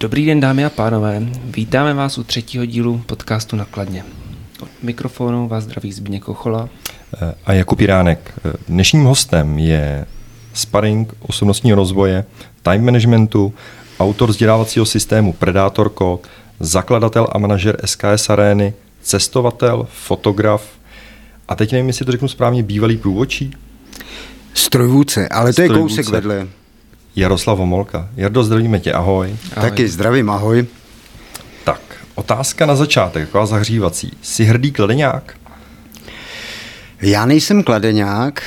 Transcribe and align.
Dobrý 0.00 0.26
den, 0.26 0.40
dámy 0.40 0.64
a 0.64 0.70
pánové. 0.70 1.22
Vítáme 1.44 1.94
vás 1.94 2.18
u 2.18 2.24
třetího 2.24 2.64
dílu 2.64 2.98
podcastu 3.06 3.56
Nakladně. 3.56 4.04
Od 4.62 4.68
mikrofonu 4.82 5.48
vás 5.48 5.64
zdraví 5.64 5.92
Zbigněk 5.92 6.22
Kochola 6.22 6.68
a 7.46 7.52
Jakub 7.52 7.80
Jiránek. 7.80 8.32
Dnešním 8.68 9.04
hostem 9.04 9.58
je 9.58 10.06
sparring 10.52 11.14
osobnostního 11.20 11.76
rozvoje, 11.76 12.24
time 12.62 12.84
managementu, 12.84 13.54
autor 14.00 14.28
vzdělávacího 14.28 14.86
systému 14.86 15.32
Predator 15.32 15.92
Code, 15.98 16.22
zakladatel 16.60 17.26
a 17.32 17.38
manažer 17.38 17.80
SKS 17.84 18.30
Arény, 18.30 18.74
cestovatel, 19.04 19.86
fotograf 19.92 20.66
a 21.48 21.54
teď 21.54 21.72
nevím, 21.72 21.86
jestli 21.86 22.04
to 22.04 22.12
řeknu 22.12 22.28
správně, 22.28 22.62
bývalý 22.62 22.96
průvodčí? 22.96 23.56
Strojvůdce, 24.54 25.28
ale 25.28 25.46
to 25.46 25.52
Strojvůdce. 25.52 26.00
je 26.00 26.04
kousek 26.04 26.08
vedle. 26.08 26.46
Jaroslav 27.16 27.58
Omolka. 27.58 28.08
Jardo, 28.16 28.44
zdravíme 28.44 28.80
tě, 28.80 28.92
ahoj. 28.92 29.36
ahoj. 29.56 29.70
Taky 29.70 29.88
zdravím, 29.88 30.30
ahoj. 30.30 30.66
Tak, 31.64 31.80
otázka 32.14 32.66
na 32.66 32.76
začátek, 32.76 33.26
taková 33.26 33.46
zahřívací. 33.46 34.12
Jsi 34.22 34.44
hrdý 34.44 34.72
kladeňák? 34.72 35.36
Já 37.02 37.26
nejsem 37.26 37.62
kladeňák, 37.62 38.42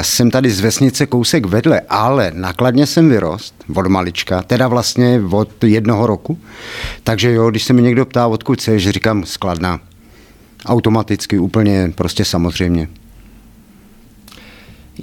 jsem 0.00 0.30
tady 0.30 0.50
z 0.50 0.60
vesnice 0.60 1.06
kousek 1.06 1.46
vedle, 1.46 1.80
ale 1.88 2.32
nakladně 2.34 2.86
jsem 2.86 3.08
vyrost 3.08 3.54
od 3.74 3.86
malička, 3.86 4.42
teda 4.42 4.68
vlastně 4.68 5.22
od 5.30 5.64
jednoho 5.64 6.06
roku. 6.06 6.38
Takže 7.04 7.32
jo, 7.32 7.50
když 7.50 7.64
se 7.64 7.72
mi 7.72 7.82
někdo 7.82 8.06
ptá, 8.06 8.26
odkud 8.26 8.58
chceš, 8.58 8.88
říkám 8.88 9.24
skladná. 9.24 9.80
Automaticky, 10.66 11.38
úplně 11.38 11.92
prostě 11.94 12.24
samozřejmě. 12.24 12.88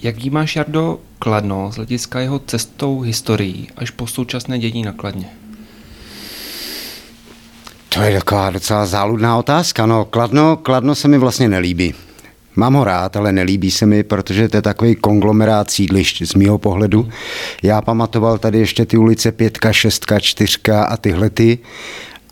Jak 0.02 0.26
máš, 0.26 0.56
Jardo, 0.56 1.00
Kladno 1.20 1.72
z 1.72 1.76
hlediska 1.76 2.20
jeho 2.20 2.40
cestou 2.40 3.02
historií 3.02 3.70
až 3.78 3.90
po 3.90 4.08
současné 4.08 4.60
dění 4.60 4.84
na 4.84 4.92
Kladně? 4.92 5.30
To 7.90 8.02
je 8.02 8.18
taková 8.18 8.50
docela 8.50 8.86
záludná 8.86 9.38
otázka. 9.38 9.86
No, 9.86 10.06
Kladno, 10.06 10.58
Kladno 10.58 10.96
se 10.96 11.08
mi 11.08 11.18
vlastně 11.18 11.48
nelíbí. 11.48 11.94
Mám 12.56 12.74
ho 12.74 12.84
rád, 12.84 13.18
ale 13.18 13.32
nelíbí 13.32 13.72
se 13.72 13.86
mi, 13.86 14.04
protože 14.04 14.50
to 14.50 14.58
je 14.58 14.62
takový 14.62 14.96
konglomerát 14.96 15.72
sídlišť 15.72 16.24
z 16.24 16.34
mýho 16.34 16.58
pohledu. 16.58 17.10
Já 17.64 17.82
pamatoval 17.82 18.38
tady 18.38 18.60
ještě 18.60 18.86
ty 18.86 18.98
ulice 18.98 19.32
pětka, 19.32 19.74
šestka, 19.74 20.20
čtyřka 20.20 20.84
a 20.84 20.98
tyhle 20.98 21.30
ty. 21.30 21.60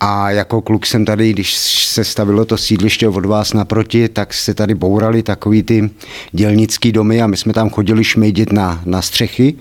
A 0.04 0.32
jako 0.32 0.62
kluk 0.62 0.86
jsem 0.86 1.06
tady, 1.06 1.34
když 1.34 1.56
se 1.56 2.04
stavilo 2.04 2.46
to 2.46 2.58
sídliště 2.58 3.08
od 3.08 3.26
vás 3.26 3.54
naproti, 3.54 4.10
tak 4.10 4.34
se 4.34 4.54
tady 4.54 4.76
bourali 4.76 5.24
takový 5.24 5.64
ty 5.64 5.90
dělnický 6.32 6.92
domy 6.92 7.22
a 7.22 7.28
my 7.28 7.38
jsme 7.38 7.54
tam 7.54 7.70
chodili 7.70 8.04
šmejdit 8.04 8.52
na, 8.52 8.82
na 8.86 9.02
střechy 9.02 9.56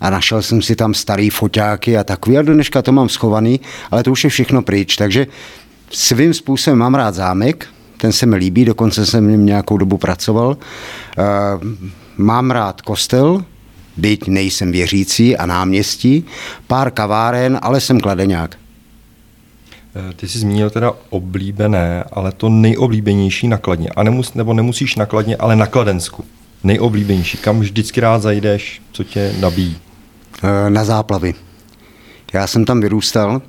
a 0.00 0.10
našel 0.10 0.42
jsem 0.42 0.62
si 0.62 0.76
tam 0.76 0.94
starý 0.94 1.30
foťáky 1.30 1.96
a 1.96 2.04
takový 2.04 2.38
a 2.38 2.42
dneška 2.42 2.82
to 2.82 2.92
mám 2.92 3.08
schovaný, 3.08 3.60
ale 3.90 4.02
to 4.02 4.12
už 4.12 4.24
je 4.24 4.30
všechno 4.30 4.62
pryč, 4.62 4.96
takže 4.96 5.26
svým 5.90 6.34
způsobem 6.34 6.78
mám 6.78 6.94
rád 6.94 7.14
zámek, 7.14 7.68
ten 7.96 8.12
se 8.12 8.26
mi 8.26 8.36
líbí, 8.36 8.64
dokonce 8.64 9.06
jsem 9.06 9.26
v 9.26 9.30
něm 9.30 9.46
nějakou 9.46 9.78
dobu 9.78 9.98
pracoval. 9.98 10.56
Eh, 11.18 11.22
mám 12.16 12.50
rád 12.50 12.82
kostel, 12.82 13.44
byť 13.96 14.28
nejsem 14.28 14.72
věřící 14.72 15.36
a 15.36 15.46
náměstí, 15.46 16.24
pár 16.66 16.90
kaváren, 16.90 17.58
ale 17.62 17.80
jsem 17.80 18.00
kladeňák. 18.00 18.56
Eh, 19.96 20.12
ty 20.14 20.28
jsi 20.28 20.38
zmínil 20.38 20.70
teda 20.70 20.92
oblíbené, 21.10 22.04
ale 22.12 22.32
to 22.32 22.48
nejoblíbenější 22.48 23.48
nakladně. 23.48 23.88
A 23.88 24.02
nemus, 24.02 24.34
nebo 24.34 24.54
nemusíš 24.54 24.96
nakladně, 24.96 25.36
ale 25.36 25.56
na 25.56 25.66
Kladensku. 25.66 26.24
Nejoblíbenější. 26.64 27.38
Kam 27.38 27.60
vždycky 27.60 28.00
rád 28.00 28.22
zajdeš, 28.22 28.82
co 28.92 29.04
tě 29.04 29.34
nabíjí? 29.40 29.76
Eh, 30.42 30.70
na 30.70 30.84
záplavy. 30.84 31.34
Já 32.32 32.46
jsem 32.46 32.64
tam 32.64 32.80
vyrůstal 32.80 33.42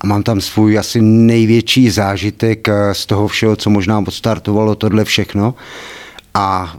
a 0.00 0.06
mám 0.06 0.22
tam 0.22 0.40
svůj 0.40 0.78
asi 0.78 1.00
největší 1.00 1.90
zážitek 1.90 2.68
eh, 2.68 2.94
z 2.94 3.06
toho 3.06 3.28
všeho, 3.28 3.56
co 3.56 3.70
možná 3.70 3.98
odstartovalo 3.98 4.74
tohle 4.74 5.04
všechno. 5.04 5.54
A 6.34 6.76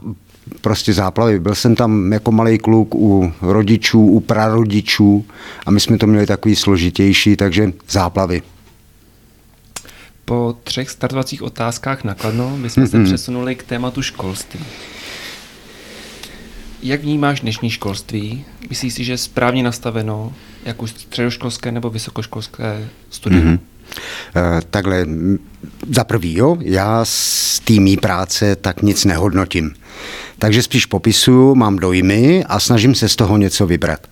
prostě 0.60 0.92
záplavy. 0.92 1.40
Byl 1.40 1.54
jsem 1.54 1.74
tam 1.74 2.12
jako 2.12 2.32
malý 2.32 2.58
kluk 2.58 2.94
u 2.94 3.32
rodičů, 3.42 4.06
u 4.06 4.20
prarodičů 4.20 5.24
a 5.66 5.70
my 5.70 5.80
jsme 5.80 5.98
to 5.98 6.06
měli 6.06 6.26
takový 6.26 6.56
složitější, 6.56 7.36
takže 7.36 7.72
záplavy. 7.90 8.42
Po 10.24 10.56
třech 10.64 10.90
startovacích 10.90 11.42
otázkách 11.42 12.04
nakladno 12.04 12.56
bychom 12.56 12.86
se 12.86 13.04
přesunuli 13.04 13.54
k 13.54 13.62
tématu 13.62 14.02
školství. 14.02 14.60
Jak 16.82 17.02
vnímáš 17.02 17.40
dnešní 17.40 17.70
školství? 17.70 18.44
Myslíš 18.70 18.94
si, 18.94 19.04
že 19.04 19.12
je 19.12 19.18
správně 19.18 19.62
nastaveno, 19.62 20.32
jak 20.64 20.82
už 20.82 20.90
středoškolské 20.90 21.72
nebo 21.72 21.90
vysokoškolské 21.90 22.88
studium? 23.10 23.58
Mm-hmm. 24.34 24.62
Takhle, 24.70 25.06
za 25.88 26.04
prvý, 26.04 26.34
jo, 26.34 26.56
já 26.60 27.04
z 27.04 27.60
týmí 27.60 27.96
práce 27.96 28.56
tak 28.56 28.82
nic 28.82 29.04
nehodnotím. 29.04 29.74
Takže 30.38 30.62
spíš 30.62 30.86
popisuju, 30.86 31.54
mám 31.54 31.76
dojmy 31.76 32.44
a 32.44 32.60
snažím 32.60 32.94
se 32.94 33.08
z 33.08 33.16
toho 33.16 33.36
něco 33.36 33.66
vybrat. 33.66 34.06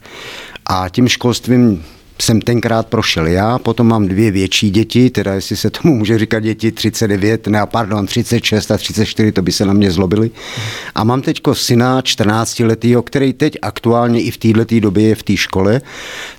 A 0.66 0.88
tím 0.88 1.08
školstvím 1.08 1.84
jsem 2.22 2.40
tenkrát 2.40 2.86
prošel 2.86 3.26
já, 3.26 3.58
potom 3.58 3.86
mám 3.86 4.08
dvě 4.08 4.30
větší 4.30 4.70
děti, 4.70 5.10
teda 5.10 5.34
jestli 5.34 5.56
se 5.56 5.70
tomu 5.70 5.94
může 5.94 6.18
říkat 6.18 6.40
děti 6.40 6.72
39, 6.72 7.46
ne, 7.46 7.60
pardon, 7.66 8.06
36 8.06 8.70
a 8.70 8.76
34, 8.78 9.32
to 9.32 9.42
by 9.42 9.52
se 9.52 9.66
na 9.66 9.72
mě 9.72 9.90
zlobili. 9.90 10.30
A 10.94 11.04
mám 11.04 11.22
teďko 11.22 11.54
syna 11.54 12.02
14 12.02 12.60
letýho, 12.60 13.02
který 13.02 13.32
teď 13.32 13.56
aktuálně 13.62 14.22
i 14.22 14.30
v 14.30 14.38
této 14.38 14.80
době 14.80 15.08
je 15.08 15.14
v 15.14 15.22
té 15.22 15.36
škole, 15.36 15.80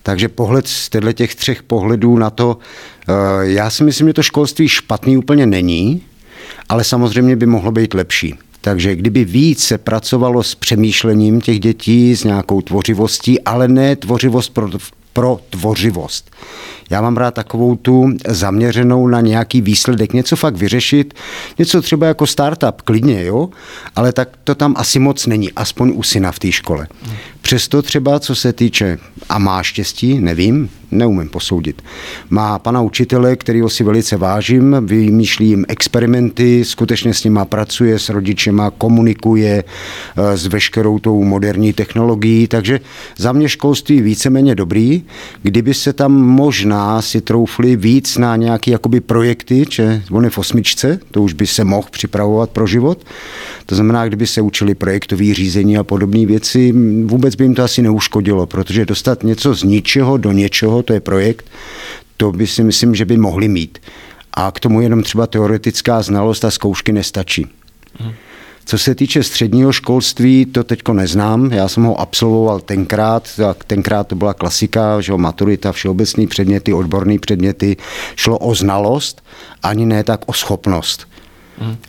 takže 0.04 0.28
pohled 0.28 0.68
z 0.68 0.90
těch 1.14 1.36
třech 1.36 1.64
pohledů 1.64 2.18
na 2.18 2.30
to, 2.30 2.58
eh, 3.08 3.14
já 3.42 3.70
si 3.70 3.84
myslím, 3.84 4.08
že 4.08 4.14
to 4.14 4.24
školství 4.24 4.68
špatný 4.68 5.18
úplně 5.18 5.46
není, 5.46 6.02
ale 6.70 6.84
samozřejmě 6.84 7.36
by 7.36 7.46
mohlo 7.46 7.72
být 7.72 7.94
lepší. 7.94 8.36
Takže 8.62 8.96
kdyby 8.96 9.26
víc 9.26 9.64
se 9.64 9.78
pracovalo 9.78 10.44
s 10.44 10.56
přemýšlením 10.56 11.42
těch 11.42 11.60
dětí, 11.60 12.16
s 12.16 12.24
nějakou 12.24 12.62
tvořivostí, 12.62 13.42
ale 13.42 13.68
ne 13.68 13.96
tvořivost 13.96 14.54
pro, 14.54 14.70
pro 15.14 15.40
tvořivost. 15.50 16.32
Já 16.90 17.02
mám 17.02 17.18
rád 17.18 17.34
takovou 17.34 17.76
tu 17.76 18.10
zaměřenou 18.28 19.08
na 19.08 19.22
nějaký 19.22 19.62
výsledek, 19.62 20.14
něco 20.14 20.36
fakt 20.36 20.56
vyřešit, 20.56 21.14
něco 21.58 21.82
třeba 21.82 22.08
jako 22.08 22.28
startup, 22.28 22.82
klidně, 22.82 23.26
jo, 23.26 23.50
ale 23.96 24.14
tak 24.14 24.30
to 24.44 24.56
tam 24.56 24.76
asi 24.78 25.00
moc 25.00 25.26
není, 25.26 25.52
aspoň 25.52 25.92
u 25.96 26.04
syna 26.04 26.32
v 26.32 26.40
té 26.40 26.52
škole. 26.52 26.88
Přesto 27.52 27.82
třeba, 27.82 28.20
co 28.20 28.36
se 28.36 28.54
týče, 28.54 28.98
a 29.30 29.40
má 29.40 29.64
štěstí, 29.64 30.20
nevím, 30.20 30.70
neumím 30.92 31.30
posoudit. 31.30 31.82
Má 32.30 32.60
pana 32.60 32.82
učitele, 32.82 33.36
kterýho 33.36 33.70
si 33.70 33.84
velice 33.84 34.18
vážím, 34.18 34.76
vymýšlí 34.82 35.48
jim 35.48 35.66
experimenty, 35.68 36.66
skutečně 36.66 37.14
s 37.14 37.24
nima 37.24 37.46
pracuje, 37.46 38.00
s 38.00 38.10
rodičema 38.10 38.72
komunikuje 38.72 39.64
eh, 39.64 40.38
s 40.38 40.48
veškerou 40.48 41.00
tou 41.00 41.24
moderní 41.24 41.74
technologií, 41.74 42.48
takže 42.48 42.80
za 43.18 43.32
mě 43.32 43.50
školství 43.50 44.02
víceméně 44.02 44.56
dobrý. 44.56 45.04
Kdyby 45.44 45.74
se 45.74 45.94
tam 45.94 46.12
možná 46.12 47.02
si 47.02 47.22
troufli 47.22 47.76
víc 47.76 48.18
na 48.18 48.36
nějaké 48.36 48.72
jakoby 48.72 49.02
projekty, 49.02 49.66
že 49.70 50.04
on 50.12 50.24
je 50.24 50.30
v 50.30 50.38
osmičce, 50.38 51.00
to 51.12 51.22
už 51.22 51.34
by 51.34 51.48
se 51.48 51.64
mohl 51.64 51.88
připravovat 51.92 52.50
pro 52.50 52.68
život. 52.68 53.06
To 53.66 53.76
znamená, 53.76 54.08
kdyby 54.08 54.28
se 54.28 54.42
učili 54.42 54.76
projektové 54.76 55.34
řízení 55.34 55.78
a 55.78 55.84
podobné 55.84 56.26
věci, 56.26 56.74
vůbec 57.06 57.36
by 57.42 57.46
jim 57.46 57.56
to 57.56 57.64
asi 57.64 57.82
neuškodilo, 57.82 58.46
protože 58.46 58.86
dostat 58.86 59.24
něco 59.24 59.54
z 59.54 59.64
ničeho 59.64 60.18
do 60.18 60.32
něčeho, 60.32 60.84
to 60.84 60.94
je 60.94 61.00
projekt, 61.00 61.46
to 62.18 62.32
by 62.32 62.48
si 62.48 62.64
myslím, 62.64 62.96
že 62.96 63.06
by 63.06 63.18
mohli 63.18 63.48
mít. 63.48 63.80
A 64.34 64.52
k 64.52 64.60
tomu 64.60 64.82
jenom 64.82 65.04
třeba 65.04 65.28
teoretická 65.28 66.02
znalost 66.02 66.46
a 66.46 66.52
zkoušky 66.52 66.92
nestačí. 66.92 67.48
Hmm. 68.00 68.14
Co 68.66 68.78
se 68.78 68.96
týče 68.96 69.24
středního 69.24 69.72
školství, 69.72 70.46
to 70.46 70.64
teďko 70.64 70.94
neznám. 70.94 71.52
Já 71.52 71.68
jsem 71.68 71.84
ho 71.84 72.00
absolvoval 72.00 72.60
tenkrát, 72.60 73.30
tenkrát 73.68 74.08
to 74.08 74.16
byla 74.16 74.34
klasika, 74.34 75.02
že 75.02 75.14
maturita, 75.14 75.72
všeobecný 75.72 76.28
předměty, 76.28 76.74
odborné 76.74 77.20
předměty. 77.20 77.78
Šlo 78.16 78.38
o 78.38 78.56
znalost, 78.56 79.24
ani 79.64 79.86
ne 79.86 80.04
tak 80.04 80.22
o 80.26 80.34
schopnost. 80.34 81.08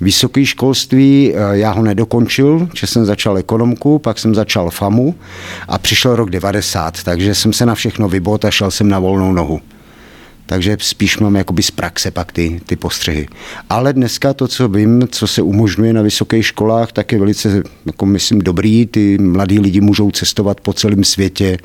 Vysoké 0.00 0.46
školství, 0.46 1.32
eh, 1.34 1.38
já 1.52 1.72
ho 1.72 1.82
nedokončil, 1.82 2.68
že 2.74 2.86
jsem 2.86 3.04
začal 3.04 3.38
ekonomku, 3.38 3.98
pak 3.98 4.18
jsem 4.18 4.34
začal 4.34 4.70
FAMu 4.70 5.14
a 5.68 5.78
přišel 5.78 6.16
rok 6.16 6.30
90, 6.30 7.02
takže 7.02 7.34
jsem 7.34 7.52
se 7.52 7.66
na 7.66 7.74
všechno 7.74 8.08
vybot 8.08 8.44
a 8.44 8.50
šel 8.50 8.70
jsem 8.70 8.88
na 8.88 8.98
volnou 8.98 9.32
nohu. 9.32 9.60
Takže 10.46 10.76
spíš 10.80 11.18
mám 11.18 11.36
jakoby 11.36 11.62
z 11.62 11.70
praxe 11.70 12.10
pak 12.10 12.32
ty, 12.32 12.60
ty 12.66 12.76
postřehy. 12.76 13.28
Ale 13.70 13.92
dneska 13.92 14.34
to, 14.34 14.48
co 14.48 14.68
vím, 14.68 15.08
co 15.10 15.26
se 15.26 15.42
umožňuje 15.42 15.92
na 15.92 16.02
vysokých 16.02 16.46
školách, 16.46 16.92
tak 16.92 17.12
je 17.12 17.18
velice, 17.18 17.62
jako 17.86 18.06
myslím, 18.06 18.38
dobrý. 18.38 18.86
Ty 18.86 19.18
mladí 19.18 19.60
lidi 19.60 19.80
můžou 19.80 20.10
cestovat 20.10 20.60
po 20.60 20.72
celém 20.72 21.04
světě. 21.04 21.58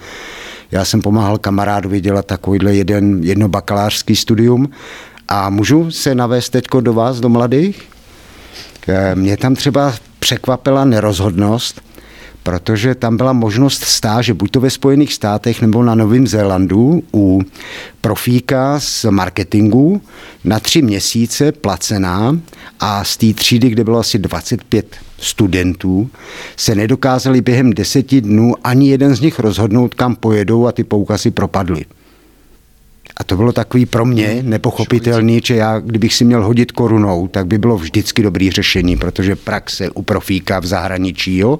Já 0.72 0.86
jsem 0.86 1.02
pomáhal 1.02 1.38
kamarádovi 1.38 2.02
dělat 2.02 2.26
takovýhle 2.26 2.76
jeden, 2.76 3.24
jedno 3.24 3.48
bakalářský 3.48 4.16
studium. 4.16 4.70
A 5.28 5.50
můžu 5.50 5.92
se 5.92 6.16
navést 6.16 6.52
teď 6.52 6.68
do 6.82 6.94
vás, 6.94 7.20
do 7.20 7.30
mladých? 7.30 7.97
Eh, 8.88 9.16
mě 9.16 9.38
tam 9.38 9.56
třeba 9.56 9.94
překvapila 10.20 10.86
nerozhodnost, 10.86 11.82
protože 12.44 12.96
tam 12.96 13.18
byla 13.18 13.34
možnost 13.34 13.84
stáže 13.84 14.34
buď 14.34 14.52
to 14.52 14.60
ve 14.60 14.70
Spojených 14.70 15.14
státech 15.14 15.62
nebo 15.62 15.84
na 15.84 15.96
Novém 15.96 16.28
Zélandu 16.28 17.04
u 17.14 17.42
profíka 18.02 18.80
z 18.80 19.06
marketingu 19.10 20.02
na 20.44 20.60
tři 20.60 20.82
měsíce 20.82 21.52
placená 21.52 22.40
a 22.80 23.04
z 23.04 23.18
té 23.18 23.34
třídy, 23.34 23.70
kde 23.70 23.84
bylo 23.84 24.00
asi 24.00 24.20
25 24.20 24.96
studentů, 25.20 26.10
se 26.58 26.76
nedokázali 26.76 27.42
během 27.42 27.74
deseti 27.74 28.22
dnů 28.22 28.54
ani 28.64 28.90
jeden 28.90 29.16
z 29.16 29.22
nich 29.22 29.40
rozhodnout, 29.40 29.94
kam 29.94 30.16
pojedou 30.16 30.68
a 30.68 30.72
ty 30.72 30.84
poukazy 30.84 31.32
propadly. 31.32 31.86
A 33.18 33.24
to 33.24 33.36
bylo 33.36 33.52
takový 33.52 33.86
pro 33.86 34.06
mě 34.06 34.44
nepochopitelný, 34.44 35.42
že 35.46 35.56
já, 35.56 35.80
kdybych 35.80 36.14
si 36.14 36.26
měl 36.26 36.44
hodit 36.44 36.72
korunou, 36.72 37.28
tak 37.28 37.48
by 37.48 37.58
bylo 37.58 37.78
vždycky 37.78 38.24
dobrý 38.24 38.52
řešení, 38.52 38.98
protože 38.98 39.36
praxe 39.36 39.90
u 39.90 40.02
profíka 40.02 40.60
v 40.60 40.66
zahraničí, 40.66 41.38
jo. 41.38 41.60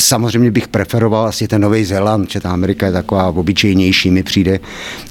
Samozřejmě 0.00 0.50
bych 0.50 0.68
preferoval 0.68 1.26
asi 1.26 1.48
ten 1.48 1.60
Nový 1.60 1.84
Zéland, 1.84 2.30
že 2.30 2.40
ta 2.40 2.50
Amerika 2.50 2.86
je 2.86 2.92
taková 2.92 3.28
obyčejnější, 3.28 4.10
mi 4.10 4.22
přijde, 4.22 4.60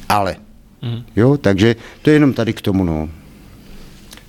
ale 0.09 0.35
mm. 0.81 1.03
jo, 1.15 1.37
takže 1.37 1.75
to 2.01 2.09
je 2.09 2.15
jenom 2.15 2.33
tady 2.33 2.53
k 2.53 2.61
tomu, 2.61 2.83
no. 2.83 3.09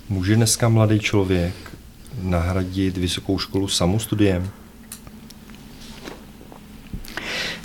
Může 0.09 0.35
dneska 0.35 0.69
mladý 0.69 0.99
člověk 0.99 1.53
nahradit 2.21 2.97
vysokou 2.97 3.39
školu 3.39 3.67
samostudiem? 3.67 4.49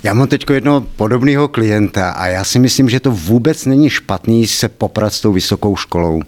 Já 0.03 0.13
mám 0.13 0.27
teď 0.27 0.45
jednoho 0.53 0.81
podobného 0.81 1.47
klienta 1.47 2.09
a 2.09 2.27
já 2.27 2.43
si 2.43 2.59
myslím, 2.59 2.89
že 2.89 2.99
to 2.99 3.11
vůbec 3.11 3.65
není 3.65 3.89
špatný 3.89 4.47
se 4.47 4.69
poprat 4.69 5.13
s 5.13 5.21
tou 5.21 5.33
vysokou 5.33 5.75
školou. 5.75 6.21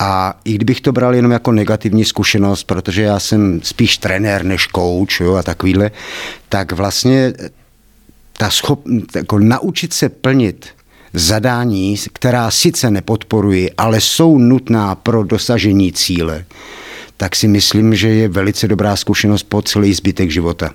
A 0.00 0.40
i 0.44 0.52
kdybych 0.52 0.80
to 0.80 0.92
bral 0.92 1.14
jenom 1.14 1.30
jako 1.30 1.52
negativní 1.52 2.04
zkušenost, 2.04 2.64
protože 2.64 3.02
já 3.02 3.20
jsem 3.20 3.60
spíš 3.62 3.98
trenér 3.98 4.44
než 4.44 4.68
coach 4.76 5.20
jo, 5.20 5.34
a 5.34 5.42
takovýhle, 5.42 5.90
tak 6.48 6.72
vlastně 6.72 7.32
ta 8.38 8.50
schop, 8.50 8.82
jako 9.16 9.38
naučit 9.38 9.92
se 9.92 10.08
plnit 10.08 10.66
zadání, 11.12 11.96
která 12.12 12.50
sice 12.50 12.90
nepodporuji, 12.90 13.70
ale 13.78 14.00
jsou 14.00 14.38
nutná 14.38 14.94
pro 14.94 15.24
dosažení 15.24 15.92
cíle, 15.92 16.44
tak 17.16 17.36
si 17.36 17.48
myslím, 17.48 17.94
že 17.94 18.08
je 18.08 18.28
velice 18.28 18.68
dobrá 18.68 18.96
zkušenost 18.96 19.42
po 19.42 19.62
celý 19.62 19.94
zbytek 19.94 20.30
života. 20.30 20.74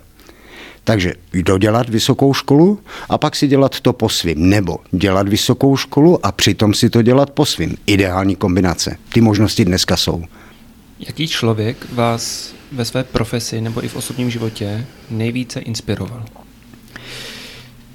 Takže 0.83 1.13
dodělat 1.43 1.89
vysokou 1.89 2.33
školu 2.33 2.79
a 3.09 3.17
pak 3.17 3.35
si 3.35 3.47
dělat 3.47 3.79
to 3.79 3.93
po 3.93 4.09
svým. 4.09 4.49
Nebo 4.49 4.77
dělat 4.91 5.27
vysokou 5.27 5.77
školu 5.77 6.25
a 6.25 6.31
přitom 6.31 6.73
si 6.73 6.89
to 6.89 7.01
dělat 7.01 7.29
po 7.29 7.45
svým. 7.45 7.77
Ideální 7.85 8.35
kombinace. 8.35 8.97
Ty 9.13 9.21
možnosti 9.21 9.65
dneska 9.65 9.97
jsou. 9.97 10.23
Jaký 10.99 11.27
člověk 11.27 11.85
vás 11.93 12.53
ve 12.71 12.85
své 12.85 13.03
profesi 13.03 13.61
nebo 13.61 13.85
i 13.85 13.87
v 13.87 13.95
osobním 13.95 14.29
životě 14.29 14.85
nejvíce 15.09 15.59
inspiroval? 15.59 16.25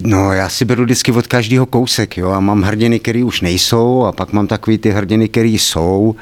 No, 0.00 0.32
já 0.32 0.48
si 0.48 0.64
beru 0.64 0.84
vždycky 0.84 1.12
od 1.12 1.26
každého 1.26 1.66
kousek, 1.66 2.16
jo, 2.16 2.30
a 2.30 2.40
mám 2.40 2.62
hrdiny, 2.62 3.00
které 3.00 3.24
už 3.24 3.40
nejsou, 3.40 4.04
a 4.04 4.12
pak 4.12 4.32
mám 4.32 4.46
takový 4.46 4.78
ty 4.78 4.90
hrdiny, 4.90 5.28
které 5.28 5.48
jsou. 5.48 6.16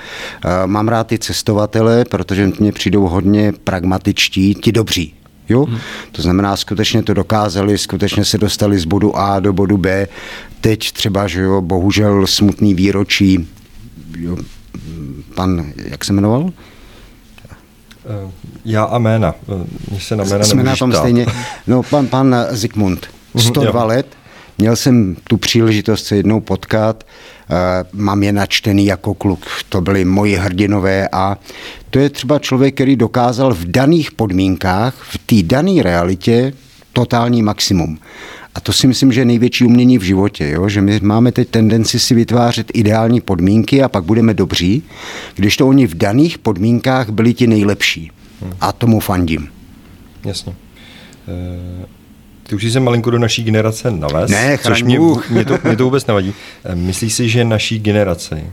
Mám 0.66 0.88
rád 0.88 1.06
ty 1.06 1.18
cestovatele, 1.18 2.04
protože 2.04 2.50
mě 2.58 2.72
přijdou 2.72 3.08
hodně 3.08 3.52
pragmatičtí, 3.64 4.54
ti 4.54 4.72
dobří, 4.72 5.14
Jo? 5.48 5.64
Hmm. 5.64 5.78
To 6.12 6.22
znamená, 6.22 6.56
skutečně 6.56 7.02
to 7.02 7.14
dokázali, 7.14 7.78
skutečně 7.78 8.24
se 8.24 8.38
dostali 8.38 8.78
z 8.78 8.84
bodu 8.84 9.16
A 9.16 9.40
do 9.40 9.52
bodu 9.52 9.76
B. 9.76 10.08
Teď 10.60 10.92
třeba, 10.92 11.26
že 11.26 11.40
jo, 11.40 11.60
bohužel 11.60 12.26
smutný 12.26 12.74
výročí, 12.74 13.48
jo, 14.18 14.36
pan, 15.34 15.72
jak 15.76 16.04
se 16.04 16.12
jmenoval? 16.12 16.50
Eh, 18.06 18.30
já 18.64 18.84
a 18.84 18.98
jména. 18.98 19.34
Eh, 19.48 19.66
Mně 19.90 20.00
se 20.00 20.16
na 20.16 20.24
jména 20.24 20.44
Jsme 20.44 20.62
na 20.62 20.76
tom 20.76 20.92
stejně. 20.92 21.26
No, 21.66 21.82
pan, 21.82 22.06
pan 22.06 22.36
Zikmund. 22.50 23.06
102 23.36 23.80
mhm, 23.80 23.88
let. 23.88 24.06
Měl 24.58 24.76
jsem 24.76 25.16
tu 25.28 25.36
příležitost 25.36 26.06
se 26.06 26.16
jednou 26.16 26.40
potkat. 26.40 27.04
Eh, 27.50 27.84
mám 27.92 28.22
je 28.22 28.32
načtený 28.32 28.86
jako 28.86 29.14
kluk. 29.14 29.46
To 29.68 29.80
byly 29.80 30.04
moji 30.04 30.36
hrdinové 30.36 31.08
a 31.12 31.36
to 31.90 31.98
je 31.98 32.10
třeba 32.10 32.38
člověk, 32.38 32.74
který 32.74 32.96
dokázal 32.96 33.54
v 33.54 33.64
daných 33.64 34.12
podmínkách, 34.12 34.94
v 34.94 35.18
té 35.18 35.42
dané 35.42 35.82
realitě 35.82 36.52
totální 36.92 37.42
maximum. 37.42 37.98
A 38.54 38.60
to 38.60 38.72
si 38.72 38.86
myslím, 38.86 39.12
že 39.12 39.20
je 39.20 39.24
největší 39.24 39.64
umění 39.64 39.98
v 39.98 40.02
životě, 40.02 40.50
jo? 40.50 40.68
že 40.68 40.80
my 40.80 41.00
máme 41.02 41.32
teď 41.32 41.48
tendenci 41.48 42.00
si 42.00 42.14
vytvářet 42.14 42.70
ideální 42.74 43.20
podmínky 43.20 43.82
a 43.82 43.88
pak 43.88 44.04
budeme 44.04 44.34
dobří, 44.34 44.82
když 45.34 45.56
to 45.56 45.68
oni 45.68 45.86
v 45.86 45.94
daných 45.94 46.38
podmínkách 46.38 47.10
byli 47.10 47.34
ti 47.34 47.46
nejlepší. 47.46 48.10
A 48.60 48.72
tomu 48.72 49.00
fandím. 49.00 49.48
Jasně. 50.24 50.54
E, 51.28 51.86
ty 52.48 52.54
už 52.54 52.62
jsi 52.62 52.70
se 52.70 52.80
malinko 52.80 53.10
do 53.10 53.18
naší 53.18 53.44
generace 53.44 53.90
nalez, 53.90 54.30
ne, 54.30 54.58
což 54.58 54.82
mě, 54.82 54.98
mě, 55.30 55.44
to, 55.44 55.58
mě 55.64 55.76
to 55.76 55.84
vůbec 55.84 56.06
nevadí. 56.06 56.34
E, 56.64 56.74
myslíš 56.74 57.14
si, 57.14 57.28
že 57.28 57.44
naší 57.44 57.78
generaci 57.78 58.44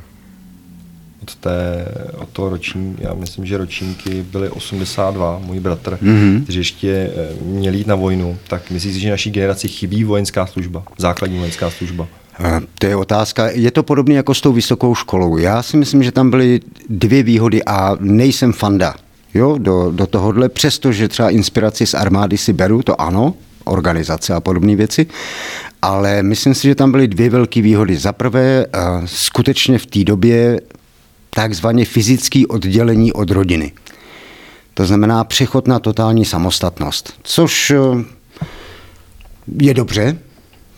od, 1.23 1.35
té, 1.35 1.85
od 2.15 2.29
toho 2.29 2.49
roční, 2.49 2.95
já 2.99 3.13
myslím, 3.13 3.45
že 3.45 3.57
ročníky 3.57 4.25
byly 4.31 4.49
82, 4.49 5.41
můj 5.45 5.59
bratr, 5.59 5.97
mm-hmm. 6.03 6.43
kteří 6.43 6.57
ještě 6.57 6.89
eh, 6.89 7.43
měli 7.43 7.77
jít 7.77 7.88
na 7.88 7.95
vojnu, 7.95 8.38
tak 8.47 8.71
myslíš, 8.71 8.95
že 8.95 9.09
naší 9.09 9.31
generaci 9.31 9.67
chybí 9.67 10.03
vojenská 10.03 10.45
služba, 10.45 10.83
základní 10.97 11.37
vojenská 11.37 11.69
služba? 11.69 12.07
Eh, 12.39 12.61
to 12.79 12.87
je 12.87 12.95
otázka. 12.95 13.49
Je 13.49 13.71
to 13.71 13.83
podobné 13.83 14.15
jako 14.15 14.33
s 14.33 14.41
tou 14.41 14.53
vysokou 14.53 14.95
školou. 14.95 15.37
Já 15.37 15.63
si 15.63 15.77
myslím, 15.77 16.03
že 16.03 16.11
tam 16.11 16.29
byly 16.29 16.59
dvě 16.89 17.23
výhody 17.23 17.63
a 17.63 17.97
nejsem 17.99 18.53
fanda 18.53 18.95
jo, 19.33 19.57
do, 19.57 19.91
do 19.91 20.07
tohohle, 20.07 20.49
přestože 20.49 21.07
třeba 21.07 21.29
inspiraci 21.29 21.85
z 21.85 21.94
armády 21.94 22.37
si 22.37 22.53
beru, 22.53 22.83
to 22.83 23.01
ano, 23.01 23.33
organizace 23.63 24.33
a 24.33 24.39
podobné 24.39 24.75
věci, 24.75 25.05
ale 25.81 26.23
myslím 26.23 26.53
si, 26.53 26.67
že 26.67 26.75
tam 26.75 26.91
byly 26.91 27.07
dvě 27.07 27.29
velké 27.29 27.61
výhody. 27.61 27.95
Za 27.95 28.13
prvé, 28.13 28.65
eh, 28.65 28.79
skutečně 29.05 29.77
v 29.77 29.85
té 29.85 30.03
době 30.03 30.61
takzvaně 31.29 31.85
fyzické 31.85 32.41
oddělení 32.49 33.13
od 33.13 33.31
rodiny. 33.31 33.71
To 34.73 34.85
znamená 34.85 35.23
přechod 35.23 35.67
na 35.67 35.79
totální 35.79 36.25
samostatnost, 36.25 37.13
což 37.23 37.71
eh, 37.71 38.03
je 39.61 39.73
dobře, 39.73 40.17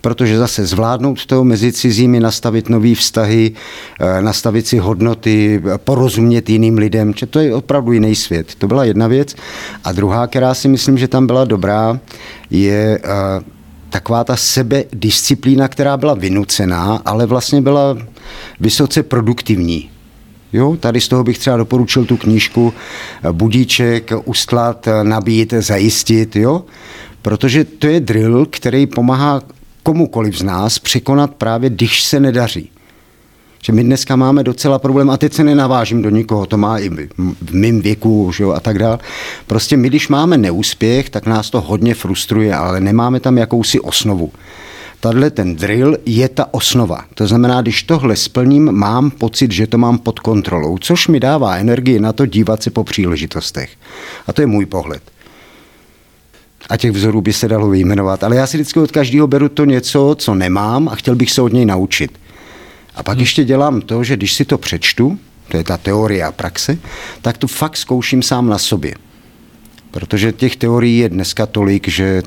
protože 0.04 0.38
zase 0.38 0.66
zvládnout 0.66 1.26
to 1.26 1.44
mezi 1.44 1.72
cizími, 1.72 2.20
nastavit 2.20 2.70
nové 2.70 2.96
vztahy, 2.96 3.52
eh, 4.00 4.22
nastavit 4.22 4.68
si 4.68 4.78
hodnoty, 4.78 5.64
porozumět 5.78 6.50
jiným 6.50 6.78
lidem, 6.78 7.14
že 7.16 7.26
to 7.26 7.40
je 7.40 7.56
opravdu 7.56 7.92
jiný 7.92 8.16
svět. 8.16 8.56
To 8.56 8.68
byla 8.68 8.84
jedna 8.84 9.08
věc. 9.08 9.36
A 9.84 9.92
druhá, 9.92 10.28
která 10.28 10.54
si 10.54 10.68
myslím, 10.68 10.98
že 10.98 11.08
tam 11.08 11.28
byla 11.28 11.46
dobrá, 11.46 12.00
je 12.50 13.00
eh, 13.04 13.10
taková 13.90 14.24
ta 14.24 14.36
sebedisciplína, 14.36 15.68
která 15.68 15.98
byla 15.98 16.14
vynucená, 16.14 17.02
ale 17.06 17.26
vlastně 17.26 17.62
byla 17.62 17.98
vysoce 18.60 19.04
produktivní. 19.04 19.90
Jo, 20.54 20.78
tady 20.80 21.02
z 21.02 21.08
toho 21.08 21.24
bych 21.24 21.40
třeba 21.40 21.58
doporučil 21.58 22.06
tu 22.06 22.18
knížku 22.18 22.74
eh, 22.76 23.32
Budíček, 23.32 24.12
ustlat, 24.26 24.88
nabít, 25.04 25.54
zajistit, 25.58 26.36
jo? 26.36 26.64
Protože 27.22 27.64
to 27.64 27.88
je 27.88 28.00
drill, 28.00 28.46
který 28.52 28.88
pomáhá 28.88 29.42
komukoliv 29.84 30.38
z 30.38 30.44
nás 30.44 30.80
překonat 30.80 31.36
právě, 31.36 31.70
když 31.70 32.04
se 32.04 32.20
nedaří. 32.20 32.70
Že 33.64 33.74
my 33.74 33.84
dneska 33.84 34.16
máme 34.16 34.44
docela 34.44 34.80
problém, 34.80 35.10
a 35.10 35.18
teď 35.18 35.34
se 35.34 35.44
nenavážím 35.44 36.02
do 36.02 36.10
nikoho, 36.10 36.46
to 36.46 36.58
má 36.58 36.80
i 36.80 36.90
v 37.42 37.54
mém 37.54 37.82
věku 37.82 38.32
že 38.36 38.44
jo, 38.44 38.52
a 38.52 38.60
tak 38.60 38.80
dále. 38.80 39.00
Prostě 39.48 39.78
my, 39.78 39.88
když 39.90 40.08
máme 40.08 40.38
neúspěch, 40.38 41.10
tak 41.10 41.26
nás 41.26 41.50
to 41.50 41.62
hodně 41.62 41.96
frustruje, 41.96 42.56
ale 42.56 42.80
nemáme 42.80 43.20
tam 43.20 43.38
jakousi 43.38 43.80
osnovu 43.80 44.32
tahle 45.04 45.32
ten 45.32 45.56
drill 45.56 45.98
je 46.06 46.30
ta 46.30 46.48
osnova. 46.52 47.06
To 47.14 47.28
znamená, 47.28 47.62
když 47.62 47.84
tohle 47.84 48.16
splním, 48.16 48.72
mám 48.72 49.12
pocit, 49.12 49.52
že 49.52 49.68
to 49.68 49.78
mám 49.78 49.98
pod 49.98 50.20
kontrolou, 50.20 50.78
což 50.78 51.08
mi 51.08 51.20
dává 51.20 51.56
energii 51.56 52.00
na 52.00 52.14
to 52.14 52.26
dívat 52.26 52.64
se 52.64 52.72
po 52.72 52.84
příležitostech. 52.84 53.70
A 54.28 54.34
to 54.34 54.42
je 54.42 54.48
můj 54.48 54.66
pohled. 54.66 55.04
A 56.70 56.78
těch 56.78 56.92
vzorů 56.92 57.22
by 57.22 57.34
se 57.34 57.48
dalo 57.48 57.70
vyjmenovat. 57.70 58.24
Ale 58.24 58.36
já 58.36 58.48
si 58.48 58.58
vždycky 58.58 58.80
od 58.80 58.92
každého 58.92 59.28
beru 59.28 59.50
to 59.50 59.66
něco, 59.66 60.16
co 60.20 60.36
nemám 60.36 60.90
a 60.90 60.96
chtěl 60.96 61.16
bych 61.16 61.32
se 61.32 61.42
od 61.42 61.54
něj 61.54 61.66
naučit. 61.66 62.20
A 62.96 63.04
pak 63.04 63.14
hmm. 63.16 63.22
ještě 63.22 63.44
dělám 63.44 63.82
to, 63.82 64.04
že 64.04 64.18
když 64.18 64.34
si 64.34 64.46
to 64.46 64.58
přečtu, 64.58 65.20
to 65.48 65.58
je 65.58 65.64
ta 65.64 65.78
teorie 65.78 66.24
a 66.24 66.32
praxe, 66.32 66.78
tak 67.22 67.38
to 67.38 67.48
fakt 67.48 67.78
zkouším 67.78 68.22
sám 68.22 68.50
na 68.50 68.58
sobě. 68.58 68.96
Protože 69.92 70.32
těch 70.32 70.56
teorií 70.56 70.98
je 70.98 71.10
dneska 71.10 71.46
tolik, 71.46 71.88
že 71.88 72.24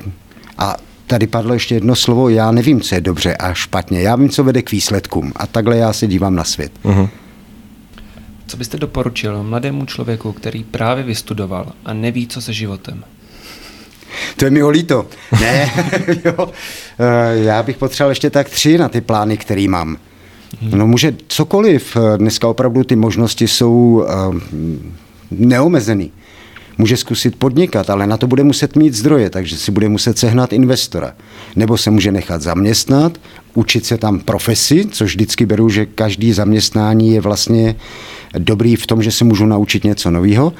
a 0.57 0.77
Tady 1.07 1.27
padlo 1.27 1.53
ještě 1.53 1.75
jedno 1.75 1.95
slovo, 1.95 2.29
já 2.29 2.51
nevím, 2.51 2.81
co 2.81 2.95
je 2.95 3.01
dobře 3.01 3.35
a 3.35 3.53
špatně. 3.53 4.01
Já 4.01 4.15
vím, 4.15 4.29
co 4.29 4.43
vede 4.43 4.61
k 4.61 4.71
výsledkům 4.71 5.33
a 5.35 5.47
takhle 5.47 5.77
já 5.77 5.93
se 5.93 6.07
dívám 6.07 6.35
na 6.35 6.43
svět. 6.43 6.71
Uh-huh. 6.83 7.09
Co 8.47 8.57
byste 8.57 8.77
doporučil 8.77 9.43
mladému 9.43 9.85
člověku, 9.85 10.31
který 10.31 10.63
právě 10.63 11.03
vystudoval 11.03 11.71
a 11.85 11.93
neví, 11.93 12.27
co 12.27 12.41
se 12.41 12.53
životem? 12.53 13.03
To 14.35 14.45
je 14.45 14.51
mi 14.51 14.59
ho 14.59 14.69
líto. 14.69 15.05
Ne, 15.41 15.71
jo. 16.25 16.49
Eh, 16.99 17.37
já 17.37 17.63
bych 17.63 17.77
potřeboval 17.77 18.11
ještě 18.11 18.29
tak 18.29 18.49
tři 18.49 18.77
na 18.77 18.89
ty 18.89 19.01
plány, 19.01 19.37
který 19.37 19.67
mám. 19.67 19.97
No 20.61 20.87
může 20.87 21.15
cokoliv. 21.27 21.97
Dneska 22.17 22.47
opravdu 22.47 22.83
ty 22.83 22.95
možnosti 22.95 23.47
jsou 23.47 24.05
eh, 24.07 24.13
neomezený. 25.31 26.11
Může 26.77 26.97
zkusit 26.97 27.35
podnikat, 27.35 27.89
ale 27.89 28.07
na 28.07 28.17
to 28.17 28.27
bude 28.27 28.43
muset 28.43 28.75
mít 28.75 28.93
zdroje, 28.93 29.29
takže 29.29 29.57
si 29.57 29.71
bude 29.71 29.89
muset 29.89 30.17
sehnat 30.17 30.53
investora. 30.53 31.13
Nebo 31.55 31.77
se 31.77 31.91
může 31.91 32.11
nechat 32.11 32.41
zaměstnat, 32.41 33.17
učit 33.53 33.85
se 33.85 33.97
tam 33.97 34.19
profesi, 34.19 34.85
což 34.91 35.11
vždycky 35.11 35.45
beru, 35.45 35.69
že 35.69 35.85
každý 35.85 36.33
zaměstnání 36.33 37.11
je 37.11 37.21
vlastně 37.21 37.75
dobrý 38.37 38.75
v 38.75 38.87
tom, 38.87 39.03
že 39.03 39.11
se 39.11 39.25
můžu 39.25 39.45
naučit 39.45 39.83
něco 39.83 40.11
nového. 40.11 40.53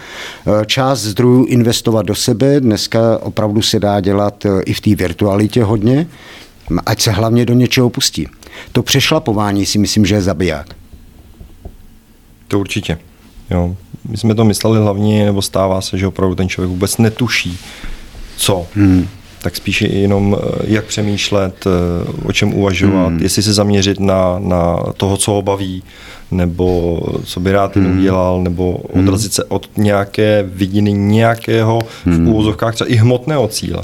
Eh, 0.48 0.66
část 0.66 1.00
zdrojů 1.00 1.46
investovat 1.46 2.06
do 2.06 2.16
sebe, 2.16 2.60
dneska 2.60 3.18
opravdu 3.18 3.62
se 3.62 3.80
dá 3.80 4.02
dělat 4.02 4.46
eh, 4.46 4.62
i 4.62 4.74
v 4.74 4.82
té 4.82 4.96
virtualitě 4.96 5.64
hodně, 5.64 6.08
ať 6.86 7.02
se 7.02 7.12
hlavně 7.12 7.46
do 7.46 7.54
něčeho 7.54 7.90
pustí. 7.90 8.28
To 8.72 8.84
přešlapování 8.84 9.66
si 9.66 9.78
myslím, 9.78 10.06
že 10.06 10.16
je 10.16 10.22
zabiják. 10.22 10.68
To 12.48 12.60
určitě. 12.60 12.98
Jo. 13.50 13.76
My 14.08 14.18
jsme 14.18 14.36
to 14.36 14.46
mysleli 14.46 14.80
hlavně, 14.80 15.26
nebo 15.26 15.42
stává 15.42 15.82
se, 15.82 15.98
že 15.98 16.08
opravdu 16.08 16.36
ten 16.36 16.50
člověk 16.50 16.70
vůbec 16.70 16.98
netuší, 16.98 17.58
co. 18.38 18.68
Hmm. 18.76 19.08
Tak 19.42 19.56
spíše 19.56 19.88
jenom, 19.88 20.38
eh, 20.40 20.64
jak 20.68 20.86
přemýšlet, 20.86 21.66
o 22.24 22.32
čem 22.32 22.54
uvažovat, 22.54 23.08
hmm. 23.08 23.20
jestli 23.22 23.44
se 23.44 23.54
zaměřit 23.54 24.00
na, 24.00 24.40
na 24.40 24.78
toho, 24.98 25.18
co 25.18 25.32
ho 25.32 25.42
baví, 25.42 25.84
nebo 26.32 27.00
co 27.24 27.40
by 27.40 27.52
rád 27.52 27.76
hmm. 27.76 28.00
udělal, 28.00 28.42
nebo 28.42 28.80
hmm. 28.94 29.04
odrazit 29.04 29.34
se 29.34 29.44
od 29.44 29.70
nějaké 29.78 30.44
vidiny 30.48 30.94
nějakého 30.94 31.80
hmm. 32.06 32.26
v 32.26 32.30
úvozovkách 32.30 32.76
třeba 32.76 32.90
i 32.90 32.96
hmotného 32.96 33.48
cíle. 33.48 33.84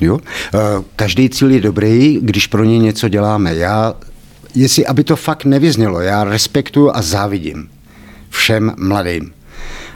Jo? 0.00 0.18
Eh, 0.54 0.58
každý 0.96 1.30
cíl 1.30 1.50
je 1.50 1.60
dobrý, 1.60 2.18
když 2.22 2.46
pro 2.46 2.64
ně 2.64 2.78
něco 2.78 3.08
děláme. 3.08 3.54
Já, 3.54 3.94
jestli, 4.54 4.86
aby 4.86 5.04
to 5.04 5.16
fakt 5.16 5.44
nevyznělo, 5.44 6.00
já 6.00 6.24
respektuju 6.24 6.90
a 6.94 7.02
závidím 7.02 7.68
všem 8.30 8.72
mladým. 8.78 9.32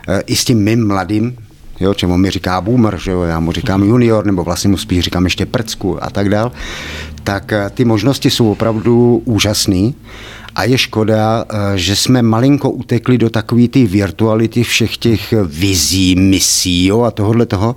Eh, 0.09 0.23
I 0.27 0.37
s 0.37 0.45
tím 0.45 0.65
mým 0.65 0.87
mladým, 0.87 1.37
jo, 1.81 1.95
čemu 1.95 2.17
mi 2.17 2.31
říká 2.31 2.61
boomer, 2.61 2.99
že 2.99 3.11
jo, 3.11 3.23
já 3.23 3.41
mu 3.41 3.53
říkám 3.53 3.83
junior, 3.83 4.27
nebo 4.27 4.45
vlastně 4.45 4.71
mu 4.71 4.77
spíš 4.77 5.05
říkám 5.05 5.25
ještě 5.25 5.47
prcku 5.47 6.05
a 6.05 6.11
tak 6.11 6.29
dál, 6.29 6.53
tak 7.25 7.53
eh, 7.53 7.71
ty 7.75 7.85
možnosti 7.85 8.31
jsou 8.31 8.51
opravdu 8.51 9.23
úžasné 9.25 9.93
a 10.55 10.65
je 10.65 10.79
škoda, 10.79 11.45
eh, 11.49 11.79
že 11.79 11.97
jsme 11.97 12.23
malinko 12.23 12.71
utekli 12.71 13.19
do 13.19 13.31
takové 13.31 13.69
ty 13.69 13.87
virtuality 13.87 14.63
všech 14.63 14.97
těch 14.97 15.35
vizí, 15.47 16.17
misí 16.17 16.87
jo, 16.87 17.03
a 17.03 17.11
tohohle 17.11 17.47
toho. 17.47 17.77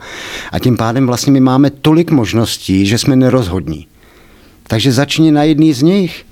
A 0.52 0.60
tím 0.60 0.78
pádem 0.78 1.08
vlastně 1.08 1.32
my 1.34 1.40
máme 1.40 1.70
tolik 1.70 2.12
možností, 2.12 2.86
že 2.86 2.98
jsme 2.98 3.16
nerozhodní. 3.16 3.88
Takže 4.68 4.92
začni 4.92 5.32
na 5.32 5.44
jedný 5.44 5.74
z 5.74 5.82
nich. 5.82 6.26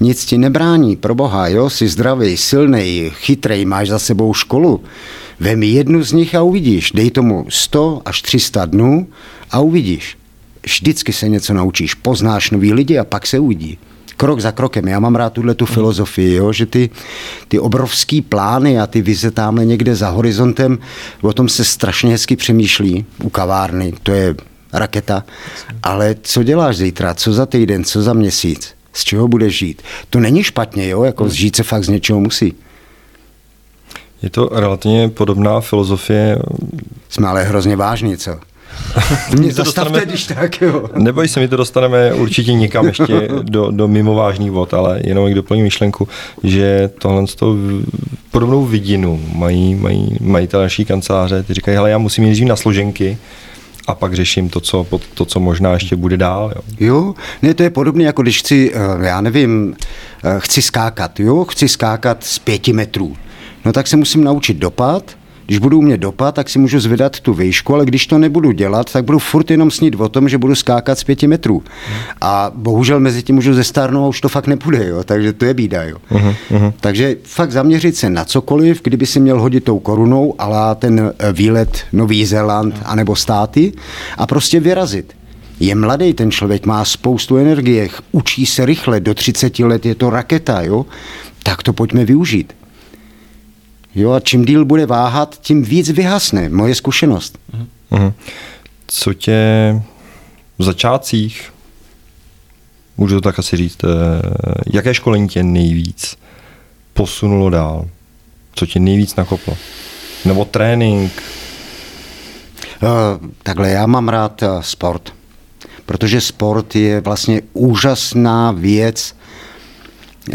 Nic 0.00 0.24
ti 0.24 0.38
nebrání, 0.38 0.96
pro 0.96 1.14
boha, 1.14 1.48
jo, 1.48 1.70
jsi 1.70 1.88
zdravý, 1.88 2.36
silný, 2.36 3.10
chytrý, 3.14 3.64
máš 3.64 3.88
za 3.88 3.98
sebou 3.98 4.34
školu. 4.34 4.84
Vem 5.40 5.62
jednu 5.62 6.02
z 6.02 6.12
nich 6.12 6.34
a 6.34 6.42
uvidíš. 6.42 6.92
Dej 6.92 7.10
tomu 7.10 7.46
100 7.48 8.02
až 8.04 8.22
300 8.22 8.64
dnů 8.64 9.06
a 9.50 9.60
uvidíš. 9.60 10.18
Vždycky 10.62 11.12
se 11.12 11.28
něco 11.28 11.54
naučíš, 11.54 11.94
poznáš 11.94 12.50
nový 12.50 12.72
lidi 12.72 12.98
a 12.98 13.04
pak 13.04 13.26
se 13.26 13.38
uvidí 13.38 13.78
krok 14.18 14.40
za 14.40 14.52
krokem. 14.52 14.88
Já 14.88 15.00
mám 15.00 15.14
rád 15.14 15.32
tuhle 15.32 15.54
tu 15.54 15.66
filozofii, 15.66 16.34
jo, 16.34 16.52
že 16.52 16.66
ty, 16.66 16.90
ty 17.48 17.58
obrovský 17.58 18.22
plány 18.22 18.78
a 18.78 18.86
ty 18.86 19.02
vize 19.02 19.30
tamhle 19.30 19.64
někde 19.64 19.96
za 19.96 20.08
horizontem, 20.08 20.78
o 21.22 21.32
tom 21.32 21.48
se 21.48 21.64
strašně 21.64 22.10
hezky 22.10 22.36
přemýšlí 22.36 23.06
u 23.22 23.30
kavárny, 23.30 23.94
to 24.02 24.12
je 24.12 24.34
raketa. 24.72 25.24
Ale 25.82 26.16
co 26.22 26.42
děláš 26.42 26.76
zítra, 26.76 27.14
co 27.14 27.32
za 27.32 27.46
týden, 27.46 27.84
co 27.84 28.02
za 28.02 28.12
měsíc, 28.12 28.74
z 28.92 29.04
čeho 29.04 29.28
budeš 29.28 29.58
žít? 29.58 29.82
To 30.10 30.20
není 30.20 30.42
špatně, 30.42 30.88
jo, 30.88 31.02
jako 31.02 31.28
žít 31.28 31.56
se 31.56 31.62
fakt 31.62 31.84
z 31.84 31.88
něčeho 31.88 32.20
musí. 32.20 32.54
Je 34.22 34.30
to 34.30 34.50
relativně 34.52 35.08
podobná 35.08 35.60
filozofie. 35.60 36.38
Jsme 37.08 37.28
ale 37.28 37.44
hrozně 37.44 37.76
vážní, 37.76 38.16
co? 38.16 38.38
Mě 39.38 39.54
to 39.54 39.62
dostaneme, 39.62 40.06
když 40.06 40.26
tak, 40.26 40.60
jo. 40.60 40.90
Neboj 40.96 41.28
se, 41.28 41.40
my 41.40 41.48
to 41.48 41.56
dostaneme 41.56 42.14
určitě 42.14 42.52
někam 42.52 42.86
ještě 42.86 43.28
do, 43.42 43.70
do 43.70 43.88
mimovážných 43.88 44.50
vod, 44.50 44.74
ale 44.74 45.00
jenom 45.04 45.26
jak 45.26 45.34
doplním 45.34 45.64
myšlenku, 45.64 46.08
že 46.42 46.90
tohle 46.98 47.26
toho 47.26 47.56
podobnou 48.30 48.64
vidinu 48.64 49.22
mají, 49.34 49.74
mají 49.74 50.16
majitelé 50.20 50.62
naší 50.62 50.84
kanceláře, 50.84 51.42
ty 51.42 51.54
říkají, 51.54 51.76
hele, 51.76 51.90
já 51.90 51.98
musím 51.98 52.24
jít 52.24 52.44
na 52.44 52.56
složenky, 52.56 53.18
a 53.88 53.94
pak 53.94 54.14
řeším 54.14 54.48
to 54.48 54.60
co, 54.60 54.86
to, 55.14 55.24
co 55.24 55.40
možná 55.40 55.72
ještě 55.72 55.96
bude 55.96 56.16
dál. 56.16 56.52
Jo, 56.54 56.62
jo 56.86 57.14
ne, 57.42 57.54
to 57.54 57.62
je 57.62 57.70
podobné, 57.70 58.04
jako 58.04 58.22
když 58.22 58.38
chci, 58.38 58.72
eh, 58.74 59.06
já 59.06 59.20
nevím, 59.20 59.76
eh, 60.24 60.34
chci 60.38 60.62
skákat, 60.62 61.20
jo, 61.20 61.44
chci 61.44 61.68
skákat 61.68 62.24
z 62.24 62.38
pěti 62.38 62.72
metrů. 62.72 63.16
No 63.64 63.72
tak 63.72 63.86
se 63.86 63.96
musím 63.96 64.24
naučit 64.24 64.56
dopad, 64.56 65.17
když 65.48 65.58
budu 65.58 65.78
umět 65.78 65.98
dopad, 65.98 66.34
tak 66.34 66.48
si 66.48 66.58
můžu 66.58 66.80
zvedat 66.80 67.20
tu 67.20 67.34
výšku, 67.34 67.74
ale 67.74 67.84
když 67.84 68.06
to 68.06 68.18
nebudu 68.18 68.52
dělat, 68.52 68.92
tak 68.92 69.04
budu 69.04 69.18
furt 69.18 69.50
jenom 69.50 69.70
snít 69.70 69.94
o 70.00 70.08
tom, 70.08 70.28
že 70.28 70.38
budu 70.38 70.54
skákat 70.54 70.98
z 70.98 71.04
pěti 71.04 71.26
metrů. 71.26 71.62
A 72.20 72.50
bohužel 72.54 73.00
mezi 73.00 73.22
tím 73.22 73.34
můžu 73.34 73.54
zestárnout 73.54 74.04
a 74.04 74.08
už 74.08 74.20
to 74.20 74.28
fakt 74.28 74.46
nepůjde, 74.46 74.88
jo? 74.88 75.04
takže 75.04 75.32
to 75.32 75.44
je 75.44 75.54
bída. 75.54 75.82
Jo? 75.82 75.96
Uh-huh, 76.10 76.34
uh-huh. 76.50 76.72
Takže 76.80 77.16
fakt 77.22 77.52
zaměřit 77.52 77.96
se 77.96 78.10
na 78.10 78.24
cokoliv, 78.24 78.80
kdyby 78.82 79.06
si 79.06 79.20
měl 79.20 79.40
hodit 79.40 79.64
tou 79.64 79.78
korunou, 79.78 80.34
ale 80.38 80.74
ten 80.74 81.12
eh, 81.18 81.32
výlet 81.32 81.84
Nový 81.92 82.26
Zéland 82.26 82.74
uh-huh. 82.74 82.82
anebo 82.84 83.16
státy 83.16 83.72
a 84.18 84.26
prostě 84.26 84.60
vyrazit. 84.60 85.16
Je 85.60 85.74
mladý 85.74 86.12
ten 86.14 86.30
člověk, 86.30 86.66
má 86.66 86.84
spoustu 86.84 87.36
energie, 87.36 87.88
učí 88.12 88.46
se 88.46 88.66
rychle, 88.66 89.00
do 89.00 89.14
30 89.14 89.58
let 89.58 89.86
je 89.86 89.94
to 89.94 90.10
raketa, 90.10 90.62
jo? 90.62 90.86
tak 91.42 91.62
to 91.62 91.72
pojďme 91.72 92.04
využít. 92.04 92.57
Jo, 93.98 94.12
a 94.12 94.20
čím 94.20 94.44
díl 94.44 94.64
bude 94.64 94.86
váhat, 94.86 95.38
tím 95.40 95.62
víc 95.62 95.90
vyhasne. 95.90 96.48
Moje 96.48 96.74
zkušenost. 96.74 97.38
Uh-huh. 97.90 98.12
Co 98.86 99.14
tě 99.14 99.40
v 100.58 100.62
začátcích, 100.64 101.52
můžu 102.96 103.14
to 103.14 103.20
tak 103.20 103.38
asi 103.38 103.56
říct, 103.56 103.78
eh, 103.84 103.88
jaké 104.72 104.94
školení 104.94 105.28
tě 105.28 105.42
nejvíc 105.42 106.16
posunulo 106.94 107.50
dál? 107.50 107.88
Co 108.54 108.66
tě 108.66 108.80
nejvíc 108.80 109.16
nakoplo? 109.16 109.56
Nebo 110.24 110.44
trénink? 110.44 111.12
Uh, 112.82 113.28
takhle, 113.42 113.70
já 113.70 113.86
mám 113.86 114.08
rád 114.08 114.42
uh, 114.42 114.60
sport, 114.60 115.12
protože 115.86 116.20
sport 116.20 116.76
je 116.76 117.00
vlastně 117.00 117.42
úžasná 117.52 118.52
věc 118.52 119.14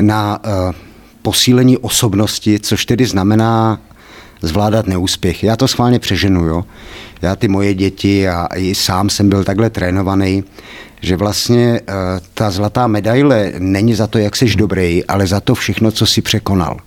na 0.02 0.40
uh, 0.46 0.76
posílení 1.24 1.78
osobnosti, 1.78 2.60
což 2.60 2.86
tedy 2.86 3.06
znamená 3.06 3.80
zvládat 4.42 4.88
neúspěch. 4.88 5.44
Já 5.44 5.56
to 5.56 5.68
schválně 5.68 6.00
přeženu, 6.00 6.46
jo. 6.46 6.64
Já 7.22 7.36
ty 7.36 7.48
moje 7.48 7.74
děti 7.74 8.28
a 8.28 8.48
i 8.56 8.76
sám 8.76 9.10
jsem 9.10 9.30
byl 9.30 9.44
takhle 9.44 9.70
trénovaný, 9.70 10.44
že 11.02 11.18
vlastně 11.18 11.82
uh, 11.82 11.96
ta 12.34 12.52
zlatá 12.52 12.88
medaile 12.88 13.54
není 13.60 13.96
za 13.96 14.08
to, 14.08 14.18
jak 14.18 14.36
jsi 14.36 14.56
dobrý, 14.56 15.06
ale 15.06 15.28
za 15.28 15.40
to 15.40 15.56
všechno, 15.56 15.92
co 15.92 16.06
si 16.06 16.22
překonal. 16.22 16.78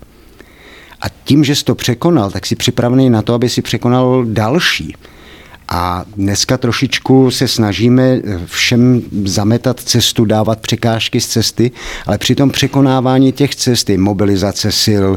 A 1.01 1.05
tím, 1.23 1.43
že 1.43 1.55
jsi 1.55 1.63
to 1.63 1.75
překonal, 1.75 2.31
tak 2.31 2.45
jsi 2.45 2.55
připravený 2.55 3.09
na 3.09 3.21
to, 3.21 3.33
aby 3.33 3.49
si 3.49 3.61
překonal 3.61 4.25
další. 4.25 4.95
A 5.69 6.05
dneska 6.15 6.57
trošičku 6.57 7.31
se 7.31 7.47
snažíme 7.47 8.21
všem 8.45 9.01
zametat 9.25 9.79
cestu, 9.79 10.25
dávat 10.25 10.59
překážky 10.59 11.21
z 11.21 11.27
cesty, 11.27 11.71
ale 12.05 12.17
při 12.17 12.35
tom 12.35 12.49
překonávání 12.49 13.31
těch 13.31 13.55
cest 13.55 13.89
mobilizace 13.97 14.71
sil, 14.83 15.07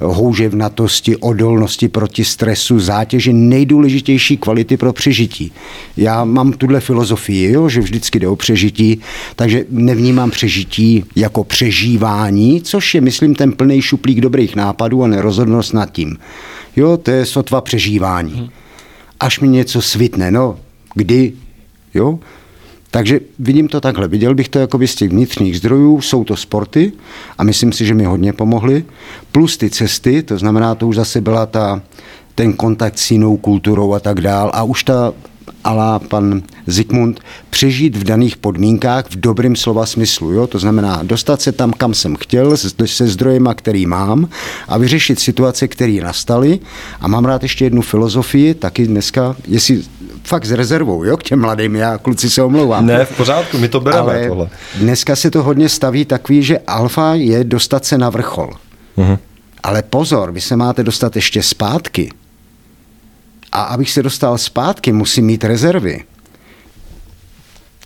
houževnatosti, 0.00 1.16
odolnosti 1.16 1.88
proti 1.88 2.24
stresu, 2.24 2.80
zátěži, 2.80 3.32
nejdůležitější 3.32 4.36
kvality 4.36 4.76
pro 4.76 4.92
přežití. 4.92 5.52
Já 5.96 6.24
mám 6.24 6.52
tuhle 6.52 6.80
filozofii, 6.80 7.52
jo, 7.52 7.68
že 7.68 7.80
vždycky 7.80 8.18
jde 8.18 8.28
o 8.28 8.36
přežití, 8.36 9.00
takže 9.36 9.64
nevnímám 9.70 10.30
přežití 10.30 11.04
jako 11.16 11.44
přežívání, 11.44 12.62
což 12.62 12.94
je, 12.94 13.00
myslím, 13.00 13.34
ten 13.34 13.52
plný 13.52 13.82
šuplík 13.82 14.20
dobrých 14.20 14.56
nápadů 14.56 15.02
a 15.04 15.06
nerozhodnost 15.08 15.74
nad 15.74 15.92
tím. 15.92 16.16
Jo, 16.76 16.96
to 16.96 17.10
je 17.10 17.26
sotva 17.26 17.60
přežívání. 17.60 18.32
Hmm 18.34 18.48
až 19.20 19.40
mi 19.40 19.48
něco 19.48 19.82
svitne, 19.82 20.30
no, 20.30 20.58
kdy, 20.94 21.32
jo. 21.94 22.18
Takže 22.90 23.20
vidím 23.38 23.68
to 23.68 23.80
takhle. 23.80 24.08
Viděl 24.08 24.34
bych 24.34 24.48
to 24.48 24.58
jako 24.58 24.78
z 24.86 24.94
těch 24.94 25.10
vnitřních 25.10 25.56
zdrojů, 25.56 26.00
jsou 26.00 26.24
to 26.24 26.36
sporty 26.36 26.92
a 27.38 27.44
myslím 27.44 27.72
si, 27.72 27.86
že 27.86 27.94
mi 27.94 28.04
hodně 28.04 28.32
pomohly. 28.32 28.84
Plus 29.32 29.56
ty 29.56 29.70
cesty, 29.70 30.22
to 30.22 30.38
znamená, 30.38 30.74
to 30.74 30.88
už 30.88 30.96
zase 30.96 31.20
byla 31.20 31.46
ta, 31.46 31.82
ten 32.34 32.52
kontakt 32.52 32.98
s 32.98 33.10
jinou 33.10 33.36
kulturou 33.36 33.94
a 33.94 34.00
tak 34.00 34.20
dál. 34.20 34.50
A 34.54 34.62
už 34.62 34.84
ta 34.84 35.12
ala 35.64 35.98
pan 35.98 36.42
Zikmund 36.66 37.20
přežít 37.50 37.96
v 37.96 38.04
daných 38.04 38.36
podmínkách 38.36 39.04
v 39.10 39.20
dobrém 39.20 39.56
slova 39.56 39.86
smyslu. 39.86 40.32
Jo? 40.32 40.46
To 40.46 40.58
znamená 40.58 41.00
dostat 41.02 41.40
se 41.40 41.52
tam, 41.52 41.72
kam 41.72 41.94
jsem 41.94 42.16
chtěl, 42.16 42.56
se 42.86 43.08
zdrojema, 43.08 43.54
který 43.54 43.86
mám 43.86 44.28
a 44.68 44.78
vyřešit 44.78 45.20
situace, 45.20 45.68
které 45.68 45.92
nastaly. 46.02 46.58
A 47.00 47.08
mám 47.08 47.24
rád 47.24 47.42
ještě 47.42 47.64
jednu 47.64 47.82
filozofii, 47.82 48.54
taky 48.54 48.86
dneska, 48.86 49.36
jestli 49.48 49.82
fakt 50.24 50.44
s 50.44 50.52
rezervou, 50.52 51.04
jo, 51.04 51.16
k 51.16 51.22
těm 51.22 51.40
mladým, 51.40 51.76
já 51.76 51.98
kluci 51.98 52.30
se 52.30 52.42
omlouvám. 52.42 52.86
Ne, 52.86 53.04
v 53.04 53.16
pořádku, 53.16 53.58
my 53.58 53.68
to 53.68 53.80
bereme 53.80 54.00
Ale 54.00 54.28
tohle. 54.28 54.48
dneska 54.78 55.16
se 55.16 55.30
to 55.30 55.42
hodně 55.42 55.68
staví 55.68 56.04
takový, 56.04 56.42
že 56.42 56.58
alfa 56.58 57.14
je 57.14 57.44
dostat 57.44 57.84
se 57.84 57.98
na 57.98 58.10
vrchol. 58.10 58.50
Uh-huh. 58.98 59.18
Ale 59.62 59.82
pozor, 59.82 60.32
vy 60.32 60.40
se 60.40 60.56
máte 60.56 60.82
dostat 60.82 61.16
ještě 61.16 61.42
zpátky 61.42 62.10
A 63.52 63.62
abych 63.62 63.90
se 63.90 64.02
dostal 64.02 64.38
zpátky, 64.38 64.92
musím 64.92 65.26
mít 65.26 65.44
rezervy. 65.44 66.04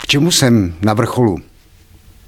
K 0.01 0.07
čemu 0.07 0.31
jsem 0.31 0.75
na 0.83 0.95
vrcholu? 0.95 1.39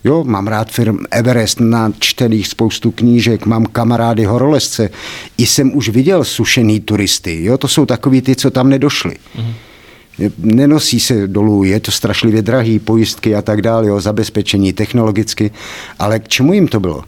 Jo, 0.04 0.24
mám 0.24 0.46
rád 0.46 0.70
firm 0.70 0.98
Everest, 1.10 1.60
na 1.60 1.92
čtených 1.98 2.48
spoustu 2.48 2.90
knížek, 2.90 3.46
mám 3.46 3.66
kamarády 3.66 4.24
horolezce. 4.24 4.90
I 5.38 5.46
jsem 5.46 5.76
už 5.76 5.88
viděl 5.88 6.24
sušený 6.24 6.80
turisty. 6.80 7.44
Jo, 7.44 7.58
to 7.58 7.68
jsou 7.68 7.86
takový 7.86 8.22
ty, 8.22 8.36
co 8.36 8.50
tam 8.50 8.68
nedošli. 8.68 9.16
Mm-hmm. 9.36 10.32
Nenosí 10.38 11.00
se 11.00 11.26
dolů, 11.26 11.64
je 11.64 11.80
to 11.80 11.90
strašlivě 11.92 12.42
drahý, 12.42 12.78
pojistky 12.78 13.34
a 13.34 13.42
tak 13.42 13.62
dále, 13.62 13.86
jo, 13.88 14.00
zabezpečení 14.00 14.72
technologicky. 14.72 15.50
Ale 15.98 16.18
k 16.18 16.28
čemu 16.28 16.52
jim 16.52 16.68
to 16.68 16.80
bylo? 16.80 17.04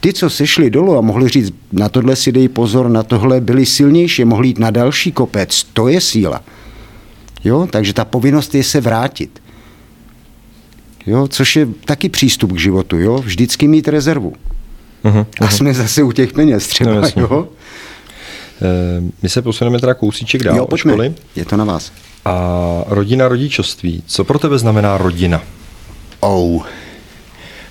Ty, 0.00 0.12
co 0.12 0.30
sešli 0.30 0.70
dolů 0.70 0.98
a 0.98 1.00
mohli 1.00 1.28
říct, 1.28 1.54
na 1.72 1.88
tohle 1.88 2.16
si 2.16 2.32
dej 2.32 2.48
pozor, 2.48 2.88
na 2.88 3.02
tohle 3.02 3.40
byli 3.40 3.66
silnější, 3.66 4.24
mohli 4.24 4.48
jít 4.48 4.58
na 4.58 4.70
další 4.70 5.12
kopec, 5.12 5.64
to 5.72 5.88
je 5.88 6.00
síla. 6.00 6.42
Jo, 7.44 7.68
takže 7.70 7.92
ta 7.92 8.04
povinnost 8.04 8.54
je 8.54 8.64
se 8.64 8.80
vrátit. 8.80 9.42
Jo, 11.06 11.28
což 11.28 11.56
je 11.56 11.68
taky 11.84 12.08
přístup 12.08 12.52
k 12.52 12.58
životu, 12.58 12.98
jo, 12.98 13.18
vždycky 13.18 13.68
mít 13.68 13.88
rezervu. 13.88 14.32
Uh-huh. 15.04 15.26
A 15.40 15.48
jsme 15.48 15.74
zase 15.74 16.02
u 16.02 16.12
těch 16.12 16.32
peněz 16.32 16.68
třeba, 16.68 16.90
no, 16.94 17.10
jo. 17.16 17.48
E, 18.62 19.02
my 19.22 19.28
se 19.28 19.42
posuneme 19.42 19.80
teda 19.80 19.94
kousíček 19.94 20.42
dál 20.42 20.56
jo, 20.56 20.66
pojďme. 20.66 20.92
školy. 20.92 21.14
Je 21.36 21.44
to 21.44 21.56
na 21.56 21.64
vás. 21.64 21.92
A 22.24 22.84
rodina, 22.86 23.28
rodičovství. 23.28 24.02
Co 24.06 24.24
pro 24.24 24.38
tebe 24.38 24.58
znamená 24.58 24.98
rodina? 24.98 25.42
Oh, 26.20 26.62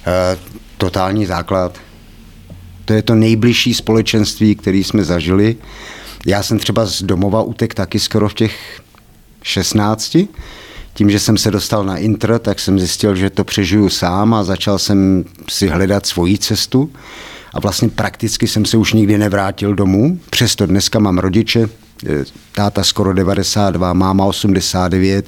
e, 0.07 0.37
totální 0.77 1.25
základ. 1.25 1.77
To 2.85 2.93
je 2.93 3.01
to 3.01 3.15
nejbližší 3.15 3.73
společenství, 3.73 4.55
který 4.55 4.83
jsme 4.83 5.03
zažili. 5.03 5.55
Já 6.25 6.43
jsem 6.43 6.59
třeba 6.59 6.85
z 6.85 7.01
domova 7.01 7.41
utek 7.41 7.73
taky 7.73 7.99
skoro 7.99 8.29
v 8.29 8.33
těch 8.33 8.81
16. 9.43 10.17
Tím, 10.93 11.09
že 11.09 11.19
jsem 11.19 11.37
se 11.37 11.51
dostal 11.51 11.85
na 11.85 11.97
Intr, 11.97 12.39
tak 12.39 12.59
jsem 12.59 12.79
zjistil, 12.79 13.15
že 13.15 13.29
to 13.29 13.43
přežiju 13.43 13.89
sám 13.89 14.33
a 14.33 14.43
začal 14.43 14.79
jsem 14.79 15.25
si 15.49 15.67
hledat 15.67 16.05
svoji 16.05 16.37
cestu. 16.37 16.91
A 17.53 17.59
vlastně 17.59 17.89
prakticky 17.89 18.47
jsem 18.47 18.65
se 18.65 18.77
už 18.77 18.93
nikdy 18.93 19.17
nevrátil 19.17 19.75
domů. 19.75 20.19
Přesto 20.29 20.65
dneska 20.65 20.99
mám 20.99 21.17
rodiče, 21.17 21.69
táta 22.51 22.83
skoro 22.83 23.13
92, 23.13 23.93
máma 23.93 24.25
89, 24.25 25.25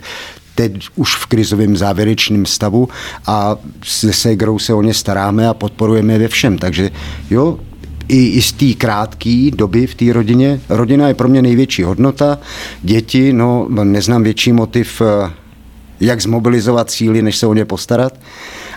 teď 0.57 0.87
už 0.95 1.15
v 1.15 1.25
krizovém 1.25 1.77
závěrečném 1.77 2.45
stavu 2.45 2.89
a 3.27 3.55
se 3.83 4.13
Segrou 4.13 4.59
se 4.59 4.73
o 4.73 4.81
ně 4.81 4.93
staráme 4.93 5.47
a 5.47 5.53
podporujeme 5.53 6.17
ve 6.17 6.27
všem. 6.27 6.57
Takže 6.57 6.91
jo, 7.29 7.59
i, 8.07 8.27
i 8.27 8.41
z 8.41 8.51
té 8.51 8.73
krátké 8.73 9.49
doby 9.55 9.87
v 9.87 9.95
té 9.95 10.13
rodině. 10.13 10.61
Rodina 10.69 11.07
je 11.07 11.13
pro 11.13 11.27
mě 11.27 11.41
největší 11.41 11.83
hodnota. 11.83 12.39
Děti, 12.83 13.33
no, 13.33 13.67
neznám 13.69 14.23
větší 14.23 14.51
motiv, 14.53 15.01
eh, 15.01 15.31
jak 15.99 16.21
zmobilizovat 16.21 16.91
síly, 16.91 17.21
než 17.21 17.37
se 17.37 17.47
o 17.47 17.53
ně 17.53 17.65
postarat, 17.65 18.13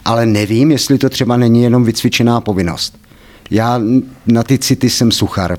ale 0.04 0.26
nevím, 0.26 0.70
jestli 0.70 0.98
to 0.98 1.08
třeba 1.08 1.36
není 1.36 1.62
jenom 1.62 1.84
vycvičená 1.84 2.40
povinnost. 2.40 2.98
Já 3.50 3.80
na 4.26 4.42
ty 4.42 4.58
city 4.58 4.90
jsem 4.90 5.12
suchar, 5.12 5.56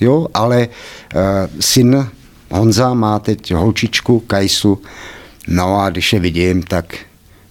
jo, 0.00 0.26
ale 0.34 0.68
uh, 1.14 1.20
syn 1.60 2.06
Honza 2.52 2.94
má 2.94 3.18
teď 3.18 3.54
holčičku, 3.54 4.20
Kajsu, 4.20 4.78
No 5.48 5.80
a 5.80 5.90
když 5.90 6.12
je 6.12 6.20
vidím, 6.20 6.62
tak 6.62 6.96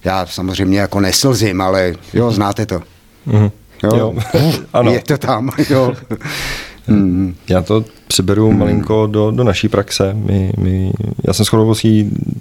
já 0.04 0.26
samozřejmě 0.26 0.80
jako 0.80 1.00
neslzím, 1.00 1.60
ale 1.60 1.94
jo, 2.14 2.30
znáte 2.30 2.66
to. 2.66 2.82
Mm-hmm. 3.26 3.50
Jo? 3.82 3.90
jo. 3.96 4.14
ano. 4.72 4.92
Je 4.92 5.00
to 5.00 5.18
tam, 5.18 5.50
jo. 5.70 5.92
Mm. 6.88 7.34
Já 7.48 7.62
to 7.62 7.84
přeberu 8.06 8.52
mm. 8.52 8.58
malinko 8.58 9.06
do, 9.06 9.30
do 9.30 9.44
naší 9.44 9.68
praxe. 9.68 10.14
My, 10.14 10.52
my, 10.58 10.92
já 11.26 11.32
jsem 11.32 11.44
skoro 11.44 11.74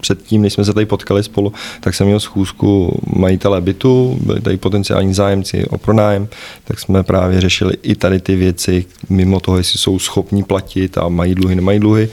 předtím, 0.02 0.42
než 0.42 0.54
jsme 0.54 0.66
se 0.66 0.74
tady 0.74 0.86
potkali 0.86 1.24
spolu, 1.24 1.54
tak 1.80 1.96
jsem 1.96 2.08
měl 2.08 2.20
schůzku 2.20 3.00
majitele 3.16 3.62
bytu, 3.62 4.20
byli 4.26 4.42
tady 4.42 4.58
potenciální 4.58 5.14
zájemci 5.14 5.66
o 5.66 5.78
pronájem, 5.78 6.28
tak 6.64 6.80
jsme 6.80 7.04
právě 7.04 7.42
řešili 7.42 7.74
i 7.82 7.96
tady 7.96 8.20
ty 8.20 8.36
věci, 8.36 8.86
mimo 9.10 9.40
toho, 9.40 9.58
jestli 9.58 9.80
jsou 9.80 10.00
schopní 10.00 10.44
platit 10.44 10.98
a 10.98 11.10
mají 11.10 11.36
dluhy, 11.36 11.56
nemají 11.56 11.80
dluhy 11.80 12.10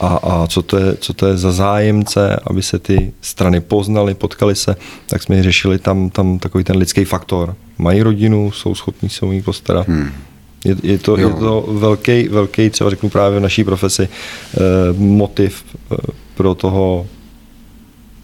a, 0.00 0.06
a 0.06 0.46
co, 0.46 0.62
to 0.62 0.76
je, 0.76 0.96
co 0.96 1.12
to 1.12 1.26
je 1.26 1.36
za 1.36 1.52
zájemce, 1.52 2.40
aby 2.44 2.62
se 2.62 2.78
ty 2.78 3.12
strany 3.20 3.60
poznali, 3.60 4.14
potkali 4.14 4.54
se, 4.54 4.76
tak 5.06 5.22
jsme 5.22 5.42
řešili 5.42 5.78
tam, 5.78 6.10
tam 6.10 6.38
takový 6.38 6.64
ten 6.64 6.76
lidský 6.76 7.04
faktor. 7.04 7.54
Mají 7.78 8.02
rodinu, 8.02 8.50
jsou 8.50 8.74
schopní 8.74 9.08
se 9.08 9.26
o 9.26 9.32
ní 9.32 9.42
postarat. 9.42 9.88
Hmm. 9.88 10.10
Je, 10.64 10.76
je, 10.82 10.98
to, 10.98 11.16
je 11.16 11.28
to 11.28 11.64
velký, 11.68 12.28
velký, 12.28 12.70
třeba 12.70 12.90
řeknu 12.90 13.08
právě 13.08 13.38
v 13.38 13.42
naší 13.42 13.64
profesi, 13.64 14.08
eh, 14.08 14.58
motiv 14.96 15.64
eh, 15.92 15.96
pro 16.34 16.54
toho 16.54 17.06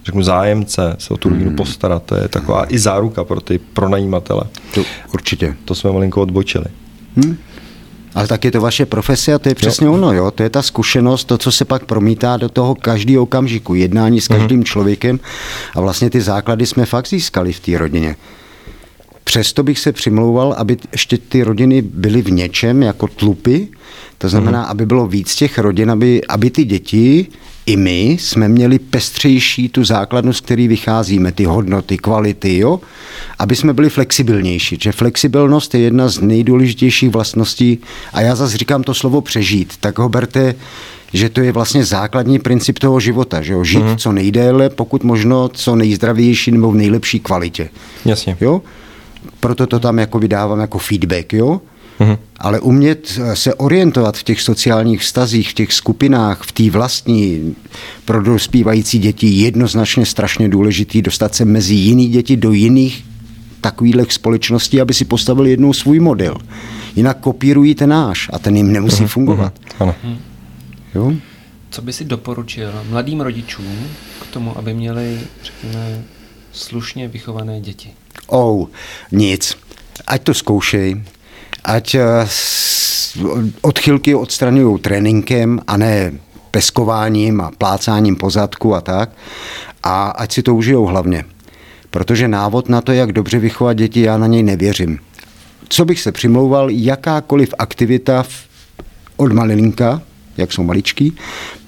řeknu, 0.05 0.23
zájemce 0.23 0.97
se 0.99 1.15
o 1.15 1.17
tu 1.17 1.29
rodinu 1.29 1.49
hmm. 1.49 1.57
postarat. 1.57 2.03
To 2.03 2.15
je 2.15 2.29
taková 2.29 2.73
i 2.73 2.79
záruka 2.79 3.25
pro 3.25 3.41
ty 3.41 3.59
pronajímatele. 3.59 4.43
To, 4.75 4.85
určitě. 5.15 5.55
To 5.65 5.75
jsme 5.75 5.93
malinko 5.93 6.23
odbočili. 6.23 6.65
Hmm. 7.17 7.37
Ale 8.15 8.27
tak 8.27 8.45
je 8.45 8.51
to 8.51 8.61
vaše 8.61 8.87
profese 8.87 9.35
a 9.35 9.39
to 9.39 9.49
je 9.49 9.55
přesně 9.55 9.87
jo. 9.87 9.93
ono, 9.93 10.13
jo. 10.13 10.31
To 10.31 10.43
je 10.43 10.51
ta 10.51 10.63
zkušenost, 10.63 11.25
to, 11.25 11.39
co 11.39 11.53
se 11.53 11.65
pak 11.65 11.85
promítá 11.85 12.37
do 12.37 12.49
toho 12.49 12.75
každý 12.75 13.19
okamžiku, 13.19 13.75
jednání 13.75 14.21
s 14.21 14.29
každým 14.29 14.59
mm. 14.59 14.65
člověkem 14.65 15.21
a 15.75 15.81
vlastně 15.81 16.11
ty 16.11 16.21
základy 16.21 16.67
jsme 16.67 16.87
fakt 16.87 17.09
získali 17.09 17.53
v 17.53 17.61
té 17.61 17.79
rodině. 17.79 18.17
Přesto 19.25 19.63
bych 19.63 19.79
se 19.79 19.93
přimlouval, 19.93 20.53
aby 20.59 20.77
ještě 20.93 21.19
ty 21.19 21.43
rodiny 21.43 21.83
byly 21.83 22.23
v 22.23 22.33
něčem 22.33 22.83
jako 22.83 23.09
tlupy, 23.09 23.69
to 24.19 24.29
znamená, 24.29 24.63
mm. 24.63 24.67
aby 24.69 24.87
bylo 24.87 25.07
víc 25.07 25.35
těch 25.35 25.59
rodin, 25.59 25.91
aby, 25.91 26.21
aby 26.29 26.51
ty 26.51 26.65
děti 26.65 27.27
i 27.67 27.77
my 27.77 28.17
jsme 28.21 28.49
měli 28.49 28.79
pestřejší 28.79 29.69
tu 29.69 29.85
základnu, 29.85 30.33
z 30.33 30.41
který 30.41 30.69
vycházíme, 30.69 31.33
ty 31.33 31.45
hodnoty, 31.45 31.97
kvality, 31.99 32.59
jo? 32.59 32.81
aby 33.39 33.57
jsme 33.57 33.75
byli 33.75 33.91
flexibilnější. 33.91 34.79
Že 34.81 34.93
flexibilnost 34.93 35.75
je 35.75 35.81
jedna 35.81 36.09
z 36.09 36.21
nejdůležitějších 36.21 37.11
vlastností 37.11 37.79
a 38.13 38.21
já 38.21 38.35
zase 38.35 38.57
říkám 38.57 38.83
to 38.83 38.95
slovo 38.95 39.21
přežít, 39.21 39.73
tak 39.81 39.99
ho 39.99 40.09
berte, 40.09 40.55
že 41.13 41.29
to 41.29 41.41
je 41.41 41.53
vlastně 41.53 41.85
základní 41.85 42.39
princip 42.39 42.79
toho 42.79 43.01
života, 43.01 43.43
že 43.43 43.53
jo? 43.53 43.65
žít 43.65 43.85
mm. 43.85 43.97
co 43.97 44.13
nejdéle, 44.13 44.71
pokud 44.71 45.05
možno 45.05 45.49
co 45.49 45.77
nejzdravější 45.77 46.51
nebo 46.51 46.73
v 46.73 46.75
nejlepší 46.75 47.21
kvalitě. 47.21 47.69
Jasně. 48.05 48.37
Jo? 48.41 48.63
Proto 49.45 49.67
to 49.67 49.81
tam 49.81 49.99
jako 49.99 50.19
vydávám 50.19 50.61
jako 50.61 50.79
feedback, 50.79 51.33
jo? 51.33 51.61
Mm-hmm. 52.01 52.19
Ale 52.39 52.61
umět 52.61 53.21
se 53.35 53.55
orientovat 53.55 54.17
v 54.17 54.23
těch 54.23 54.41
sociálních 54.41 55.01
vztazích, 55.01 55.51
v 55.51 55.55
těch 55.55 55.73
skupinách, 55.73 56.43
v 56.43 56.53
té 56.53 56.71
vlastní 56.71 57.55
pro 58.05 58.23
dospívající 58.23 58.99
děti 58.99 59.27
jednoznačně 59.27 60.07
strašně 60.07 60.49
důležitý 60.49 61.03
dostat 61.03 61.35
se 61.35 61.45
mezi 61.45 61.75
jiný 61.75 62.09
děti 62.09 62.37
do 62.37 62.53
jiných 62.53 63.05
takových 63.61 64.13
společností, 64.13 64.81
aby 64.81 64.95
si 64.95 65.05
postavili 65.05 65.51
jednou 65.51 65.73
svůj 65.73 66.01
model. 66.01 66.37
Jinak 66.97 67.21
kopírují 67.21 67.75
ten 67.75 67.91
náš 67.91 68.31
a 68.33 68.39
ten 68.39 68.57
jim 68.57 68.73
nemusí 68.73 69.05
mm-hmm. 69.05 69.09
fungovat. 69.09 69.55
Mm-hmm. 69.59 69.83
Ano. 69.83 69.95
Jo? 70.95 71.13
Co 71.71 71.83
by 71.83 71.93
si 71.93 72.05
doporučil 72.05 72.73
mladým 72.91 73.21
rodičům 73.21 73.77
k 74.23 74.27
tomu, 74.27 74.59
aby 74.59 74.75
měli, 74.75 75.21
řekněme, 75.43 76.03
slušně 76.53 77.09
vychované 77.09 77.61
děti? 77.61 77.91
Oh, 78.27 78.67
nic. 79.13 79.57
Ať 80.07 80.23
to 80.23 80.35
zkoušej, 80.35 81.03
ať 81.65 81.95
eh, 81.95 82.05
odchylky 83.63 84.15
odstraňují 84.15 84.79
tréninkem 84.79 85.61
a 85.67 85.77
ne 85.77 86.13
peskováním 86.51 87.41
a 87.41 87.51
plácáním 87.59 88.17
pozadku 88.17 88.75
a 88.75 88.81
tak. 88.81 89.11
A 89.83 90.11
ať 90.11 90.33
si 90.33 90.43
to 90.43 90.55
užijou 90.55 90.87
hlavně. 90.87 91.25
Protože 91.91 92.29
návod 92.29 92.69
na 92.69 92.81
to, 92.81 92.93
jak 92.93 93.13
dobře 93.13 93.39
vychovat 93.39 93.77
děti, 93.77 94.01
já 94.01 94.19
na 94.19 94.27
něj 94.27 94.43
nevěřím. 94.43 94.99
Co 95.69 95.85
bych 95.85 96.01
se 96.01 96.13
přimlouval, 96.13 96.71
jakákoliv 96.71 97.55
aktivita 97.59 98.25
od 99.17 99.33
malinka, 99.33 100.03
jak 100.37 100.53
jsou 100.53 100.63
maličký, 100.63 101.13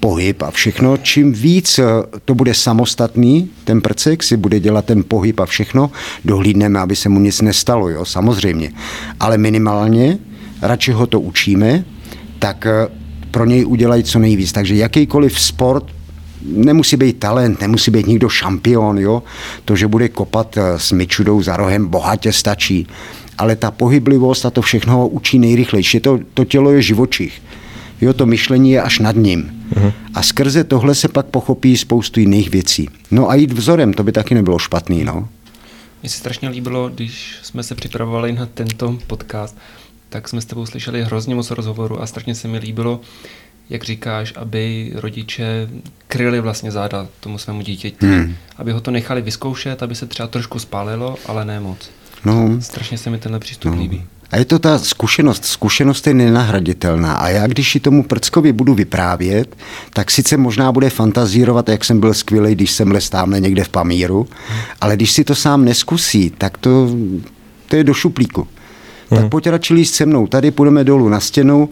pohyb 0.00 0.42
a 0.42 0.50
všechno. 0.50 0.96
Čím 0.96 1.32
víc 1.32 1.78
eh, 1.78 1.84
to 2.24 2.34
bude 2.34 2.54
samostatný, 2.54 3.50
ten 3.64 3.80
prcek 3.80 4.22
si 4.22 4.36
bude 4.36 4.60
dělat 4.60 4.84
ten 4.84 5.04
pohyb 5.08 5.40
a 5.40 5.46
všechno, 5.46 5.90
dohlídneme, 6.24 6.80
aby 6.80 6.96
se 6.96 7.08
mu 7.08 7.20
nic 7.20 7.40
nestalo, 7.40 7.88
jo, 7.88 8.04
samozřejmě. 8.04 8.72
Ale 9.20 9.38
minimálně, 9.38 10.18
radši 10.62 10.92
ho 10.92 11.06
to 11.06 11.20
učíme, 11.20 11.84
tak 12.38 12.66
eh, 12.66 12.88
pro 13.30 13.44
něj 13.44 13.66
udělají 13.66 14.04
co 14.04 14.18
nejvíc. 14.18 14.52
Takže 14.52 14.74
jakýkoliv 14.74 15.40
sport, 15.40 15.84
nemusí 16.42 16.96
být 16.96 17.18
talent, 17.18 17.60
nemusí 17.60 17.90
být 17.90 18.06
nikdo 18.06 18.28
šampion, 18.28 18.98
jo. 18.98 19.22
To, 19.64 19.76
že 19.76 19.86
bude 19.86 20.08
kopat 20.08 20.56
eh, 20.56 20.78
s 20.78 20.92
myčudou 20.92 21.42
za 21.42 21.56
rohem, 21.56 21.86
bohatě 21.86 22.32
stačí. 22.32 22.86
Ale 23.38 23.56
ta 23.56 23.70
pohyblivost 23.70 24.46
a 24.46 24.50
to 24.50 24.62
všechno 24.62 24.96
ho 24.96 25.08
učí 25.08 25.38
nejrychlejší. 25.38 26.00
To, 26.00 26.18
to 26.34 26.44
tělo 26.44 26.72
je 26.72 26.82
živočich 26.82 27.40
jo, 28.00 28.12
to 28.12 28.26
myšlení 28.26 28.70
je 28.70 28.82
až 28.82 28.98
nad 28.98 29.16
ním. 29.16 29.64
Uh-huh. 29.74 29.92
A 30.14 30.22
skrze 30.22 30.64
tohle 30.64 30.94
se 30.94 31.08
pak 31.08 31.26
pochopí 31.26 31.76
spoustu 31.76 32.20
jiných 32.20 32.50
věcí. 32.50 32.88
No 33.10 33.30
a 33.30 33.34
jít 33.34 33.52
vzorem, 33.52 33.92
to 33.92 34.04
by 34.04 34.12
taky 34.12 34.34
nebylo 34.34 34.58
špatný, 34.58 35.04
no. 35.04 35.28
Mně 36.02 36.10
se 36.10 36.18
strašně 36.18 36.48
líbilo, 36.48 36.88
když 36.88 37.36
jsme 37.42 37.62
se 37.62 37.74
připravovali 37.74 38.32
na 38.32 38.46
tento 38.46 38.98
podcast, 39.06 39.56
tak 40.08 40.28
jsme 40.28 40.40
s 40.40 40.44
tebou 40.44 40.66
slyšeli 40.66 41.04
hrozně 41.04 41.34
moc 41.34 41.50
rozhovoru 41.50 42.02
a 42.02 42.06
strašně 42.06 42.34
se 42.34 42.48
mi 42.48 42.58
líbilo, 42.58 43.00
jak 43.70 43.84
říkáš, 43.84 44.32
aby 44.36 44.92
rodiče 44.94 45.68
kryli 46.08 46.40
vlastně 46.40 46.70
záda 46.70 47.06
tomu 47.20 47.38
svému 47.38 47.62
dítěti, 47.62 48.06
hmm. 48.06 48.34
aby 48.56 48.72
ho 48.72 48.80
to 48.80 48.90
nechali 48.90 49.22
vyzkoušet, 49.22 49.82
aby 49.82 49.94
se 49.94 50.06
třeba 50.06 50.28
trošku 50.28 50.58
spálilo, 50.58 51.16
ale 51.26 51.44
ne 51.44 51.60
moc. 51.60 51.90
No. 52.24 52.60
Strašně 52.60 52.98
se 52.98 53.10
mi 53.10 53.18
tenhle 53.18 53.40
přístup 53.40 53.72
no. 53.74 53.80
líbí. 53.80 54.04
A 54.30 54.36
je 54.36 54.44
to 54.44 54.58
ta 54.58 54.78
zkušenost. 54.78 55.44
Zkušenost 55.44 56.06
je 56.06 56.14
nenahraditelná. 56.14 57.14
A 57.14 57.28
já, 57.28 57.46
když 57.46 57.72
si 57.72 57.80
tomu 57.80 58.02
Prckovi 58.02 58.52
budu 58.52 58.74
vyprávět, 58.74 59.56
tak 59.92 60.10
sice 60.10 60.36
možná 60.36 60.72
bude 60.72 60.90
fantazírovat, 60.90 61.68
jak 61.68 61.84
jsem 61.84 62.00
byl 62.00 62.14
skvělý, 62.14 62.54
když 62.54 62.70
jsem 62.70 62.90
les 62.90 63.10
tamhle 63.10 63.40
někde 63.40 63.64
v 63.64 63.68
Pamíru, 63.68 64.26
ale 64.80 64.96
když 64.96 65.12
si 65.12 65.24
to 65.24 65.34
sám 65.34 65.64
neskusí, 65.64 66.30
tak 66.38 66.58
to, 66.58 66.90
to 67.68 67.76
je 67.76 67.84
do 67.84 67.94
šuplíku. 67.94 68.48
Hmm. 69.10 69.20
Tak 69.20 69.30
pojď 69.30 69.46
radši 69.46 69.74
líst 69.74 69.94
se 69.94 70.06
mnou. 70.06 70.26
Tady 70.26 70.50
půjdeme 70.50 70.84
dolů 70.84 71.08
na 71.08 71.20
stěnu, 71.20 71.68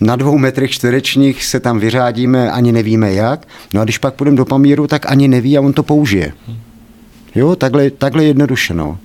na 0.00 0.16
dvou 0.16 0.38
metrech 0.38 0.70
čtverečních 0.70 1.44
se 1.44 1.60
tam 1.60 1.78
vyřádíme, 1.78 2.50
ani 2.50 2.72
nevíme 2.72 3.12
jak. 3.12 3.46
No 3.74 3.80
a 3.80 3.84
když 3.84 3.98
pak 3.98 4.14
půjdeme 4.14 4.36
do 4.36 4.44
Pamíru, 4.44 4.86
tak 4.86 5.10
ani 5.10 5.28
neví 5.28 5.58
a 5.58 5.60
on 5.60 5.72
to 5.72 5.82
použije. 5.82 6.32
Jo, 7.34 7.56
takhle, 7.56 7.90
takhle 7.90 8.24
jednoduše, 8.24 8.74
no 8.74 8.98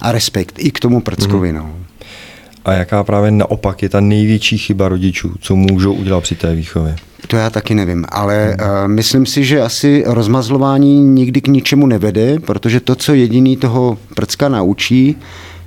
a 0.00 0.12
respekt 0.12 0.54
i 0.58 0.70
k 0.70 0.80
tomu 0.80 1.00
Prckovi. 1.00 1.52
Mm. 1.52 1.58
No. 1.58 1.76
A 2.64 2.72
jaká 2.72 3.04
právě 3.04 3.30
naopak 3.30 3.82
je 3.82 3.88
ta 3.88 4.00
největší 4.00 4.58
chyba 4.58 4.88
rodičů, 4.88 5.34
co 5.40 5.56
můžou 5.56 5.92
udělat 5.92 6.20
při 6.20 6.34
té 6.34 6.54
výchově? 6.54 6.96
To 7.26 7.36
já 7.36 7.50
taky 7.50 7.74
nevím, 7.74 8.04
ale 8.08 8.56
uh, 8.60 8.88
myslím 8.88 9.26
si, 9.26 9.44
že 9.44 9.62
asi 9.62 10.04
rozmazlování 10.06 11.00
nikdy 11.00 11.40
k 11.40 11.48
ničemu 11.48 11.86
nevede, 11.86 12.38
protože 12.38 12.80
to, 12.80 12.94
co 12.94 13.14
jediný 13.14 13.56
toho 13.56 13.98
prcka 14.14 14.48
naučí, 14.48 15.16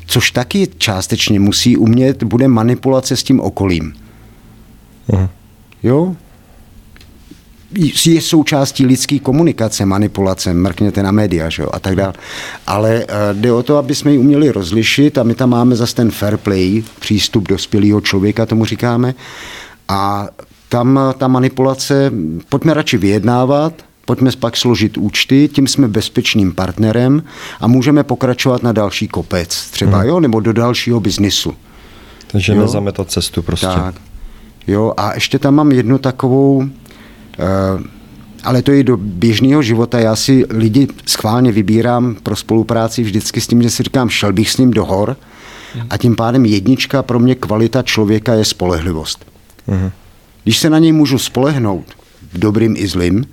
což 0.05 0.31
taky 0.31 0.67
částečně 0.77 1.39
musí 1.39 1.77
umět, 1.77 2.23
bude 2.23 2.47
manipulace 2.47 3.17
s 3.17 3.23
tím 3.23 3.39
okolím. 3.39 3.93
Hmm. 5.07 5.27
Jo? 5.83 6.15
Je 8.05 8.21
součástí 8.21 8.85
lidské 8.85 9.19
komunikace, 9.19 9.85
manipulace, 9.85 10.53
mrkněte 10.53 11.03
na 11.03 11.11
média 11.11 11.49
že 11.49 11.63
jo, 11.63 11.69
a 11.73 11.79
tak 11.79 11.95
dále. 11.95 12.13
Ale 12.67 13.05
uh, 13.05 13.41
jde 13.41 13.51
o 13.51 13.63
to, 13.63 13.77
aby 13.77 13.95
jsme 13.95 14.11
ji 14.11 14.17
uměli 14.17 14.51
rozlišit 14.51 15.17
a 15.17 15.23
my 15.23 15.35
tam 15.35 15.49
máme 15.49 15.75
zase 15.75 15.95
ten 15.95 16.11
fair 16.11 16.37
play, 16.37 16.83
přístup 16.99 17.47
dospělého 17.47 18.01
člověka, 18.01 18.45
tomu 18.45 18.65
říkáme. 18.65 19.15
A 19.87 20.27
tam 20.69 20.99
ta 21.17 21.27
manipulace, 21.27 22.11
pojďme 22.49 22.73
radši 22.73 22.97
vyjednávat, 22.97 23.73
pojďme 24.05 24.31
pak 24.39 24.57
složit 24.57 24.97
účty, 24.97 25.49
tím 25.53 25.67
jsme 25.67 25.87
bezpečným 25.87 26.53
partnerem 26.53 27.23
a 27.59 27.67
můžeme 27.67 28.03
pokračovat 28.03 28.63
na 28.63 28.71
další 28.71 29.07
kopec 29.07 29.69
třeba, 29.71 29.97
hmm. 29.97 30.07
jo, 30.07 30.19
nebo 30.19 30.39
do 30.39 30.53
dalšího 30.53 30.99
biznisu. 30.99 31.53
Takže 32.27 32.53
jo? 32.53 32.61
nezametat 32.61 33.11
cestu 33.11 33.41
prostě. 33.41 33.67
Tak. 33.67 33.95
Jo, 34.67 34.93
a 34.97 35.13
ještě 35.13 35.39
tam 35.39 35.55
mám 35.55 35.71
jednu 35.71 35.97
takovou 35.97 36.65
Eh, 36.65 36.82
ale 38.43 38.61
to 38.61 38.71
je 38.71 38.83
do 38.83 38.97
běžného 38.97 39.61
života. 39.61 39.99
Já 39.99 40.15
si 40.15 40.45
lidi 40.49 40.87
schválně 41.05 41.51
vybírám 41.51 42.15
pro 42.23 42.35
spolupráci 42.35 43.03
vždycky 43.03 43.41
s 43.41 43.47
tím, 43.47 43.61
že 43.61 43.69
si 43.69 43.83
říkám, 43.83 44.09
šel 44.09 44.33
bych 44.33 44.49
s 44.49 44.57
ním 44.57 44.71
do 44.71 44.85
hor 44.85 45.17
a 45.89 45.97
tím 45.97 46.15
pádem 46.15 46.45
jednička 46.45 47.03
pro 47.03 47.19
mě 47.19 47.35
kvalita 47.35 47.81
člověka 47.81 48.33
je 48.33 48.45
spolehlivost. 48.45 49.25
Uh-huh. 49.67 49.91
Když 50.43 50.57
se 50.57 50.69
na 50.69 50.79
něj 50.79 50.91
můžu 50.91 51.17
spolehnout 51.17 51.85
v 52.33 52.37
dobrým 52.39 52.75
i 52.77 52.87
zlým, 52.87 53.25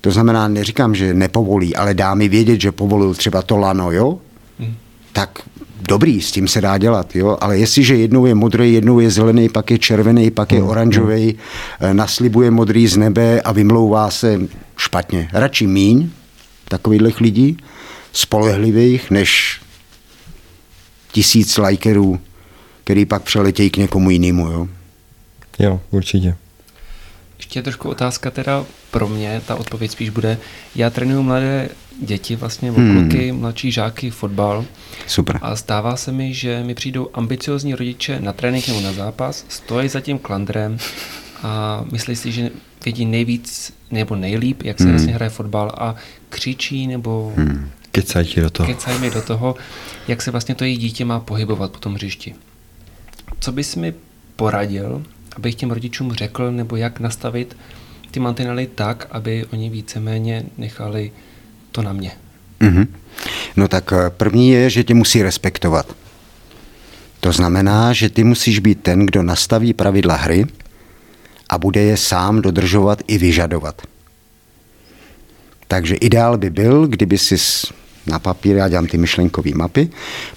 to 0.00 0.10
znamená, 0.10 0.48
neříkám, 0.48 0.94
že 0.94 1.14
nepovolí, 1.14 1.76
ale 1.76 1.94
dá 1.94 2.14
mi 2.14 2.28
vědět, 2.28 2.60
že 2.60 2.72
povolil 2.72 3.14
třeba 3.14 3.42
to 3.42 3.56
lano, 3.56 3.92
jo? 3.92 4.18
Uh-huh. 4.60 4.74
Tak 5.12 5.38
dobrý, 5.88 6.20
s 6.20 6.32
tím 6.32 6.48
se 6.48 6.60
dá 6.60 6.78
dělat, 6.78 7.16
jo? 7.16 7.38
ale 7.40 7.58
jestliže 7.58 7.96
jednou 7.96 8.26
je 8.26 8.34
modrý, 8.34 8.72
jednou 8.72 9.00
je 9.00 9.10
zelený, 9.10 9.48
pak 9.48 9.70
je 9.70 9.78
červený, 9.78 10.30
pak 10.30 10.52
je 10.52 10.60
mm, 10.60 10.68
oranžový, 10.68 11.26
mm. 11.80 11.96
naslibuje 11.96 12.50
modrý 12.50 12.86
z 12.86 12.96
nebe 12.96 13.40
a 13.40 13.52
vymlouvá 13.52 14.10
se 14.10 14.40
špatně. 14.76 15.28
Radši 15.32 15.66
míň 15.66 16.10
takových 16.68 17.20
lidí, 17.20 17.56
spolehlivých, 18.12 19.10
než 19.10 19.60
tisíc 21.12 21.58
lajkerů, 21.58 22.20
který 22.84 23.04
pak 23.04 23.22
přeletějí 23.22 23.70
k 23.70 23.76
někomu 23.76 24.10
jinému. 24.10 24.46
Jo? 24.46 24.68
jo, 25.58 25.80
určitě. 25.90 26.36
Ještě 27.54 27.62
trošku 27.62 27.88
otázka 27.88 28.30
teda 28.30 28.66
pro 28.90 29.08
mě, 29.08 29.42
ta 29.46 29.54
odpověď 29.54 29.90
spíš 29.90 30.10
bude, 30.10 30.38
já 30.74 30.90
trénuju 30.90 31.22
mladé 31.22 31.68
děti, 32.00 32.36
vlastně 32.36 32.70
hmm. 32.70 33.08
kluky, 33.08 33.32
mladší 33.32 33.72
žáky, 33.72 34.10
fotbal. 34.10 34.64
Super. 35.06 35.38
A 35.42 35.56
stává 35.56 35.96
se 35.96 36.12
mi, 36.12 36.34
že 36.34 36.62
mi 36.64 36.74
přijdou 36.74 37.08
ambiciozní 37.14 37.74
rodiče 37.74 38.20
na 38.20 38.32
trénink 38.32 38.68
nebo 38.68 38.80
na 38.80 38.92
zápas, 38.92 39.44
stojí 39.48 39.88
za 39.88 40.00
tím 40.00 40.18
klandrem 40.18 40.78
a 41.42 41.84
myslí 41.92 42.16
si, 42.16 42.32
že 42.32 42.50
vědí 42.84 43.04
nejvíc 43.04 43.72
nebo 43.90 44.16
nejlíp, 44.16 44.62
jak 44.62 44.78
se 44.78 44.84
hmm. 44.84 44.92
vlastně 44.92 45.14
hraje 45.14 45.30
fotbal 45.30 45.72
a 45.78 45.94
křičí 46.28 46.86
nebo 46.86 47.32
hmm. 47.36 47.70
kecají 47.92 48.34
do 48.36 48.50
toho. 48.50 48.66
Kecají 48.66 48.98
mi 48.98 49.10
do 49.10 49.22
toho, 49.22 49.56
jak 50.08 50.22
se 50.22 50.30
vlastně 50.30 50.54
to 50.54 50.64
její 50.64 50.76
dítě 50.76 51.04
má 51.04 51.20
pohybovat 51.20 51.72
po 51.72 51.78
tom 51.78 51.94
hřišti. 51.94 52.34
Co 53.40 53.52
bys 53.52 53.76
mi 53.76 53.94
poradil, 54.36 55.02
abych 55.36 55.54
těm 55.54 55.70
rodičům 55.70 56.12
řekl, 56.12 56.52
nebo 56.52 56.76
jak 56.76 57.00
nastavit 57.00 57.56
ty 58.10 58.20
mantinely 58.20 58.66
tak, 58.66 59.06
aby 59.10 59.44
oni 59.52 59.70
víceméně 59.70 60.44
nechali 60.58 61.12
to 61.72 61.82
na 61.82 61.92
mě. 61.92 62.12
Mm-hmm. 62.60 62.86
No 63.56 63.68
tak 63.68 63.92
eh, 63.92 64.10
první 64.10 64.50
je, 64.50 64.70
že 64.70 64.84
tě 64.84 64.94
musí 64.94 65.22
respektovat. 65.22 65.96
To 67.20 67.32
znamená, 67.32 67.92
že 67.92 68.10
ty 68.10 68.24
musíš 68.24 68.58
být 68.58 68.82
ten, 68.82 69.06
kdo 69.06 69.22
nastaví 69.22 69.72
pravidla 69.72 70.16
hry 70.16 70.46
a 71.48 71.58
bude 71.58 71.80
je 71.80 71.96
sám 71.96 72.42
dodržovat 72.42 73.02
i 73.06 73.18
vyžadovat. 73.18 73.82
Takže 75.68 75.94
ideál 75.94 76.38
by 76.38 76.50
byl, 76.50 76.86
kdyby 76.86 77.18
si 77.18 77.36
na 78.06 78.18
papír, 78.18 78.56
já 78.56 78.68
dělám 78.68 78.86
ty 78.86 78.98
myšlenkové 78.98 79.50
mapy, 79.54 79.88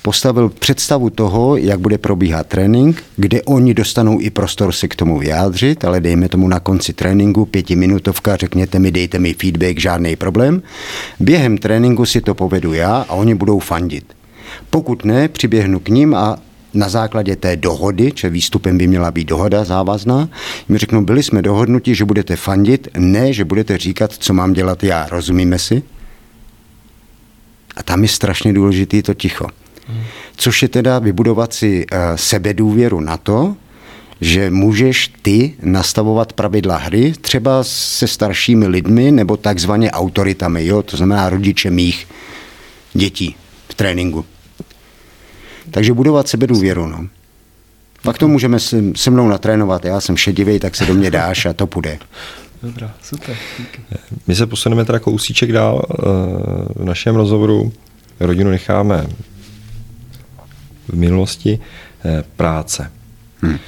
postavil 0.02 0.50
představu 0.50 1.10
toho, 1.10 1.58
jak 1.58 1.80
bude 1.80 1.98
probíhat 1.98 2.48
trénink, 2.48 3.04
kde 3.16 3.42
oni 3.42 3.74
dostanou 3.74 4.22
i 4.22 4.30
prostor 4.30 4.72
se 4.72 4.88
k 4.88 4.96
tomu 4.96 5.20
vyjádřit, 5.20 5.86
ale 5.86 6.00
dejme 6.00 6.30
tomu 6.30 6.48
na 6.48 6.60
konci 6.60 6.94
tréninku 6.94 7.46
pětiminutovka, 7.46 8.36
řekněte 8.36 8.80
mi, 8.80 8.92
dejte 8.92 9.20
mi 9.20 9.34
feedback, 9.34 9.80
žádný 9.80 10.16
problém. 10.16 10.62
Během 11.20 11.58
tréninku 11.58 12.06
si 12.06 12.22
to 12.22 12.36
povedu 12.36 12.74
já 12.74 13.06
a 13.10 13.14
oni 13.14 13.36
budou 13.36 13.60
fandit. 13.60 14.14
Pokud 14.70 15.06
ne, 15.06 15.28
přiběhnu 15.28 15.80
k 15.80 15.90
ním 15.90 16.16
a 16.16 16.38
na 16.74 16.90
základě 16.90 17.36
té 17.36 17.56
dohody, 17.56 18.12
že 18.16 18.30
výstupem 18.30 18.78
by 18.78 18.88
měla 18.88 19.12
být 19.12 19.28
dohoda 19.28 19.64
závazná, 19.64 20.30
mi 20.70 20.78
řeknou, 20.78 21.02
byli 21.02 21.24
jsme 21.24 21.42
dohodnuti, 21.42 21.96
že 21.96 22.06
budete 22.06 22.36
fandit, 22.36 22.88
ne, 22.98 23.34
že 23.34 23.46
budete 23.46 23.78
říkat, 23.78 24.14
co 24.14 24.34
mám 24.34 24.54
dělat 24.54 24.84
já. 24.84 25.08
Rozumíme 25.12 25.60
si? 25.60 25.84
A 27.78 27.84
tam 27.84 28.04
je 28.04 28.10
strašně 28.10 28.54
důležitý 28.54 29.02
to 29.02 29.14
ticho. 29.14 29.48
Což 30.36 30.62
je 30.62 30.68
teda 30.68 31.00
vybudovat 31.00 31.54
si 31.54 31.86
uh, 31.92 31.98
sebedůvěru 32.16 33.00
na 33.00 33.18
to, 33.18 33.56
že 34.22 34.50
můžeš 34.50 35.12
ty 35.22 35.54
nastavovat 35.62 36.34
pravidla 36.34 36.78
hry 36.78 37.14
třeba 37.22 37.64
se 37.64 38.08
staršími 38.08 38.68
lidmi 38.68 39.12
nebo 39.12 39.38
takzvaně 39.38 39.92
autoritami, 39.92 40.66
jo? 40.66 40.84
to 40.84 40.98
znamená 40.98 41.30
rodiče 41.30 41.72
mých 41.72 42.08
dětí 42.94 43.36
v 43.70 43.74
tréninku. 43.74 44.26
Takže 45.72 45.94
budovat 45.94 46.28
sebedůvěru. 46.28 46.88
No. 46.88 47.08
Pak 48.04 48.18
to 48.18 48.28
můžeme 48.28 48.60
se, 48.60 48.84
se 48.96 49.12
mnou 49.12 49.28
natrénovat. 49.28 49.86
Já 49.86 50.02
jsem 50.02 50.18
šedivý, 50.18 50.60
tak 50.60 50.76
se 50.76 50.86
do 50.86 50.94
mě 50.94 51.12
dáš 51.12 51.46
a 51.46 51.54
to 51.54 51.68
půjde. 51.68 52.00
Dobrá, 52.64 52.94
super. 53.02 53.36
Díky. 53.60 53.82
My 54.28 54.36
se 54.36 54.46
posuneme 54.46 54.86
teda 54.86 55.00
kousíček 55.00 55.52
dál 55.52 55.82
eh, 55.90 56.04
v 56.76 56.84
našem 56.84 57.16
rozhovoru. 57.16 57.74
Rodinu 58.20 58.50
necháme 58.50 59.08
v 60.88 60.94
minulosti. 60.94 61.60
Eh, 62.06 62.24
práce. 62.36 62.92
Hmm. 63.42 63.60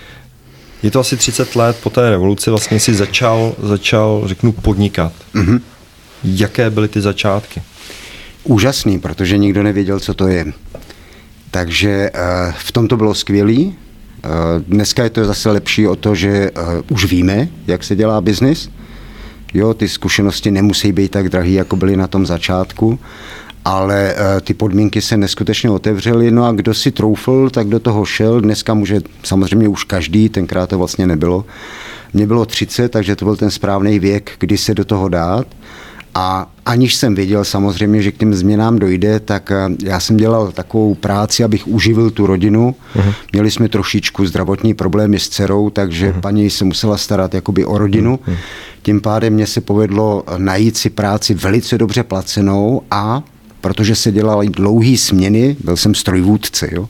Je 0.84 0.92
to 0.92 1.00
asi 1.00 1.18
30 1.18 1.56
let 1.56 1.78
po 1.84 1.90
té 1.90 2.10
revoluci, 2.10 2.50
vlastně 2.50 2.80
si 2.80 2.94
začal, 2.94 3.56
začal 3.64 4.22
řeknu, 4.26 4.52
podnikat. 4.52 5.14
Mm-hmm. 5.36 5.62
Jaké 6.24 6.70
byly 6.70 6.88
ty 6.88 7.02
začátky? 7.02 7.62
Úžasný, 8.44 9.00
protože 9.00 9.38
nikdo 9.38 9.64
nevěděl, 9.64 10.00
co 10.00 10.14
to 10.14 10.28
je. 10.28 10.46
Takže 11.52 12.12
uh, 12.14 12.54
v 12.58 12.72
tom 12.72 12.88
to 12.88 12.98
bylo 12.98 13.14
skvělý. 13.14 13.76
Dneska 14.68 15.04
je 15.04 15.10
to 15.10 15.26
zase 15.26 15.52
lepší 15.52 15.88
o 15.88 15.96
to, 15.96 16.16
že 16.16 16.52
už 16.90 17.06
víme, 17.06 17.48
jak 17.68 17.84
se 17.84 17.96
dělá 17.96 18.22
biznis. 18.22 18.70
Jo, 19.54 19.74
ty 19.74 19.88
zkušenosti 19.88 20.52
nemusí 20.52 20.92
být 20.92 21.12
tak 21.12 21.30
drahé, 21.30 21.50
jako 21.50 21.76
byly 21.76 21.98
na 21.98 22.08
tom 22.08 22.26
začátku, 22.26 23.00
ale 23.66 24.14
uh, 24.14 24.42
ty 24.42 24.54
podmínky 24.54 25.02
se 25.02 25.18
neskutečně 25.18 25.70
otevřely, 25.70 26.32
no 26.32 26.46
a 26.46 26.52
kdo 26.52 26.74
si 26.74 26.92
troufl, 26.92 27.50
tak 27.50 27.68
do 27.68 27.80
toho 27.80 28.06
šel. 28.06 28.42
Dneska 28.42 28.74
může 28.74 29.02
samozřejmě 29.24 29.68
už 29.68 29.84
každý, 29.84 30.30
tenkrát 30.30 30.70
to 30.70 30.78
vlastně 30.78 31.08
nebylo. 31.08 31.46
Mně 32.14 32.28
bylo 32.28 32.46
30, 32.46 32.90
takže 32.90 33.16
to 33.16 33.26
byl 33.26 33.36
ten 33.36 33.52
správný 33.52 34.00
věk, 34.00 34.32
kdy 34.40 34.58
se 34.58 34.74
do 34.74 34.86
toho 34.86 35.10
dát. 35.10 35.48
A 36.16 36.52
aniž 36.66 36.96
jsem 36.96 37.16
věděl 37.16 37.46
samozřejmě, 37.46 38.02
že 38.02 38.12
k 38.12 38.18
těm 38.18 38.34
změnám 38.34 38.80
dojde, 38.80 39.20
tak 39.20 39.52
eh, 39.52 39.70
já 39.84 40.00
jsem 40.00 40.18
dělal 40.18 40.52
takovou 40.52 40.96
práci, 40.96 41.44
abych 41.44 41.68
uživil 41.68 42.10
tu 42.10 42.26
rodinu. 42.26 42.76
Uh-huh. 42.96 43.14
Měli 43.34 43.52
jsme 43.52 43.70
trošičku 43.70 44.26
zdravotní 44.26 44.74
problémy 44.74 45.20
s 45.20 45.30
dcerou, 45.30 45.70
takže 45.70 46.12
uh-huh. 46.12 46.20
paní 46.20 46.50
se 46.50 46.66
musela 46.66 46.98
starat 46.98 47.34
jakoby 47.34 47.66
o 47.66 47.78
rodinu. 47.78 48.20
Uh-huh. 48.28 48.38
Tím 48.82 49.02
pádem 49.02 49.34
mě 49.34 49.48
se 49.48 49.62
povedlo 49.62 50.24
najít 50.38 50.78
si 50.78 50.90
práci 50.90 51.34
velice 51.34 51.78
dobře 51.78 52.04
placenou 52.04 52.82
a 52.92 53.24
protože 53.62 53.96
se 53.96 54.12
dělaly 54.12 54.50
dlouhé 54.50 54.98
směny, 54.98 55.56
byl 55.64 55.78
jsem 55.78 55.96
strojvůdce, 55.96 56.70
jo, 56.72 56.90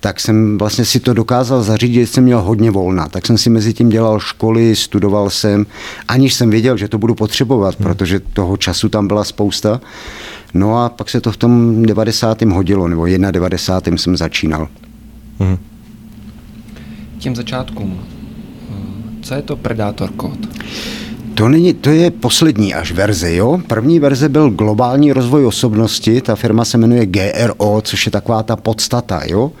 tak 0.00 0.20
jsem 0.20 0.58
vlastně 0.58 0.84
si 0.84 1.00
to 1.00 1.14
dokázal 1.14 1.62
zařídit, 1.62 2.06
jsem 2.06 2.24
měl 2.24 2.42
hodně 2.42 2.70
volna. 2.70 3.08
Tak 3.08 3.26
jsem 3.26 3.38
si 3.38 3.50
mezi 3.50 3.74
tím 3.74 3.88
dělal 3.88 4.20
školy, 4.20 4.76
studoval 4.76 5.30
jsem, 5.30 5.66
aniž 6.08 6.34
jsem 6.34 6.50
věděl, 6.50 6.76
že 6.76 6.88
to 6.88 6.98
budu 6.98 7.14
potřebovat, 7.14 7.74
hmm. 7.74 7.82
protože 7.82 8.20
toho 8.20 8.56
času 8.56 8.88
tam 8.88 9.08
byla 9.08 9.24
spousta. 9.24 9.80
No 10.54 10.84
a 10.84 10.88
pak 10.88 11.10
se 11.10 11.20
to 11.20 11.32
v 11.32 11.36
tom 11.36 11.82
90. 11.86 12.42
hodilo, 12.42 12.88
nebo 12.88 13.06
91. 13.06 13.98
jsem 13.98 14.16
začínal. 14.16 14.68
Hmm. 15.38 15.58
Těm 17.18 17.36
začátkům, 17.36 18.00
co 19.22 19.34
je 19.34 19.42
to 19.42 19.56
Predator 19.56 20.10
Code? 20.20 20.48
To, 21.34 21.48
není, 21.48 21.74
to 21.74 21.90
je 21.90 22.10
poslední 22.10 22.74
až 22.74 22.92
verze, 22.92 23.34
jo? 23.34 23.60
První 23.66 24.00
verze 24.00 24.28
byl 24.28 24.50
globální 24.50 25.12
rozvoj 25.12 25.46
osobnosti, 25.46 26.20
ta 26.20 26.36
firma 26.36 26.64
se 26.64 26.78
jmenuje 26.78 27.06
GRO, 27.06 27.80
což 27.82 28.06
je 28.06 28.12
taková 28.12 28.42
ta 28.42 28.56
podstata, 28.56 29.22
jo? 29.26 29.52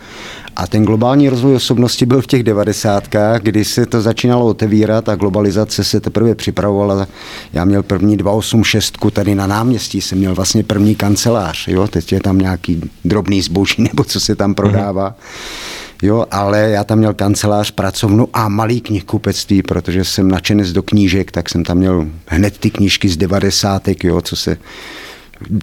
A 0.56 0.66
ten 0.66 0.84
globální 0.84 1.28
rozvoj 1.28 1.54
osobnosti 1.54 2.06
byl 2.06 2.22
v 2.22 2.26
těch 2.26 2.42
devadesátkách, 2.42 3.42
kdy 3.42 3.64
se 3.64 3.86
to 3.86 4.02
začínalo 4.02 4.46
otevírat 4.46 5.08
a 5.08 5.14
globalizace 5.14 5.84
se 5.84 6.00
teprve 6.00 6.34
připravovala. 6.34 7.06
Já 7.52 7.64
měl 7.64 7.82
první 7.82 8.16
286 8.16 8.98
tady 9.12 9.34
na 9.34 9.46
náměstí, 9.46 10.00
jsem 10.00 10.18
měl 10.18 10.34
vlastně 10.34 10.64
první 10.64 10.94
kancelář, 10.94 11.68
jo? 11.68 11.88
Teď 11.88 12.12
je 12.12 12.20
tam 12.20 12.38
nějaký 12.38 12.90
drobný 13.04 13.42
zboží, 13.42 13.82
nebo 13.82 14.04
co 14.04 14.20
se 14.20 14.36
tam 14.36 14.54
prodává. 14.54 15.10
Mm-hmm 15.10 15.83
Jo, 16.04 16.26
ale 16.30 16.60
já 16.60 16.84
tam 16.84 16.98
měl 16.98 17.14
kancelář, 17.14 17.70
pracovnu 17.70 18.28
a 18.32 18.48
malý 18.48 18.80
knihkupectví, 18.80 19.62
protože 19.62 20.04
jsem 20.04 20.28
nadšenec 20.28 20.72
do 20.72 20.82
knížek, 20.82 21.30
tak 21.30 21.50
jsem 21.50 21.64
tam 21.64 21.78
měl 21.78 22.06
hned 22.26 22.58
ty 22.58 22.70
knížky 22.70 23.08
z 23.08 23.16
devadesátek, 23.16 24.04
jo, 24.04 24.20
co 24.20 24.36
se 24.36 24.56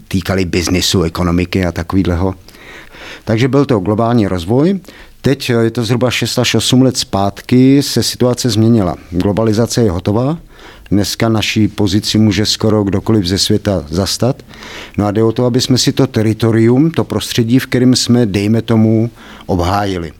týkaly 0.08 0.45
biznisu, 0.45 1.04
ekonomiky 1.04 1.65
a 1.65 1.71
takovýhleho. 1.71 2.36
Takže 3.25 3.47
byl 3.47 3.65
to 3.65 3.80
globální 3.80 4.27
rozvoj. 4.27 4.80
Teď 5.21 5.49
je 5.49 5.71
to 5.71 5.84
zhruba 5.84 6.12
6 6.12 6.39
až 6.39 6.56
8 6.56 6.82
let 6.82 6.97
zpátky, 6.97 7.84
se 7.84 8.04
situace 8.04 8.49
změnila. 8.49 8.95
Globalizace 9.12 9.84
je 9.84 9.91
hotová, 9.91 10.38
dneska 10.91 11.30
naší 11.30 11.67
pozici 11.67 12.17
může 12.17 12.45
skoro 12.45 12.84
kdokoliv 12.84 13.25
ze 13.25 13.38
světa 13.38 13.86
zastat. 13.89 14.43
No 14.97 15.06
a 15.06 15.12
jde 15.12 15.23
o 15.23 15.32
to, 15.32 15.45
aby 15.45 15.62
jsme 15.62 15.77
si 15.77 15.91
to 15.91 16.08
teritorium, 16.08 16.91
to 16.91 17.04
prostředí, 17.04 17.60
v 17.60 17.65
kterém 17.65 17.95
jsme, 17.95 18.25
dejme 18.25 18.62
tomu, 18.62 19.10
obhájili. 19.45 20.12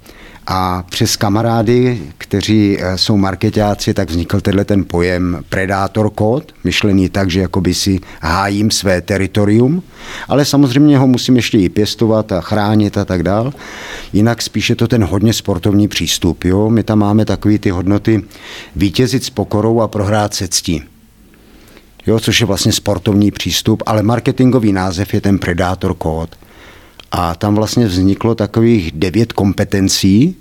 A 0.47 0.84
přes 0.89 1.15
kamarády, 1.15 2.01
kteří 2.17 2.77
eh, 2.80 2.97
jsou 2.97 3.17
marketáci, 3.17 3.93
tak 3.93 4.10
vznikl 4.10 4.41
tenhle 4.41 4.65
ten 4.65 4.86
pojem 4.86 5.43
predátor 5.49 6.10
kód, 6.10 6.51
myšlený 6.63 7.10
tak, 7.10 7.30
že 7.30 7.39
jakoby 7.39 7.73
si 7.73 7.99
hájím 8.21 8.71
své 8.71 9.01
teritorium, 9.01 9.84
ale 10.27 10.45
samozřejmě 10.45 10.97
ho 10.97 11.08
musím 11.08 11.36
ještě 11.36 11.58
i 11.58 11.69
pěstovat 11.69 12.32
a 12.32 12.41
chránit 12.41 12.97
a 12.97 13.06
tak 13.06 13.23
dál. 13.23 13.54
Jinak 14.13 14.41
spíše 14.41 14.75
to 14.75 14.88
ten 14.88 15.04
hodně 15.04 15.34
sportovní 15.34 15.88
přístup. 15.88 16.43
Jo? 16.43 16.69
My 16.69 16.84
tam 16.84 16.99
máme 16.99 17.25
takové 17.25 17.58
ty 17.58 17.69
hodnoty 17.69 18.23
vítězit 18.75 19.23
s 19.23 19.30
pokorou 19.30 19.82
a 19.82 19.88
prohrát 19.88 20.34
se 20.34 20.47
ctí. 20.47 20.84
Jo, 22.08 22.19
což 22.19 22.39
je 22.41 22.47
vlastně 22.47 22.71
sportovní 22.71 23.32
přístup, 23.32 23.84
ale 23.86 24.04
marketingový 24.04 24.73
název 24.73 25.13
je 25.13 25.21
ten 25.21 25.39
Predator 25.39 25.95
Code. 26.04 26.32
A 27.12 27.36
tam 27.36 27.56
vlastně 27.56 27.86
vzniklo 27.86 28.36
takových 28.36 28.91
devět 28.91 29.34
kompetencí, 29.34 30.36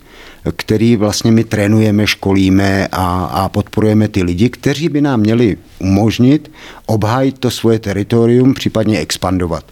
který 0.57 0.97
vlastně 0.97 1.33
my 1.33 1.45
trénujeme, 1.45 2.07
školíme 2.07 2.89
a, 2.93 3.25
a 3.25 3.49
podporujeme 3.49 4.09
ty 4.09 4.23
lidi, 4.23 4.49
kteří 4.49 4.89
by 4.89 5.01
nám 5.01 5.21
měli 5.21 5.57
umožnit 5.79 6.51
obhájit 6.87 7.39
to 7.39 7.51
svoje 7.51 7.79
teritorium, 7.79 8.55
případně 8.55 8.99
expandovat. 8.99 9.65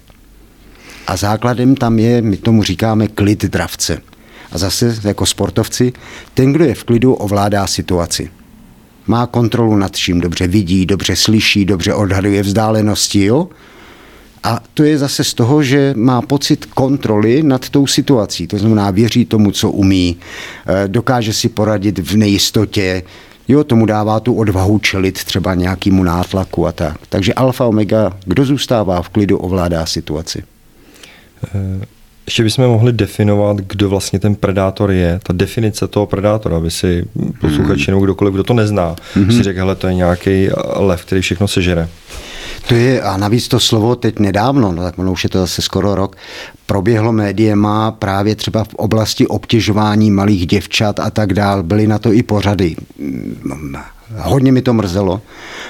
A 1.06 1.16
základem 1.16 1.76
tam 1.76 1.98
je, 1.98 2.22
my 2.22 2.36
tomu 2.36 2.62
říkáme 2.62 3.08
klid 3.08 3.44
dravce. 3.44 4.02
A 4.52 4.58
zase 4.58 4.96
jako 5.04 5.26
sportovci, 5.26 5.92
ten, 6.34 6.52
kdo 6.52 6.64
je 6.64 6.74
v 6.74 6.84
klidu, 6.84 7.14
ovládá 7.14 7.66
situaci. 7.66 8.30
Má 9.06 9.26
kontrolu 9.26 9.76
nad 9.76 9.96
čím, 9.96 10.20
dobře 10.20 10.46
vidí, 10.46 10.86
dobře 10.86 11.16
slyší, 11.16 11.64
dobře 11.64 11.94
odhaduje 11.94 12.42
vzdálenosti, 12.42 13.24
jo? 13.24 13.48
A 14.48 14.60
to 14.74 14.84
je 14.84 14.98
zase 14.98 15.24
z 15.24 15.34
toho, 15.34 15.62
že 15.62 15.92
má 15.96 16.22
pocit 16.22 16.66
kontroly 16.66 17.42
nad 17.42 17.68
tou 17.68 17.86
situací. 17.86 18.46
To 18.46 18.58
znamená, 18.58 18.90
věří 18.90 19.24
tomu, 19.24 19.50
co 19.50 19.70
umí, 19.70 20.16
eh, 20.66 20.88
dokáže 20.88 21.32
si 21.32 21.48
poradit 21.48 21.98
v 21.98 22.16
nejistotě, 22.16 23.02
jo, 23.48 23.64
tomu 23.64 23.86
dává 23.86 24.20
tu 24.20 24.34
odvahu 24.34 24.78
čelit 24.78 25.24
třeba 25.24 25.54
nějakému 25.54 26.02
nátlaku 26.02 26.66
a 26.66 26.72
tak. 26.72 26.96
Takže 27.08 27.34
alfa 27.34 27.64
omega, 27.64 28.12
kdo 28.24 28.44
zůstává 28.44 29.02
v 29.02 29.08
klidu, 29.08 29.38
ovládá 29.38 29.86
situaci. 29.86 30.42
Eh, 31.54 31.84
ještě 32.26 32.42
bychom 32.42 32.66
mohli 32.66 32.92
definovat, 32.92 33.56
kdo 33.56 33.88
vlastně 33.88 34.18
ten 34.18 34.34
predátor 34.34 34.90
je. 34.90 35.20
Ta 35.22 35.32
definice 35.32 35.88
toho 35.88 36.06
predátora, 36.06 36.56
aby 36.56 36.70
si 36.70 37.04
posluchači 37.40 37.90
nebo 37.90 38.04
kdokoliv, 38.04 38.34
kdo 38.34 38.44
to 38.44 38.54
nezná, 38.54 38.96
mm-hmm. 39.16 39.36
si 39.36 39.42
řekl, 39.42 39.58
hele, 39.58 39.74
to 39.74 39.86
je 39.86 39.94
nějaký 39.94 40.48
lev, 40.76 41.04
který 41.04 41.20
všechno 41.20 41.48
sežere. 41.48 41.88
To 42.68 42.74
je, 42.74 43.02
a 43.02 43.16
navíc 43.16 43.48
to 43.48 43.60
slovo 43.60 43.96
teď 43.96 44.18
nedávno, 44.18 44.72
no 44.72 44.82
tak 44.82 44.98
už 44.98 45.24
je 45.24 45.30
to 45.30 45.38
zase 45.38 45.62
skoro 45.62 45.94
rok, 45.94 46.16
proběhlo 46.66 47.12
médiema 47.12 47.90
právě 47.90 48.34
třeba 48.36 48.64
v 48.64 48.74
oblasti 48.74 49.26
obtěžování 49.26 50.10
malých 50.10 50.46
děvčat 50.46 51.00
a 51.00 51.10
tak 51.10 51.32
dál. 51.32 51.62
Byly 51.62 51.86
na 51.86 51.98
to 51.98 52.12
i 52.12 52.22
pořady. 52.22 52.76
Hodně 54.16 54.52
mi 54.52 54.62
to 54.62 54.72
mrzelo, 54.72 55.20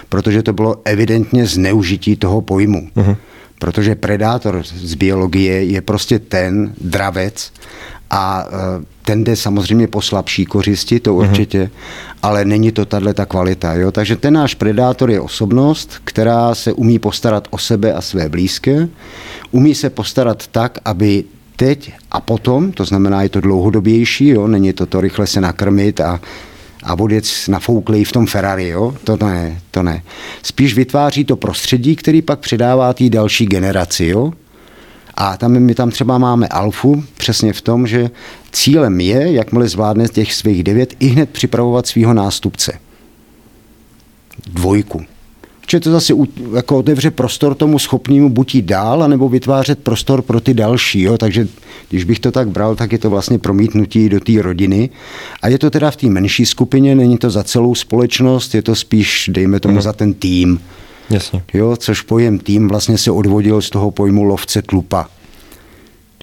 protože 0.09 0.43
to 0.43 0.53
bylo 0.53 0.77
evidentně 0.85 1.47
zneužití 1.47 2.17
toho 2.17 2.41
pojmu. 2.41 2.89
Uh-huh. 2.97 3.17
Protože 3.59 3.95
predátor 3.95 4.63
z 4.63 4.95
biologie 4.95 5.65
je 5.65 5.81
prostě 5.81 6.19
ten 6.19 6.75
dravec 6.81 7.53
a 8.11 8.47
e, 8.47 8.85
ten 9.09 9.25
jde 9.25 9.37
samozřejmě 9.37 9.87
po 9.87 10.03
slabší 10.03 10.45
kořisti, 10.45 11.01
to 11.01 11.15
mhm. 11.15 11.29
určitě, 11.29 11.63
uh-huh. 11.65 12.19
ale 12.23 12.45
není 12.45 12.73
to 12.73 12.85
tahle 12.85 13.15
ta 13.15 13.27
kvalita. 13.27 13.75
Jo? 13.75 13.93
Takže 13.93 14.17
ten 14.17 14.35
náš 14.35 14.55
predátor 14.55 15.11
je 15.11 15.21
osobnost, 15.21 16.01
která 16.05 16.55
se 16.55 16.73
umí 16.73 16.99
postarat 16.99 17.49
o 17.51 17.59
sebe 17.59 17.93
a 17.93 18.01
své 18.01 18.29
blízké, 18.29 18.89
umí 19.51 19.75
se 19.75 19.91
postarat 19.91 20.47
tak, 20.47 20.79
aby 20.85 21.25
teď 21.57 21.93
a 22.11 22.21
potom, 22.21 22.73
to 22.73 22.85
znamená, 22.85 23.23
je 23.23 23.29
to 23.29 23.41
dlouhodobější, 23.41 24.29
jo? 24.29 24.47
není 24.47 24.73
to 24.73 24.87
to 24.87 25.01
rychle 25.01 25.27
se 25.27 25.41
nakrmit 25.41 26.01
a 26.01 26.21
a 26.83 26.99
odjet 26.99 27.25
nafouklej 27.49 28.05
v 28.05 28.13
tom 28.13 28.27
Ferrari, 28.27 28.69
jo? 28.69 28.95
To 29.05 29.17
ne, 29.17 29.61
to 29.71 29.83
ne. 29.83 30.03
Spíš 30.43 30.75
vytváří 30.75 31.25
to 31.25 31.37
prostředí, 31.37 31.97
který 31.97 32.23
pak 32.23 32.39
předává 32.39 32.93
té 32.93 33.11
další 33.11 33.47
generaci, 33.47 34.07
jo? 34.07 34.33
A 35.21 35.37
tam 35.37 35.59
my 35.59 35.75
tam 35.75 35.91
třeba 35.91 36.19
máme 36.19 36.49
alfu 36.49 37.05
přesně 37.17 37.53
v 37.53 37.61
tom, 37.63 37.87
že 37.87 38.11
cílem 38.53 39.01
je, 39.01 39.33
jakmile 39.33 39.69
zvládne 39.69 40.09
těch 40.09 40.35
svých 40.35 40.65
devět, 40.65 40.95
i 41.01 41.07
hned 41.07 41.31
připravovat 41.31 41.87
svého 41.87 42.15
nástupce. 42.15 42.73
Dvojku. 44.53 45.03
Že 45.71 45.81
to 45.81 45.91
zase 45.91 46.15
jako 46.55 46.79
otevře 46.79 47.11
prostor 47.11 47.55
tomu 47.55 47.79
schopnému 47.79 48.29
buď 48.29 48.55
jít 48.55 48.65
dál, 48.65 49.03
anebo 49.03 49.29
vytvářet 49.29 49.79
prostor 49.79 50.23
pro 50.23 50.41
ty 50.41 50.55
další. 50.55 51.01
Jo? 51.03 51.19
Takže 51.19 51.49
když 51.89 52.05
bych 52.05 52.21
to 52.21 52.33
tak 52.33 52.49
bral, 52.49 52.77
tak 52.77 52.93
je 52.93 52.99
to 52.99 53.11
vlastně 53.11 53.39
promítnutí 53.39 54.09
do 54.09 54.21
té 54.21 54.43
rodiny. 54.43 54.91
A 55.43 55.49
je 55.49 55.59
to 55.59 55.71
teda 55.71 55.91
v 55.91 55.97
té 55.97 56.07
menší 56.07 56.47
skupině, 56.47 56.95
není 56.95 57.19
to 57.19 57.31
za 57.31 57.45
celou 57.45 57.75
společnost, 57.75 58.55
je 58.55 58.63
to 58.63 58.75
spíš, 58.75 59.31
dejme 59.33 59.61
tomu, 59.61 59.75
mm. 59.75 59.83
za 59.83 59.93
ten 59.93 60.15
tým. 60.15 60.61
Jasně. 61.11 61.43
Jo, 61.55 61.77
což 61.77 62.01
pojem 62.01 62.39
tým 62.39 62.69
vlastně 62.69 62.99
se 62.99 63.11
odvodil 63.11 63.63
z 63.63 63.71
toho 63.71 63.91
pojmu 63.91 64.25
lovce 64.25 64.63
tlupa. 64.63 65.09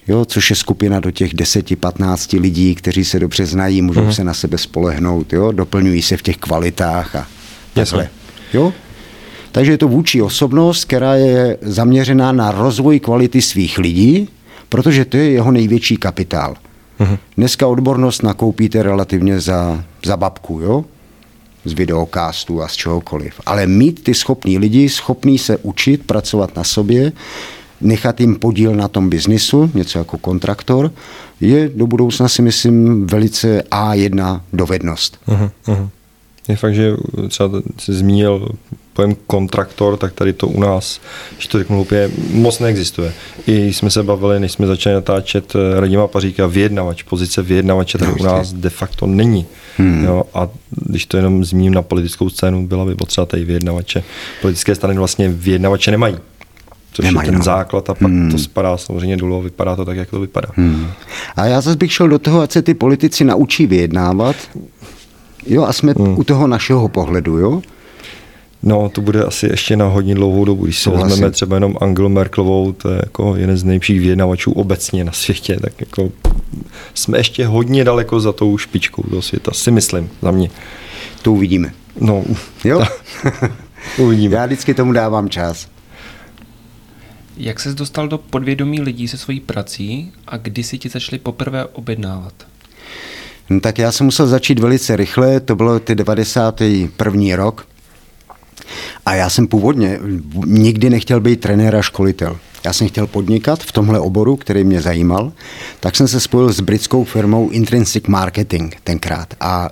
Jo, 0.08 0.24
což 0.24 0.50
je 0.50 0.56
skupina 0.56 1.00
do 1.00 1.10
těch 1.10 1.34
10-15 1.34 2.40
lidí, 2.40 2.74
kteří 2.74 3.04
se 3.04 3.18
dobře 3.18 3.46
znají, 3.46 3.82
můžou 3.82 4.04
mm. 4.04 4.12
se 4.12 4.24
na 4.24 4.34
sebe 4.34 4.58
spolehnout, 4.58 5.32
jo, 5.32 5.52
doplňují 5.52 6.02
se 6.02 6.16
v 6.16 6.22
těch 6.22 6.36
kvalitách 6.36 7.16
a 7.16 7.26
takhle. 7.74 8.08
Jo? 8.52 8.72
Takže 9.52 9.72
je 9.72 9.78
to 9.78 9.88
vůči 9.88 10.22
osobnost, 10.22 10.84
která 10.84 11.14
je 11.14 11.58
zaměřená 11.62 12.32
na 12.32 12.52
rozvoj 12.52 13.00
kvality 13.00 13.42
svých 13.42 13.78
lidí, 13.78 14.28
protože 14.68 15.04
to 15.04 15.16
je 15.16 15.30
jeho 15.30 15.50
největší 15.50 15.96
kapitál. 15.96 16.54
Mm. 16.98 17.16
Dneska 17.36 17.66
odbornost 17.66 18.22
nakoupíte 18.22 18.82
relativně 18.82 19.40
za, 19.40 19.84
za 20.04 20.16
babku, 20.16 20.60
jo? 20.60 20.84
Z 21.66 21.72
videokástu 21.72 22.62
a 22.62 22.68
z 22.68 22.72
čehokoliv. 22.72 23.40
Ale 23.46 23.66
mít 23.66 24.04
ty 24.04 24.14
schopní 24.14 24.58
lidi, 24.58 24.88
schopný 24.88 25.38
se 25.38 25.56
učit, 25.56 26.06
pracovat 26.06 26.56
na 26.56 26.64
sobě, 26.64 27.12
nechat 27.80 28.20
jim 28.20 28.36
podíl 28.36 28.74
na 28.74 28.88
tom 28.88 29.08
biznisu, 29.08 29.70
něco 29.74 29.98
jako 29.98 30.18
kontraktor, 30.18 30.92
je 31.40 31.70
do 31.74 31.86
budoucna 31.86 32.28
si 32.28 32.42
myslím 32.42 33.06
velice 33.06 33.62
A1 33.70 34.40
dovednost. 34.52 35.18
Uh-huh, 35.28 35.50
uh-huh. 35.66 35.88
Je 36.48 36.56
fakt, 36.56 36.74
že 36.74 36.92
třeba 37.28 37.50
jsi 37.78 37.94
zmínil 37.94 38.48
pojem 38.92 39.16
kontraktor, 39.26 39.96
tak 39.96 40.12
tady 40.12 40.32
to 40.32 40.48
u 40.48 40.60
nás, 40.60 41.00
že 41.38 41.48
to 41.48 41.58
řeknu 41.58 41.76
hloupě, 41.76 42.10
moc 42.30 42.58
neexistuje. 42.58 43.12
I 43.46 43.72
jsme 43.72 43.90
se 43.90 44.02
bavili, 44.02 44.40
než 44.40 44.52
jsme 44.52 44.66
začali 44.66 44.94
natáčet 44.94 45.52
eh, 45.56 45.80
Radima 45.80 46.06
Paříka, 46.06 46.46
vyjednavač, 46.46 47.02
pozice 47.02 47.42
vyjednavače 47.42 47.98
tady 47.98 48.12
u 48.12 48.22
nás 48.22 48.52
de 48.52 48.70
facto 48.70 49.06
není. 49.06 49.46
Hmm. 49.76 50.04
Jo, 50.04 50.24
a 50.34 50.48
když 50.70 51.06
to 51.06 51.16
jenom 51.16 51.44
zmíním 51.44 51.74
na 51.74 51.82
politickou 51.82 52.28
scénu, 52.28 52.66
byla 52.66 52.84
by 52.84 52.94
potřeba 52.94 53.26
tady 53.26 53.44
vyjednavače. 53.44 54.04
Politické 54.40 54.74
strany 54.74 54.98
vlastně 54.98 55.28
vyjednavače 55.28 55.90
nemají 55.90 56.16
což 56.96 57.04
Nemají, 57.04 57.26
je 57.26 57.30
ten 57.30 57.38
no. 57.38 57.44
základ 57.44 57.90
a 57.90 57.94
pak 57.94 58.10
hmm. 58.10 58.30
to 58.30 58.38
spadá 58.38 58.76
samozřejmě 58.76 59.16
dolů 59.16 59.36
a 59.36 59.40
vypadá 59.40 59.76
to 59.76 59.84
tak, 59.84 59.96
jak 59.96 60.10
to 60.10 60.20
vypadá. 60.20 60.48
Hmm. 60.54 60.86
A 61.36 61.44
já 61.44 61.60
zase 61.60 61.76
bych 61.76 61.92
šel 61.92 62.08
do 62.08 62.18
toho, 62.18 62.40
ať 62.40 62.52
se 62.52 62.62
ty 62.62 62.74
politici 62.74 63.24
naučí 63.24 63.66
vyjednávat, 63.66 64.36
jo, 65.46 65.64
a 65.64 65.72
jsme 65.72 65.94
hmm. 65.98 66.18
u 66.18 66.24
toho 66.24 66.46
našeho 66.46 66.88
pohledu, 66.88 67.38
jo? 67.38 67.62
No, 68.62 68.88
to 68.88 69.00
bude 69.00 69.24
asi 69.24 69.46
ještě 69.46 69.76
na 69.76 69.88
hodně 69.88 70.14
dlouhou 70.14 70.44
dobu. 70.44 70.64
Když 70.64 70.78
si 70.78 70.90
vezmeme 70.90 71.30
třeba 71.30 71.56
jenom 71.56 71.76
Angelu 71.80 72.08
Merkelovou, 72.08 72.72
to 72.72 72.90
je 72.90 72.96
jako 72.96 73.36
jeden 73.36 73.56
z 73.56 73.64
nejlepších 73.64 74.00
vyjednavačů 74.00 74.52
obecně 74.52 75.04
na 75.04 75.12
světě, 75.12 75.56
tak 75.60 75.80
jako 75.80 76.12
jsme 76.94 77.18
ještě 77.18 77.46
hodně 77.46 77.84
daleko 77.84 78.20
za 78.20 78.32
tou 78.32 78.58
špičkou 78.58 79.02
toho 79.02 79.22
světa, 79.22 79.52
si 79.54 79.70
myslím, 79.70 80.10
za 80.22 80.30
mě. 80.30 80.50
To 81.22 81.32
uvidíme. 81.32 81.72
No, 82.00 82.24
jo? 82.64 82.84
uvidíme. 83.98 84.36
Já 84.36 84.46
vždycky 84.46 84.74
tomu 84.74 84.92
dávám 84.92 85.28
čas. 85.28 85.68
Jak 87.36 87.60
ses 87.60 87.74
dostal 87.74 88.08
do 88.08 88.18
podvědomí 88.18 88.80
lidí 88.80 89.08
se 89.08 89.18
svojí 89.18 89.40
prací 89.40 90.12
a 90.26 90.36
kdy 90.36 90.62
si 90.62 90.78
ti 90.78 90.88
začali 90.88 91.18
poprvé 91.18 91.64
objednávat? 91.64 92.34
No, 93.50 93.60
tak 93.60 93.78
já 93.78 93.92
jsem 93.92 94.06
musel 94.06 94.26
začít 94.26 94.58
velice 94.58 94.96
rychle, 94.96 95.40
to 95.40 95.56
bylo 95.56 95.80
ty 95.80 95.94
91. 95.94 97.36
rok. 97.36 97.66
A 99.06 99.14
já 99.14 99.30
jsem 99.30 99.46
původně 99.46 99.98
nikdy 100.46 100.90
nechtěl 100.90 101.20
být 101.20 101.40
trenér 101.40 101.76
a 101.76 101.82
školitel. 101.82 102.38
Já 102.64 102.72
jsem 102.72 102.88
chtěl 102.88 103.06
podnikat 103.06 103.62
v 103.62 103.72
tomhle 103.72 104.00
oboru, 104.00 104.36
který 104.36 104.64
mě 104.64 104.82
zajímal, 104.82 105.32
tak 105.80 105.96
jsem 105.96 106.08
se 106.08 106.20
spojil 106.20 106.52
s 106.52 106.60
britskou 106.60 107.04
firmou 107.04 107.48
Intrinsic 107.50 108.06
Marketing 108.06 108.74
tenkrát 108.84 109.34
a 109.40 109.68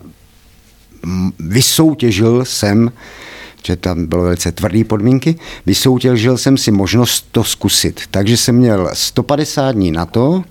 vysoutěžil 1.38 2.44
jsem 2.44 2.92
že 3.66 3.76
tam 3.76 4.06
bylo 4.06 4.22
velice 4.22 4.52
tvrdé 4.52 4.84
podmínky, 4.84 5.36
vysoutěžil 5.66 6.38
jsem 6.38 6.56
si 6.56 6.70
možnost 6.70 7.26
to 7.32 7.44
zkusit. 7.44 8.00
Takže 8.10 8.36
jsem 8.36 8.56
měl 8.56 8.90
150 8.92 9.72
dní 9.72 9.90
na 9.90 10.06
to, 10.06 10.44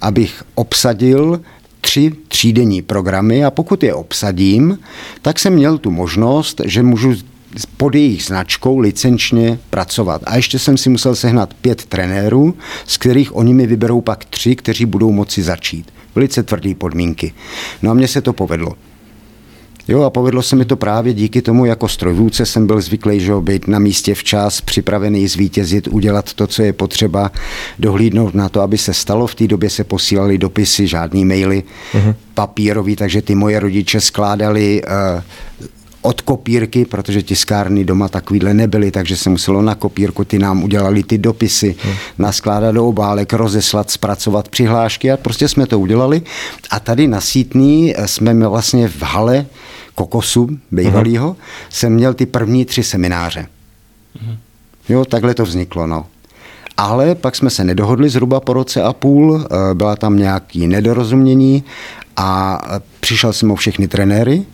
abych 0.00 0.42
obsadil 0.54 1.40
tři 1.80 2.12
třídenní 2.28 2.82
programy 2.82 3.44
a 3.44 3.50
pokud 3.50 3.82
je 3.82 3.94
obsadím, 3.94 4.78
tak 5.22 5.38
jsem 5.38 5.52
měl 5.52 5.78
tu 5.78 5.90
možnost, 5.90 6.60
že 6.64 6.82
můžu 6.82 7.14
pod 7.76 7.94
jejich 7.94 8.24
značkou 8.24 8.78
licenčně 8.78 9.58
pracovat. 9.70 10.22
A 10.26 10.36
ještě 10.36 10.58
jsem 10.58 10.76
si 10.76 10.90
musel 10.90 11.14
sehnat 11.14 11.54
pět 11.54 11.84
trenérů, 11.84 12.54
z 12.86 12.96
kterých 12.96 13.36
oni 13.36 13.54
mi 13.54 13.66
vyberou 13.66 14.00
pak 14.00 14.24
tři, 14.24 14.56
kteří 14.56 14.86
budou 14.86 15.12
moci 15.12 15.42
začít. 15.42 15.92
Velice 16.14 16.42
tvrdé 16.42 16.74
podmínky. 16.74 17.32
No 17.82 17.90
a 17.90 17.94
mně 17.94 18.08
se 18.08 18.22
to 18.22 18.32
povedlo. 18.32 18.74
Jo 19.90 20.02
a 20.02 20.10
povedlo 20.10 20.42
se 20.42 20.56
mi 20.56 20.64
to 20.64 20.76
právě 20.76 21.14
díky 21.14 21.42
tomu, 21.42 21.64
jako 21.64 21.88
strojvůdce 21.88 22.46
jsem 22.46 22.66
byl 22.66 22.80
zvyklý, 22.80 23.20
že 23.20 23.32
být 23.40 23.68
na 23.68 23.78
místě 23.78 24.14
včas, 24.14 24.60
připravený 24.60 25.28
zvítězit, 25.28 25.88
udělat 25.88 26.34
to, 26.34 26.46
co 26.46 26.62
je 26.62 26.72
potřeba, 26.72 27.30
dohlídnout 27.78 28.34
na 28.34 28.48
to, 28.48 28.60
aby 28.60 28.78
se 28.78 28.94
stalo. 28.94 29.26
V 29.26 29.34
té 29.34 29.46
době 29.46 29.70
se 29.70 29.84
posílali 29.84 30.38
dopisy, 30.38 30.86
žádný 30.86 31.24
maily, 31.24 31.62
uh-huh. 31.92 32.14
papírový, 32.34 32.96
takže 32.96 33.22
ty 33.22 33.34
moje 33.34 33.60
rodiče 33.60 34.00
skládali 34.00 34.82
uh, 34.82 35.22
od 36.02 36.20
kopírky, 36.20 36.84
protože 36.84 37.22
tiskárny 37.22 37.84
doma 37.84 38.08
takovýhle 38.08 38.54
nebyly, 38.54 38.90
takže 38.90 39.16
se 39.16 39.30
muselo 39.30 39.62
na 39.62 39.74
kopírku, 39.74 40.24
ty 40.24 40.38
nám 40.38 40.62
udělali 40.62 41.02
ty 41.02 41.18
dopisy, 41.18 41.76
hmm. 41.82 41.94
naskládat 42.18 42.74
do 42.74 42.86
obálek, 42.86 43.32
rozeslat, 43.32 43.90
zpracovat 43.90 44.48
přihlášky 44.48 45.12
a 45.12 45.16
prostě 45.16 45.48
jsme 45.48 45.66
to 45.66 45.78
udělali. 45.80 46.22
A 46.70 46.80
tady 46.80 47.08
na 47.08 47.20
Sítný 47.20 47.94
eh, 47.96 48.08
jsme 48.08 48.48
vlastně 48.48 48.88
v 48.88 49.02
hale 49.02 49.46
Kokosu, 49.94 50.48
bývalýho, 50.70 51.26
hmm. 51.26 51.36
jsem 51.68 51.92
měl 51.92 52.14
ty 52.14 52.26
první 52.26 52.64
tři 52.64 52.82
semináře. 52.82 53.46
Hmm. 54.20 54.36
Jo, 54.88 55.04
takhle 55.04 55.34
to 55.34 55.44
vzniklo, 55.44 55.86
no. 55.86 56.06
Ale 56.76 57.14
pak 57.14 57.36
jsme 57.36 57.50
se 57.50 57.64
nedohodli 57.64 58.08
zhruba 58.08 58.40
po 58.40 58.52
roce 58.52 58.82
a 58.82 58.92
půl, 58.92 59.44
eh, 59.44 59.74
byla 59.74 59.96
tam 59.96 60.16
nějaký 60.16 60.66
nedorozumění 60.66 61.64
a 62.16 62.60
eh, 62.64 62.80
přišel 63.00 63.32
jsem 63.32 63.50
o 63.50 63.56
všechny 63.56 63.88
trenéry, 63.88 64.44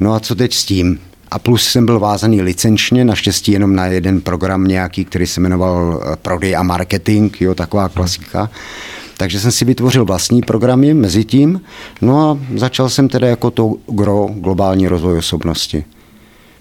No 0.00 0.14
a 0.14 0.20
co 0.20 0.34
teď 0.34 0.54
s 0.54 0.64
tím? 0.64 1.00
A 1.30 1.38
plus 1.38 1.64
jsem 1.64 1.86
byl 1.86 1.98
vázaný 1.98 2.42
licenčně, 2.42 3.04
naštěstí 3.04 3.52
jenom 3.52 3.74
na 3.74 3.86
jeden 3.86 4.20
program 4.20 4.64
nějaký, 4.64 5.04
který 5.04 5.26
se 5.26 5.40
jmenoval 5.40 6.00
eh, 6.02 6.16
Prodej 6.16 6.56
a 6.56 6.62
marketing, 6.62 7.40
jo, 7.40 7.54
taková 7.54 7.88
klasika. 7.88 8.50
Takže 9.16 9.40
jsem 9.40 9.52
si 9.52 9.64
vytvořil 9.64 10.04
vlastní 10.04 10.42
programy 10.42 10.94
mezi 10.94 11.24
tím, 11.24 11.60
no 12.00 12.30
a 12.30 12.38
začal 12.56 12.88
jsem 12.88 13.08
teda 13.08 13.28
jako 13.28 13.50
to 13.50 13.74
gro 13.86 14.28
globální 14.34 14.88
rozvoj 14.88 15.18
osobnosti. 15.18 15.84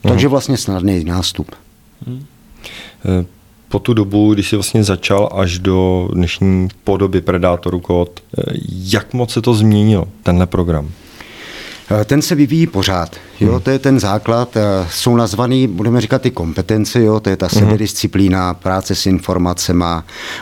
Takže 0.02 0.28
vlastně 0.28 0.58
snadný 0.58 1.04
nástup. 1.04 1.52
Hmm. 2.08 2.26
Po 3.70 3.80
tu 3.80 3.94
dobu, 3.94 4.34
když 4.34 4.50
jsi 4.50 4.56
vlastně 4.56 4.84
začal 4.84 5.30
až 5.34 5.60
do 5.60 6.10
dnešní 6.14 6.68
podoby 6.84 7.22
Predátoru 7.22 7.80
kód, 7.80 8.20
eh, 8.20 8.54
jak 8.70 9.14
moc 9.14 9.32
se 9.32 9.42
to 9.42 9.54
změnilo, 9.54 10.08
tenhle 10.24 10.46
program? 10.46 10.92
Eh, 11.92 12.06
ten 12.06 12.22
se 12.22 12.36
vyvíjí 12.36 12.68
pořád. 12.68 13.16
Jo, 13.40 13.52
hmm. 13.52 13.62
to 13.62 13.70
je 13.70 13.80
ten 13.80 14.00
základ. 14.00 14.58
Eh, 14.58 14.88
jsou 14.92 15.16
nazvaný, 15.16 15.68
budeme 15.68 16.02
říkat, 16.02 16.22
ty 16.22 16.32
kompetence, 16.32 17.04
jo, 17.04 17.20
to 17.20 17.30
je 17.30 17.38
ta 17.38 17.48
hmm. 17.52 17.60
sebedisciplína, 17.60 18.54
práce 18.54 18.96
s 18.96 19.06
informacemi, 19.06 19.86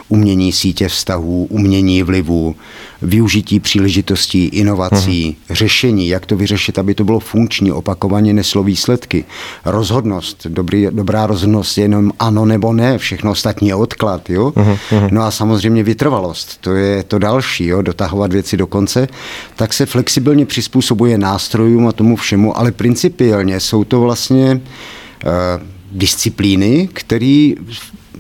umění 0.10 0.52
sítě 0.52 0.88
vztahů, 0.88 1.48
umění 1.50 2.04
vlivu, 2.04 2.56
využití 3.02 3.60
příležitostí, 3.60 4.46
inovací, 4.46 5.24
hmm. 5.24 5.56
řešení, 5.56 6.08
jak 6.08 6.26
to 6.26 6.36
vyřešit, 6.36 6.80
aby 6.80 6.96
to 6.96 7.04
bylo 7.04 7.20
funkční, 7.20 7.72
opakovaně 7.72 8.34
neslo 8.34 8.64
výsledky. 8.64 9.26
Rozhodnost, 9.66 10.48
dobrý, 10.50 10.88
dobrá 10.92 11.28
rozhodnost 11.28 11.78
je 11.78 11.84
jenom 11.84 12.12
ano 12.20 12.46
nebo 12.46 12.74
ne, 12.74 12.98
všechno 12.98 13.32
ostatní 13.32 13.68
je 13.68 13.76
odklad. 13.76 14.30
Jo? 14.30 14.54
Hmm. 14.56 15.10
No 15.12 15.22
a 15.22 15.32
samozřejmě 15.32 15.84
vytrvalost, 15.84 16.58
to 16.62 16.76
je 16.76 17.04
to 17.04 17.20
další, 17.20 17.66
jo? 17.66 17.82
dotahovat 17.82 18.34
věci 18.34 18.58
do 18.58 18.68
konce, 18.68 19.08
tak 19.56 19.74
se 19.74 19.86
flexibilně 19.86 20.46
přizpůsobuje 20.46 21.18
nástrojům 21.18 21.88
a 21.88 21.92
tomu 21.92 22.16
všemu, 22.16 22.58
ale 22.58 22.72
principiálně 22.72 23.60
jsou 23.60 23.84
to 23.84 24.02
vlastně 24.02 24.62
uh, 25.26 25.32
disciplíny, 25.92 26.90
které 26.94 27.52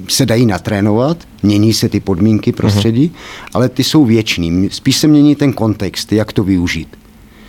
se 0.07 0.25
dají 0.25 0.45
natrénovat, 0.45 1.27
mění 1.43 1.73
se 1.73 1.89
ty 1.89 1.99
podmínky 1.99 2.51
prostředí, 2.51 3.07
uh-huh. 3.09 3.49
ale 3.53 3.69
ty 3.69 3.83
jsou 3.83 4.05
věčný. 4.05 4.69
Spíš 4.71 4.97
se 4.97 5.07
mění 5.07 5.35
ten 5.35 5.53
kontext, 5.53 6.11
jak 6.11 6.33
to 6.33 6.43
využít. 6.43 6.97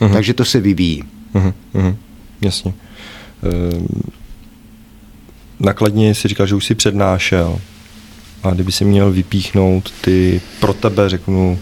Uh-huh. 0.01 0.13
Takže 0.13 0.35
to 0.35 0.45
se 0.45 0.61
vyvíjí. 0.61 1.05
Uh-huh. 1.35 1.53
Uh-huh. 1.75 1.97
Jasně. 2.41 2.75
Ehm, 3.43 3.87
nakladně 5.61 6.15
si 6.15 6.29
říkal, 6.29 6.47
že 6.47 6.55
už 6.55 6.65
si 6.65 6.75
přednášel 6.75 7.59
a 8.43 8.51
kdyby 8.51 8.73
si 8.73 8.85
měl 8.85 9.13
vypíchnout 9.13 9.93
ty 10.01 10.41
pro 10.61 10.73
tebe, 10.73 11.09
řeknu, 11.09 11.59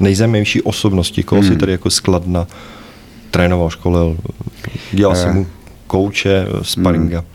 nejzajímavější 0.00 0.62
osobnosti, 0.62 1.22
koho 1.22 1.40
hmm. 1.40 1.50
si 1.50 1.56
tady 1.56 1.72
jako 1.72 1.90
skladna 1.90 2.46
trénoval, 3.30 3.70
školil, 3.70 4.16
dělal 4.92 5.16
si 5.16 5.26
eh. 5.26 5.32
mu 5.32 5.46
kouče, 5.86 6.46
sparinga. 6.62 7.18
Hmm. 7.18 7.28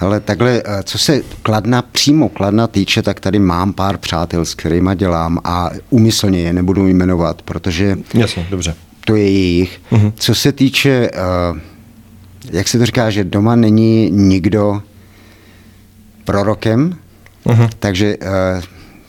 Ale 0.00 0.20
takhle, 0.20 0.62
eh, 0.64 0.82
co 0.82 0.98
se 0.98 1.22
Kladna, 1.42 1.82
přímo 1.82 2.28
Kladna 2.28 2.66
týče, 2.66 3.02
tak 3.02 3.20
tady 3.20 3.38
mám 3.38 3.72
pár 3.72 3.98
přátel, 3.98 4.44
s 4.44 4.54
kterými 4.54 4.90
dělám 4.94 5.38
a 5.44 5.70
úmyslně 5.90 6.40
je 6.40 6.52
nebudu 6.52 6.86
jmenovat, 6.86 7.42
protože 7.42 7.98
Jasně, 8.14 8.46
dobře. 8.50 8.74
to 9.04 9.16
je 9.16 9.30
jejich. 9.30 9.80
Uh-huh. 9.92 10.12
Co 10.16 10.34
se 10.34 10.52
týče, 10.52 11.10
uh, 11.52 11.58
jak 12.50 12.68
se 12.68 12.78
to 12.78 12.86
říká, 12.86 13.10
že 13.10 13.24
doma 13.24 13.56
není 13.56 14.10
nikdo 14.10 14.82
prorokem, 16.24 16.96
uh-huh. 17.46 17.68
takže 17.78 18.16
uh, 18.16 18.26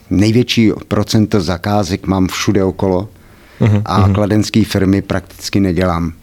největší 0.10 0.71
procento 0.88 1.41
zakázek 1.41 2.08
mám 2.08 2.27
všude 2.27 2.63
okolo 2.63 3.10
uh-huh. 3.61 3.82
a 3.86 4.07
uh-huh. 4.07 4.13
kladenské 4.13 4.65
firmy 4.65 5.01
prakticky 5.01 5.59
nedělám. 5.59 6.13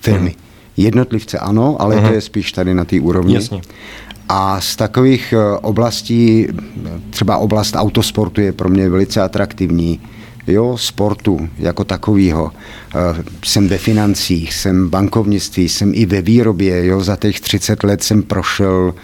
Firmy. 0.00 0.30
Uh-huh. 0.30 0.42
Jednotlivce 0.76 1.38
ano, 1.38 1.76
ale 1.78 1.96
uh-huh. 1.96 2.00
to 2.00 2.06
mhm. 2.06 2.14
je 2.14 2.20
spíš 2.20 2.52
tady 2.52 2.74
na 2.74 2.84
té 2.84 3.00
úrovni. 3.00 3.34
Jasně. 3.34 3.60
A 4.28 4.60
z 4.60 4.76
takových 4.76 5.34
eh, 5.36 5.58
oblastí, 5.58 6.46
třeba 7.10 7.36
oblast 7.36 7.76
autosportu 7.76 8.40
je 8.40 8.52
pro 8.52 8.68
mě 8.68 8.88
velice 8.88 9.22
atraktivní. 9.22 10.00
Jo, 10.46 10.76
sportu 10.78 11.48
jako 11.58 11.84
takového. 11.84 12.50
Eh, 12.94 13.24
jsem 13.44 13.68
ve 13.68 13.78
financích, 13.78 14.54
jsem 14.54 14.86
v 14.86 14.90
bankovnictví, 14.90 15.68
jsem 15.68 15.92
i 15.94 16.06
ve 16.06 16.22
výrobě. 16.22 16.86
Jo, 16.86 17.00
za 17.00 17.16
těch 17.16 17.40
30 17.40 17.82
let 17.82 18.02
jsem 18.02 18.22
prošel 18.22 18.94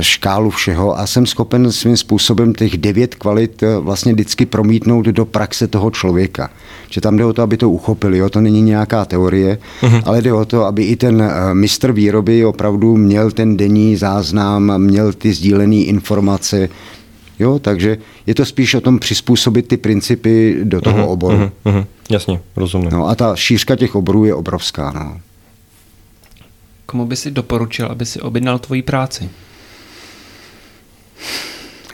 škálu 0.00 0.50
všeho 0.50 0.98
a 0.98 1.06
jsem 1.06 1.26
schopen 1.26 1.72
svým 1.72 1.96
způsobem 1.96 2.54
těch 2.54 2.78
devět 2.78 3.14
kvalit 3.14 3.62
eh, 3.62 3.78
vlastně 3.78 4.12
vždycky 4.12 4.46
promítnout 4.46 5.06
do 5.06 5.24
praxe 5.24 5.68
toho 5.68 5.90
člověka. 5.90 6.50
Že 6.90 7.00
tam 7.00 7.16
jde 7.16 7.24
o 7.24 7.32
to, 7.32 7.42
aby 7.42 7.56
to 7.56 7.70
uchopili, 7.70 8.18
jo? 8.18 8.28
to 8.28 8.40
není 8.40 8.62
nějaká 8.62 9.04
teorie, 9.04 9.58
uh-huh. 9.82 10.02
ale 10.04 10.22
jde 10.22 10.32
o 10.32 10.44
to, 10.44 10.64
aby 10.64 10.84
i 10.84 10.96
ten 10.96 11.32
mistr 11.52 11.92
výroby 11.92 12.44
opravdu 12.44 12.96
měl 12.96 13.30
ten 13.30 13.56
denní 13.56 13.96
záznam, 13.96 14.78
měl 14.78 15.12
ty 15.12 15.32
sdílené 15.32 15.76
informace, 15.76 16.68
Jo, 17.38 17.58
takže 17.58 17.98
je 18.26 18.34
to 18.34 18.44
spíš 18.44 18.74
o 18.74 18.80
tom 18.80 18.98
přizpůsobit 18.98 19.68
ty 19.68 19.76
principy 19.76 20.56
do 20.64 20.80
toho 20.80 20.98
uh-huh, 20.98 21.10
oboru. 21.10 21.36
Uh-huh, 21.36 21.50
uh-huh. 21.64 21.86
Jasně, 22.10 22.40
rozumím. 22.56 22.90
No 22.90 23.08
a 23.08 23.14
ta 23.14 23.36
šířka 23.36 23.76
těch 23.76 23.94
oborů 23.94 24.24
je 24.24 24.34
obrovská. 24.34 24.92
No. 24.94 25.20
Komu 26.86 27.06
by 27.06 27.16
si 27.16 27.30
doporučil, 27.30 27.86
aby 27.86 28.06
si 28.06 28.20
objednal 28.20 28.58
tvoji 28.58 28.82
práci? 28.82 29.30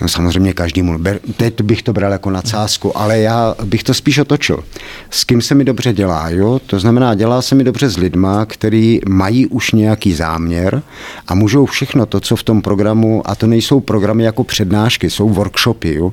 No 0.01 0.09
samozřejmě 0.09 0.53
každému. 0.53 0.99
Teď 1.36 1.62
bych 1.62 1.82
to 1.82 1.92
bral 1.92 2.12
jako 2.12 2.30
nadsázku, 2.30 2.99
ale 2.99 3.18
já 3.18 3.55
bych 3.64 3.82
to 3.82 3.94
spíš 3.94 4.18
otočil. 4.18 4.64
S 5.11 5.24
kým 5.24 5.42
se 5.42 5.55
mi 5.55 5.64
dobře 5.64 5.92
dělá, 5.92 6.30
jo? 6.30 6.61
To 6.66 6.80
znamená, 6.80 7.14
dělá 7.14 7.42
se 7.42 7.55
mi 7.55 7.64
dobře 7.64 7.88
s 7.88 7.96
lidma, 7.96 8.46
který 8.46 9.01
mají 9.09 9.46
už 9.46 9.72
nějaký 9.72 10.14
záměr 10.14 10.82
a 11.26 11.34
můžou 11.34 11.66
všechno 11.66 12.07
to, 12.07 12.20
co 12.20 12.36
v 12.36 12.42
tom 12.42 12.62
programu, 12.62 13.22
a 13.24 13.34
to 13.34 13.46
nejsou 13.46 13.80
programy 13.80 14.24
jako 14.24 14.44
přednášky, 14.44 15.11
jsou 15.11 15.28
workshopy, 15.28 15.94
jo? 15.94 16.12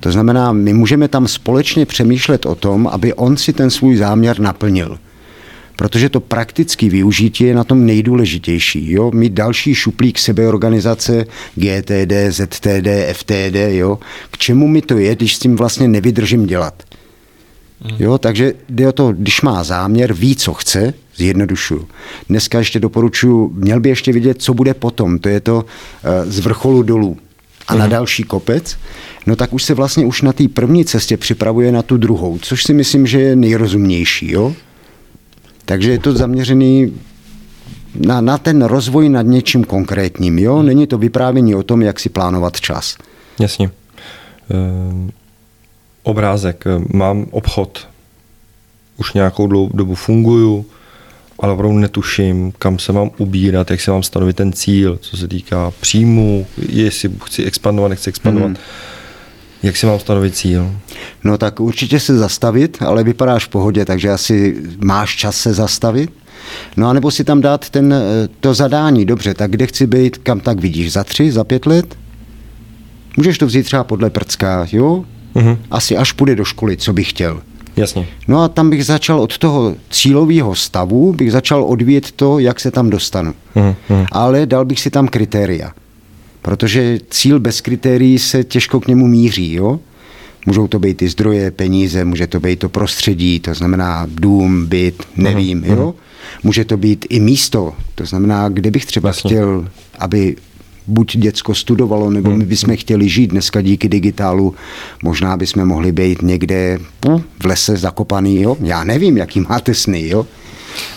To 0.00 0.12
znamená, 0.12 0.52
my 0.52 0.72
můžeme 0.72 1.08
tam 1.08 1.28
společně 1.28 1.86
přemýšlet 1.86 2.46
o 2.46 2.54
tom, 2.54 2.86
aby 2.86 3.14
on 3.14 3.36
si 3.36 3.52
ten 3.52 3.70
svůj 3.70 3.96
záměr 3.96 4.40
naplnil 4.40 4.98
protože 5.78 6.08
to 6.08 6.20
praktické 6.20 6.88
využití 6.88 7.44
je 7.44 7.54
na 7.54 7.64
tom 7.64 7.86
nejdůležitější. 7.86 8.92
Jo? 8.92 9.10
Mít 9.14 9.32
další 9.32 9.74
šuplík 9.74 10.18
sebeorganizace 10.18 11.26
GTD, 11.54 12.12
ZTD, 12.30 12.88
FTD, 13.12 13.56
jo? 13.68 13.98
k 14.30 14.38
čemu 14.38 14.68
mi 14.68 14.82
to 14.82 14.98
je, 14.98 15.14
když 15.14 15.36
s 15.36 15.38
tím 15.38 15.56
vlastně 15.56 15.88
nevydržím 15.88 16.46
dělat. 16.46 16.82
Hmm. 17.80 17.96
Jo, 17.98 18.18
takže 18.18 18.52
jde 18.68 18.88
o 18.88 18.92
to, 18.92 19.12
když 19.12 19.42
má 19.42 19.64
záměr, 19.64 20.12
ví, 20.12 20.36
co 20.36 20.54
chce, 20.54 20.94
zjednodušuju. 21.16 21.88
Dneska 22.28 22.58
ještě 22.58 22.80
doporučuji, 22.80 23.50
měl 23.54 23.80
by 23.80 23.88
ještě 23.88 24.12
vidět, 24.12 24.42
co 24.42 24.54
bude 24.54 24.74
potom. 24.74 25.18
To 25.18 25.28
je 25.28 25.40
to 25.40 25.56
uh, 25.56 26.30
z 26.30 26.38
vrcholu 26.38 26.82
dolů 26.82 27.16
a 27.68 27.74
na 27.74 27.84
mhm. 27.84 27.90
další 27.90 28.22
kopec, 28.22 28.76
no 29.26 29.36
tak 29.36 29.52
už 29.52 29.62
se 29.62 29.74
vlastně 29.74 30.06
už 30.06 30.22
na 30.22 30.32
té 30.32 30.48
první 30.48 30.84
cestě 30.84 31.16
připravuje 31.16 31.72
na 31.72 31.82
tu 31.82 31.96
druhou, 31.96 32.38
což 32.38 32.62
si 32.64 32.74
myslím, 32.74 33.06
že 33.06 33.20
je 33.20 33.36
nejrozumnější. 33.36 34.32
Jo? 34.32 34.54
Takže 35.68 35.90
je 35.90 35.98
to 35.98 36.12
zaměřený 36.12 36.92
na, 37.94 38.20
na 38.20 38.38
ten 38.38 38.62
rozvoj 38.62 39.08
nad 39.08 39.22
něčím 39.22 39.64
konkrétním. 39.64 40.38
Jo? 40.38 40.62
Není 40.62 40.86
to 40.86 40.98
vyprávění 40.98 41.54
o 41.54 41.62
tom, 41.62 41.82
jak 41.82 42.00
si 42.00 42.08
plánovat 42.08 42.60
čas. 42.60 42.96
Jasně. 43.40 43.66
E, 43.66 43.72
obrázek. 46.02 46.64
Mám 46.94 47.26
obchod. 47.30 47.88
Už 48.96 49.12
nějakou 49.12 49.68
dobu 49.68 49.94
funguju, 49.94 50.66
ale 51.38 51.52
opravdu 51.52 51.78
netuším, 51.78 52.52
kam 52.58 52.78
se 52.78 52.92
mám 52.92 53.10
ubírat, 53.18 53.70
jak 53.70 53.80
se 53.80 53.90
mám 53.90 54.02
stanovit 54.02 54.36
ten 54.36 54.52
cíl, 54.52 54.98
co 55.00 55.16
se 55.16 55.28
týká 55.28 55.72
příjmu, 55.80 56.46
jestli 56.68 57.10
chci 57.24 57.44
expandovat, 57.44 57.88
nechci 57.88 58.10
expandovat. 58.10 58.48
Hmm. 58.48 58.56
Jak 59.62 59.76
si 59.76 59.86
mám 59.86 59.98
stanovit 59.98 60.36
cíl? 60.36 60.70
No 61.24 61.38
tak 61.38 61.60
určitě 61.60 62.00
se 62.00 62.18
zastavit, 62.18 62.78
ale 62.80 63.04
vypadáš 63.04 63.44
v 63.44 63.48
pohodě, 63.48 63.84
takže 63.84 64.10
asi 64.10 64.56
máš 64.84 65.16
čas 65.16 65.36
se 65.36 65.54
zastavit. 65.54 66.10
No 66.76 66.88
a 66.88 66.92
nebo 66.92 67.10
si 67.10 67.24
tam 67.24 67.40
dát 67.40 67.70
ten, 67.70 67.92
eh, 67.92 68.28
to 68.40 68.54
zadání, 68.54 69.04
dobře, 69.04 69.34
tak 69.34 69.50
kde 69.50 69.66
chci 69.66 69.86
být, 69.86 70.18
kam 70.18 70.40
tak 70.40 70.60
vidíš, 70.60 70.92
za 70.92 71.04
tři, 71.04 71.32
za 71.32 71.44
pět 71.44 71.66
let? 71.66 71.96
Můžeš 73.16 73.38
to 73.38 73.46
vzít 73.46 73.62
třeba 73.62 73.84
podle 73.84 74.10
prcka, 74.10 74.66
jo? 74.72 75.04
Uh-huh. 75.34 75.58
Asi 75.70 75.96
až 75.96 76.12
půjde 76.12 76.36
do 76.36 76.44
školy, 76.44 76.76
co 76.76 76.92
bych 76.92 77.10
chtěl. 77.10 77.40
Jasně. 77.76 78.06
No 78.28 78.42
a 78.42 78.48
tam 78.48 78.70
bych 78.70 78.84
začal 78.84 79.20
od 79.20 79.38
toho 79.38 79.76
cílového 79.90 80.54
stavu, 80.54 81.12
bych 81.12 81.32
začal 81.32 81.64
odvíjet 81.64 82.12
to, 82.12 82.38
jak 82.38 82.60
se 82.60 82.70
tam 82.70 82.90
dostanu. 82.90 83.34
Uh-huh. 83.56 84.06
Ale 84.12 84.46
dal 84.46 84.64
bych 84.64 84.80
si 84.80 84.90
tam 84.90 85.08
kritéria 85.08 85.72
protože 86.48 86.98
cíl 87.10 87.40
bez 87.40 87.60
kritérií 87.60 88.18
se 88.18 88.44
těžko 88.44 88.80
k 88.80 88.86
němu 88.86 89.06
míří. 89.06 89.52
Jo? 89.52 89.80
Můžou 90.46 90.68
to 90.68 90.78
být 90.78 90.96
ty 90.96 91.08
zdroje, 91.08 91.50
peníze, 91.50 92.04
může 92.04 92.26
to 92.26 92.40
být 92.40 92.58
to 92.58 92.68
prostředí, 92.68 93.40
to 93.40 93.54
znamená 93.54 94.06
dům, 94.08 94.66
byt, 94.66 95.02
nevím. 95.16 95.62
Uh-huh. 95.62 95.76
Jo? 95.76 95.94
Může 96.42 96.64
to 96.64 96.76
být 96.76 97.06
i 97.08 97.20
místo, 97.20 97.74
to 97.94 98.06
znamená, 98.06 98.48
kde 98.48 98.70
bych 98.70 98.86
třeba 98.86 99.08
Jasně. 99.08 99.30
chtěl, 99.30 99.68
aby 99.98 100.36
buď 100.86 101.16
děcko 101.16 101.54
studovalo, 101.54 102.10
nebo 102.10 102.36
my 102.36 102.44
bychom 102.44 102.76
chtěli 102.76 103.08
žít 103.08 103.26
dneska 103.26 103.60
díky 103.60 103.88
digitálu. 103.88 104.54
Možná 105.02 105.36
bychom 105.36 105.64
mohli 105.64 105.92
být 105.92 106.22
někde 106.22 106.78
v 107.42 107.44
lese 107.44 107.76
zakopaný, 107.76 108.42
jo? 108.42 108.56
Já 108.60 108.84
nevím, 108.84 109.16
jaký 109.16 109.40
máte 109.40 109.74
sny, 109.74 110.08
jo? 110.08 110.26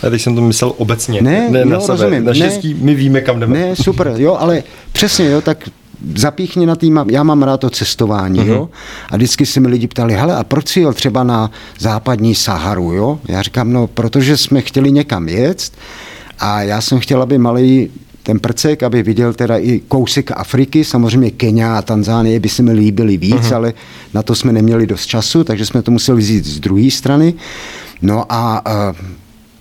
A 0.07 0.09
teď 0.09 0.21
jsem 0.21 0.35
to 0.35 0.41
myslel 0.41 0.73
obecně. 0.77 1.21
Ne, 1.21 1.49
ne 1.49 1.59
jo, 1.59 1.69
na 1.69 1.79
sebe. 1.79 1.97
rozumím. 1.97 2.25
Naštěstí 2.25 2.73
my 2.73 2.95
víme, 2.95 3.21
kam 3.21 3.39
jdeme. 3.39 3.59
Ne, 3.59 3.75
super, 3.75 4.13
jo, 4.17 4.37
ale 4.39 4.63
přesně, 4.91 5.29
jo, 5.29 5.41
tak 5.41 5.69
zapíchni 6.15 6.65
na 6.65 6.75
tým, 6.75 6.99
já 7.11 7.23
mám 7.23 7.43
rád 7.43 7.57
to 7.57 7.69
cestování, 7.69 8.39
uh-huh. 8.39 8.47
jo, 8.47 8.69
a 9.09 9.15
vždycky 9.15 9.45
se 9.45 9.59
mi 9.59 9.67
lidi 9.67 9.87
ptali, 9.87 10.13
hele, 10.13 10.35
a 10.35 10.43
proč 10.43 10.67
si 10.67 10.79
jel 10.79 10.93
třeba 10.93 11.23
na 11.23 11.51
západní 11.79 12.35
Saharu, 12.35 12.93
jo? 12.93 13.19
Já 13.27 13.41
říkám, 13.41 13.73
no, 13.73 13.87
protože 13.87 14.37
jsme 14.37 14.61
chtěli 14.61 14.91
někam 14.91 15.27
jet 15.27 15.71
a 16.39 16.61
já 16.61 16.81
jsem 16.81 16.99
chtěl, 16.99 17.21
aby 17.21 17.37
malý 17.37 17.89
ten 18.23 18.39
prcek, 18.39 18.83
aby 18.83 19.03
viděl 19.03 19.33
teda 19.33 19.57
i 19.57 19.79
kousek 19.87 20.31
Afriky, 20.31 20.83
samozřejmě 20.83 21.31
Kenia 21.31 21.77
a 21.77 21.81
Tanzánie 21.81 22.39
by 22.39 22.49
se 22.49 22.63
mi 22.63 22.71
líbily 22.71 23.17
víc, 23.17 23.35
uh-huh. 23.35 23.55
ale 23.55 23.73
na 24.13 24.23
to 24.23 24.35
jsme 24.35 24.53
neměli 24.53 24.87
dost 24.87 25.05
času, 25.05 25.43
takže 25.43 25.65
jsme 25.65 25.81
to 25.81 25.91
museli 25.91 26.19
vzít 26.19 26.45
z 26.45 26.59
druhé 26.59 26.91
strany. 26.91 27.33
No 28.01 28.25
a 28.29 28.65
uh, 28.65 28.95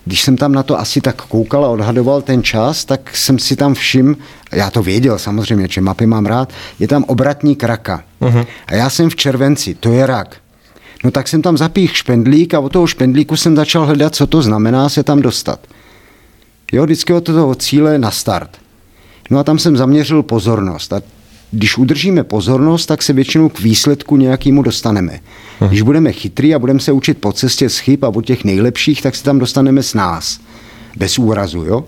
když 0.04 0.22
jsem 0.22 0.36
tam 0.36 0.52
na 0.52 0.62
to 0.62 0.78
asi 0.78 1.00
tak 1.00 1.22
koukal 1.22 1.64
a 1.64 1.68
odhadoval 1.68 2.22
ten 2.22 2.42
čas, 2.42 2.84
tak 2.84 3.16
jsem 3.16 3.38
si 3.38 3.56
tam 3.56 3.74
všim, 3.74 4.16
já 4.52 4.70
to 4.70 4.82
věděl 4.82 5.18
samozřejmě, 5.18 5.68
že 5.70 5.80
mapy 5.80 6.06
mám 6.06 6.26
rád, 6.26 6.52
je 6.78 6.88
tam 6.88 7.04
obratník 7.04 7.64
raka. 7.64 8.04
Uh-huh. 8.20 8.46
A 8.66 8.74
já 8.74 8.90
jsem 8.90 9.10
v 9.10 9.16
červenci, 9.16 9.74
to 9.74 9.92
je 9.92 10.06
rak. 10.06 10.36
No 11.04 11.10
tak 11.10 11.28
jsem 11.28 11.42
tam 11.42 11.56
zapích 11.56 11.96
špendlík 11.96 12.54
a 12.54 12.60
od 12.60 12.72
toho 12.72 12.86
špendlíku 12.86 13.36
jsem 13.36 13.56
začal 13.56 13.86
hledat, 13.86 14.14
co 14.14 14.26
to 14.26 14.42
znamená 14.42 14.88
se 14.88 15.02
tam 15.02 15.22
dostat. 15.22 15.60
Jo, 16.72 16.84
vždycky 16.84 17.12
od 17.12 17.24
toho 17.24 17.54
cíle 17.54 17.98
na 17.98 18.10
start. 18.10 18.50
No 19.30 19.38
a 19.38 19.44
tam 19.44 19.58
jsem 19.58 19.76
zaměřil 19.76 20.22
pozornost. 20.22 20.92
A 20.92 21.02
když 21.50 21.78
udržíme 21.78 22.24
pozornost, 22.24 22.86
tak 22.86 23.02
se 23.02 23.12
většinou 23.12 23.48
k 23.48 23.60
výsledku 23.60 24.16
nějakému 24.16 24.62
dostaneme. 24.62 25.20
Hmm. 25.60 25.68
Když 25.68 25.82
budeme 25.82 26.12
chytrý 26.12 26.54
a 26.54 26.58
budeme 26.58 26.80
se 26.80 26.92
učit 26.92 27.18
po 27.18 27.32
cestě 27.32 27.70
z 27.70 27.78
chyb 27.78 28.04
a 28.04 28.08
od 28.08 28.24
těch 28.24 28.44
nejlepších, 28.44 29.02
tak 29.02 29.16
se 29.16 29.24
tam 29.24 29.38
dostaneme 29.38 29.82
s 29.82 29.94
nás. 29.94 30.40
Bez 30.96 31.18
úrazu, 31.18 31.62
jo? 31.62 31.84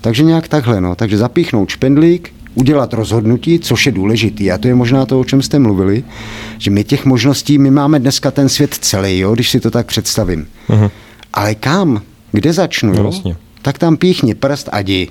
Takže 0.00 0.22
nějak 0.22 0.48
takhle, 0.48 0.80
no. 0.80 0.94
Takže 0.94 1.18
zapíchnout 1.18 1.68
špendlík, 1.68 2.32
udělat 2.54 2.94
rozhodnutí, 2.94 3.58
což 3.58 3.86
je 3.86 3.92
důležitý. 3.92 4.52
A 4.52 4.58
to 4.58 4.68
je 4.68 4.74
možná 4.74 5.06
to, 5.06 5.20
o 5.20 5.24
čem 5.24 5.42
jste 5.42 5.58
mluvili, 5.58 6.04
že 6.58 6.70
my 6.70 6.84
těch 6.84 7.04
možností, 7.04 7.58
my 7.58 7.70
máme 7.70 7.98
dneska 7.98 8.30
ten 8.30 8.48
svět 8.48 8.74
celý, 8.74 9.18
jo, 9.18 9.34
když 9.34 9.50
si 9.50 9.60
to 9.60 9.70
tak 9.70 9.86
představím. 9.86 10.46
Uh-huh. 10.68 10.90
Ale 11.34 11.54
kam? 11.54 12.02
Kde 12.32 12.52
začnu? 12.52 12.94
Jo? 12.94 13.02
Vlastně. 13.02 13.36
Tak 13.62 13.78
tam 13.78 13.96
píchni 13.96 14.34
prst 14.34 14.68
a 14.72 14.80
jdi 14.80 15.08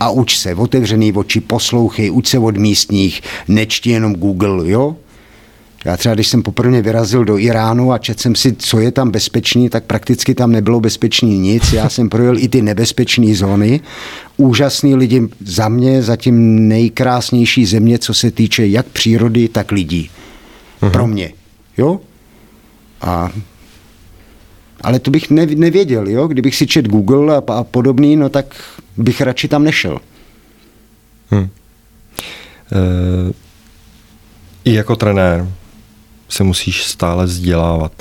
a 0.00 0.10
uč 0.10 0.38
se, 0.38 0.54
otevřený 0.54 1.12
oči, 1.12 1.40
poslouchej, 1.40 2.10
uč 2.10 2.26
se 2.26 2.38
od 2.38 2.56
místních, 2.56 3.20
nečti 3.48 3.90
jenom 3.90 4.14
Google, 4.14 4.70
jo? 4.70 4.96
Já 5.84 5.96
třeba, 5.96 6.14
když 6.14 6.28
jsem 6.28 6.42
poprvé 6.42 6.82
vyrazil 6.82 7.24
do 7.24 7.38
Iránu 7.38 7.92
a 7.92 7.98
četl 7.98 8.20
jsem 8.20 8.34
si, 8.34 8.52
co 8.58 8.80
je 8.80 8.92
tam 8.92 9.10
bezpečný, 9.10 9.68
tak 9.68 9.84
prakticky 9.84 10.34
tam 10.34 10.52
nebylo 10.52 10.80
bezpečný 10.80 11.38
nic. 11.38 11.72
Já 11.72 11.88
jsem 11.88 12.08
projel 12.08 12.38
i 12.38 12.48
ty 12.48 12.62
nebezpečné 12.62 13.34
zóny. 13.34 13.80
Úžasný 14.36 14.94
lidi 14.94 15.28
za 15.40 15.68
mě, 15.68 16.02
zatím 16.02 16.68
nejkrásnější 16.68 17.66
země, 17.66 17.98
co 17.98 18.14
se 18.14 18.30
týče 18.30 18.66
jak 18.66 18.86
přírody, 18.86 19.48
tak 19.48 19.72
lidí. 19.72 20.10
Uh-huh. 20.82 20.90
Pro 20.90 21.06
mě. 21.06 21.32
Jo? 21.78 22.00
A 23.00 23.30
ale 24.80 24.98
to 24.98 25.10
bych 25.10 25.30
nevěděl, 25.30 26.08
jo? 26.08 26.26
Kdybych 26.26 26.56
si 26.56 26.66
čet 26.66 26.88
Google 26.88 27.36
a, 27.36 27.42
a 27.52 27.64
podobný, 27.64 28.16
no 28.16 28.28
tak 28.28 28.46
bych 28.96 29.20
radši 29.20 29.48
tam 29.48 29.64
nešel. 29.64 29.98
Hmm. 31.30 31.48
E, 32.72 33.32
I 34.64 34.74
jako 34.74 34.96
trenér 34.96 35.48
se 36.28 36.44
musíš 36.44 36.84
stále 36.84 37.26
vzdělávat. 37.26 37.92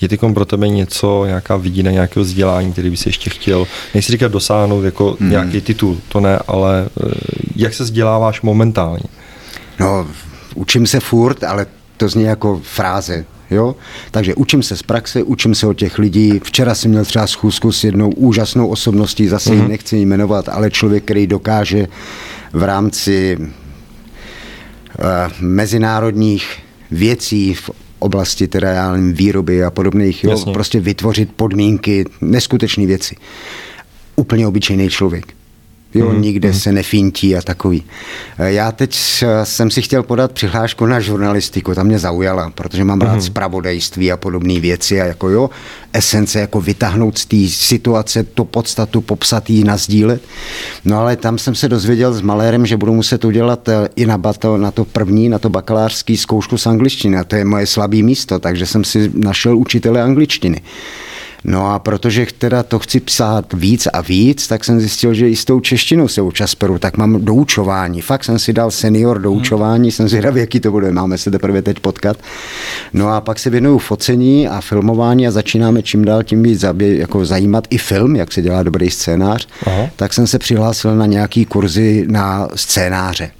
Je 0.00 0.08
teď 0.08 0.20
pro 0.34 0.44
tebe 0.44 0.68
něco, 0.68 1.24
nějaká 1.26 1.56
vidina 1.56 1.90
nějakého 1.90 2.24
vzdělání, 2.24 2.72
který 2.72 2.90
by 2.90 2.96
si 2.96 3.08
ještě 3.08 3.30
chtěl, 3.30 3.66
nechci 3.94 4.12
říkat 4.12 4.32
dosáhnout 4.32 4.82
jako 4.82 5.16
hmm. 5.20 5.30
nějaký 5.30 5.60
titul, 5.60 6.00
to 6.08 6.20
ne, 6.20 6.38
ale 6.46 6.86
e, 6.86 7.10
jak 7.56 7.74
se 7.74 7.82
vzděláváš 7.84 8.42
momentálně? 8.42 9.04
No, 9.80 10.06
učím 10.54 10.86
se 10.86 11.00
furt, 11.00 11.44
ale 11.44 11.66
to 11.96 12.08
zní 12.08 12.22
jako 12.22 12.60
fráze. 12.64 13.24
Jo? 13.50 13.76
Takže 14.10 14.34
učím 14.34 14.62
se 14.62 14.76
z 14.76 14.82
praxe, 14.82 15.22
učím 15.22 15.54
se 15.54 15.66
od 15.66 15.74
těch 15.74 15.98
lidí. 15.98 16.40
Včera 16.44 16.74
jsem 16.74 16.90
měl 16.90 17.04
třeba 17.04 17.26
schůzku 17.26 17.72
s 17.72 17.84
jednou 17.84 18.10
úžasnou 18.10 18.68
osobností, 18.68 19.28
zase 19.28 19.54
ji 19.54 19.60
mhm. 19.60 19.68
nechci 19.68 19.96
jmenovat, 19.96 20.48
ale 20.48 20.70
člověk, 20.70 21.04
který 21.04 21.26
dokáže 21.26 21.86
v 22.52 22.62
rámci 22.62 23.36
uh, 23.38 23.46
mezinárodních 25.40 26.58
věcí 26.90 27.54
v 27.54 27.70
oblasti 27.98 28.48
teda 28.48 28.70
já 28.70 28.92
nevím, 28.92 29.12
výroby 29.12 29.64
a 29.64 29.70
podobných, 29.70 30.24
jo, 30.24 30.44
prostě 30.52 30.80
vytvořit 30.80 31.32
podmínky, 31.32 32.04
neskutečné 32.20 32.86
věci. 32.86 33.16
Úplně 34.16 34.46
obyčejný 34.46 34.90
člověk. 34.90 35.37
Jo, 35.94 36.06
mm-hmm. 36.06 36.20
nikde 36.20 36.48
mhm. 36.48 36.58
se 36.58 36.72
nefintí 36.72 37.36
a 37.36 37.42
takový. 37.42 37.82
Eh, 38.38 38.52
já 38.52 38.72
teď 38.72 38.98
jsem 39.44 39.70
si 39.70 39.82
chtěl 39.82 40.02
podat 40.02 40.32
přihlášku 40.32 40.86
na 40.86 41.00
žurnalistiku, 41.00 41.74
ta 41.74 41.82
mě 41.82 41.98
zaujala, 41.98 42.50
protože 42.54 42.84
mám 42.84 43.00
rád 43.00 43.12
mhm. 43.12 43.20
zpravodajství 43.20 44.12
a 44.12 44.16
podobné 44.16 44.60
věci 44.60 45.00
a 45.00 45.04
jako 45.04 45.28
jo, 45.28 45.50
esence, 45.92 46.40
jako 46.40 46.60
vytáhnout 46.60 47.18
z 47.18 47.26
té 47.26 47.48
situace 47.48 48.22
tu 48.22 48.44
podstatu, 48.44 49.00
popsat 49.00 49.50
ji, 49.50 49.64
nazdílet. 49.64 50.22
No 50.84 50.98
ale 50.98 51.16
tam 51.16 51.38
jsem 51.38 51.54
se 51.54 51.68
dozvěděl 51.68 52.12
s 52.12 52.20
malérem, 52.20 52.66
že 52.66 52.76
budu 52.76 52.94
muset 52.94 53.24
udělat 53.24 53.68
eh, 53.68 53.88
i 53.96 54.06
na, 54.06 54.18
bato, 54.18 54.56
na 54.56 54.70
to 54.70 54.84
první, 54.84 55.28
na 55.28 55.38
to 55.38 55.48
bakalářský 55.48 56.16
zkoušku 56.16 56.58
z 56.58 56.66
angličtiny 56.66 57.16
a 57.16 57.24
to 57.24 57.36
je 57.36 57.44
moje 57.44 57.66
slabé 57.66 58.02
místo, 58.02 58.38
takže 58.38 58.66
jsem 58.66 58.84
si 58.84 59.10
našel 59.14 59.58
učitele 59.58 60.02
angličtiny. 60.02 60.60
No 61.44 61.72
a 61.72 61.78
protože 61.78 62.26
teda 62.38 62.62
to 62.62 62.78
chci 62.78 63.00
psát 63.00 63.52
víc 63.52 63.88
a 63.92 64.00
víc, 64.00 64.48
tak 64.48 64.64
jsem 64.64 64.80
zjistil, 64.80 65.14
že 65.14 65.30
i 65.30 65.36
s 65.36 65.44
tou 65.44 65.60
češtinou 65.60 66.08
se 66.08 66.22
občas 66.22 66.54
peru, 66.54 66.78
tak 66.78 66.96
mám 66.96 67.24
doučování. 67.24 68.00
Fakt 68.00 68.24
jsem 68.24 68.38
si 68.38 68.52
dal 68.52 68.70
senior 68.70 69.20
doučování, 69.20 69.82
hmm. 69.82 69.90
jsem 69.90 70.08
zvědavý, 70.08 70.40
jaký 70.40 70.60
to 70.60 70.70
bude, 70.70 70.92
máme 70.92 71.18
se 71.18 71.30
teprve 71.30 71.62
teď 71.62 71.80
potkat. 71.80 72.16
No 72.92 73.08
a 73.08 73.20
pak 73.20 73.38
se 73.38 73.50
věnuju 73.50 73.78
focení 73.78 74.48
a 74.48 74.60
filmování 74.60 75.26
a 75.26 75.30
začínáme 75.30 75.82
čím 75.82 76.04
dál 76.04 76.22
tím 76.22 76.42
víc 76.42 76.64
jako 76.78 77.24
zajímat 77.24 77.64
i 77.70 77.78
film, 77.78 78.16
jak 78.16 78.32
se 78.32 78.42
dělá 78.42 78.62
dobrý 78.62 78.90
scénář. 78.90 79.48
Aha. 79.66 79.90
Tak 79.96 80.14
jsem 80.14 80.26
se 80.26 80.38
přihlásil 80.38 80.96
na 80.96 81.06
nějaký 81.06 81.44
kurzy 81.44 82.04
na 82.08 82.48
scénáře 82.54 83.30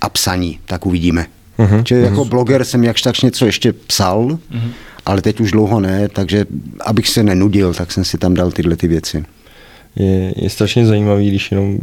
a 0.00 0.08
psaní, 0.08 0.58
tak 0.66 0.86
uvidíme. 0.86 1.26
Uh-huh. 1.58 1.82
Čili 1.82 2.02
jako 2.02 2.24
bloger 2.24 2.64
jsem 2.64 2.84
jakž 2.84 3.02
tak 3.02 3.22
něco 3.22 3.46
ještě 3.46 3.72
psal, 3.72 4.24
uh-huh 4.26 4.70
ale 5.10 5.22
teď 5.22 5.40
už 5.40 5.50
dlouho 5.50 5.80
ne, 5.80 6.08
takže 6.08 6.46
abych 6.86 7.08
se 7.08 7.22
nenudil, 7.22 7.74
tak 7.74 7.92
jsem 7.92 8.04
si 8.04 8.18
tam 8.18 8.34
dal 8.34 8.50
tyhle 8.50 8.76
ty 8.76 8.88
věci. 8.88 9.24
Je, 9.96 10.32
je 10.36 10.50
strašně 10.50 10.86
zajímavý, 10.86 11.28
když 11.28 11.50
jenom 11.50 11.78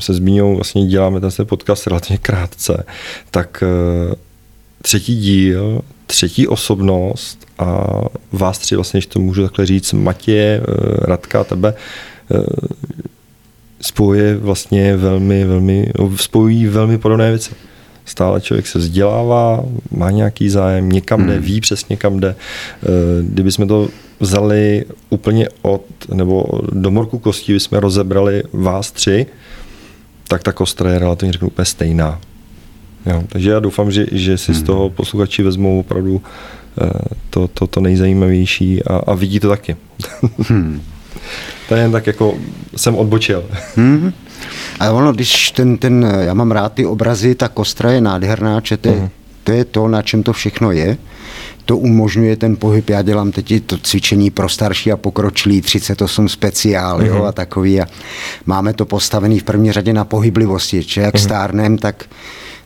se 0.00 0.14
zmínou, 0.14 0.54
vlastně 0.54 0.86
děláme 0.86 1.20
ten 1.20 1.30
podcast 1.44 1.86
relativně 1.86 2.18
krátce, 2.18 2.84
tak 3.30 3.64
uh, 4.08 4.14
třetí 4.82 5.16
díl, 5.16 5.80
třetí 6.06 6.48
osobnost 6.48 7.46
a 7.58 7.86
vás 8.32 8.58
tři 8.58 8.74
vlastně, 8.74 8.98
když 8.98 9.06
to 9.06 9.20
můžu 9.20 9.42
takhle 9.42 9.66
říct, 9.66 9.92
Matě, 9.92 10.60
uh, 10.68 10.74
Radka, 10.98 11.44
tebe, 11.44 11.74
uh, 12.28 12.44
spojuje 13.80 14.36
vlastně 14.36 14.96
velmi, 14.96 15.44
velmi, 15.44 15.92
spojují 16.16 16.66
velmi 16.66 16.98
podobné 16.98 17.30
věci 17.30 17.50
stále 18.08 18.40
člověk 18.40 18.66
se 18.66 18.78
vzdělává, 18.78 19.64
má 19.90 20.10
nějaký 20.10 20.48
zájem, 20.48 20.88
někam 20.88 21.26
jde, 21.26 21.34
hmm. 21.34 21.42
ví 21.42 21.60
přesně 21.60 21.96
kam 21.96 22.20
jde. 22.20 22.34
Eh, 22.82 22.86
kdyby 23.22 23.52
jsme 23.52 23.66
to 23.66 23.88
vzali 24.20 24.84
úplně 25.10 25.48
od, 25.62 25.84
nebo 26.14 26.44
do 26.72 26.90
morku 26.90 27.18
kostí, 27.18 27.52
bychom 27.52 27.78
rozebrali 27.78 28.42
vás 28.52 28.92
tři, 28.92 29.26
tak 30.28 30.42
ta 30.42 30.52
kostra 30.52 30.90
je 30.90 30.98
relativně 30.98 31.32
řeknu 31.32 31.48
úplně 31.48 31.66
stejná. 31.66 32.20
Jo, 33.06 33.22
takže 33.28 33.50
já 33.50 33.60
doufám, 33.60 33.90
že, 33.90 34.06
že 34.12 34.38
si 34.38 34.52
hmm. 34.52 34.60
z 34.60 34.64
toho 34.64 34.90
posluchači 34.90 35.42
vezmou 35.42 35.80
opravdu 35.80 36.22
eh, 36.82 36.90
to, 37.30 37.48
to, 37.48 37.66
to 37.66 37.80
nejzajímavější 37.80 38.84
a, 38.84 38.96
a 38.96 39.14
vidí 39.14 39.40
to 39.40 39.48
taky. 39.48 39.76
hmm. 40.48 40.82
to 41.68 41.74
je 41.74 41.82
jen 41.82 41.92
tak 41.92 42.06
jako 42.06 42.38
jsem 42.76 42.94
odbočil. 42.96 43.44
hmm. 43.76 44.12
A 44.80 44.90
ono, 44.90 45.12
když 45.12 45.50
ten, 45.50 45.78
ten, 45.78 46.12
já 46.20 46.34
mám 46.34 46.50
rád 46.50 46.72
ty 46.72 46.86
obrazy, 46.86 47.34
ta 47.34 47.48
kostra 47.48 47.92
je 47.92 48.00
nádherná, 48.00 48.60
že 48.64 48.76
to, 48.76 48.88
uh-huh. 48.88 49.10
to 49.44 49.52
je 49.52 49.64
to, 49.64 49.88
na 49.88 50.02
čem 50.02 50.22
to 50.22 50.32
všechno 50.32 50.72
je. 50.72 50.96
To 51.64 51.76
umožňuje 51.76 52.36
ten 52.36 52.56
pohyb. 52.56 52.90
Já 52.90 53.02
dělám 53.02 53.32
teď 53.32 53.66
to 53.66 53.78
cvičení 53.78 54.30
pro 54.30 54.48
starší 54.48 54.92
a 54.92 54.96
pokročilý 54.96 55.60
38 55.60 56.28
speciál 56.28 57.00
uh-huh. 57.00 57.06
jo, 57.06 57.24
a 57.24 57.32
takový. 57.32 57.80
A 57.80 57.86
máme 58.46 58.72
to 58.72 58.86
postavený 58.86 59.38
v 59.38 59.44
první 59.44 59.72
řadě 59.72 59.92
na 59.92 60.04
pohyblivosti, 60.04 60.82
že 60.82 61.00
jak 61.00 61.14
uh-huh. 61.14 61.22
stárnem, 61.22 61.78
tak, 61.78 62.04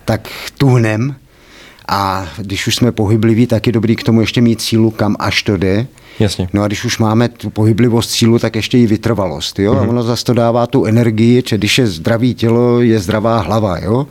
tak 0.05 0.29
tuhnem. 0.59 1.15
A 1.95 2.29
když 2.39 2.67
už 2.67 2.77
jsme 2.77 2.93
pohybliví, 2.93 3.47
tak 3.47 3.67
je 3.67 3.73
dobrý 3.73 3.97
k 3.97 4.03
tomu 4.03 4.21
ještě 4.21 4.41
mít 4.41 4.61
sílu, 4.61 4.91
kam 4.91 5.17
až 5.19 5.43
to 5.43 5.57
jde. 5.57 5.87
Jasně. 6.19 6.49
No 6.53 6.63
a 6.63 6.67
když 6.67 6.85
už 6.85 6.99
máme 6.99 7.29
tu 7.29 7.51
pohyblivost 7.51 8.11
sílu, 8.11 8.39
tak 8.39 8.57
ještě 8.57 8.79
i 8.79 8.87
vytrvalost. 8.87 9.59
Jo? 9.59 9.73
Mm-hmm. 9.73 9.79
A 9.79 9.81
mhm. 9.81 9.89
ono 9.89 10.03
zase 10.03 10.25
to 10.25 10.35
dává 10.35 10.67
tu 10.67 10.85
energii, 10.85 11.43
že 11.47 11.59
když 11.59 11.79
je 11.79 11.87
zdravý 11.87 12.35
tělo, 12.35 12.81
je 12.81 12.99
zdravá 12.99 13.41
hlava. 13.41 13.79
Jo? 13.79 14.07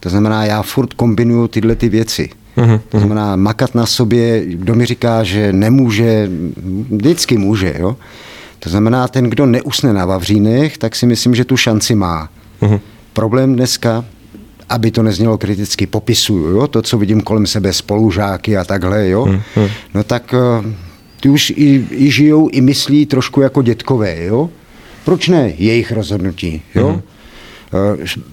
To 0.00 0.08
znamená, 0.08 0.44
já 0.44 0.62
furt 0.62 0.92
kombinuju 0.92 1.48
tyhle 1.48 1.74
ty 1.74 1.88
věci. 1.88 2.28
Mm-hmm. 2.56 2.80
To 2.88 2.98
znamená, 2.98 3.36
makat 3.36 3.74
na 3.74 3.86
sobě, 3.86 4.46
kdo 4.46 4.74
mi 4.74 4.86
říká, 4.86 5.24
že 5.24 5.52
nemůže, 5.52 6.28
vždycky 6.90 7.38
může. 7.38 7.74
Jo? 7.78 7.96
To 8.58 8.70
znamená, 8.70 9.08
ten, 9.08 9.24
kdo 9.24 9.46
neusne 9.46 9.92
na 9.92 10.06
Vavřínech, 10.06 10.78
tak 10.78 10.96
si 10.96 11.06
myslím, 11.06 11.34
že 11.34 11.44
tu 11.44 11.56
šanci 11.56 11.94
má. 11.94 12.28
Mm-hmm. 12.62 12.80
Problém 13.12 13.54
dneska, 13.54 14.04
aby 14.70 14.90
to 14.90 15.02
neznělo 15.02 15.38
kriticky, 15.38 15.86
popisuju, 15.86 16.46
jo? 16.46 16.66
to, 16.66 16.82
co 16.82 16.98
vidím 16.98 17.20
kolem 17.20 17.46
sebe, 17.46 17.72
spolužáky 17.72 18.56
a 18.56 18.64
takhle, 18.64 19.08
jo? 19.08 19.24
Mm-hmm. 19.24 19.70
no 19.94 20.04
tak 20.04 20.34
eh, 20.34 20.74
ty 21.20 21.28
už 21.28 21.50
i, 21.50 21.86
i 21.90 22.10
žijou, 22.10 22.48
i 22.48 22.60
myslí 22.60 23.06
trošku 23.06 23.40
jako 23.40 23.62
dětkové, 23.62 24.24
jo? 24.24 24.50
Proč 25.04 25.28
ne? 25.28 25.52
Jejich 25.58 25.92
rozhodnutí, 25.92 26.62
jo? 26.74 26.88
Mm-hmm. 26.88 27.02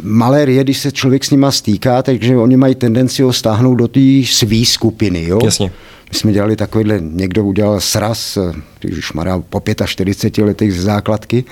Malér 0.03 0.49
je, 0.49 0.63
když 0.63 0.77
se 0.77 0.91
člověk 0.91 1.23
s 1.23 1.31
nima 1.31 1.51
stýká, 1.51 2.03
takže 2.03 2.37
oni 2.37 2.57
mají 2.57 2.75
tendenci 2.75 3.23
ho 3.23 3.33
stáhnout 3.33 3.75
do 3.75 3.87
té 3.87 3.99
své 4.25 4.65
skupiny. 4.65 5.23
Jo? 5.27 5.39
Jasně. 5.45 5.71
My 6.09 6.15
jsme 6.15 6.31
dělali 6.31 6.55
takovýhle, 6.55 6.99
někdo 7.01 7.43
udělal 7.43 7.79
sraz, 7.79 8.37
eh, 8.37 8.61
když 8.79 8.97
už 8.97 9.13
má 9.13 9.39
po 9.49 9.61
45 9.85 10.45
letech 10.45 10.73
z 10.73 10.83
základky, 10.83 11.43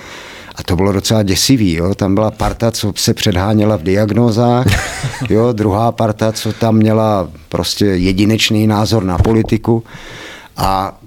a 0.55 0.63
to 0.63 0.75
bylo 0.75 0.91
docela 0.91 1.23
děsivý. 1.23 1.73
Jo? 1.73 1.95
Tam 1.95 2.15
byla 2.15 2.31
parta, 2.31 2.71
co 2.71 2.93
se 2.95 3.13
předháněla 3.13 3.75
v 3.75 3.83
diagnózách, 3.83 4.65
jo? 5.29 5.53
druhá 5.53 5.91
parta, 5.91 6.31
co 6.31 6.53
tam 6.53 6.75
měla 6.75 7.29
prostě 7.49 7.85
jedinečný 7.85 8.67
názor 8.67 9.03
na 9.03 9.17
politiku. 9.17 9.83
A 10.57 10.99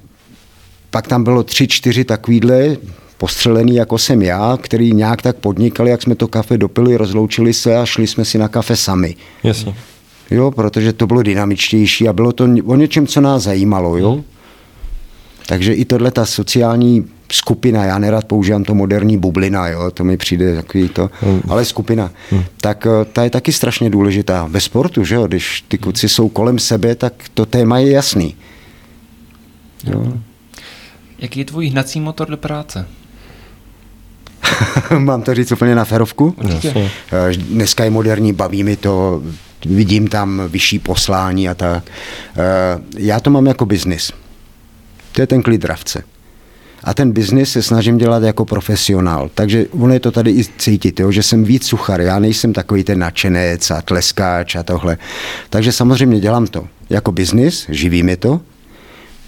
pak 0.91 1.09
tam 1.09 1.25
bylo 1.25 1.43
tři, 1.43 1.69
čtyři 1.69 2.05
takovýhle 2.05 2.77
postřelený, 3.19 3.75
jako 3.75 3.99
jsem 3.99 4.23
já, 4.23 4.59
který 4.61 4.93
nějak 4.93 5.23
tak 5.23 5.37
podnikali, 5.37 5.91
jak 5.91 6.03
jsme 6.03 6.15
to 6.15 6.29
kafe 6.29 6.59
dopili, 6.59 6.97
rozloučili 6.97 7.53
se 7.53 7.77
a 7.77 7.87
šli 7.87 8.07
jsme 8.07 8.25
si 8.25 8.39
na 8.39 8.49
kafe 8.49 8.77
sami. 8.77 9.17
Jasně. 9.45 9.75
Jo, 10.31 10.51
protože 10.51 10.93
to 10.93 11.07
bylo 11.07 11.23
dynamičtější 11.23 12.09
a 12.09 12.13
bylo 12.13 12.33
to 12.33 12.49
o 12.65 12.77
něčem, 12.77 13.07
co 13.07 13.21
nás 13.21 13.43
zajímalo, 13.43 13.97
jo. 13.97 14.13
Hmm. 14.13 14.25
Takže 15.47 15.75
i 15.75 15.85
tohle 15.85 16.11
ta 16.11 16.27
sociální 16.27 17.05
skupina, 17.33 17.85
já 17.85 17.99
nerad 17.99 18.25
používám 18.25 18.65
to 18.65 18.75
moderní 18.75 19.19
bublina, 19.19 19.69
jo, 19.69 19.91
to 19.91 20.05
mi 20.05 20.17
přijde 20.17 20.55
takový 20.55 20.89
to, 20.89 21.11
hmm. 21.21 21.43
ale 21.49 21.65
skupina, 21.65 22.11
hmm. 22.31 22.45
tak 22.61 22.87
eh, 22.87 23.05
ta 23.05 23.25
je 23.25 23.31
taky 23.31 23.53
strašně 23.53 23.91
důležitá. 23.91 24.47
Ve 24.51 24.61
sportu, 24.61 25.05
že 25.05 25.15
jo, 25.15 25.27
když 25.27 25.65
ty 25.69 25.79
kluci 25.79 26.09
jsou 26.09 26.29
kolem 26.29 26.59
sebe, 26.59 26.95
tak 26.95 27.13
to 27.35 27.47
téma 27.47 27.79
je 27.79 27.91
jasný. 27.91 28.37
Jo. 29.85 30.13
Jaký 31.19 31.39
je 31.39 31.45
tvůj 31.45 31.69
hnací 31.69 32.01
motor 32.01 32.29
do 32.29 32.37
práce? 32.37 32.87
Mám 34.99 35.23
to 35.23 35.35
říct 35.35 35.53
úplně 35.53 35.75
na 35.75 35.85
ferovku? 35.85 36.35
Určitě. 36.37 36.91
Eh, 37.13 37.37
dneska 37.37 37.85
je 37.85 37.91
moderní, 37.91 38.33
baví 38.33 38.65
mi 38.65 38.77
to, 38.77 39.23
vidím 39.67 40.09
tam 40.09 40.43
vyšší 40.49 40.79
poslání 40.79 41.49
a 41.49 41.55
tak. 41.55 41.85
Eh, 42.37 42.81
já 42.99 43.21
to 43.21 43.31
mám 43.31 43.47
jako 43.47 43.67
biznis. 43.67 44.13
To 45.13 45.21
je 45.21 45.27
ten 45.27 45.43
klid 45.43 45.61
dravce. 45.61 46.03
A 46.89 46.95
ten 46.95 47.13
biznis 47.13 47.53
se 47.53 47.63
snažím 47.63 47.99
dělat 47.99 48.23
jako 48.23 48.45
profesionál. 48.45 49.31
Takže 49.35 49.67
ono 49.71 49.95
je 49.95 50.01
to 50.01 50.11
tady 50.11 50.31
i 50.31 50.45
cítit, 50.59 51.01
jo, 51.01 51.11
že 51.11 51.23
jsem 51.23 51.45
víc 51.45 51.67
suchar. 51.67 52.01
Já 52.01 52.19
nejsem 52.19 52.53
takový 52.53 52.85
ten 52.85 52.99
nadšenec 52.99 53.71
a 53.71 53.83
tleskáč 53.83 54.57
a 54.57 54.63
tohle. 54.63 54.99
Takže 55.51 55.73
samozřejmě 55.73 56.21
dělám 56.21 56.47
to 56.47 56.67
jako 56.91 57.13
biznis, 57.13 57.67
živí 57.69 58.03
mi 58.03 58.17
to. 58.17 58.41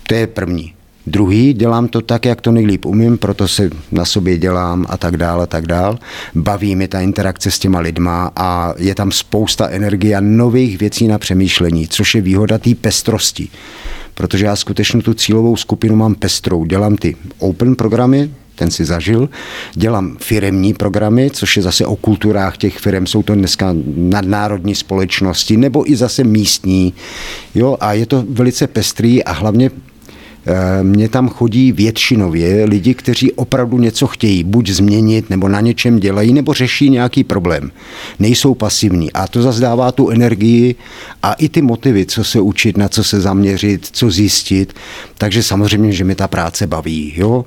To 0.09 0.15
je 0.15 0.27
první. 0.27 0.73
Druhý, 1.07 1.53
dělám 1.53 1.89
to 1.89 2.01
tak, 2.01 2.25
jak 2.25 2.41
to 2.41 2.53
nejlíp 2.53 2.85
umím, 2.85 3.19
proto 3.19 3.49
se 3.49 3.71
na 3.93 4.05
sobě 4.05 4.39
dělám 4.39 4.87
a 4.89 4.97
tak 4.97 5.17
dále, 5.17 5.43
a 5.43 5.47
tak 5.47 5.67
dál. 5.67 5.99
Baví 6.35 6.77
mi 6.77 6.89
ta 6.89 7.01
interakce 7.01 7.51
s 7.51 7.59
těma 7.59 7.81
lidma 7.81 8.33
a 8.37 8.75
je 8.79 8.95
tam 8.95 9.13
spousta 9.13 9.69
energie 9.69 10.17
a 10.17 10.21
nových 10.21 10.79
věcí 10.79 11.09
na 11.09 11.19
přemýšlení, 11.19 11.89
což 11.89 12.15
je 12.15 12.21
výhoda 12.21 12.59
té 12.59 12.75
pestrosti. 12.75 13.49
Protože 14.21 14.47
já 14.47 14.57
skutečně 14.57 15.03
tu 15.03 15.15
cílovou 15.15 15.57
skupinu 15.57 15.97
mám 15.97 16.15
pestrou. 16.15 16.65
Dělám 16.65 16.97
ty 16.97 17.17
open 17.39 17.77
programy, 17.77 18.31
ten 18.55 18.71
si 18.71 18.85
zažil. 18.85 19.29
Dělám 19.75 20.17
firemní 20.21 20.75
programy, 20.75 21.31
což 21.31 21.57
je 21.57 21.63
zase 21.63 21.87
o 21.87 21.97
kulturách 21.97 22.57
těch 22.57 22.79
firm, 22.79 23.07
jsou 23.07 23.23
to 23.23 23.35
dneska 23.35 23.75
nadnárodní 23.97 24.75
společnosti, 24.75 25.57
nebo 25.57 25.91
i 25.91 25.97
zase 25.97 26.25
místní. 26.25 26.95
Jo, 27.55 27.77
a 27.81 27.93
je 27.93 28.07
to 28.07 28.25
velice 28.29 28.67
pestrý 28.67 29.25
a 29.25 29.33
hlavně 29.33 29.71
mně 30.83 31.09
tam 31.09 31.29
chodí 31.29 31.73
většinově 31.73 32.65
lidi, 32.65 32.95
kteří 32.95 33.33
opravdu 33.33 33.79
něco 33.79 34.07
chtějí, 34.07 34.45
buď 34.45 34.71
změnit, 34.71 35.31
nebo 35.31 35.49
na 35.49 35.61
něčem 35.61 36.01
dělají, 36.01 36.33
nebo 36.33 36.55
řeší 36.55 36.91
nějaký 36.91 37.25
problém. 37.25 37.71
Nejsou 38.19 38.55
pasivní. 38.55 39.13
A 39.13 39.27
to 39.27 39.43
zase 39.43 39.61
dává 39.61 39.93
tu 39.93 40.11
energii 40.11 40.75
a 41.23 41.33
i 41.33 41.49
ty 41.49 41.63
motivy, 41.63 42.07
co 42.07 42.25
se 42.25 42.41
učit, 42.41 42.77
na 42.77 42.89
co 42.89 43.05
se 43.05 43.21
zaměřit, 43.21 43.89
co 43.93 44.11
zjistit. 44.11 44.73
Takže 45.19 45.43
samozřejmě, 45.43 45.93
že 45.93 46.05
mi 46.05 46.15
ta 46.15 46.29
práce 46.29 46.67
baví. 46.67 47.13
Jo? 47.17 47.45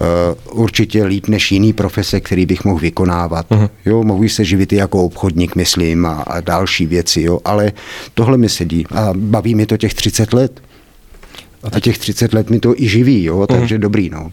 Eh, 0.00 0.34
určitě 0.52 1.04
líp 1.04 1.28
než 1.28 1.52
jiný 1.52 1.72
profese, 1.72 2.20
který 2.20 2.46
bych 2.46 2.64
mohl 2.64 2.80
vykonávat. 2.80 3.50
Uh-huh. 3.50 3.68
Jo, 3.86 4.02
mohu 4.02 4.28
se 4.28 4.44
živit 4.44 4.72
i 4.72 4.76
jako 4.76 5.04
obchodník, 5.04 5.56
myslím, 5.56 6.06
a, 6.06 6.12
a 6.12 6.40
další 6.40 6.86
věci, 6.86 7.22
jo, 7.22 7.40
ale 7.44 7.72
tohle 8.14 8.38
mi 8.38 8.48
sedí 8.48 8.86
a 8.90 9.10
baví 9.14 9.54
mi 9.54 9.66
to 9.66 9.76
těch 9.76 9.94
30 9.94 10.32
let. 10.32 10.60
A 11.72 11.80
těch 11.80 11.98
30 11.98 12.34
let 12.34 12.50
mi 12.50 12.60
to 12.60 12.74
i 12.76 12.88
živí, 12.88 13.24
jo, 13.24 13.46
takže 13.46 13.76
uh-huh. 13.76 13.80
dobrý, 13.80 14.10
no. 14.10 14.32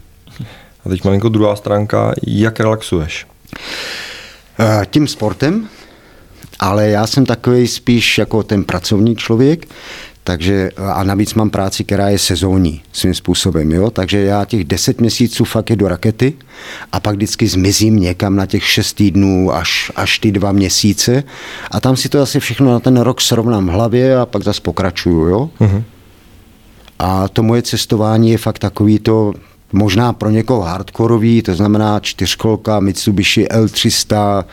A 0.84 0.88
teď 0.88 1.04
malinko 1.04 1.28
druhá 1.28 1.56
stránka, 1.56 2.14
jak 2.26 2.60
relaxuješ? 2.60 3.26
Uh, 4.60 4.84
tím 4.90 5.06
sportem, 5.06 5.68
ale 6.58 6.88
já 6.88 7.06
jsem 7.06 7.26
takový 7.26 7.68
spíš 7.68 8.18
jako 8.18 8.42
ten 8.42 8.64
pracovní 8.64 9.16
člověk, 9.16 9.66
takže 10.24 10.70
a 10.76 11.04
navíc 11.04 11.34
mám 11.34 11.50
práci, 11.50 11.84
která 11.84 12.08
je 12.08 12.18
sezónní 12.18 12.82
svým 12.92 13.14
způsobem, 13.14 13.72
jo? 13.72 13.90
takže 13.90 14.18
já 14.18 14.44
těch 14.44 14.64
deset 14.64 15.00
měsíců 15.00 15.44
fakt 15.44 15.70
je 15.70 15.76
do 15.76 15.88
rakety 15.88 16.32
a 16.92 17.00
pak 17.00 17.16
vždycky 17.16 17.48
zmizím 17.48 17.96
někam 17.96 18.36
na 18.36 18.46
těch 18.46 18.64
šest 18.64 18.92
týdnů 18.92 19.52
až, 19.54 19.92
až 19.96 20.18
ty 20.18 20.32
dva 20.32 20.52
měsíce 20.52 21.24
a 21.70 21.80
tam 21.80 21.96
si 21.96 22.08
to 22.08 22.22
asi 22.22 22.40
všechno 22.40 22.72
na 22.72 22.80
ten 22.80 22.96
rok 22.96 23.20
srovnám 23.20 23.66
v 23.66 23.70
hlavě 23.70 24.18
a 24.18 24.26
pak 24.26 24.42
zase 24.42 24.60
pokračuju. 24.60 25.28
Jo? 25.28 25.50
Uh-huh. 25.60 25.82
A 26.98 27.28
to 27.28 27.42
moje 27.42 27.62
cestování 27.62 28.30
je 28.30 28.38
fakt 28.38 28.58
takový 28.58 28.98
to, 28.98 29.32
možná 29.72 30.12
pro 30.12 30.30
někoho 30.30 30.62
hardkorový, 30.62 31.42
to 31.42 31.54
znamená 31.54 32.00
čtyřkolka, 32.00 32.80
Mitsubishi 32.80 33.46
L300 33.46 34.44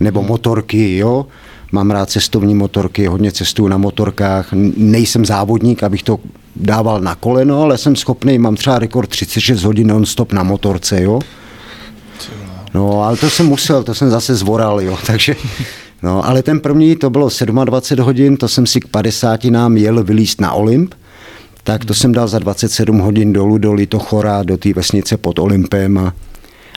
nebo 0.00 0.22
motorky, 0.22 0.96
jo, 0.96 1.26
mám 1.72 1.90
rád 1.90 2.10
cestovní 2.10 2.54
motorky, 2.54 3.06
hodně 3.06 3.32
cestuju 3.32 3.68
na 3.68 3.76
motorkách, 3.76 4.48
nejsem 4.76 5.26
závodník, 5.26 5.82
abych 5.82 6.02
to 6.02 6.18
dával 6.56 7.00
na 7.00 7.14
koleno, 7.14 7.62
ale 7.62 7.78
jsem 7.78 7.96
schopný, 7.96 8.38
mám 8.38 8.56
třeba 8.56 8.78
rekord 8.78 9.10
36 9.10 9.62
hodin 9.62 9.86
non-stop 9.86 10.32
na 10.32 10.42
motorce, 10.42 11.02
jo. 11.02 11.20
No, 12.74 13.02
ale 13.02 13.16
to 13.16 13.30
jsem 13.30 13.46
musel, 13.46 13.82
to 13.82 13.94
jsem 13.94 14.10
zase 14.10 14.34
zvoral, 14.34 14.80
jo, 14.80 14.98
takže... 15.06 15.36
No, 16.02 16.26
ale 16.26 16.42
ten 16.42 16.60
první, 16.60 16.96
to 16.96 17.10
bylo 17.10 17.28
27 17.64 18.04
hodin, 18.04 18.36
to 18.36 18.48
jsem 18.48 18.66
si 18.66 18.80
k 18.80 18.88
50 18.88 19.44
nám 19.44 19.76
jel 19.76 20.04
vylíst 20.04 20.40
na 20.40 20.52
Olymp, 20.52 20.94
tak 21.66 21.84
to 21.84 21.94
jsem 21.94 22.12
dal 22.12 22.28
za 22.28 22.38
27 22.38 22.98
hodin 22.98 23.32
dolů 23.32 23.58
do 23.58 23.72
Litochora, 23.72 24.42
do 24.42 24.56
té 24.56 24.72
vesnice 24.72 25.16
pod 25.16 25.38
Olympem 25.38 25.98
a, 25.98 26.14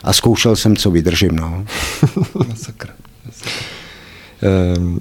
a 0.04 0.12
zkoušel 0.12 0.56
jsem, 0.56 0.76
co 0.76 0.90
vydržím. 0.90 1.36
No. 1.36 1.64
Masakr. 2.48 2.88
Ehm, 4.42 5.00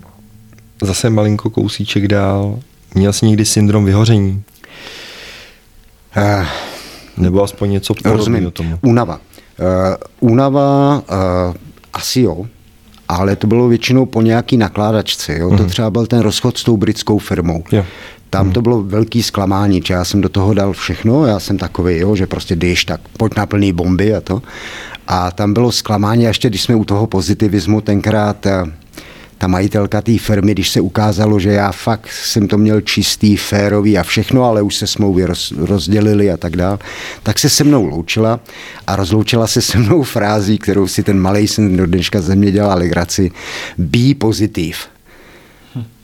zase 0.83 1.09
malinko 1.09 1.49
kousíček 1.49 2.07
dál. 2.07 2.59
Měl 2.95 3.13
jsi 3.13 3.25
někdy 3.25 3.45
syndrom 3.45 3.85
vyhoření? 3.85 4.43
Uh, 6.17 6.45
Nebo 7.17 7.43
aspoň 7.43 7.71
něco 7.71 7.93
podobného 8.03 8.51
tomu? 8.51 8.79
Únava. 8.81 9.19
Uh, 9.59 10.29
únava 10.31 10.95
uh, 10.97 11.55
asi 11.93 12.21
jo, 12.21 12.45
ale 13.09 13.35
to 13.35 13.47
bylo 13.47 13.67
většinou 13.67 14.05
po 14.05 14.21
nějaký 14.21 14.57
nakládačce. 14.57 15.37
Jo? 15.37 15.49
Mm. 15.49 15.57
To 15.57 15.63
mhm. 15.63 15.71
třeba 15.71 15.89
byl 15.89 16.07
ten 16.07 16.19
rozchod 16.19 16.57
s 16.57 16.63
tou 16.63 16.77
britskou 16.77 17.17
firmou. 17.17 17.63
Jo. 17.71 17.85
Tam 18.29 18.45
mm. 18.47 18.53
to 18.53 18.61
bylo 18.61 18.83
velký 18.83 19.23
zklamání, 19.23 19.81
že 19.85 19.93
já 19.93 20.05
jsem 20.05 20.21
do 20.21 20.29
toho 20.29 20.53
dal 20.53 20.73
všechno, 20.73 21.25
já 21.25 21.39
jsem 21.39 21.57
takový, 21.57 21.97
jo, 21.97 22.15
že 22.15 22.27
prostě 22.27 22.55
jdeš, 22.55 22.85
tak 22.85 23.01
pojď 23.17 23.35
na 23.37 23.45
plný 23.45 23.73
bomby 23.73 24.15
a 24.15 24.21
to. 24.21 24.41
A 25.07 25.31
tam 25.31 25.53
bylo 25.53 25.71
zklamání, 25.71 26.25
a 26.25 26.27
ještě 26.27 26.49
když 26.49 26.61
jsme 26.61 26.75
u 26.75 26.85
toho 26.85 27.07
pozitivismu 27.07 27.81
tenkrát 27.81 28.47
ta 29.39 29.47
majitelka 29.47 30.01
té 30.01 30.17
firmy, 30.17 30.51
když 30.51 30.69
se 30.69 30.81
ukázalo, 30.81 31.39
že 31.39 31.51
já 31.51 31.71
fakt 31.71 32.11
jsem 32.11 32.47
to 32.47 32.57
měl 32.57 32.81
čistý, 32.81 33.37
férový 33.37 33.97
a 33.97 34.03
všechno, 34.03 34.43
ale 34.43 34.61
už 34.61 34.75
se 34.75 34.87
smlouvy 34.87 35.25
roz, 35.25 35.51
rozdělili 35.57 36.31
a 36.31 36.37
tak 36.37 36.57
dále, 36.57 36.77
tak 37.23 37.39
se 37.39 37.49
se 37.49 37.63
mnou 37.63 37.85
loučila 37.85 38.39
a 38.87 38.95
rozloučila 38.95 39.47
se 39.47 39.61
se 39.61 39.77
mnou 39.77 40.03
frází, 40.03 40.57
kterou 40.57 40.87
si 40.87 41.03
ten 41.03 41.19
malý 41.19 41.47
syn 41.47 41.77
do 41.77 41.85
dneška 41.85 42.21
ze 42.21 42.35
mě 42.35 42.51
dělal 42.51 42.77
legraci, 42.77 43.31
be 43.77 44.15
pozitiv. 44.17 44.77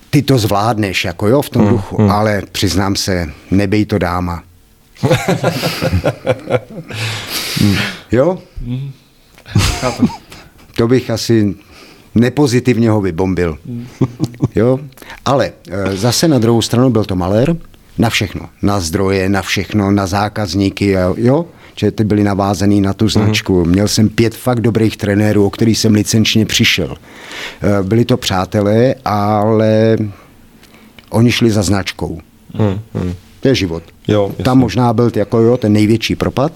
Ty 0.09 0.21
to 0.21 0.38
zvládneš, 0.38 1.05
jako 1.05 1.27
jo, 1.27 1.41
v 1.41 1.49
tom 1.49 1.61
hmm, 1.61 1.71
duchu, 1.71 1.97
hmm. 1.97 2.11
ale 2.11 2.41
přiznám 2.51 2.95
se, 2.95 3.29
nebej 3.51 3.86
to 3.86 3.97
dáma. 3.97 4.43
jo? 8.11 8.39
Hmm. 8.65 8.91
To 10.75 10.88
bych 10.88 11.09
asi 11.09 11.55
nepozitivně 12.16 12.89
ho 12.89 13.01
vybombil. 13.01 13.57
Jo? 14.55 14.80
Ale 15.26 15.51
e, 15.70 15.95
zase 15.95 16.28
na 16.28 16.39
druhou 16.39 16.61
stranu 16.61 16.89
byl 16.89 17.05
to 17.05 17.16
malér 17.16 17.55
na 17.97 18.09
všechno. 18.09 18.49
Na 18.61 18.80
zdroje, 18.80 19.30
na 19.30 19.41
všechno, 19.41 19.91
na 19.91 20.07
zákazníky. 20.07 20.95
Jo? 21.18 21.45
že 21.76 21.91
ty 21.91 22.03
byli 22.03 22.24
navázaný 22.24 22.82
na 22.82 22.93
tu 22.93 23.09
značku. 23.09 23.66
Mm. 23.66 23.72
Měl 23.72 23.88
jsem 23.88 24.09
pět 24.09 24.36
fakt 24.36 24.59
dobrých 24.59 24.97
trenérů, 24.97 25.45
o 25.45 25.49
kterých 25.49 25.78
jsem 25.78 25.93
licenčně 25.93 26.45
přišel. 26.45 26.95
E, 27.61 27.84
byli 27.84 28.05
to 28.05 28.18
přátelé, 28.18 28.95
ale 29.05 29.97
oni 31.09 31.32
šli 31.32 31.51
za 31.51 31.63
značkou. 31.63 32.20
Mm. 32.59 33.03
Mm. 33.03 33.13
To 33.39 33.47
je 33.47 33.55
život. 33.55 33.84
Jo, 34.07 34.32
Tam 34.43 34.57
možná 34.57 34.93
byl 34.93 35.11
jako 35.16 35.38
jo, 35.38 35.57
ten 35.57 35.74
největší 35.74 36.16
propad. 36.16 36.51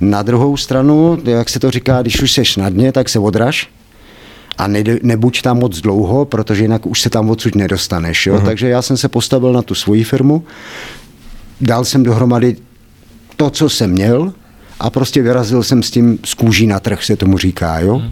Na 0.00 0.22
druhou 0.22 0.56
stranu, 0.56 1.18
jak 1.24 1.48
se 1.48 1.60
to 1.60 1.70
říká, 1.70 2.02
když 2.02 2.22
už 2.22 2.32
seš 2.32 2.56
na 2.56 2.68
dně, 2.68 2.92
tak 2.92 3.08
se 3.08 3.18
odraž 3.18 3.68
a 4.58 4.66
ne, 4.66 4.84
nebuď 5.02 5.42
tam 5.42 5.58
moc 5.58 5.80
dlouho, 5.80 6.24
protože 6.24 6.62
jinak 6.62 6.86
už 6.86 7.00
se 7.00 7.10
tam 7.10 7.30
odsud 7.30 7.54
nedostaneš. 7.54 8.26
Jo? 8.26 8.34
Uh-huh. 8.34 8.44
Takže 8.44 8.68
já 8.68 8.82
jsem 8.82 8.96
se 8.96 9.08
postavil 9.08 9.52
na 9.52 9.62
tu 9.62 9.74
svoji 9.74 10.04
firmu, 10.04 10.44
dal 11.60 11.84
jsem 11.84 12.02
dohromady 12.02 12.56
to, 13.36 13.50
co 13.50 13.68
jsem 13.68 13.90
měl 13.90 14.32
a 14.80 14.90
prostě 14.90 15.22
vyrazil 15.22 15.62
jsem 15.62 15.82
s 15.82 15.90
tím 15.90 16.18
z 16.24 16.34
kůží 16.34 16.66
na 16.66 16.80
trh, 16.80 17.04
se 17.04 17.16
tomu 17.16 17.38
říká. 17.38 17.78
Jo? 17.78 17.96
Uh-huh. 17.96 18.10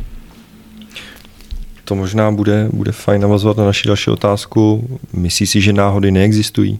To 1.84 1.94
možná 1.94 2.30
bude, 2.30 2.68
bude 2.72 2.92
fajn 2.92 3.22
navazovat 3.22 3.56
na 3.56 3.64
naši 3.64 3.88
další 3.88 4.10
otázku. 4.10 4.88
Myslíš 5.12 5.50
si, 5.50 5.60
že 5.60 5.72
náhody 5.72 6.10
neexistují? 6.10 6.78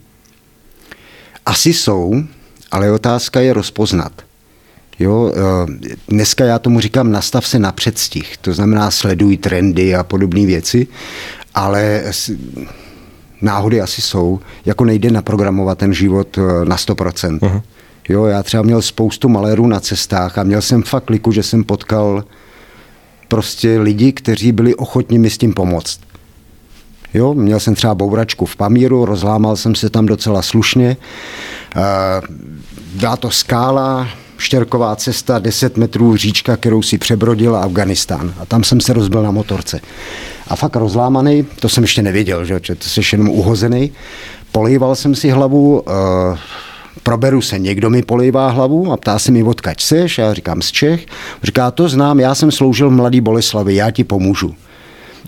Asi 1.47 1.73
jsou, 1.73 2.23
ale 2.71 2.93
otázka 2.93 3.41
je 3.41 3.53
rozpoznat. 3.53 4.26
Jo, 4.99 5.33
eh, 5.35 5.91
dneska 6.09 6.45
já 6.45 6.59
tomu 6.59 6.81
říkám 6.81 7.13
nastav 7.13 7.47
se 7.47 7.59
na 7.59 7.73
předstih, 7.73 8.37
to 8.37 8.55
znamená 8.55 8.91
sleduj 8.91 9.37
trendy 9.37 9.95
a 9.95 10.03
podobné 10.03 10.47
věci, 10.47 10.87
ale 11.55 12.03
náhody 13.43 13.81
asi 13.81 14.03
jsou, 14.03 14.41
jako 14.65 14.85
nejde 14.85 15.11
naprogramovat 15.11 15.79
ten 15.79 15.95
život 15.95 16.39
eh, 16.39 16.65
na 16.65 16.77
100%. 16.77 17.39
Uh-huh. 17.39 17.63
Jo, 18.09 18.25
já 18.25 18.43
třeba 18.43 18.63
měl 18.63 18.83
spoustu 18.83 19.29
malérů 19.29 19.67
na 19.67 19.81
cestách 19.81 20.39
a 20.39 20.43
měl 20.43 20.63
jsem 20.63 20.83
fakt 20.83 21.05
kliku, 21.05 21.33
že 21.33 21.43
jsem 21.43 21.65
potkal 21.65 22.25
prostě 23.29 23.79
lidi, 23.79 24.13
kteří 24.13 24.53
byli 24.53 24.75
ochotní 24.75 25.19
mi 25.19 25.31
s 25.31 25.39
tím 25.39 25.55
pomoct. 25.55 26.01
Jo, 27.15 27.35
měl 27.35 27.61
jsem 27.61 27.75
třeba 27.75 27.95
bouračku 27.95 28.47
v 28.47 28.57
Pamíru, 28.57 29.05
rozlámal 29.05 29.57
jsem 29.57 29.75
se 29.75 29.91
tam 29.91 30.07
docela 30.07 30.43
slušně. 30.43 30.97
Byla 32.95 33.17
to 33.17 33.31
skála, 33.31 34.09
štěrková 34.39 34.97
cesta, 34.97 35.39
10 35.39 35.77
metrů 35.77 36.17
říčka, 36.17 36.57
kterou 36.57 36.83
si 36.83 36.99
přebrodil 36.99 37.57
Afganistán. 37.57 38.35
A 38.39 38.47
tam 38.47 38.65
jsem 38.65 38.81
se 38.81 38.93
rozbil 38.93 39.23
na 39.23 39.31
motorce. 39.31 39.81
A 40.49 40.57
fakt 40.57 40.77
rozlámaný, 40.77 41.47
to 41.61 41.69
jsem 41.69 41.85
ještě 41.85 42.03
nevěděl, 42.03 42.45
že, 42.45 42.61
že 42.63 42.75
to 42.75 42.89
jsi 42.89 43.01
jenom 43.13 43.29
uhozený. 43.29 43.93
Polejval 44.53 44.97
jsem 44.97 45.15
si 45.15 45.31
hlavu, 45.31 45.81
uh, 45.81 46.39
proberu 47.03 47.43
se, 47.43 47.59
někdo 47.59 47.91
mi 47.91 48.03
polejvá 48.03 48.51
hlavu 48.51 48.93
a 48.93 48.97
ptá 48.97 49.19
se 49.19 49.33
mi, 49.33 49.43
odkaď 49.43 49.81
seš, 49.81 50.19
já 50.19 50.35
říkám 50.35 50.63
z 50.63 50.73
Čech. 50.73 51.07
Říká, 51.43 51.71
to 51.71 51.89
znám, 51.89 52.21
já 52.21 52.35
jsem 52.35 52.51
sloužil 52.51 52.91
Mladý 52.91 53.21
Boleslavi, 53.21 53.75
já 53.75 53.91
ti 53.91 54.05
pomůžu. 54.05 54.55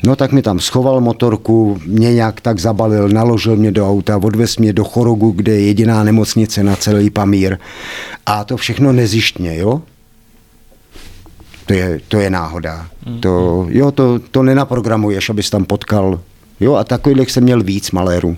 No 0.04 0.16
tak 0.16 0.32
mi 0.32 0.42
tam 0.42 0.60
schoval 0.60 1.00
motorku, 1.00 1.80
mě 1.86 2.14
nějak 2.14 2.40
tak 2.40 2.58
zabalil, 2.58 3.08
naložil 3.08 3.56
mě 3.56 3.72
do 3.72 3.88
auta, 3.88 4.16
odvez 4.16 4.56
mě 4.56 4.72
do 4.72 4.84
Chorogu, 4.84 5.30
kde 5.30 5.52
je 5.52 5.66
jediná 5.66 6.04
nemocnice 6.04 6.62
na 6.62 6.76
celý 6.76 7.10
Pamír. 7.10 7.58
A 8.26 8.44
to 8.44 8.56
všechno 8.56 8.92
nezištně, 8.92 9.58
jo? 9.58 9.82
To 11.66 11.74
je, 11.74 12.00
to 12.08 12.16
je 12.16 12.30
náhoda. 12.30 12.86
Mm. 13.06 13.20
To, 13.20 13.66
jo, 13.68 13.90
to, 13.90 14.18
to 14.18 14.42
nenaprogramuješ, 14.42 15.30
abys 15.30 15.50
tam 15.50 15.64
potkal. 15.64 16.20
Jo, 16.60 16.74
a 16.74 16.84
takových 16.84 17.30
jsem 17.30 17.42
měl 17.42 17.62
víc 17.62 17.90
malérů. 17.90 18.36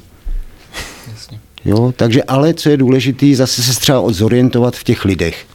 Jo, 1.65 1.93
takže 1.97 2.23
ale 2.23 2.55
co 2.55 2.71
je 2.71 2.77
důležité, 2.77 3.35
zase 3.35 3.63
se 3.63 3.81
třeba 3.81 4.01
odzorientovat 4.01 4.77
v 4.77 4.85
těch 4.85 5.05
lidech. 5.05 5.47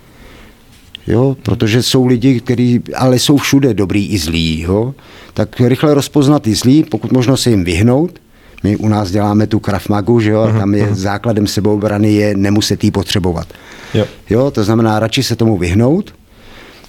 Jo, 1.07 1.37
protože 1.43 1.83
jsou 1.83 2.05
lidi, 2.05 2.39
kteří, 2.39 2.81
ale 2.95 3.19
jsou 3.19 3.37
všude 3.37 3.73
dobrý 3.73 4.07
i 4.07 4.17
zlí, 4.17 4.61
jo, 4.61 4.95
tak 5.33 5.59
rychle 5.59 5.93
rozpoznat 5.93 6.47
i 6.47 6.55
zlí, 6.55 6.83
pokud 6.83 7.11
možno 7.11 7.37
se 7.37 7.49
jim 7.49 7.63
vyhnout, 7.63 8.19
My 8.63 8.77
u 8.77 8.87
nás 8.87 9.11
děláme 9.11 9.47
tu 9.47 9.59
krafmagu, 9.59 10.19
že 10.19 10.31
jo, 10.31 10.41
a 10.41 10.59
tam 10.59 10.73
je 10.73 10.89
základem 10.91 11.47
sebeobrany 11.47 12.13
je 12.13 12.37
nemuset 12.37 12.83
jí 12.83 12.91
potřebovat. 12.91 13.47
Jo. 13.93 14.05
jo, 14.29 14.51
to 14.51 14.63
znamená 14.63 14.99
radši 14.99 15.23
se 15.23 15.35
tomu 15.35 15.57
vyhnout, 15.57 16.13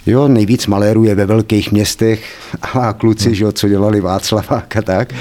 Jo, 0.07 0.29
nejvíc 0.29 0.67
malérů 0.67 1.05
je 1.05 1.15
ve 1.15 1.27
velkých 1.27 1.73
městech 1.73 2.25
a 2.63 2.93
kluci, 2.93 3.35
že 3.35 3.45
jo, 3.45 3.53
co 3.53 3.69
dělali 3.69 4.01
Václavák 4.01 4.77
a 4.77 4.83
tak. 4.83 5.15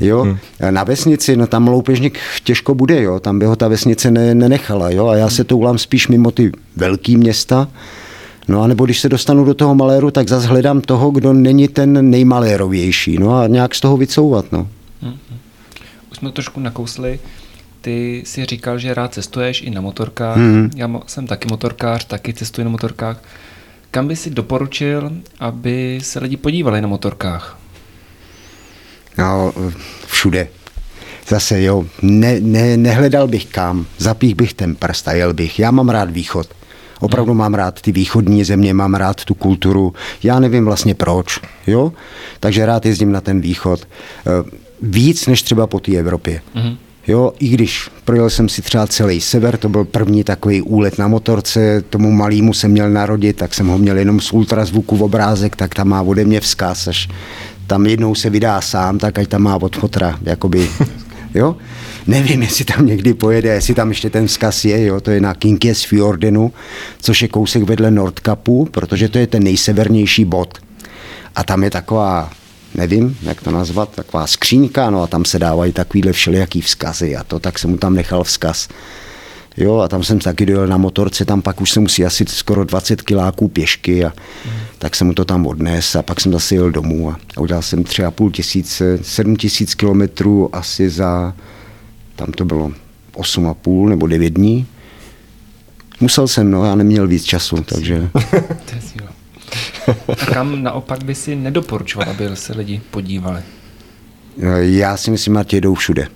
Jo. 0.00 0.36
Na 0.70 0.84
vesnici, 0.84 1.36
no 1.36 1.46
tam 1.46 1.68
loupežník 1.68 2.18
těžko 2.44 2.74
bude, 2.74 3.02
jo, 3.02 3.20
tam 3.20 3.38
by 3.38 3.46
ho 3.46 3.56
ta 3.56 3.68
vesnice 3.68 4.10
ne, 4.10 4.34
nenechala, 4.34 4.90
jo, 4.90 5.06
a 5.06 5.16
já 5.16 5.28
se 5.28 5.44
toulám 5.44 5.78
spíš 5.78 6.08
mimo 6.08 6.30
ty 6.30 6.52
velký 6.76 7.16
města, 7.16 7.68
No 8.48 8.62
a 8.62 8.66
nebo 8.66 8.84
když 8.84 9.00
se 9.00 9.08
dostanu 9.08 9.44
do 9.44 9.54
toho 9.54 9.74
maléru, 9.74 10.10
tak 10.10 10.28
zase 10.28 10.46
hledám 10.46 10.80
toho, 10.80 11.10
kdo 11.10 11.32
není 11.32 11.68
ten 11.68 12.10
nejmalérovější. 12.10 13.18
No 13.18 13.38
a 13.38 13.46
nějak 13.46 13.74
z 13.74 13.80
toho 13.80 13.96
vycouvat. 13.96 14.52
No. 14.52 14.68
Už 16.10 16.18
jsme 16.18 16.28
to 16.28 16.32
trošku 16.32 16.60
nakousli. 16.60 17.20
Ty 17.80 18.22
si 18.26 18.44
říkal, 18.44 18.78
že 18.78 18.94
rád 18.94 19.14
cestuješ 19.14 19.62
i 19.62 19.70
na 19.70 19.80
motorkách. 19.80 20.36
Mhm. 20.36 20.70
Já 20.76 20.90
jsem 21.06 21.26
taky 21.26 21.48
motorkář, 21.48 22.04
taky 22.04 22.32
cestuji 22.32 22.64
na 22.64 22.70
motorkách. 22.70 23.22
Kam 23.90 24.08
by 24.08 24.16
si 24.16 24.30
doporučil, 24.30 25.12
aby 25.40 25.98
se 26.02 26.18
lidi 26.18 26.36
podívali 26.36 26.80
na 26.80 26.88
motorkách? 26.88 27.58
No, 29.18 29.52
všude. 30.06 30.48
Zase 31.28 31.62
jo, 31.62 31.86
ne, 32.02 32.40
ne, 32.40 32.76
nehledal 32.76 33.28
bych 33.28 33.46
kam, 33.46 33.86
zapích 33.98 34.34
bych 34.34 34.54
ten 34.54 34.74
prst 34.74 35.08
a 35.08 35.12
jel 35.12 35.34
bych. 35.34 35.58
Já 35.58 35.70
mám 35.70 35.88
rád 35.88 36.10
východ. 36.10 36.57
Opravdu 37.00 37.34
mám 37.34 37.54
rád 37.54 37.80
ty 37.80 37.92
východní 37.92 38.44
země, 38.44 38.74
mám 38.74 38.94
rád 38.94 39.24
tu 39.24 39.34
kulturu. 39.34 39.94
Já 40.22 40.40
nevím 40.40 40.64
vlastně 40.64 40.94
proč, 40.94 41.40
jo? 41.66 41.92
Takže 42.40 42.66
rád 42.66 42.86
jezdím 42.86 43.12
na 43.12 43.20
ten 43.20 43.40
východ. 43.40 43.80
Eh, 44.26 44.58
Víc 44.82 45.26
než 45.26 45.42
třeba 45.42 45.66
po 45.66 45.80
té 45.80 45.92
Evropě. 45.92 46.40
Mhm. 46.54 46.76
Jo, 47.06 47.32
i 47.38 47.48
když 47.48 47.90
projel 48.04 48.30
jsem 48.30 48.48
si 48.48 48.62
třeba 48.62 48.86
celý 48.86 49.20
sever, 49.20 49.56
to 49.56 49.68
byl 49.68 49.84
první 49.84 50.24
takový 50.24 50.62
úlet 50.62 50.98
na 50.98 51.08
motorce, 51.08 51.82
tomu 51.90 52.10
malýmu 52.10 52.54
jsem 52.54 52.70
měl 52.70 52.90
narodit, 52.90 53.36
tak 53.36 53.54
jsem 53.54 53.66
ho 53.66 53.78
měl 53.78 53.98
jenom 53.98 54.20
z 54.20 54.32
ultrazvuku 54.32 54.96
v 54.96 55.02
obrázek, 55.02 55.56
tak 55.56 55.74
tam 55.74 55.88
má 55.88 56.02
ode 56.02 56.24
mě 56.24 56.40
vzkaz, 56.40 56.88
až 56.88 57.08
tam 57.66 57.86
jednou 57.86 58.14
se 58.14 58.30
vydá 58.30 58.60
sám, 58.60 58.98
tak 58.98 59.18
ať 59.18 59.28
tam 59.28 59.42
má 59.42 59.56
od 59.56 59.76
fotra, 59.76 60.18
jakoby, 60.22 60.70
jo. 61.38 61.56
Nevím, 62.06 62.42
jestli 62.42 62.64
tam 62.64 62.86
někdy 62.86 63.14
pojede, 63.14 63.48
jestli 63.48 63.74
tam 63.74 63.88
ještě 63.88 64.10
ten 64.10 64.26
vzkaz 64.26 64.64
je, 64.64 64.84
jo, 64.84 65.00
to 65.00 65.10
je 65.10 65.20
na 65.20 65.34
Kinkes 65.34 65.84
Fjordenu, 65.84 66.52
což 67.00 67.22
je 67.22 67.28
kousek 67.28 67.62
vedle 67.62 67.90
Nordkapu, 67.90 68.68
protože 68.70 69.08
to 69.08 69.18
je 69.18 69.26
ten 69.26 69.42
nejsevernější 69.42 70.24
bod. 70.24 70.58
A 71.34 71.44
tam 71.44 71.64
je 71.64 71.70
taková, 71.70 72.30
nevím, 72.74 73.18
jak 73.22 73.42
to 73.42 73.50
nazvat, 73.50 73.94
taková 73.94 74.26
skřínka, 74.26 74.90
no 74.90 75.02
a 75.02 75.06
tam 75.06 75.24
se 75.24 75.38
dávají 75.38 75.72
takovýhle 75.72 76.12
všelijaký 76.12 76.60
vzkazy 76.60 77.16
a 77.16 77.24
to, 77.24 77.38
tak 77.38 77.58
jsem 77.58 77.70
mu 77.70 77.76
tam 77.76 77.94
nechal 77.94 78.24
vzkaz. 78.24 78.68
Jo, 79.60 79.76
a 79.76 79.88
tam 79.88 80.04
jsem 80.04 80.18
taky 80.18 80.46
dojel 80.46 80.66
na 80.66 80.76
motorce, 80.76 81.24
tam 81.24 81.42
pak 81.42 81.60
už 81.60 81.70
se 81.70 81.80
musí 81.80 82.04
asi 82.04 82.24
skoro 82.28 82.64
20 82.64 83.02
kiláků 83.02 83.48
pěšky 83.48 84.04
a 84.04 84.12
mm. 84.44 84.52
tak 84.78 84.96
jsem 84.96 85.06
mu 85.06 85.14
to 85.14 85.24
tam 85.24 85.46
odnes 85.46 85.96
a 85.96 86.02
pak 86.02 86.20
jsem 86.20 86.32
zase 86.32 86.54
jel 86.54 86.70
domů 86.70 87.10
a 87.10 87.40
udělal 87.40 87.62
jsem 87.62 87.82
3,5 87.82 88.30
tisíce, 88.30 88.98
7 89.02 89.36
tisíc 89.36 89.74
kilometrů 89.74 90.56
asi 90.56 90.90
za, 90.90 91.34
tam 92.16 92.32
to 92.32 92.44
bylo 92.44 92.72
8,5 93.14 93.88
nebo 93.88 94.06
9 94.06 94.30
dní. 94.30 94.66
Musel 96.00 96.28
jsem, 96.28 96.50
no, 96.50 96.64
já 96.64 96.74
neměl 96.74 97.06
víc 97.06 97.24
času, 97.24 97.56
takže... 97.56 98.08
To 98.12 98.74
je 98.74 98.80
síla. 98.80 99.08
A 100.08 100.26
kam 100.26 100.62
naopak 100.62 101.04
by 101.04 101.14
si 101.14 101.36
nedoporučoval, 101.36 102.10
aby 102.10 102.24
se 102.34 102.52
lidi 102.52 102.80
podívali? 102.90 103.42
Já 104.58 104.96
si 104.96 105.10
myslím, 105.10 105.44
že 105.50 105.56
jedou 105.56 105.74
všude. 105.74 106.08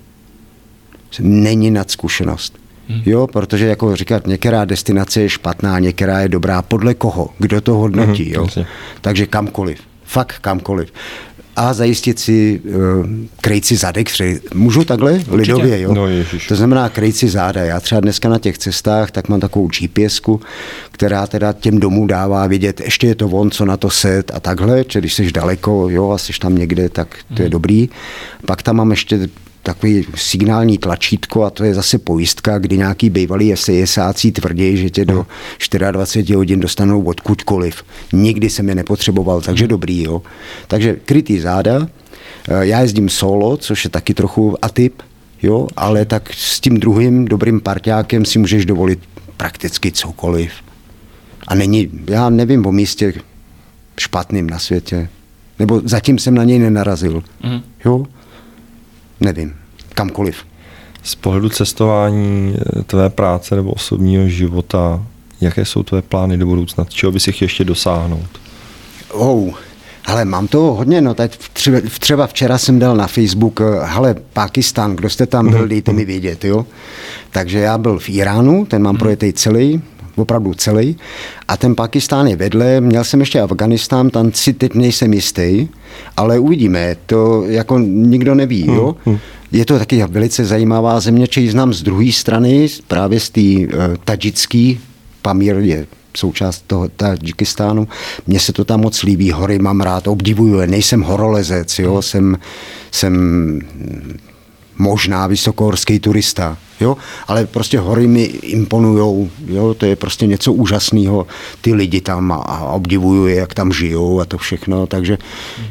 Není 1.21 1.71
nadzkušenost. 1.71 2.62
Hmm. 2.89 3.03
Jo, 3.07 3.27
protože 3.27 3.67
jako 3.67 3.97
říkat, 3.97 4.27
některá 4.27 4.65
destinace 4.65 5.21
je 5.21 5.29
špatná, 5.29 5.79
některá 5.79 6.21
je 6.21 6.29
dobrá, 6.29 6.63
podle 6.63 6.95
koho, 6.95 7.29
kdo 7.39 7.61
to 7.61 7.75
hodnotí, 7.75 8.23
Mhm, 8.25 8.33
jo. 8.35 8.43
jasně. 8.45 8.67
Takže 9.01 9.27
kamkoliv, 9.27 9.79
fakt 10.05 10.39
kamkoliv. 10.41 10.93
A 11.57 11.73
zajistit 11.75 12.19
si 12.19 12.61
uh, 12.65 13.07
krejci 13.41 13.77
zadek, 13.77 14.09
můžu 14.55 14.85
takhle 14.85 15.21
lidově, 15.31 15.81
jo? 15.81 15.95
No, 15.95 16.07
ježiš. 16.09 16.47
To 16.47 16.57
znamená 16.57 16.89
krejci 16.89 17.29
záda. 17.29 17.61
Já 17.65 17.81
třeba 17.81 18.01
dneska 18.01 18.29
na 18.29 18.39
těch 18.39 18.59
cestách, 18.59 19.11
tak 19.11 19.29
mám 19.29 19.41
takovou 19.41 19.69
GPSku, 19.69 20.41
která 20.91 21.27
teda 21.27 21.53
těm 21.53 21.79
domů 21.81 22.07
dává 22.07 22.47
vědět, 22.47 22.81
ještě 22.81 23.07
je 23.07 23.15
to 23.15 23.27
on, 23.29 23.51
co 23.51 23.65
na 23.65 23.77
to 23.77 23.91
set 23.91 24.31
a 24.35 24.41
takhle, 24.41 24.85
že 24.89 24.99
když 24.99 25.15
jsi 25.15 25.33
daleko, 25.33 25.89
jo, 25.91 26.11
a 26.11 26.19
jsi 26.19 26.33
tam 26.41 26.55
někde, 26.59 26.89
tak 26.89 27.17
to 27.37 27.43
je 27.43 27.49
dobrý. 27.49 27.89
Pak 28.47 28.63
tam 28.63 28.77
mám 28.77 28.91
ještě 28.91 29.29
takový 29.63 30.07
signální 30.15 30.79
tlačítko 30.79 31.45
a 31.45 31.51
to 31.51 31.65
je 31.65 31.75
zase 31.75 31.99
pojistka, 31.99 32.59
kdy 32.59 32.79
nějaký 32.79 33.11
bývalý 33.11 33.53
esejesácí 33.53 34.33
tvrdí, 34.33 34.77
že 34.77 34.91
tě 34.91 35.05
do 35.05 35.27
24 35.91 36.35
hodin 36.35 36.61
dostanou 36.61 37.03
odkudkoliv. 37.03 37.85
Nikdy 38.13 38.51
jsem 38.51 38.69
je 38.69 38.75
nepotřeboval, 38.75 39.41
takže 39.41 39.69
dobrý, 39.69 40.03
jo. 40.03 40.23
Takže 40.69 40.97
krytý 41.05 41.41
záda, 41.41 41.89
Eh, 42.49 42.67
já 42.67 42.81
jezdím 42.81 43.09
solo, 43.09 43.57
což 43.57 43.85
je 43.85 43.91
taky 43.91 44.15
trochu 44.15 44.57
atyp, 44.63 45.03
jo, 45.43 45.69
ale 45.77 46.05
tak 46.05 46.35
s 46.35 46.61
tím 46.61 46.81
druhým 46.81 47.25
dobrým 47.25 47.61
parťákem 47.61 48.25
si 48.25 48.39
můžeš 48.39 48.67
dovolit 48.67 48.99
prakticky 49.37 49.93
cokoliv. 49.93 50.53
A 51.47 51.55
není, 51.55 51.91
já 52.07 52.31
nevím 52.31 52.67
o 52.67 52.73
místě 52.73 53.13
špatným 54.01 54.51
na 54.51 54.59
světě. 54.59 55.09
Nebo 55.59 55.83
zatím 55.85 56.19
jsem 56.19 56.35
na 56.35 56.45
něj 56.45 56.59
nenarazil. 56.59 57.23
Mhm. 57.43 57.63
Jo? 57.85 58.07
Nevím. 59.25 59.55
Kamkoliv. 59.95 60.37
Z 61.03 61.15
pohledu 61.15 61.49
cestování, 61.49 62.57
eh, 62.79 62.83
tvé 62.83 63.11
práce 63.11 63.57
nebo 63.57 63.73
osobního 63.73 64.29
života, 64.29 65.03
jaké 65.41 65.65
jsou 65.65 65.83
tvé 65.83 66.03
plány 66.03 66.37
do 66.37 66.47
budoucna? 66.47 66.85
Čeho 66.85 67.13
bys 67.13 67.23
chtěl 67.23 67.45
ještě 67.45 67.65
dosáhnout? 67.65 68.29
Oh, 69.13 69.55
ale 70.05 70.25
mám 70.25 70.49
to 70.49 70.61
hodně, 70.61 71.01
no 71.01 71.15
teď 71.15 71.39
třeba, 71.99 72.27
včera 72.27 72.59
jsem 72.59 72.79
dal 72.79 72.97
na 72.97 73.07
Facebook, 73.07 73.61
eh, 73.61 73.65
hele, 73.85 74.15
Pakistan, 74.33 74.97
kdo 74.97 75.11
jste 75.11 75.27
tam 75.27 75.51
byl, 75.51 75.69
dejte 75.69 75.93
mi 75.93 76.05
vědět, 76.05 76.45
jo. 76.45 76.67
Takže 77.31 77.59
já 77.59 77.79
byl 77.79 77.99
v 77.99 78.09
Iránu, 78.09 78.67
ten 78.67 78.83
mám 78.83 78.97
projetej 78.97 79.33
celý, 79.33 79.83
opravdu 80.17 80.55
celý, 80.55 80.97
a 81.49 81.57
ten 81.57 81.75
Pakistán 81.75 82.27
je 82.27 82.37
vedle, 82.37 82.81
měl 82.81 83.05
jsem 83.05 83.21
ještě 83.21 83.41
Afganistán, 83.41 84.11
tam 84.11 84.33
si 84.33 84.53
teď 84.53 84.75
nejsem 84.75 85.13
jistý, 85.13 85.69
ale 86.17 86.39
uvidíme, 86.39 86.97
to 87.07 87.45
jako 87.47 87.79
nikdo 87.79 88.35
neví, 88.35 88.67
jo. 88.67 88.97
Je 89.53 89.65
to 89.65 89.79
taky 89.79 90.05
velice 90.05 90.45
zajímavá 90.45 91.01
země, 91.01 91.27
či 91.27 91.51
znám 91.51 91.75
z 91.75 91.83
druhé 91.83 92.13
strany, 92.13 92.69
právě 92.89 93.21
z 93.21 93.31
té 93.31 93.41
uh, 93.41 93.97
tadžické, 94.05 94.75
Pamír 95.23 95.57
je 95.57 95.87
součást 96.17 96.65
toho 96.67 96.89
Tadžikistánu. 96.89 97.89
Mně 98.27 98.41
se 98.41 98.53
to 98.53 98.65
tam 98.65 98.81
moc 98.81 99.03
líbí, 99.03 99.31
hory 99.31 99.59
mám 99.59 99.81
rád, 99.81 100.07
obdivuju 100.07 100.61
je, 100.61 100.67
nejsem 100.67 101.03
horolezec, 101.03 101.79
jo, 101.79 102.03
jsem, 102.03 102.39
jsem 102.91 103.13
mm, 103.13 104.19
možná 104.79 105.27
vysokohorský 105.27 105.99
turista, 105.99 106.59
jo, 106.83 106.97
ale 107.29 107.47
prostě 107.47 107.79
hory 107.79 108.07
mi 108.07 108.23
imponujou, 108.25 109.31
jo, 109.47 109.75
to 109.75 109.87
je 109.87 109.97
prostě 109.97 110.27
něco 110.27 110.53
úžasného, 110.53 111.27
ty 111.61 111.75
lidi 111.75 112.01
tam 112.01 112.33
a, 112.33 112.37
a 112.37 112.65
obdivuju 112.65 113.27
je, 113.27 113.35
jak 113.35 113.55
tam 113.55 113.73
žijou 113.73 114.21
a 114.21 114.25
to 114.25 114.39
všechno, 114.39 114.87
takže 114.87 115.19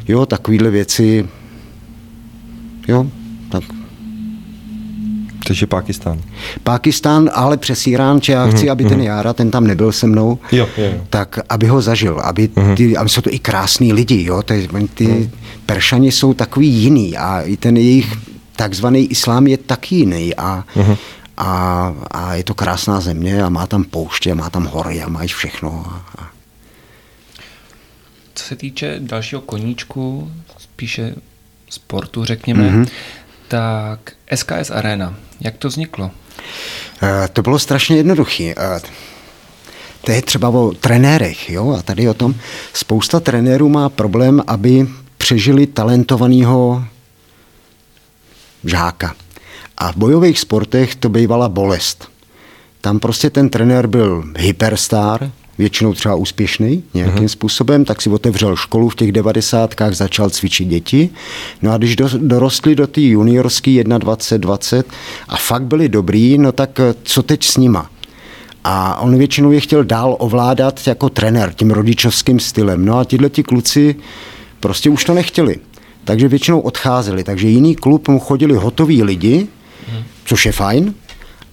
jo, 0.08 0.26
takovýhle 0.26 0.70
věci, 0.70 1.28
jo, 2.88 3.06
tak. 3.50 3.62
Takže 5.46 5.66
Pákistán. 5.66 6.18
Pákistán, 6.62 7.30
ale 7.34 7.56
přes 7.56 7.86
Irán, 7.86 8.20
či 8.20 8.32
já 8.32 8.46
chci, 8.46 8.70
aby 8.70 8.84
ten 8.84 9.00
Jára, 9.00 9.32
ten 9.32 9.50
tam 9.50 9.66
nebyl 9.66 9.92
se 9.92 10.06
mnou, 10.06 10.38
Jo, 10.52 10.68
jo, 10.78 10.84
jo. 10.84 11.00
tak 11.10 11.38
aby 11.48 11.66
ho 11.66 11.82
zažil, 11.82 12.20
aby, 12.20 12.48
ty, 12.76 12.96
aby 12.96 13.08
jsou 13.08 13.20
to 13.20 13.30
i 13.32 13.38
krásní 13.38 13.92
lidi, 13.92 14.24
jo, 14.24 14.42
ty, 14.42 14.68
ty 14.94 15.30
Peršani 15.66 16.12
jsou 16.12 16.34
takový 16.34 16.68
jiný 16.68 17.16
a 17.16 17.40
i 17.40 17.56
ten 17.56 17.76
jejich 17.76 18.16
takzvaný 18.62 19.10
islám 19.10 19.46
je 19.46 19.58
taky 19.58 19.94
jiný 19.94 20.36
a, 20.36 20.64
a, 21.36 21.48
a 22.10 22.34
je 22.34 22.44
to 22.44 22.54
krásná 22.54 23.00
země 23.00 23.42
a 23.42 23.48
má 23.48 23.66
tam 23.66 23.84
pouště, 23.84 24.34
má 24.34 24.50
tam 24.50 24.66
hory 24.66 25.02
a 25.02 25.08
mají 25.08 25.28
všechno. 25.28 25.84
A, 25.88 26.22
a 26.22 26.30
Co 28.34 28.44
se 28.44 28.56
týče 28.56 28.96
dalšího 29.00 29.40
koníčku, 29.40 30.30
spíše 30.58 31.14
sportu, 31.70 32.24
řekněme, 32.24 32.70
mm-hmm. 32.70 32.86
tak 33.48 34.12
SKS 34.34 34.70
Arena, 34.70 35.14
jak 35.40 35.56
to 35.56 35.68
vzniklo? 35.68 36.10
Eh, 37.02 37.28
To 37.32 37.42
bylo 37.42 37.58
strašně 37.58 37.96
jednoduché. 37.96 38.54
Eh, 38.56 38.80
To 40.04 40.12
je 40.12 40.22
třeba 40.22 40.48
o 40.48 40.72
trenérech, 40.80 41.50
jo, 41.50 41.76
a 41.78 41.82
tady 41.82 42.08
o 42.08 42.14
tom. 42.14 42.34
Spousta 42.72 43.20
trenérů 43.20 43.68
má 43.68 43.88
problém, 43.88 44.42
aby 44.46 44.86
přežili 45.16 45.66
talentovaného 45.66 46.84
žáka. 48.64 49.14
A 49.78 49.92
v 49.92 49.96
bojových 49.96 50.40
sportech 50.40 50.94
to 50.94 51.08
bývala 51.08 51.48
bolest. 51.48 52.08
Tam 52.80 52.98
prostě 52.98 53.30
ten 53.30 53.48
trenér 53.48 53.86
byl 53.86 54.24
hyperstar, 54.38 55.30
většinou 55.58 55.94
třeba 55.94 56.14
úspěšný 56.14 56.82
nějakým 56.94 57.24
uh-huh. 57.24 57.28
způsobem, 57.28 57.84
tak 57.84 58.02
si 58.02 58.10
otevřel 58.10 58.56
školu 58.56 58.88
v 58.88 58.94
těch 58.94 59.12
devadesátkách, 59.12 59.94
začal 59.94 60.30
cvičit 60.30 60.68
děti. 60.68 61.10
No 61.62 61.72
a 61.72 61.76
když 61.76 61.96
do, 61.96 62.08
dorostli 62.18 62.74
do 62.74 62.86
té 62.86 63.00
juniorské 63.00 63.84
21, 63.84 64.38
20 64.38 64.86
a 65.28 65.36
fakt 65.36 65.62
byli 65.62 65.88
dobrý, 65.88 66.38
no 66.38 66.52
tak 66.52 66.80
eh, 66.80 66.94
co 67.02 67.22
teď 67.22 67.44
s 67.44 67.56
nima? 67.56 67.90
A 68.64 69.00
on 69.00 69.18
většinou 69.18 69.52
je 69.52 69.60
chtěl 69.60 69.84
dál 69.84 70.16
ovládat 70.18 70.86
jako 70.86 71.08
trenér 71.08 71.52
tím 71.52 71.70
rodičovským 71.70 72.40
stylem. 72.40 72.84
No 72.84 72.98
a 72.98 73.04
tihle 73.04 73.30
ti 73.30 73.42
kluci 73.42 73.96
prostě 74.60 74.90
už 74.90 75.04
to 75.04 75.14
nechtěli. 75.14 75.56
Takže 76.04 76.28
většinou 76.28 76.60
odcházeli. 76.60 77.24
Takže 77.24 77.48
jiný 77.48 77.76
klub 77.76 78.08
mu 78.08 78.18
chodili 78.18 78.54
hotoví 78.54 79.02
lidi, 79.02 79.48
což 80.24 80.46
je 80.46 80.52
fajn, 80.52 80.94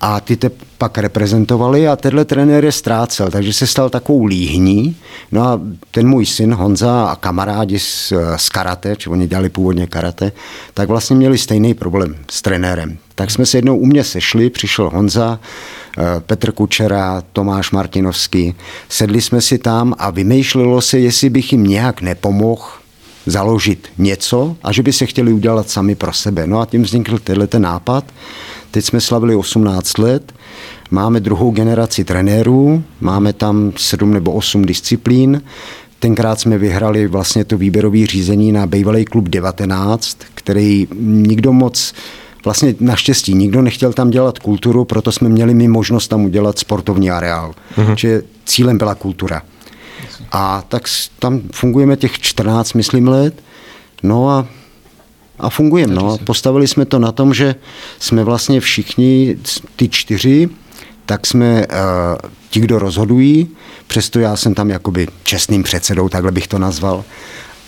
a 0.02 0.20
ty 0.20 0.38
te 0.38 0.52
pak 0.78 0.98
reprezentovali 0.98 1.88
a 1.88 1.96
tenhle 1.96 2.26
trenér 2.26 2.66
je 2.66 2.72
ztrácel, 2.72 3.32
takže 3.32 3.54
se 3.54 3.68
stal 3.68 3.90
takovou 3.90 4.26
líhní. 4.26 4.96
No 5.32 5.42
a 5.42 5.62
ten 5.92 6.08
můj 6.08 6.26
syn 6.26 6.54
Honza 6.54 7.06
a 7.06 7.16
kamarádi 7.16 7.80
z, 7.80 8.14
z 8.36 8.50
karate, 8.50 8.96
či 8.96 9.10
oni 9.10 9.28
dělali 9.28 9.50
původně 9.50 9.88
karate, 9.88 10.32
tak 10.74 10.88
vlastně 10.88 11.16
měli 11.16 11.38
stejný 11.38 11.74
problém 11.74 12.16
s 12.32 12.42
trenérem. 12.42 12.98
Tak 13.16 13.32
jsme 13.32 13.46
se 13.46 13.58
jednou 13.58 13.78
u 13.78 13.86
mě 13.86 14.04
sešli, 14.04 14.50
přišel 14.50 14.90
Honza, 14.90 15.40
eh, 15.98 16.04
Petr 16.20 16.52
Kučera, 16.52 17.24
Tomáš 17.34 17.72
Martinovský. 17.72 18.56
Sedli 18.90 19.22
jsme 19.22 19.42
si 19.42 19.58
tam 19.58 19.96
a 19.98 20.10
vymýšlelo 20.10 20.82
se, 20.82 21.00
jestli 21.00 21.30
bych 21.30 21.52
jim 21.52 21.64
nějak 21.64 22.02
nepomohl 22.02 22.64
založit 23.30 23.88
něco 23.98 24.56
a 24.64 24.72
že 24.72 24.84
by 24.84 24.94
se 24.94 25.06
chtěli 25.06 25.34
udělat 25.34 25.70
sami 25.70 25.96
pro 25.96 26.14
sebe. 26.14 26.48
No 26.48 26.60
a 26.60 26.66
tím 26.66 26.84
vznikl 26.84 27.18
tenhle 27.18 27.48
ten 27.48 27.62
nápad. 27.62 28.04
Teď 28.72 28.86
jsme 28.86 29.02
slavili 29.02 29.36
18 29.36 29.98
let, 29.98 30.34
máme 30.92 31.20
druhou 31.20 31.52
generaci 31.52 32.04
trenérů, 32.04 32.84
máme 33.02 33.34
tam 33.34 33.74
7 33.78 34.14
nebo 34.14 34.32
8 34.32 34.66
disciplín. 34.66 35.42
Tenkrát 36.00 36.40
jsme 36.40 36.58
vyhrali 36.58 37.08
vlastně 37.08 37.46
to 37.46 37.58
výběrové 37.58 38.06
řízení 38.06 38.52
na 38.52 38.66
bývalý 38.66 39.06
klub 39.06 39.30
19, 39.30 40.18
který 40.36 40.88
nikdo 41.00 41.54
moc 41.54 41.94
vlastně 42.46 42.76
naštěstí 42.80 43.34
nikdo 43.34 43.62
nechtěl 43.62 43.94
tam 43.94 44.10
dělat 44.10 44.40
kulturu, 44.40 44.86
proto 44.86 45.12
jsme 45.12 45.30
měli 45.30 45.54
my 45.54 45.68
možnost 45.68 46.08
tam 46.08 46.26
udělat 46.26 46.60
sportovní 46.60 47.12
areál. 47.12 47.54
Uh-huh. 47.78 47.96
Že 47.96 48.22
cílem 48.46 48.78
byla 48.78 48.96
kultura. 48.96 49.42
A 50.32 50.64
tak 50.68 50.84
tam 51.20 51.42
fungujeme 51.52 51.98
těch 51.98 52.20
14, 52.20 52.74
myslím, 52.74 53.08
let. 53.08 53.44
No 54.04 54.30
a, 54.30 54.48
a 55.40 55.50
fungujeme. 55.50 55.96
No. 55.96 56.18
Postavili 56.18 56.68
jsme 56.68 56.86
to 56.86 57.00
na 57.00 57.12
tom, 57.12 57.34
že 57.34 57.56
jsme 58.00 58.24
vlastně 58.24 58.60
všichni, 58.60 59.38
ty 59.76 59.90
čtyři, 59.90 60.50
tak 61.06 61.28
jsme 61.28 61.68
uh, 61.68 62.30
ti, 62.50 62.60
kdo 62.60 62.80
rozhodují, 62.80 63.48
přesto 63.88 64.20
já 64.20 64.36
jsem 64.36 64.54
tam 64.54 64.70
jakoby 64.70 65.08
čestným 65.24 65.64
předsedou, 65.64 66.10
takhle 66.10 66.32
bych 66.32 66.48
to 66.48 66.60
nazval, 66.60 67.04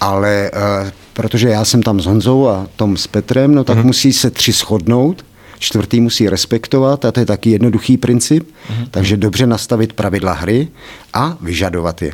ale 0.01 0.51
uh, 0.83 0.89
protože 1.13 1.49
já 1.49 1.65
jsem 1.65 1.83
tam 1.83 2.01
s 2.01 2.05
Honzou 2.05 2.47
a 2.47 2.67
Tom 2.75 2.97
s 2.97 3.07
Petrem, 3.07 3.55
no 3.55 3.63
tak 3.63 3.77
uh-huh. 3.77 3.85
musí 3.85 4.13
se 4.13 4.31
tři 4.31 4.51
shodnout, 4.51 5.25
čtvrtý 5.59 6.01
musí 6.01 6.29
respektovat 6.29 7.05
a 7.05 7.11
to 7.11 7.19
je 7.19 7.25
taky 7.25 7.49
jednoduchý 7.49 7.97
princip, 7.97 8.49
uh-huh. 8.49 8.87
takže 8.91 9.17
dobře 9.17 9.47
nastavit 9.47 9.93
pravidla 9.93 10.33
hry 10.33 10.67
a 11.13 11.37
vyžadovat 11.41 12.01
je. 12.01 12.11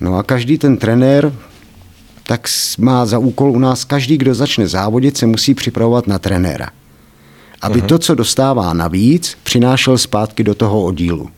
No 0.00 0.16
a 0.16 0.22
každý 0.22 0.58
ten 0.58 0.76
trenér 0.76 1.32
tak 2.22 2.48
má 2.78 3.06
za 3.06 3.18
úkol 3.18 3.50
u 3.50 3.58
nás, 3.58 3.84
každý, 3.84 4.18
kdo 4.18 4.34
začne 4.34 4.68
závodit, 4.68 5.16
se 5.16 5.26
musí 5.26 5.54
připravovat 5.54 6.06
na 6.06 6.18
trenéra. 6.18 6.70
Aby 7.62 7.82
uh-huh. 7.82 7.86
to, 7.86 7.98
co 7.98 8.14
dostává 8.14 8.72
navíc, 8.72 9.36
přinášel 9.42 9.98
zpátky 9.98 10.44
do 10.44 10.54
toho 10.54 10.84
oddílu. 10.84 11.30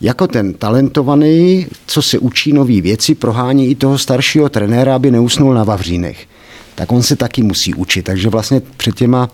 Jako 0.00 0.26
ten 0.26 0.54
talentovaný, 0.54 1.66
co 1.86 2.02
se 2.02 2.18
učí 2.18 2.52
nové 2.52 2.80
věci, 2.80 3.14
prohání 3.14 3.66
i 3.66 3.74
toho 3.74 3.98
staršího 3.98 4.48
trenéra, 4.48 4.94
aby 4.94 5.10
neusnul 5.10 5.54
na 5.54 5.64
Vavřínech. 5.64 6.26
Tak 6.74 6.92
on 6.92 7.02
se 7.02 7.16
taky 7.16 7.42
musí 7.42 7.74
učit. 7.74 8.02
Takže 8.02 8.28
vlastně 8.28 8.62
před 8.76 8.94
těma 8.94 9.28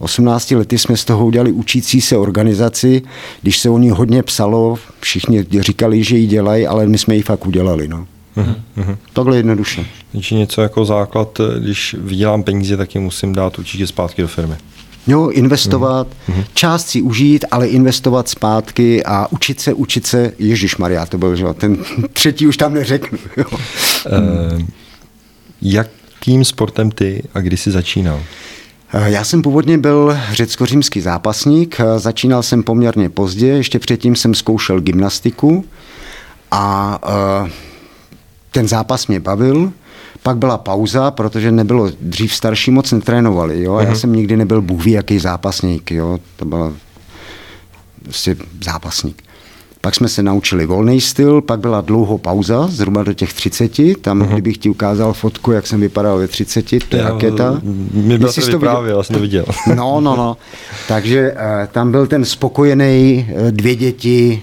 18 0.00 0.50
lety 0.50 0.78
jsme 0.78 0.96
z 0.96 1.04
toho 1.04 1.26
udělali 1.26 1.52
učící 1.52 2.00
se 2.00 2.16
organizaci. 2.16 3.02
Když 3.42 3.58
se 3.58 3.70
o 3.70 3.78
ní 3.78 3.90
hodně 3.90 4.22
psalo, 4.22 4.78
všichni 5.00 5.46
říkali, 5.60 6.04
že 6.04 6.16
ji 6.16 6.26
dělají, 6.26 6.66
ale 6.66 6.86
my 6.86 6.98
jsme 6.98 7.16
ji 7.16 7.22
fakt 7.22 7.46
udělali. 7.46 7.88
No. 7.88 8.06
Uh-huh. 8.36 8.96
Takhle 9.12 9.36
jednoduše. 9.36 9.86
Takže 10.12 10.34
něco 10.34 10.62
jako 10.62 10.84
základ, 10.84 11.40
když 11.58 11.96
vydělám 11.98 12.42
peníze, 12.42 12.76
tak 12.76 12.94
je 12.94 13.00
musím 13.00 13.32
dát 13.32 13.58
určitě 13.58 13.86
zpátky 13.86 14.22
do 14.22 14.28
firmy. 14.28 14.54
Jo, 15.06 15.28
investovat, 15.28 16.06
uh-huh. 16.28 16.44
část 16.54 16.88
si 16.88 17.02
užít, 17.02 17.44
ale 17.50 17.68
investovat 17.68 18.28
zpátky 18.28 19.04
a 19.04 19.26
učit 19.30 19.60
se, 19.60 19.74
učit 19.74 20.06
se, 20.06 20.32
Ježíš 20.38 20.76
Maria, 20.76 21.06
to 21.06 21.18
byl, 21.18 21.36
že 21.36 21.44
ten 21.54 21.76
třetí 22.12 22.46
už 22.46 22.56
tam 22.56 22.74
neřeknu. 22.74 23.18
Jo. 23.36 23.44
Uh, 23.50 24.62
jakým 25.62 26.44
sportem 26.44 26.90
ty 26.90 27.22
a 27.34 27.40
kdy 27.40 27.56
jsi 27.56 27.70
začínal? 27.70 28.20
Eh, 28.92 29.10
já 29.10 29.24
jsem 29.24 29.42
původně 29.42 29.78
byl 29.78 30.18
řecko-římský 30.32 31.00
zápasník, 31.00 31.80
eh, 31.80 31.98
začínal 31.98 32.42
jsem 32.42 32.62
poměrně 32.62 33.10
pozdě, 33.10 33.46
ještě 33.46 33.78
předtím 33.78 34.16
jsem 34.16 34.34
zkoušel 34.34 34.80
gymnastiku 34.80 35.64
a 36.50 36.98
eh, 37.46 37.50
ten 38.50 38.68
zápas 38.68 39.06
mě 39.06 39.20
bavil, 39.20 39.72
pak 40.22 40.36
byla 40.36 40.58
pauza, 40.58 41.10
protože 41.10 41.52
nebylo, 41.52 41.90
dřív 42.00 42.34
starší 42.34 42.70
moc 42.70 42.92
netrénovali, 42.92 43.62
jo, 43.62 43.74
a 43.74 43.82
já 43.82 43.88
mhm. 43.88 43.98
jsem 43.98 44.12
nikdy 44.12 44.36
nebyl 44.36 44.62
bůh 44.62 44.84
ví, 44.84 44.92
jaký 44.92 45.18
zápasník, 45.18 45.90
jo, 45.90 46.18
to 46.36 46.44
byl 46.44 46.76
prostě 48.02 48.36
zápasník. 48.64 49.22
Pak 49.80 49.94
jsme 49.94 50.08
se 50.08 50.22
naučili 50.22 50.66
volný 50.66 51.00
styl, 51.00 51.40
pak 51.40 51.60
byla 51.60 51.80
dlouho 51.80 52.18
pauza, 52.18 52.66
zhruba 52.66 53.02
do 53.02 53.12
těch 53.12 53.32
30. 53.32 53.72
Tam, 54.00 54.22
uh-huh. 54.22 54.32
kdybych 54.32 54.58
ti 54.58 54.70
ukázal 54.70 55.12
fotku, 55.12 55.52
jak 55.52 55.66
jsem 55.66 55.80
vypadal 55.80 56.18
ve 56.18 56.28
30, 56.28 56.64
to 56.88 56.96
je 56.96 57.02
raketa. 57.02 57.60
Mi 57.92 58.18
byl 58.18 58.32
to 58.32 58.40
vyprávěl, 58.40 58.96
já 58.96 59.02
jsem 59.02 59.14
to 59.14 59.22
viděl. 59.22 59.44
No, 59.74 60.00
no, 60.00 60.16
no. 60.16 60.36
Takže 60.88 61.32
uh, 61.32 61.38
tam 61.72 61.90
byl 61.90 62.06
ten 62.06 62.24
spokojený, 62.24 63.28
uh, 63.32 63.50
dvě 63.50 63.76
děti, 63.76 64.42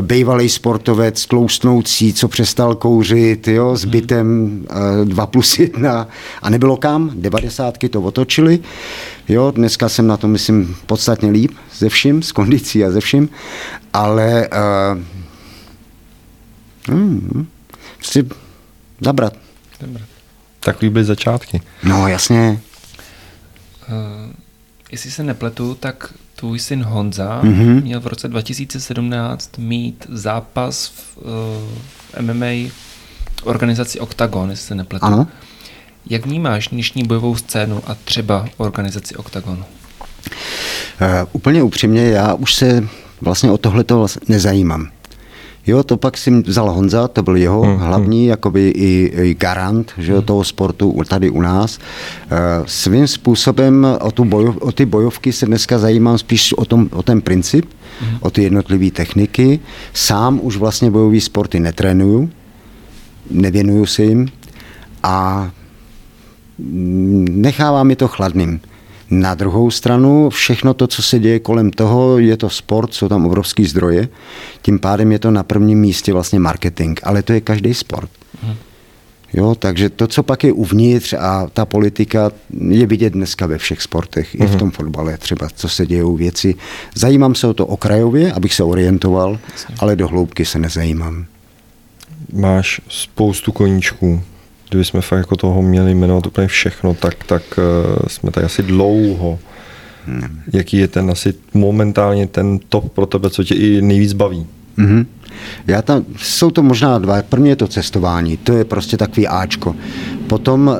bývalý 0.00 0.48
sportovec, 0.48 1.26
tloustnoucí, 1.26 2.12
co 2.12 2.28
přestal 2.28 2.74
kouřit, 2.74 3.48
jo, 3.48 3.76
s 3.76 3.84
mhm. 3.84 3.90
bytem 3.90 4.60
2 5.04 5.26
plus 5.26 5.58
1 5.58 6.08
a 6.42 6.50
nebylo 6.50 6.76
kam, 6.76 7.10
devadesátky 7.14 7.88
to 7.88 8.02
otočili. 8.02 8.58
Jo, 9.28 9.50
dneska 9.50 9.88
jsem 9.88 10.06
na 10.06 10.16
to, 10.16 10.28
myslím, 10.28 10.76
podstatně 10.86 11.30
líp 11.30 11.52
ze 11.78 11.88
vším, 11.88 12.22
s 12.22 12.32
kondicí 12.32 12.84
a 12.84 12.90
ze 12.90 13.00
vším, 13.00 13.28
ale 13.92 14.48
uh, 14.48 14.98
hmm, 16.94 17.46
prostě 17.96 18.24
zabrat. 19.00 19.36
Zabrat. 19.80 20.08
Takový 20.60 20.90
byly 20.90 21.04
začátky. 21.04 21.62
No, 21.84 22.08
jasně. 22.08 22.60
Uh, 23.88 24.32
jestli 24.92 25.10
se 25.10 25.22
nepletu, 25.22 25.74
tak 25.74 26.14
tvůj 26.40 26.58
syn 26.58 26.82
Honza 26.82 27.40
mm-hmm. 27.42 27.82
měl 27.82 28.00
v 28.00 28.06
roce 28.06 28.28
2017 28.28 29.58
mít 29.58 30.06
zápas 30.08 30.86
v, 30.86 31.16
uh, 31.16 31.24
v 31.98 32.20
MMA 32.20 32.70
organizaci 33.44 34.00
Octagon, 34.00 34.50
jestli 34.50 34.66
se 34.66 34.74
nepletu. 34.74 35.06
Ano. 35.06 35.26
Jak 36.06 36.26
vnímáš 36.26 36.68
dnešní 36.68 37.04
bojovou 37.04 37.36
scénu 37.36 37.82
a 37.86 37.94
třeba 37.94 38.46
organizaci 38.56 39.16
Octagonu? 39.16 39.64
Uh, 41.00 41.28
úplně 41.32 41.62
upřímně, 41.62 42.02
já 42.02 42.34
už 42.34 42.54
se 42.54 42.88
vlastně 43.20 43.50
o 43.50 43.58
tohleto 43.58 44.06
nezajímám. 44.28 44.88
Jo, 45.66 45.82
to 45.82 45.96
pak 45.96 46.18
si 46.18 46.30
vzal 46.30 46.70
Honza, 46.70 47.08
to 47.08 47.22
byl 47.22 47.36
jeho 47.36 47.62
hmm, 47.62 47.76
hlavní 47.76 48.26
jakoby 48.26 48.68
i, 48.68 49.12
i 49.22 49.34
garant 49.34 49.92
že, 49.98 50.12
hmm. 50.12 50.22
toho 50.22 50.44
sportu 50.44 51.02
tady 51.08 51.30
u 51.30 51.40
nás. 51.40 51.78
Uh, 51.78 52.66
svým 52.66 53.06
způsobem 53.06 53.86
o, 54.00 54.10
tu 54.10 54.24
bojov, 54.24 54.56
o 54.56 54.72
ty 54.72 54.86
bojovky 54.86 55.32
se 55.32 55.46
dneska 55.46 55.78
zajímám 55.78 56.18
spíš 56.18 56.52
o, 56.52 56.64
tom, 56.64 56.88
o 56.92 57.02
ten 57.02 57.20
princip, 57.20 57.70
hmm. 58.00 58.18
o 58.20 58.30
ty 58.30 58.42
jednotlivé 58.42 58.90
techniky. 58.90 59.60
Sám 59.94 60.40
už 60.42 60.56
vlastně 60.56 60.90
bojové 60.90 61.20
sporty 61.20 61.60
netrénuju, 61.60 62.30
nevěnuju 63.30 63.86
si 63.86 64.02
jim 64.02 64.28
a 65.02 65.50
nechává 67.28 67.82
mi 67.82 67.96
to 67.96 68.08
chladným. 68.08 68.60
Na 69.10 69.34
druhou 69.34 69.70
stranu 69.70 70.30
všechno 70.30 70.74
to, 70.74 70.86
co 70.86 71.02
se 71.02 71.18
děje 71.18 71.38
kolem 71.38 71.70
toho, 71.70 72.18
je 72.18 72.36
to 72.36 72.50
sport, 72.50 72.94
jsou 72.94 73.08
tam 73.08 73.26
obrovský 73.26 73.64
zdroje, 73.64 74.08
tím 74.62 74.78
pádem 74.78 75.12
je 75.12 75.18
to 75.18 75.30
na 75.30 75.42
prvním 75.42 75.80
místě 75.80 76.12
vlastně 76.12 76.40
marketing, 76.40 77.00
ale 77.02 77.22
to 77.22 77.32
je 77.32 77.40
každý 77.40 77.74
sport. 77.74 78.10
Hmm. 78.42 78.54
Jo, 79.32 79.54
takže 79.54 79.88
to, 79.90 80.06
co 80.06 80.22
pak 80.22 80.44
je 80.44 80.52
uvnitř 80.52 81.12
a 81.12 81.46
ta 81.52 81.64
politika 81.64 82.30
je 82.68 82.86
vidět 82.86 83.12
dneska 83.12 83.46
ve 83.46 83.58
všech 83.58 83.82
sportech, 83.82 84.34
hmm. 84.34 84.42
i 84.42 84.46
v 84.46 84.50
mhm. 84.50 84.58
tom 84.58 84.70
fotbale 84.70 85.18
třeba, 85.18 85.48
co 85.54 85.68
se 85.68 85.86
dějou 85.86 86.16
věci. 86.16 86.54
Zajímám 86.94 87.34
se 87.34 87.46
o 87.46 87.54
to 87.54 87.66
okrajově, 87.66 88.32
abych 88.32 88.54
se 88.54 88.64
orientoval, 88.64 89.38
ale 89.78 89.96
do 89.96 90.08
hloubky 90.08 90.44
se 90.44 90.58
nezajímám. 90.58 91.26
Máš 92.32 92.80
spoustu 92.88 93.52
koníčků 93.52 94.22
kdybychom 94.70 95.00
fakt 95.00 95.18
jako 95.18 95.36
toho 95.36 95.62
měli 95.62 95.94
jmenovat 95.94 96.26
úplně 96.26 96.46
všechno, 96.46 96.94
tak, 96.94 97.24
tak 97.24 97.42
uh, 97.58 98.06
jsme 98.06 98.30
tady 98.30 98.46
asi 98.46 98.62
dlouho. 98.62 99.38
Hmm. 100.06 100.40
Jaký 100.52 100.76
je 100.76 100.88
ten 100.88 101.10
asi 101.10 101.34
momentálně 101.54 102.26
ten 102.26 102.58
top 102.58 102.92
pro 102.92 103.06
tebe, 103.06 103.30
co 103.30 103.44
tě 103.44 103.54
i 103.54 103.82
nejvíc 103.82 104.12
baví? 104.12 104.46
Mm-hmm. 104.78 105.06
Já 105.66 105.82
tam, 105.82 106.04
jsou 106.16 106.50
to 106.50 106.62
možná 106.62 106.98
dva. 106.98 107.22
První 107.22 107.48
je 107.48 107.56
to 107.56 107.68
cestování, 107.68 108.36
to 108.36 108.52
je 108.52 108.64
prostě 108.64 108.96
takový 108.96 109.28
Ačko. 109.28 109.76
Potom 110.26 110.68
e, 110.68 110.74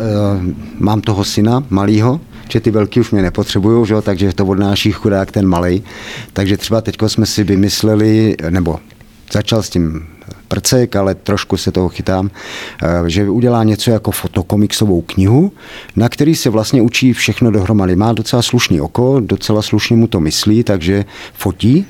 mám 0.79 1.01
toho 1.01 1.25
syna 1.25 1.65
malýho, 1.71 2.21
že 2.49 2.61
ty 2.61 2.71
velký 2.71 3.01
už 3.01 3.11
mě 3.11 3.23
nepotřebují, 3.23 3.87
že? 3.87 3.95
takže 4.03 4.33
to 4.33 4.47
odnáší 4.47 4.93
chudák 4.93 5.33
ten 5.33 5.47
malý. 5.47 5.83
Takže 6.33 6.57
třeba 6.57 6.81
teď 6.81 6.97
jsme 7.07 7.27
si 7.27 7.45
vymysleli, 7.45 8.37
nebo 8.51 8.79
začal 9.33 9.63
s 9.63 9.71
tím 9.71 10.07
prcek, 10.51 10.97
ale 10.97 11.15
trošku 11.15 11.57
se 11.57 11.73
toho 11.73 11.89
chytám, 11.89 12.31
eh, 12.31 13.11
že 13.11 13.31
udělá 13.31 13.65
něco 13.65 13.91
jako 13.91 14.11
fotokomiksovou 14.11 15.01
knihu, 15.01 15.53
na 15.97 16.09
který 16.09 16.35
se 16.35 16.51
vlastně 16.51 16.83
učí 16.83 17.13
všechno 17.13 17.51
dohromady. 17.51 17.97
Má 17.97 18.13
docela 18.13 18.43
slušný 18.43 18.81
oko, 18.81 19.21
docela 19.21 19.63
slušně 19.63 19.97
mu 19.97 20.07
to 20.07 20.21
myslí, 20.21 20.65
takže 20.65 21.05
fotí 21.35 21.87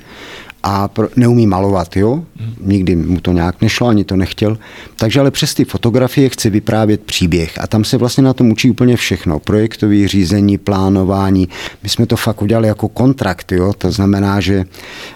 a 0.63 0.89
pro, 0.89 1.09
neumí 1.17 1.47
malovat, 1.47 1.97
jo? 1.97 2.25
Nikdy 2.61 2.97
mu 2.97 3.21
to 3.21 3.33
nějak 3.33 3.63
nešlo, 3.63 3.89
ani 3.89 4.05
to 4.05 4.17
nechtěl. 4.17 4.59
Takže 4.97 5.21
ale 5.21 5.31
přes 5.31 5.55
ty 5.55 5.65
fotografie 5.65 6.29
chce 6.29 6.51
vyprávět 6.51 7.01
příběh 7.01 7.59
a 7.59 7.67
tam 7.67 7.85
se 7.85 7.97
vlastně 7.97 8.23
na 8.23 8.33
tom 8.33 8.51
učí 8.51 8.71
úplně 8.71 8.97
všechno. 8.97 9.39
Projektové 9.39 10.09
řízení, 10.09 10.59
plánování. 10.59 11.49
My 11.83 11.89
jsme 11.89 12.07
to 12.07 12.17
fakt 12.17 12.43
udělali 12.43 12.69
jako 12.69 12.89
kontrakt, 12.89 13.53
jo? 13.53 13.73
To 13.79 13.91
znamená, 13.91 14.41
že 14.41 14.65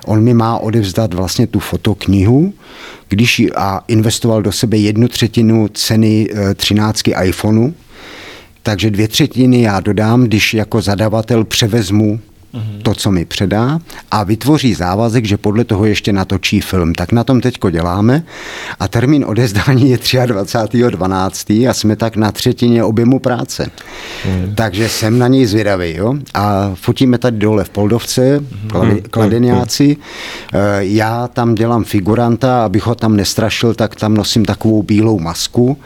on 0.07 0.23
mi 0.23 0.35
má 0.35 0.59
odevzdat 0.59 1.15
vlastně 1.15 1.47
tu 1.47 1.59
fotoknihu, 1.59 2.53
když 3.09 3.39
ji 3.39 3.53
a 3.53 3.81
investoval 3.89 4.43
do 4.43 4.53
sebe 4.53 4.77
jednu 4.77 5.09
třetinu 5.09 5.69
ceny 5.69 6.29
13 6.55 7.09
eh, 7.09 7.27
iPhoneu, 7.27 7.73
takže 8.63 8.91
dvě 8.91 9.09
třetiny 9.09 9.63
já 9.63 9.81
dodám, 9.81 10.25
když 10.25 10.55
jako 10.55 10.81
zadavatel 10.81 11.45
převezmu 11.45 12.21
to, 12.83 12.95
co 12.95 13.11
mi 13.11 13.25
předá 13.25 13.79
a 14.11 14.25
vytvoří 14.25 14.75
závazek, 14.75 15.25
že 15.25 15.37
podle 15.37 15.65
toho 15.65 15.85
ještě 15.85 16.13
natočí 16.13 16.61
film. 16.61 16.95
Tak 16.95 17.13
na 17.13 17.25
tom 17.25 17.41
teďko 17.41 17.71
děláme 17.71 18.23
a 18.81 18.89
termín 18.89 19.25
odezdání 19.29 19.91
je 19.91 19.97
23.12. 19.97 21.71
a 21.71 21.75
jsme 21.75 21.97
tak 21.97 22.17
na 22.17 22.33
třetině 22.33 22.85
objemu 22.85 23.19
práce. 23.19 23.71
Mm. 24.27 24.55
Takže 24.55 24.89
jsem 24.89 25.19
na 25.19 25.29
něj 25.29 25.47
zvědavý. 25.47 25.95
Jo? 25.97 26.15
A 26.35 26.71
fotíme 26.75 27.19
tady 27.19 27.39
dole 27.39 27.65
v 27.65 27.71
Poldovce, 27.71 28.41
mm. 28.41 29.01
kladeniáci. 29.11 29.97
Mm. 29.97 30.61
Já 30.79 31.29
tam 31.29 31.55
dělám 31.55 31.85
figuranta, 31.85 32.65
abych 32.65 32.87
ho 32.87 32.95
tam 32.95 33.17
nestrašil, 33.17 33.75
tak 33.75 33.95
tam 33.97 34.15
nosím 34.15 34.45
takovou 34.45 34.83
bílou 34.83 35.19
masku. 35.19 35.79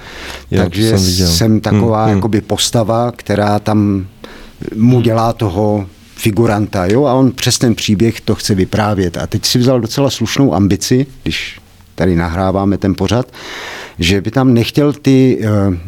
Jo, 0.51 0.63
takže 0.63 0.99
jsem, 0.99 1.27
jsem 1.27 1.61
taková 1.61 2.07
mm. 2.07 2.15
jakoby 2.15 2.41
postava, 2.41 3.13
která 3.17 3.59
tam 3.59 4.07
mu 4.77 5.01
dělá 5.01 5.33
toho 5.33 5.87
figuranta, 6.19 6.87
jo, 6.87 7.05
a 7.05 7.15
on 7.15 7.33
přes 7.33 7.59
ten 7.59 7.75
příběh 7.75 8.21
to 8.21 8.35
chce 8.35 8.55
vyprávět. 8.55 9.17
A 9.17 9.27
teď 9.27 9.45
si 9.45 9.59
vzal 9.59 9.81
docela 9.81 10.11
slušnou 10.11 10.55
ambici, 10.55 11.07
když 11.23 11.61
tady 11.95 12.17
nahráváme 12.17 12.79
ten 12.79 12.95
pořad, 12.95 13.33
že 13.99 14.21
by 14.21 14.31
tam 14.31 14.55
nechtěl 14.55 14.93
ty, 14.93 15.39
eh, 15.43 15.79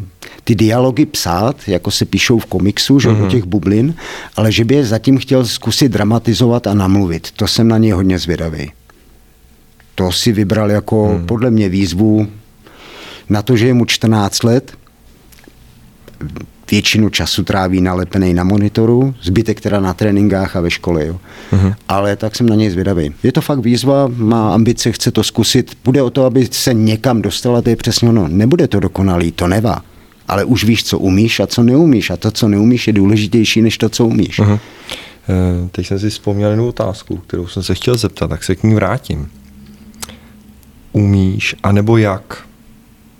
ty 0.43 0.55
dialogy 0.55 1.05
psát, 1.05 1.55
jako 1.67 1.91
se 1.91 2.05
píšou 2.05 2.39
v 2.39 2.45
komiksu, 2.45 2.99
že 2.99 3.09
mm-hmm. 3.09 3.29
těch 3.29 3.43
bublin, 3.43 3.95
ale 4.35 4.51
že 4.51 4.65
by 4.65 4.75
je 4.75 4.85
zatím 4.85 5.17
chtěl 5.17 5.45
zkusit 5.45 5.91
dramatizovat 5.91 6.67
a 6.67 6.73
namluvit. 6.73 7.31
To 7.31 7.47
jsem 7.47 7.67
na 7.67 7.77
něj 7.77 7.91
hodně 7.91 8.19
zvědavý. 8.19 8.71
To 9.95 10.11
si 10.11 10.31
vybral 10.31 10.71
jako 10.71 11.17
mm. 11.17 11.25
podle 11.25 11.51
mě 11.51 11.69
výzvu 11.69 12.27
na 13.29 13.41
to, 13.41 13.57
že 13.57 13.67
je 13.67 13.73
mu 13.73 13.85
14 13.85 14.43
let, 14.43 14.71
většinu 16.71 17.09
času 17.09 17.43
tráví 17.43 17.81
nalepený 17.81 18.33
na 18.33 18.43
monitoru, 18.43 19.15
zbytek 19.21 19.61
teda 19.61 19.79
na 19.79 19.93
tréninkách 19.93 20.55
a 20.55 20.61
ve 20.61 20.71
škole. 20.71 21.05
Jo. 21.05 21.19
Uh-huh. 21.51 21.75
Ale 21.87 22.15
tak 22.15 22.35
jsem 22.35 22.49
na 22.49 22.55
něj 22.55 22.69
zvědavý. 22.69 23.13
Je 23.23 23.31
to 23.31 23.41
fakt 23.41 23.59
výzva, 23.59 24.07
má 24.07 24.53
ambice, 24.53 24.91
chce 24.91 25.11
to 25.11 25.23
zkusit. 25.23 25.77
Bude 25.83 26.01
o 26.01 26.09
to, 26.09 26.25
aby 26.25 26.47
se 26.51 26.73
někam 26.73 27.21
dostala, 27.21 27.61
to 27.61 27.69
je 27.69 27.75
přesně 27.75 28.09
ono. 28.09 28.27
Nebude 28.27 28.67
to 28.67 28.79
dokonalý, 28.79 29.31
to 29.31 29.47
nevá. 29.47 29.81
Ale 30.27 30.43
už 30.43 30.63
víš, 30.63 30.83
co 30.83 30.99
umíš 30.99 31.39
a 31.39 31.47
co 31.47 31.63
neumíš. 31.63 32.09
A 32.09 32.17
to, 32.17 32.31
co 32.31 32.47
neumíš, 32.47 32.87
je 32.87 32.93
důležitější 32.93 33.61
než 33.61 33.77
to, 33.77 33.89
co 33.89 34.05
umíš. 34.05 34.39
Uh-huh. 34.39 34.59
Teď 35.71 35.87
jsem 35.87 35.99
si 35.99 36.09
vzpomněl 36.09 36.49
jednu 36.49 36.67
otázku, 36.67 37.17
kterou 37.17 37.47
jsem 37.47 37.63
se 37.63 37.75
chtěl 37.75 37.97
zeptat, 37.97 38.27
tak 38.27 38.43
se 38.43 38.55
k 38.55 38.63
ní 38.63 38.75
vrátím. 38.75 39.31
Umíš, 40.91 41.55
anebo 41.63 41.97
jak 41.97 42.43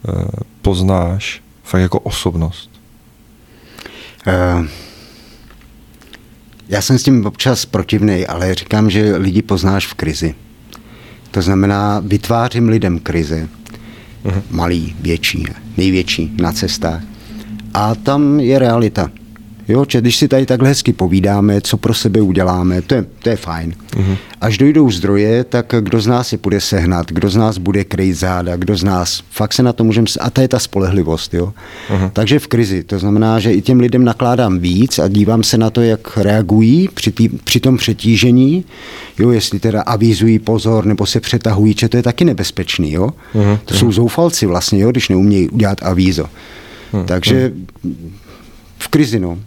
eh, 0.10 0.26
poznáš 0.62 1.42
fakt 1.64 1.82
jako 1.82 2.00
osobnost? 2.00 2.71
Eh, 4.28 4.68
já 6.70 6.82
jsem 6.82 7.00
s 7.00 7.04
tím 7.04 7.26
občas 7.26 7.66
protivný, 7.66 8.28
ale 8.28 8.56
říkám, 8.56 8.90
že 8.90 9.16
lidi 9.16 9.42
poznáš 9.42 9.88
v 9.88 9.94
krizi. 9.94 10.36
To 11.32 11.42
znamená, 11.42 12.00
vytvářím 12.00 12.70
lidem 12.70 13.00
krizi. 13.00 13.48
Uh-huh. 14.26 14.42
Malý, 14.50 14.96
větší, 15.00 15.46
největší 15.78 16.32
na 16.42 16.52
cestách. 16.52 17.02
A 17.74 17.96
tam 17.96 18.40
je 18.40 18.60
realita. 18.60 19.12
Jo, 19.72 19.86
že 19.88 20.02
když 20.02 20.18
si 20.18 20.28
tady 20.28 20.46
takhle 20.46 20.70
hezky 20.70 20.94
povídáme, 20.94 21.62
co 21.62 21.78
pro 21.78 21.94
sebe 21.94 22.22
uděláme, 22.22 22.82
to 22.82 22.96
je, 22.96 23.06
to 23.20 23.30
je 23.30 23.36
fajn. 23.36 23.74
Uh-huh. 23.96 24.18
Až 24.42 24.58
dojdou 24.58 24.92
zdroje, 24.92 25.44
tak 25.44 25.74
kdo 25.80 26.02
z 26.02 26.08
nás 26.08 26.32
je 26.32 26.38
bude 26.38 26.62
sehnat, 26.62 27.12
kdo 27.12 27.30
z 27.30 27.36
nás 27.36 27.58
bude 27.58 27.84
krejt 27.84 28.16
záda, 28.16 28.56
kdo 28.56 28.78
z 28.78 28.84
nás, 28.84 29.24
fakt 29.30 29.54
se 29.54 29.64
na 29.64 29.74
to 29.74 29.84
můžeme, 29.84 30.08
a 30.20 30.30
to 30.30 30.42
je 30.42 30.48
ta 30.48 30.60
spolehlivost. 30.60 31.34
Jo. 31.34 31.54
Uh-huh. 31.90 32.10
Takže 32.14 32.40
v 32.40 32.48
krizi, 32.48 32.84
to 32.84 33.00
znamená, 33.00 33.40
že 33.40 33.54
i 33.54 33.62
těm 33.62 33.80
lidem 33.80 34.04
nakládám 34.04 34.60
víc 34.60 35.00
a 35.00 35.08
dívám 35.08 35.44
se 35.44 35.58
na 35.58 35.70
to, 35.70 35.82
jak 35.82 36.18
reagují 36.18 36.90
při, 36.94 37.12
tý, 37.12 37.30
při 37.30 37.60
tom 37.60 37.78
přetížení, 37.78 38.66
jo, 39.20 39.30
jestli 39.30 39.60
teda 39.60 39.82
avízují 39.82 40.40
pozor 40.40 40.86
nebo 40.86 41.06
se 41.06 41.20
přetahují, 41.20 41.76
že 41.80 41.90
to 41.90 41.98
je 41.98 42.04
taky 42.04 42.26
nebezpečný. 42.26 42.92
Jo. 42.92 43.10
Uh-huh. 43.36 43.60
To 43.66 43.74
jsou 43.74 43.92
zoufalci 43.92 44.46
vlastně, 44.46 44.80
jo, 44.80 44.92
když 44.92 45.10
neumějí 45.10 45.50
udělat 45.50 45.84
avízo. 45.84 46.26
Uh-huh. 46.94 47.06
Takže 47.06 47.52
v 48.78 48.88
krizi, 48.88 49.20
no 49.20 49.38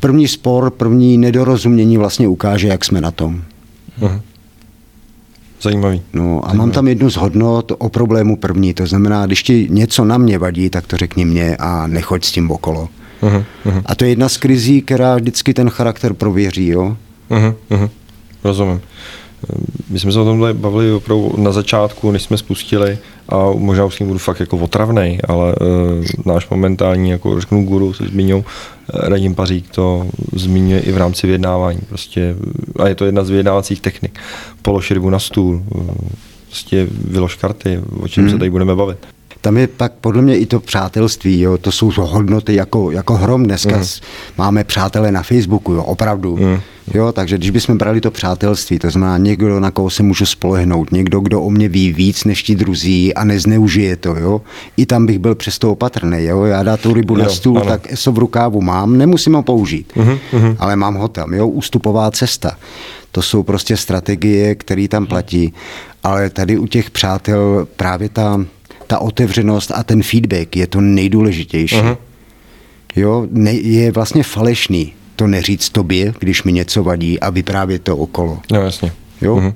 první 0.00 0.28
spor, 0.28 0.70
první 0.70 1.18
nedorozumění 1.18 1.98
vlastně 1.98 2.28
ukáže, 2.28 2.68
jak 2.68 2.84
jsme 2.84 3.00
na 3.00 3.10
tom. 3.10 3.42
Uh-huh. 4.00 4.20
Zajímavý. 5.62 6.02
No 6.12 6.22
a 6.22 6.46
Zajímavý. 6.46 6.58
mám 6.58 6.70
tam 6.70 6.88
jednu 6.88 7.10
z 7.10 7.16
hodnot 7.16 7.72
o 7.78 7.88
problému 7.88 8.36
první, 8.36 8.74
to 8.74 8.86
znamená, 8.86 9.26
když 9.26 9.42
ti 9.42 9.66
něco 9.70 10.04
na 10.04 10.18
mě 10.18 10.38
vadí, 10.38 10.70
tak 10.70 10.86
to 10.86 10.96
řekni 10.96 11.24
mě 11.24 11.56
a 11.56 11.86
nechoď 11.86 12.24
s 12.24 12.32
tím 12.32 12.50
okolo. 12.50 12.88
Uh-huh. 13.22 13.44
Uh-huh. 13.66 13.82
A 13.86 13.94
to 13.94 14.04
je 14.04 14.10
jedna 14.10 14.28
z 14.28 14.36
krizí, 14.36 14.82
která 14.82 15.16
vždycky 15.16 15.54
ten 15.54 15.70
charakter 15.70 16.12
prověří, 16.14 16.66
jo? 16.66 16.96
Uh-huh. 17.30 17.54
Uh-huh. 17.70 17.90
Rozumím. 18.44 18.80
My 19.90 19.98
jsme 19.98 20.12
se 20.12 20.20
o 20.20 20.24
tomhle 20.24 20.54
bavili 20.54 20.92
opravdu 20.92 21.34
na 21.36 21.52
začátku, 21.52 22.10
než 22.10 22.22
jsme 22.22 22.38
spustili 22.38 22.98
a 23.28 23.50
možná 23.54 23.84
už 23.84 23.94
s 23.94 23.98
tím 23.98 24.06
budu 24.06 24.18
fakt 24.18 24.40
jako 24.40 24.56
otravnej, 24.56 25.18
ale 25.28 25.54
uh, 25.54 26.04
náš 26.24 26.48
momentální, 26.48 27.10
jako 27.10 27.40
řeknu 27.40 27.64
guru 27.64 27.92
se 27.92 28.04
zmíňou, 28.04 28.44
eh, 28.44 29.08
Radim 29.08 29.34
Pařík 29.34 29.70
to 29.70 30.06
zmiňuje 30.32 30.80
i 30.80 30.92
v 30.92 30.96
rámci 30.96 31.26
vyjednávání. 31.26 31.80
Prostě, 31.88 32.36
a 32.78 32.88
je 32.88 32.94
to 32.94 33.04
jedna 33.04 33.24
z 33.24 33.30
vyjednávacích 33.30 33.80
technik. 33.80 34.18
Polož 34.62 34.90
rybu 34.90 35.10
na 35.10 35.18
stůl, 35.18 35.62
uh, 35.74 35.86
prostě 36.46 36.86
vylož 36.90 37.34
karty, 37.34 37.80
o 38.00 38.08
čem 38.08 38.24
hmm. 38.24 38.32
se 38.32 38.38
tady 38.38 38.50
budeme 38.50 38.74
bavit 38.74 38.98
tam 39.48 39.56
je 39.56 39.66
pak 39.66 39.92
podle 39.92 40.22
mě 40.22 40.38
i 40.38 40.46
to 40.46 40.60
přátelství, 40.60 41.40
jo, 41.40 41.58
to 41.58 41.72
jsou 41.72 41.92
hodnoty 41.96 42.54
jako, 42.54 42.90
jako 42.90 43.14
hrom. 43.14 43.44
Dneska 43.44 43.76
mm. 43.76 43.84
máme 44.38 44.64
přátelé 44.64 45.12
na 45.12 45.22
Facebooku, 45.22 45.72
jo, 45.72 45.82
opravdu. 45.82 46.36
Mm. 46.36 46.60
Jo, 46.94 47.12
takže 47.12 47.38
když 47.38 47.50
bychom 47.50 47.78
brali 47.78 48.00
to 48.00 48.10
přátelství, 48.10 48.78
to 48.78 48.90
znamená 48.90 49.18
někdo, 49.18 49.60
na 49.60 49.70
koho 49.70 49.90
se 49.90 50.02
můžu 50.02 50.26
spolehnout, 50.26 50.92
někdo, 50.92 51.20
kdo 51.20 51.42
o 51.42 51.50
mě 51.50 51.68
ví 51.68 51.92
víc 51.92 52.24
než 52.24 52.42
ti 52.42 52.54
druzí 52.54 53.14
a 53.14 53.24
nezneužije 53.24 53.96
to, 53.96 54.16
jo. 54.16 54.40
I 54.76 54.86
tam 54.86 55.06
bych 55.06 55.18
byl 55.18 55.34
přesto 55.34 55.72
opatrný, 55.72 56.24
jo. 56.24 56.44
Já 56.44 56.62
dá 56.62 56.76
tu 56.76 56.94
rybu 56.94 57.16
jo, 57.16 57.24
na 57.24 57.28
stůl, 57.28 57.58
ano. 57.58 57.66
tak 57.66 57.92
eso 57.92 58.12
v 58.12 58.18
rukávu 58.18 58.60
mám, 58.60 58.98
nemusím 58.98 59.34
ho 59.34 59.42
použít, 59.42 59.92
mm-hmm. 59.96 60.56
ale 60.58 60.76
mám 60.76 60.94
ho 60.94 61.08
tam, 61.08 61.34
jo. 61.34 61.48
Ústupová 61.48 62.10
cesta. 62.10 62.56
To 63.12 63.22
jsou 63.22 63.42
prostě 63.42 63.76
strategie, 63.76 64.54
které 64.54 64.88
tam 64.88 65.06
platí. 65.06 65.52
Ale 66.02 66.30
tady 66.30 66.58
u 66.58 66.66
těch 66.66 66.90
přátel 66.90 67.68
právě 67.76 68.08
ta 68.08 68.44
ta 68.88 68.98
otevřenost 68.98 69.72
a 69.74 69.82
ten 69.82 70.02
feedback 70.02 70.56
je 70.56 70.66
to 70.66 70.80
nejdůležitější. 70.80 71.76
Uh-huh. 71.76 71.96
Jo, 72.96 73.26
ne, 73.30 73.52
je 73.52 73.92
vlastně 73.92 74.22
falešný 74.22 74.92
to 75.16 75.26
neříct 75.26 75.72
tobě, 75.72 76.14
když 76.18 76.42
mi 76.42 76.52
něco 76.52 76.82
vadí 76.82 77.20
a 77.20 77.30
vyprávět 77.30 77.82
to 77.82 77.96
okolo. 77.96 78.40
No 78.52 78.62
jasně. 78.62 78.92
Jo? 79.20 79.36
Uh-huh. 79.36 79.54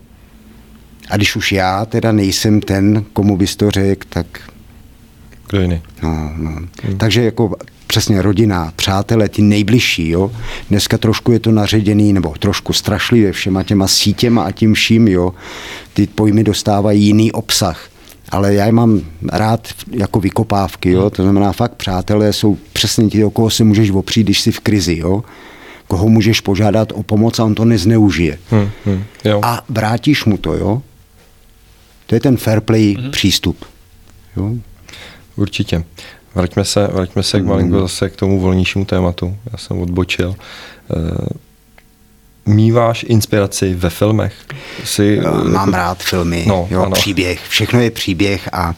A 1.11 1.17
když 1.17 1.37
už 1.37 1.53
já 1.53 1.85
teda 1.85 2.13
nejsem 2.13 2.61
ten, 2.61 3.05
komu 3.13 3.37
bys 3.37 3.57
to 3.57 3.71
řekl, 3.71 4.07
tak... 4.09 4.27
Kdo 5.49 5.61
jiný? 5.61 5.83
No, 6.03 6.33
no. 6.37 6.51
Uh-huh. 6.51 6.97
Takže 6.97 7.23
jako 7.23 7.55
přesně 7.87 8.23
rodina, 8.23 8.73
přátelé, 8.77 9.29
ty 9.29 9.43
nejbližší, 9.43 10.09
jo. 10.09 10.33
Dneska 10.71 10.99
trošku 10.99 11.33
je 11.33 11.39
to 11.39 11.53
naředěný, 11.53 12.13
nebo 12.13 12.35
trošku 12.39 12.73
strašlivě 12.73 13.33
všema 13.33 13.63
těma 13.63 13.89
sítěma 13.89 14.43
a 14.43 14.51
tím 14.51 14.75
vším, 14.75 15.09
jo. 15.09 15.35
Ty 15.95 16.07
pojmy 16.07 16.45
dostávají 16.45 17.05
jiný 17.05 17.33
obsah 17.33 17.92
ale 18.33 18.55
já 18.55 18.67
je 18.67 18.73
mám 18.73 19.01
rád 19.33 19.69
jako 19.91 20.21
vykopávky, 20.21 20.91
jo? 20.91 21.11
to 21.11 21.23
znamená 21.23 21.53
fakt 21.53 21.75
přátelé 21.75 22.33
jsou 22.33 22.57
přesně 22.73 23.09
ti, 23.09 23.25
o 23.25 23.31
koho 23.31 23.51
se 23.51 23.65
můžeš 23.65 23.91
opřít, 23.91 24.23
když 24.23 24.41
jsi 24.41 24.53
v 24.53 24.61
krizi, 24.61 24.99
jo? 24.99 25.25
koho 25.89 26.09
můžeš 26.09 26.41
požádat 26.41 26.93
o 26.93 27.03
pomoc 27.03 27.39
a 27.39 27.45
on 27.45 27.55
to 27.55 27.65
nezneužije. 27.65 28.39
Hmm, 28.51 28.71
hmm, 28.85 29.05
jo. 29.25 29.41
A 29.43 29.65
vrátíš 29.69 30.25
mu 30.25 30.37
to, 30.39 30.55
jo? 30.55 30.83
To 32.07 32.15
je 32.15 32.21
ten 32.21 32.37
fair 32.37 32.61
play 32.61 32.95
mm-hmm. 32.95 33.11
přístup. 33.11 33.65
Jo? 34.37 34.51
Určitě. 35.37 35.85
Vraťme 36.35 36.65
se, 36.65 36.87
vraťme 36.87 37.23
se 37.23 37.41
k 37.41 37.45
malinko 37.45 37.81
zase 37.81 38.11
k 38.11 38.17
tomu 38.17 38.41
volnějšímu 38.41 38.85
tématu. 38.85 39.37
Já 39.53 39.59
jsem 39.59 39.79
odbočil. 39.79 40.35
Eh, 42.47 42.51
míváš 42.51 43.05
inspiraci 43.09 43.75
ve 43.75 43.91
filmech? 43.91 44.35
Jsi, 44.85 45.21
Mám 45.45 45.55
jako... 45.55 45.71
rád 45.71 46.03
filmy, 46.03 46.45
no, 46.49 46.69
jo, 46.71 46.91
příběh. 46.93 47.41
Všechno 47.49 47.81
je 47.81 47.91
příběh 47.91 48.49
a 48.53 48.75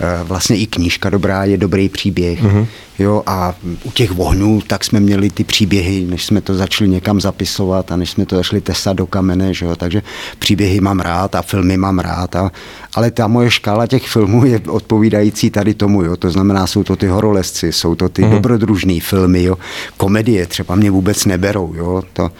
e, 0.00 0.24
vlastně 0.24 0.56
i 0.56 0.66
knížka 0.66 1.10
dobrá 1.10 1.44
je 1.44 1.56
dobrý 1.56 1.88
příběh. 1.88 2.42
Mm-hmm. 2.42 2.66
Jo, 2.98 3.22
a 3.26 3.54
u 3.84 3.90
těch 3.90 4.10
vohnů 4.10 4.62
tak 4.66 4.84
jsme 4.84 5.00
měli 5.00 5.30
ty 5.30 5.44
příběhy, 5.44 6.06
než 6.10 6.24
jsme 6.24 6.40
to 6.40 6.54
začali 6.54 6.90
někam 6.90 7.20
zapisovat 7.20 7.92
a 7.92 7.96
než 7.96 8.10
jsme 8.10 8.26
to 8.26 8.36
začali 8.36 8.60
tesat 8.60 8.96
do 8.96 9.06
kamene, 9.06 9.54
že 9.54 9.66
jo, 9.66 9.76
takže 9.76 10.02
příběhy 10.38 10.80
mám 10.80 11.00
rád 11.00 11.34
a 11.34 11.42
filmy 11.42 11.76
mám 11.76 11.98
rád, 11.98 12.36
a, 12.36 12.50
ale 12.94 13.10
ta 13.10 13.26
moje 13.26 13.50
škála 13.50 13.86
těch 13.86 14.06
filmů 14.06 14.44
je 14.46 14.60
odpovídající 14.68 15.50
tady 15.50 15.74
tomu, 15.74 16.02
jo, 16.02 16.16
to 16.16 16.30
znamená, 16.30 16.66
jsou 16.66 16.84
to 16.84 16.96
ty 16.96 17.06
horolezci, 17.06 17.72
jsou 17.72 17.94
to 17.94 18.08
ty 18.08 18.22
mm-hmm. 18.22 18.30
dobrodružné 18.30 19.00
filmy, 19.00 19.42
jo, 19.42 19.56
komedie 19.96 20.46
třeba 20.46 20.74
mě 20.74 20.90
vůbec 20.90 21.24
neberou, 21.24 21.74
jo, 21.74 22.02
to, 22.12 22.30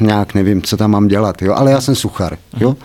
nějak 0.00 0.34
nevím, 0.34 0.62
co 0.62 0.76
tam 0.76 0.90
mám 0.90 1.08
dělat, 1.08 1.42
jo, 1.42 1.54
ale 1.54 1.70
já 1.70 1.80
jsem 1.80 1.94
suchar, 1.94 2.38
jo. 2.60 2.76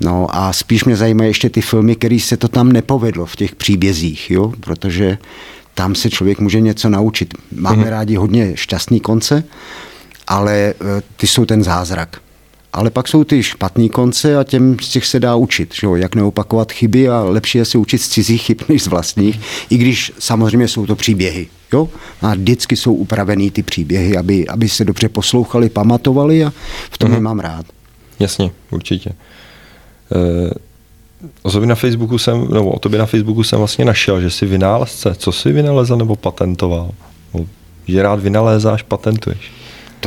No 0.00 0.26
a 0.30 0.52
spíš 0.52 0.84
mě 0.84 0.96
zajímají 0.96 1.30
ještě 1.30 1.50
ty 1.50 1.60
filmy, 1.60 1.96
které 1.96 2.18
se 2.20 2.36
to 2.36 2.48
tam 2.48 2.72
nepovedlo 2.72 3.26
v 3.26 3.36
těch 3.36 3.54
příbězích, 3.54 4.30
jo, 4.30 4.52
protože 4.60 5.18
tam 5.74 5.94
se 5.94 6.10
člověk 6.10 6.40
může 6.40 6.60
něco 6.60 6.88
naučit. 6.88 7.34
Máme 7.52 7.84
mm-hmm. 7.84 7.88
rádi 7.88 8.16
hodně 8.16 8.56
šťastný 8.56 9.00
konce, 9.00 9.44
ale 10.26 10.54
e, 10.56 10.74
ty 11.16 11.26
jsou 11.26 11.44
ten 11.44 11.62
zázrak. 11.62 12.20
Ale 12.74 12.90
pak 12.90 13.08
jsou 13.08 13.24
ty 13.24 13.42
špatný 13.42 13.88
konce 13.88 14.36
a 14.36 14.44
těm 14.44 14.76
z 14.82 14.88
těch 14.88 15.06
se 15.06 15.20
dá 15.20 15.34
učit, 15.34 15.74
že 15.74 15.86
jo? 15.86 15.96
jak 15.96 16.14
neopakovat 16.14 16.72
chyby 16.72 17.08
a 17.08 17.20
lepší 17.20 17.58
je 17.58 17.64
se 17.64 17.78
učit 17.78 17.98
z 17.98 18.08
cizích 18.08 18.42
chyb 18.42 18.58
než 18.68 18.82
z 18.82 18.86
vlastních, 18.86 19.40
i 19.70 19.76
když 19.76 20.12
samozřejmě 20.18 20.68
jsou 20.68 20.86
to 20.86 20.96
příběhy. 20.96 21.46
Jo? 21.72 21.88
A 22.22 22.34
vždycky 22.34 22.76
jsou 22.76 22.94
upravený 22.94 23.50
ty 23.50 23.62
příběhy, 23.62 24.16
aby, 24.16 24.48
aby 24.48 24.68
se 24.68 24.84
dobře 24.84 25.08
poslouchali, 25.08 25.68
pamatovali 25.68 26.44
a 26.44 26.52
v 26.90 26.98
tom 26.98 27.10
mm-hmm. 27.10 27.14
je 27.14 27.20
mám 27.20 27.40
rád. 27.40 27.66
Jasně, 28.20 28.50
určitě. 28.70 29.10
E, 29.10 29.14
o 31.42 31.50
tobě 31.50 31.66
na 31.66 31.74
Facebooku 31.74 32.18
jsem, 32.18 32.48
nebo 32.48 32.70
o 32.70 32.78
tobě 32.78 32.98
na 32.98 33.06
Facebooku 33.06 33.42
jsem 33.42 33.58
vlastně 33.58 33.84
našel, 33.84 34.20
že 34.20 34.30
jsi 34.30 34.46
vynálezce. 34.46 35.14
Co 35.18 35.32
jsi 35.32 35.52
vynalezl 35.52 35.96
nebo 35.96 36.16
patentoval? 36.16 36.90
Že 37.88 38.02
rád 38.02 38.20
vynalézáš, 38.20 38.82
patentuješ. 38.82 39.52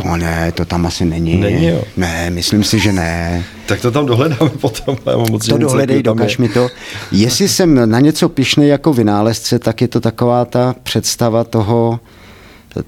To 0.03 0.17
ne, 0.17 0.51
to 0.51 0.65
tam 0.65 0.85
asi 0.85 1.05
není. 1.05 1.37
Není, 1.37 1.67
jo? 1.67 1.83
Ne, 1.97 2.29
myslím 2.29 2.63
si, 2.63 2.79
že 2.79 2.93
ne. 2.93 3.43
Tak 3.65 3.81
to 3.81 3.91
tam 3.91 4.05
dohledáme 4.05 4.49
potom. 4.61 4.97
Já 5.05 5.17
mám 5.17 5.31
moc, 5.31 5.47
to 5.47 5.57
dohledej, 5.57 6.03
dokaž 6.03 6.37
mi 6.37 6.49
to. 6.49 6.69
Jestli 7.11 7.49
jsem 7.49 7.89
na 7.89 7.99
něco 7.99 8.29
pišný 8.29 8.67
jako 8.67 8.93
vynálezce, 8.93 9.59
tak 9.59 9.81
je 9.81 9.87
to 9.87 9.99
taková 9.99 10.45
ta 10.45 10.75
představa 10.83 11.43
toho, 11.43 11.99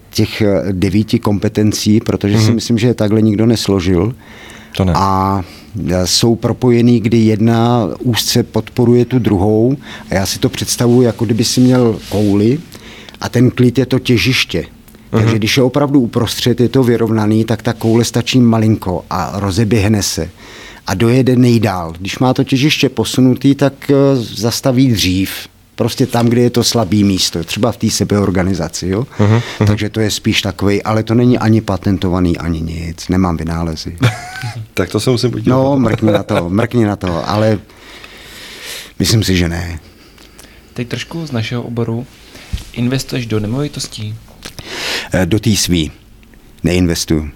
těch 0.10 0.43
devíti 0.72 1.20
kompetencí, 1.20 1.99
protože 1.99 2.36
mm-hmm. 2.36 2.39
si 2.39 2.45
mhm. 2.45 2.55
myslím, 2.55 2.78
že 2.78 2.88
je 2.88 2.93
takhle 2.93 3.22
nikdo 3.22 3.45
nesložil. 3.45 4.16
To 4.78 4.86
ne. 4.86 4.93
A 4.95 5.41
jsou 6.05 6.36
propojený, 6.36 6.99
kdy 6.99 7.18
jedna 7.18 7.88
úzce 7.99 8.43
podporuje 8.43 9.05
tu 9.05 9.20
druhou. 9.20 9.78
A 10.12 10.14
já 10.14 10.26
si 10.26 10.39
to 10.39 10.49
představuji, 10.49 11.01
jako 11.01 11.26
kdyby 11.26 11.43
si 11.43 11.62
měl 11.62 11.99
kouli 12.10 12.60
a 13.22 13.30
ten 13.30 13.51
klid 13.51 13.78
je 13.78 13.86
to 13.86 13.99
těžiště. 13.99 14.66
Takže 15.10 15.28
mhm. 15.28 15.36
když 15.36 15.57
je 15.57 15.64
opravdu 15.64 15.99
uprostřed, 15.99 16.60
je 16.60 16.70
to 16.70 16.84
vyrovnaný, 16.84 17.45
tak 17.45 17.62
ta 17.62 17.74
koule 17.74 18.05
stačí 18.05 18.39
malinko 18.39 19.05
a 19.10 19.32
rozeběhne 19.39 20.03
se 20.03 20.30
a 20.89 20.93
dojede 20.93 21.36
nejdál. 21.36 21.93
Když 21.99 22.20
má 22.20 22.34
to 22.34 22.43
těžiště 22.43 22.89
posunutý, 22.89 23.55
tak 23.55 23.74
eh, 23.91 23.95
zastaví 24.16 24.91
dřív. 24.91 25.32
Prostě 25.76 26.05
tam, 26.05 26.28
kde 26.28 26.41
je 26.41 26.49
to 26.49 26.64
slabý 26.64 27.03
místo, 27.03 27.43
třeba 27.43 27.72
v 27.72 27.78
té 27.78 27.89
sebeorganizaci. 27.89 28.88
Jo? 28.88 29.07
Uh-huh, 29.20 29.41
uh-huh. 29.60 29.68
Takže 29.68 29.89
to 29.89 29.99
je 29.99 30.12
spíš 30.12 30.41
takový, 30.41 30.84
ale 30.84 31.03
to 31.03 31.16
není 31.16 31.38
ani 31.38 31.62
patentovaný, 31.62 32.38
ani 32.38 32.62
nic. 32.62 33.07
Nemám 33.10 33.38
vynálezy. 33.38 33.97
tak 34.74 34.89
to 34.89 34.99
se 34.99 35.10
musím 35.10 35.32
podívat. 35.32 35.55
No, 35.55 35.80
mrkni 35.80 36.12
na 36.12 36.24
to, 36.24 36.49
mrkni 36.49 36.86
na 36.86 36.95
to, 36.95 37.30
ale 37.30 37.60
myslím 38.99 39.24
si, 39.24 39.38
že 39.38 39.49
ne. 39.49 39.80
Teď 40.74 40.88
trošku 40.88 41.26
z 41.26 41.32
našeho 41.32 41.64
oboru. 41.64 42.05
Investuješ 42.74 43.26
do 43.26 43.39
nemovitostí? 43.39 44.16
Eh, 45.14 45.26
do 45.26 45.39
té 45.39 45.56
svý. 45.56 45.91
Neinvestuju. 46.64 47.30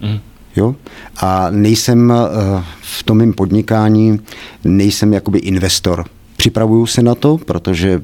Mm. 0.00 0.18
Jo? 0.56 0.74
A 1.16 1.50
nejsem 1.50 2.12
eh, 2.12 2.64
v 2.80 3.02
tom 3.02 3.18
mém 3.18 3.32
podnikání, 3.32 4.20
nejsem 4.64 5.12
jakoby 5.12 5.38
investor. 5.38 6.04
Připravuju 6.36 6.86
se 6.86 7.02
na 7.02 7.14
to, 7.14 7.38
protože 7.38 8.02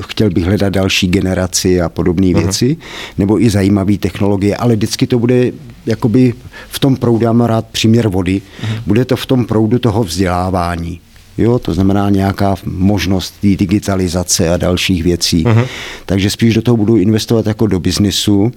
chtěl 0.00 0.30
bych 0.30 0.44
hledat 0.44 0.72
další 0.72 1.08
generaci 1.08 1.80
a 1.80 1.88
podobné 1.88 2.26
uh-huh. 2.26 2.42
věci, 2.42 2.76
nebo 3.18 3.42
i 3.42 3.50
zajímavé 3.50 3.96
technologie, 3.98 4.56
ale 4.56 4.76
vždycky 4.76 5.06
to 5.06 5.18
bude 5.18 5.52
jakoby 5.86 6.34
v 6.68 6.78
tom 6.78 6.96
proudu, 6.96 7.24
já 7.24 7.32
mám 7.32 7.46
rád 7.46 7.66
příměr 7.66 8.08
vody, 8.08 8.42
uh-huh. 8.62 8.80
bude 8.86 9.04
to 9.04 9.16
v 9.16 9.26
tom 9.26 9.44
proudu 9.44 9.78
toho 9.78 10.04
vzdělávání. 10.04 11.00
Jo, 11.38 11.58
to 11.58 11.74
znamená 11.74 12.10
nějaká 12.10 12.54
možnost 12.64 13.34
té 13.40 13.56
digitalizace 13.56 14.54
a 14.54 14.56
dalších 14.56 15.02
věcí. 15.02 15.44
Uh-huh. 15.44 15.66
Takže 16.06 16.30
spíš 16.30 16.54
do 16.54 16.62
toho 16.62 16.76
budu 16.76 16.96
investovat 16.96 17.46
jako 17.46 17.66
do 17.66 17.80
biznisu, 17.80 18.52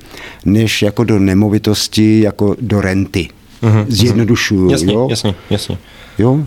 než 0.45 0.82
jako 0.82 1.03
do 1.03 1.19
nemovitosti, 1.19 2.19
jako 2.21 2.55
do 2.61 2.82
renty. 2.82 3.30
Uh-huh. 3.63 3.86
Zjednodušuju. 3.89 4.71
Jasně, 4.71 4.93
jo? 4.93 5.07
jasně, 5.09 5.36
jasně. 5.49 5.78
Jo? 6.17 6.43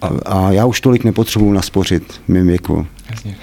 A, 0.00 0.06
a 0.26 0.52
já 0.52 0.64
už 0.64 0.80
tolik 0.80 1.04
nepotřebuji 1.04 1.52
naspořit 1.52 2.12
v 2.12 2.28
mém 2.28 2.46
věku. 2.46 2.86
Jasně. 3.10 3.36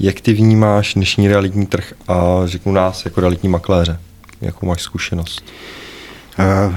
Jak 0.00 0.20
ty 0.20 0.32
vnímáš 0.32 0.94
dnešní 0.94 1.28
realitní 1.28 1.66
trh 1.66 1.92
a 2.08 2.42
řeknu 2.44 2.72
nás 2.72 3.04
jako 3.04 3.20
realitní 3.20 3.48
makléře? 3.48 3.98
Jakou 4.40 4.66
máš 4.66 4.82
zkušenost? 4.82 5.44
Uh, 6.38 6.74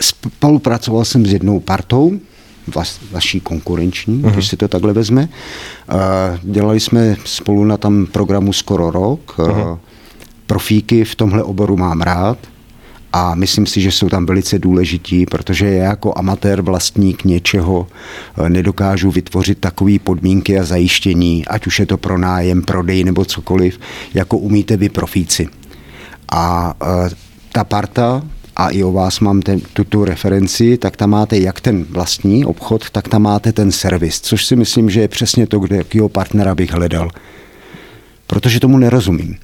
spolupracoval 0.00 1.04
jsem 1.04 1.26
s 1.26 1.32
jednou 1.32 1.60
partou, 1.60 2.20
vas, 2.66 3.00
vaší 3.10 3.40
konkurenční, 3.40 4.22
uh-huh. 4.22 4.32
když 4.32 4.48
si 4.48 4.56
to 4.56 4.68
takhle 4.68 4.92
vezme. 4.92 5.28
Dělali 6.42 6.80
jsme 6.80 7.16
spolu 7.24 7.64
na 7.64 7.76
tam 7.76 8.06
programu 8.06 8.52
skoro 8.52 8.90
rok. 8.90 9.34
Uh-huh. 9.38 9.78
Profíky 10.46 11.04
v 11.04 11.14
tomhle 11.14 11.42
oboru 11.42 11.76
mám 11.76 12.00
rád 12.00 12.38
a 13.12 13.34
myslím 13.34 13.66
si, 13.66 13.80
že 13.80 13.92
jsou 13.92 14.08
tam 14.08 14.26
velice 14.26 14.58
důležití, 14.58 15.26
protože 15.26 15.68
já 15.68 15.84
jako 15.84 16.12
amatér 16.16 16.62
vlastník 16.62 17.24
něčeho 17.24 17.86
eh, 18.38 18.48
nedokážu 18.48 19.10
vytvořit 19.10 19.58
takové 19.58 19.98
podmínky 19.98 20.58
a 20.58 20.64
zajištění, 20.64 21.46
ať 21.46 21.66
už 21.66 21.80
je 21.80 21.86
to 21.86 21.96
pro 21.96 22.18
nájem, 22.18 22.62
prodej 22.62 23.04
nebo 23.04 23.24
cokoliv, 23.24 23.78
jako 24.14 24.38
umíte 24.38 24.76
vy 24.76 24.88
profíci. 24.88 25.48
A 26.32 26.74
ta 27.52 27.64
parta 27.64 28.22
a 28.56 28.68
i 28.68 28.82
o 28.82 28.92
vás 28.92 29.20
mám 29.20 29.42
ten, 29.42 29.60
tuto 29.72 30.04
referenci, 30.04 30.78
tak 30.78 30.96
tam 30.96 31.10
máte 31.10 31.38
jak 31.38 31.60
ten 31.60 31.84
vlastní 31.90 32.44
obchod, 32.44 32.90
tak 32.90 33.08
tam 33.08 33.22
máte 33.22 33.52
ten 33.52 33.72
servis, 33.72 34.20
což 34.20 34.46
si 34.46 34.56
myslím, 34.56 34.90
že 34.90 35.00
je 35.00 35.08
přesně 35.08 35.46
to, 35.46 35.58
kde 35.58 35.76
jakého 35.76 36.08
partnera 36.08 36.54
bych 36.54 36.72
hledal. 36.72 37.10
Protože 38.26 38.60
tomu 38.60 38.78
nerozumím. 38.78 39.36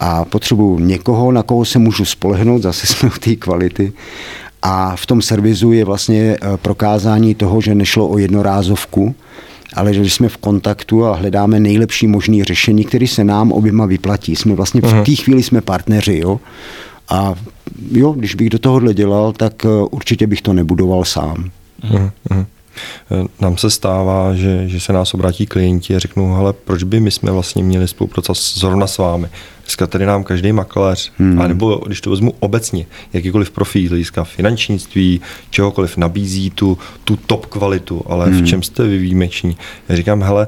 A 0.00 0.24
potřebuji 0.24 0.78
někoho, 0.78 1.32
na 1.32 1.42
koho 1.42 1.64
se 1.64 1.78
můžu 1.78 2.04
spolehnout, 2.04 2.62
zase 2.62 2.86
jsme 2.86 3.08
u 3.08 3.18
té 3.18 3.36
kvality. 3.36 3.92
A 4.62 4.96
v 4.96 5.06
tom 5.06 5.22
servisu 5.22 5.72
je 5.72 5.84
vlastně 5.84 6.36
eh, 6.40 6.56
prokázání 6.56 7.34
toho, 7.34 7.60
že 7.60 7.74
nešlo 7.74 8.08
o 8.08 8.18
jednorázovku, 8.18 9.14
ale 9.74 9.94
že 9.94 10.04
jsme 10.04 10.28
v 10.28 10.36
kontaktu 10.36 11.04
a 11.06 11.16
hledáme 11.16 11.60
nejlepší 11.60 12.06
možné 12.06 12.44
řešení, 12.44 12.84
které 12.84 13.06
se 13.06 13.24
nám 13.24 13.52
oběma 13.52 13.86
vyplatí. 13.86 14.36
Jsme 14.36 14.54
vlastně 14.54 14.80
v 14.80 14.84
mhm. 14.84 15.04
té 15.04 15.14
chvíli 15.14 15.42
jsme 15.42 15.60
partneři, 15.60 16.18
jo. 16.18 16.40
A 17.08 17.34
jo, 17.92 18.12
když 18.12 18.34
bych 18.34 18.50
do 18.50 18.58
tohohle 18.58 18.94
dělal, 18.94 19.32
tak 19.32 19.64
eh, 19.64 19.68
určitě 19.90 20.26
bych 20.26 20.42
to 20.42 20.52
nebudoval 20.52 21.04
sám. 21.04 21.50
Mm-hmm. 21.82 22.46
Nám 23.40 23.56
se 23.56 23.70
stává, 23.70 24.34
že, 24.34 24.68
že 24.68 24.80
se 24.80 24.92
nás 24.92 25.14
obrátí 25.14 25.46
klienti 25.46 25.96
a 25.96 25.98
řeknou, 25.98 26.34
hele, 26.34 26.52
proč 26.52 26.82
by 26.82 27.00
my 27.00 27.10
jsme 27.10 27.32
vlastně 27.32 27.62
měli 27.62 27.88
spolupracovat 27.88 28.38
zrovna 28.38 28.86
s 28.86 28.98
vámi? 28.98 29.26
Dneska 29.62 29.86
tady 29.86 30.06
nám 30.06 30.24
každý 30.24 30.52
makléř, 30.52 31.12
hmm. 31.18 31.40
a 31.40 31.48
nebo 31.48 31.82
když 31.86 32.00
to 32.00 32.10
vezmu 32.10 32.34
obecně, 32.40 32.86
jakýkoliv 33.12 33.50
profil, 33.50 33.88
hlediska 33.88 34.24
finančnictví, 34.24 35.20
čehokoliv 35.50 35.96
nabízí 35.96 36.50
tu, 36.50 36.78
tu 37.04 37.16
top 37.16 37.46
kvalitu, 37.46 38.02
ale 38.06 38.26
hmm. 38.26 38.42
v 38.42 38.46
čem 38.46 38.62
jste 38.62 38.86
vy 38.86 38.98
výjimeční? 38.98 39.56
Já 39.88 39.96
říkám, 39.96 40.22
hele, 40.22 40.46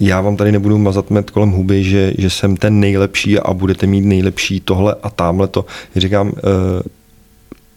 já 0.00 0.20
vám 0.20 0.36
tady 0.36 0.52
nebudu 0.52 0.78
mazat 0.78 1.10
met 1.10 1.30
kolem 1.30 1.50
huby, 1.50 1.84
že, 1.84 2.14
že 2.18 2.30
jsem 2.30 2.56
ten 2.56 2.80
nejlepší 2.80 3.38
a 3.38 3.54
budete 3.54 3.86
mít 3.86 4.04
nejlepší 4.04 4.60
tohle 4.60 4.96
a 5.02 5.10
tamhle 5.10 5.48
to. 5.48 5.66
Říkám, 5.96 6.26
uh, 6.28 6.32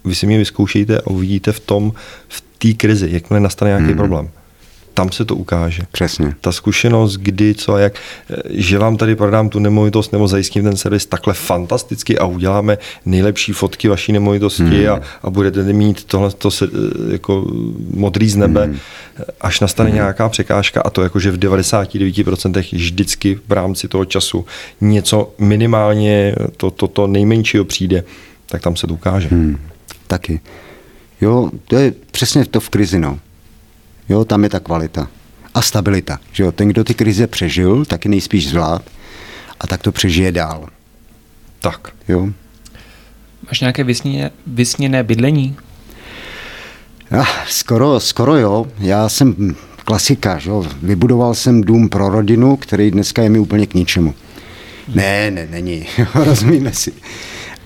vy 0.05 0.15
si 0.15 0.25
mě 0.25 0.37
vyzkoušejte 0.37 0.99
a 0.99 1.07
uvidíte 1.07 1.51
v 1.51 1.59
tom, 1.59 1.93
v 2.27 2.43
té 2.57 2.73
krizi, 2.73 3.07
jakmile 3.11 3.39
nastane 3.39 3.69
nějaký 3.69 3.91
mm. 3.91 3.97
problém. 3.97 4.29
Tam 4.93 5.11
se 5.11 5.25
to 5.25 5.35
ukáže. 5.35 5.83
Přesně. 5.91 6.35
Ta 6.41 6.51
zkušenost, 6.51 7.17
kdy, 7.17 7.55
co 7.55 7.73
a 7.73 7.79
jak, 7.79 7.93
že 8.49 8.77
vám 8.77 8.97
tady 8.97 9.15
prodám 9.15 9.49
tu 9.49 9.59
nemovitost 9.59 10.11
nebo 10.11 10.27
zajistím 10.27 10.63
ten 10.63 10.77
servis 10.77 11.05
takhle 11.05 11.33
fantasticky 11.33 12.17
a 12.17 12.25
uděláme 12.25 12.77
nejlepší 13.05 13.53
fotky 13.53 13.87
vaší 13.87 14.11
nemovitosti 14.11 14.63
hmm. 14.63 14.89
a, 14.89 15.01
a 15.23 15.29
budete 15.29 15.63
mít 15.63 16.03
tohle 16.03 16.31
to 16.31 16.51
se, 16.51 16.67
jako 17.11 17.45
modrý 17.93 18.29
z 18.29 18.35
nebe, 18.35 18.63
hmm. 18.63 18.77
až 19.41 19.59
nastane 19.59 19.89
hmm. 19.89 19.95
nějaká 19.95 20.29
překážka 20.29 20.81
a 20.81 20.89
to 20.89 21.03
jakože 21.03 21.31
v 21.31 21.39
99% 21.39 22.75
vždycky 22.75 23.39
v 23.47 23.51
rámci 23.51 23.87
toho 23.87 24.05
času 24.05 24.45
něco 24.81 25.33
minimálně 25.39 26.35
to, 26.57 26.71
to, 26.71 26.87
to 26.87 27.07
nejmenšího 27.07 27.65
přijde, 27.65 28.03
tak 28.45 28.61
tam 28.61 28.75
se 28.75 28.87
to 28.87 28.93
ukáže. 28.93 29.27
Hmm. 29.27 29.57
Taky. 30.07 30.39
Jo, 31.21 31.51
to 31.67 31.75
je 31.75 31.93
přesně 32.11 32.45
to 32.45 32.59
v 32.59 32.69
krizi, 32.69 32.99
no. 32.99 33.19
Jo, 34.09 34.25
tam 34.25 34.43
je 34.43 34.49
ta 34.49 34.59
kvalita. 34.59 35.07
A 35.53 35.61
stabilita. 35.61 36.19
Že 36.31 36.43
jo? 36.43 36.51
Ten, 36.51 36.67
kdo 36.67 36.83
ty 36.83 36.93
krize 36.93 37.27
přežil, 37.27 37.85
taky 37.85 38.09
nejspíš 38.09 38.49
zvlád 38.49 38.81
a 39.59 39.67
tak 39.67 39.81
to 39.81 39.91
přežije 39.91 40.31
dál. 40.31 40.69
Tak. 41.59 41.89
Jo. 42.07 42.29
Máš 43.47 43.59
nějaké 43.59 43.83
vysněné, 43.83 44.31
vysněné 44.47 45.03
bydlení? 45.03 45.57
Ja, 47.11 47.25
skoro, 47.47 47.99
skoro 47.99 48.35
jo. 48.35 48.67
Já 48.79 49.09
jsem 49.09 49.55
klasika, 49.85 50.39
že 50.39 50.49
jo. 50.49 50.65
Vybudoval 50.81 51.33
jsem 51.33 51.61
dům 51.61 51.89
pro 51.89 52.09
rodinu, 52.09 52.55
který 52.55 52.91
dneska 52.91 53.21
je 53.21 53.29
mi 53.29 53.39
úplně 53.39 53.67
k 53.67 53.73
ničemu. 53.73 54.13
Ne, 54.87 55.31
ne, 55.31 55.47
není. 55.51 55.85
Rozumíme 56.15 56.73
si 56.73 56.93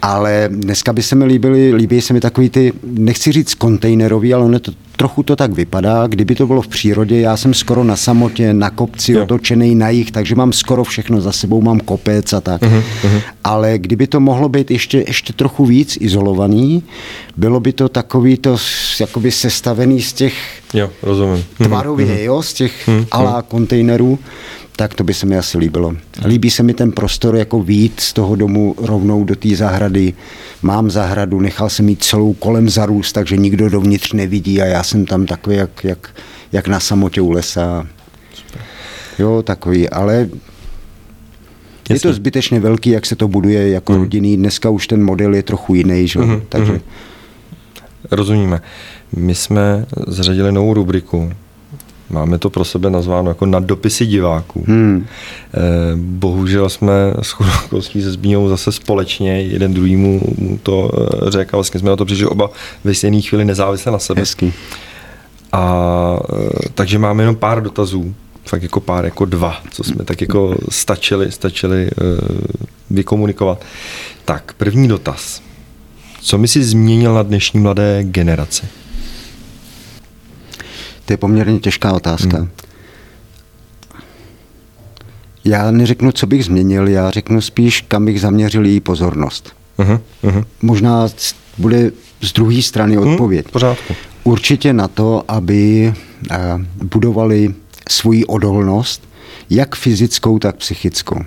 ale 0.01 0.49
dneska 0.51 0.93
by 0.93 1.03
se 1.03 1.15
mi 1.15 1.25
líbily, 1.25 1.73
líbí 1.73 2.01
se 2.01 2.13
mi 2.13 2.19
takový 2.19 2.49
ty, 2.49 2.73
nechci 2.83 3.31
říct 3.31 3.53
kontejnerový, 3.53 4.33
ale 4.33 4.45
ono 4.45 4.59
to, 4.59 4.71
trochu 4.97 5.23
to 5.23 5.35
tak 5.35 5.51
vypadá, 5.53 6.07
kdyby 6.07 6.35
to 6.35 6.47
bylo 6.47 6.61
v 6.61 6.67
přírodě, 6.67 7.19
já 7.19 7.37
jsem 7.37 7.53
skoro 7.53 7.83
na 7.83 7.95
samotě, 7.95 8.53
na 8.53 8.69
kopci, 8.69 9.11
jo. 9.11 9.23
otočený 9.23 9.75
na 9.75 9.89
jich, 9.89 10.11
takže 10.11 10.35
mám 10.35 10.53
skoro 10.53 10.83
všechno 10.83 11.21
za 11.21 11.31
sebou, 11.31 11.61
mám 11.61 11.79
kopec 11.79 12.33
a 12.33 12.41
tak. 12.41 12.61
Uh-huh, 12.61 12.83
uh-huh. 13.03 13.21
Ale 13.43 13.77
kdyby 13.77 14.07
to 14.07 14.19
mohlo 14.19 14.49
být 14.49 14.71
ještě, 14.71 15.03
ještě 15.07 15.33
trochu 15.33 15.65
víc 15.65 15.97
izolovaný, 16.01 16.83
bylo 17.37 17.59
by 17.59 17.73
to 17.73 17.89
takový 17.89 18.37
to 18.37 18.57
jakoby 18.99 19.31
sestavený 19.31 20.01
z 20.01 20.13
těch 20.13 20.33
jo, 20.73 20.89
rozumím. 21.03 21.45
tvarově, 21.63 22.05
uh-huh. 22.05 22.23
jo, 22.23 22.41
z 22.43 22.53
těch 22.53 22.87
uh-huh. 22.87 23.05
alá 23.11 23.41
kontejnerů, 23.41 24.19
tak 24.77 24.93
to 24.93 25.03
by 25.03 25.13
se 25.13 25.25
mi 25.25 25.37
asi 25.37 25.57
líbilo. 25.57 25.95
Líbí 26.25 26.51
se 26.51 26.63
mi 26.63 26.73
ten 26.73 26.91
prostor 26.91 27.35
jako 27.35 27.61
vít 27.61 27.99
z 27.99 28.13
toho 28.13 28.35
domu 28.35 28.75
rovnou 28.77 29.23
do 29.23 29.35
té 29.35 29.55
zahrady. 29.55 30.13
Mám 30.61 30.91
zahradu, 30.91 31.39
nechal 31.39 31.69
jsem 31.69 31.85
mít 31.85 32.03
celou 32.03 32.33
kolem 32.33 32.69
zarůst, 32.69 33.13
takže 33.13 33.37
nikdo 33.37 33.69
dovnitř 33.69 34.13
nevidí 34.13 34.61
a 34.61 34.65
já 34.65 34.83
jsem 34.83 35.05
tam 35.05 35.25
takový 35.25 35.55
jak, 35.55 35.83
jak, 35.83 36.09
jak 36.51 36.67
na 36.67 36.79
samotě 36.79 37.21
u 37.21 37.31
lesa. 37.31 37.87
Super. 38.33 38.61
Jo, 39.19 39.41
takový, 39.41 39.89
ale 39.89 40.15
Jasně. 41.89 41.95
je 41.95 41.99
to 41.99 42.13
zbytečně 42.13 42.59
velký, 42.59 42.89
jak 42.89 43.05
se 43.05 43.15
to 43.15 43.27
buduje 43.27 43.69
jako 43.69 43.93
mm. 43.93 43.99
rodinný. 43.99 44.37
Dneska 44.37 44.69
už 44.69 44.87
ten 44.87 45.03
model 45.03 45.35
je 45.35 45.43
trochu 45.43 45.75
jiný, 45.75 46.07
že? 46.07 46.19
Mm-hmm. 46.19 46.41
takže... 46.49 46.73
Mm-hmm. 46.73 46.81
Rozumíme. 48.11 48.61
My 49.15 49.35
jsme 49.35 49.85
zřadili 50.07 50.51
novou 50.51 50.73
rubriku, 50.73 51.31
Máme 52.09 52.37
to 52.37 52.49
pro 52.49 52.65
sebe 52.65 52.89
nazváno 52.89 53.29
jako 53.29 53.45
na 53.45 53.59
dopisy 53.59 54.05
diváků. 54.05 54.63
Hmm. 54.67 55.05
Eh, 55.53 55.59
bohužel 55.95 56.69
jsme 56.69 56.93
s 57.21 57.31
chudokostí 57.31 58.01
se 58.01 58.11
Zbíňou 58.11 58.49
zase 58.49 58.71
společně, 58.71 59.41
jeden 59.41 59.73
druhýmu 59.73 60.21
mu 60.37 60.57
to 60.57 60.91
eh, 60.93 61.31
řekl 61.31 61.55
a 61.55 61.57
vlastně 61.57 61.79
jsme 61.79 61.89
na 61.89 61.95
to 61.95 62.05
přišli 62.05 62.25
oba 62.25 62.49
ve 62.83 62.93
stejné 62.93 63.21
chvíli 63.21 63.45
nezávisle 63.45 63.91
na 63.91 63.99
sebe. 63.99 64.21
Hezky. 64.21 64.53
A 65.51 66.19
eh, 66.33 66.69
takže 66.73 66.99
máme 66.99 67.23
jenom 67.23 67.35
pár 67.35 67.63
dotazů, 67.63 68.15
fakt 68.45 68.63
jako 68.63 68.79
pár, 68.79 69.05
jako 69.05 69.25
dva, 69.25 69.61
co 69.71 69.83
jsme 69.83 70.05
tak 70.05 70.21
jako 70.21 70.55
stačili, 70.69 71.31
stačili 71.31 71.89
vykomunikovat. 72.89 73.65
Tak, 74.25 74.53
první 74.53 74.87
dotaz. 74.87 75.41
Co 76.21 76.37
mi 76.37 76.47
si 76.47 76.63
změnil 76.63 77.13
na 77.13 77.23
dnešní 77.23 77.59
mladé 77.59 78.03
generaci? 78.03 78.65
To 81.07 81.13
je 81.13 81.17
poměrně 81.17 81.59
těžká 81.59 81.93
otázka. 81.93 82.37
Hmm. 82.37 82.49
Já 85.45 85.71
neřeknu, 85.71 86.11
co 86.11 86.27
bych 86.27 86.45
změnil, 86.45 86.87
já 86.87 87.11
řeknu 87.11 87.41
spíš, 87.41 87.81
kam 87.81 88.05
bych 88.05 88.21
zaměřil 88.21 88.65
její 88.65 88.79
pozornost. 88.79 89.53
Uh-huh, 89.79 89.99
uh-huh. 90.23 90.45
Možná 90.61 91.09
bude 91.57 91.91
z 92.21 92.33
druhé 92.33 92.61
strany 92.61 92.95
hmm, 92.95 93.07
odpověď. 93.07 93.45
Hmm, 93.45 93.51
pořádku. 93.51 93.95
Určitě 94.23 94.73
na 94.73 94.87
to, 94.87 95.23
aby 95.27 95.93
uh, 96.31 96.37
budovali 96.83 97.53
svoji 97.89 98.25
odolnost, 98.25 99.09
jak 99.49 99.75
fyzickou, 99.75 100.39
tak 100.39 100.55
psychickou. 100.55 101.19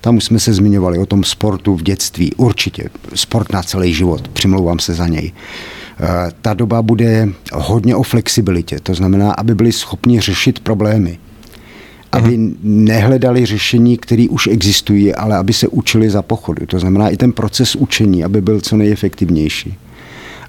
Tam 0.00 0.16
už 0.16 0.24
jsme 0.24 0.40
se 0.40 0.52
zmiňovali 0.52 0.98
o 0.98 1.06
tom 1.06 1.24
sportu 1.24 1.76
v 1.76 1.82
dětství. 1.82 2.34
Určitě. 2.34 2.90
Sport 3.14 3.52
na 3.52 3.62
celý 3.62 3.94
život. 3.94 4.28
Přimlouvám 4.28 4.78
se 4.78 4.94
za 4.94 5.06
něj. 5.06 5.32
Uh, 5.32 5.38
Eh, 5.40 5.77
ta 6.42 6.54
doba 6.54 6.82
bude 6.82 7.28
hodně 7.52 7.96
o 7.96 8.02
flexibilitě, 8.02 8.78
to 8.82 8.94
znamená, 8.94 9.32
aby 9.32 9.54
byli 9.54 9.72
schopni 9.72 10.20
řešit 10.20 10.60
problémy. 10.60 11.18
Aby 12.12 12.38
uh-huh. 12.38 12.54
nehledali 12.62 13.46
řešení, 13.46 13.96
které 13.96 14.26
už 14.30 14.46
existují, 14.46 15.14
ale 15.14 15.36
aby 15.36 15.52
se 15.52 15.68
učili 15.68 16.10
za 16.10 16.22
pochodu. 16.22 16.66
To 16.66 16.78
znamená 16.78 17.08
i 17.08 17.16
ten 17.16 17.32
proces 17.32 17.76
učení, 17.76 18.24
aby 18.24 18.40
byl 18.40 18.60
co 18.60 18.76
nejefektivnější. 18.76 19.78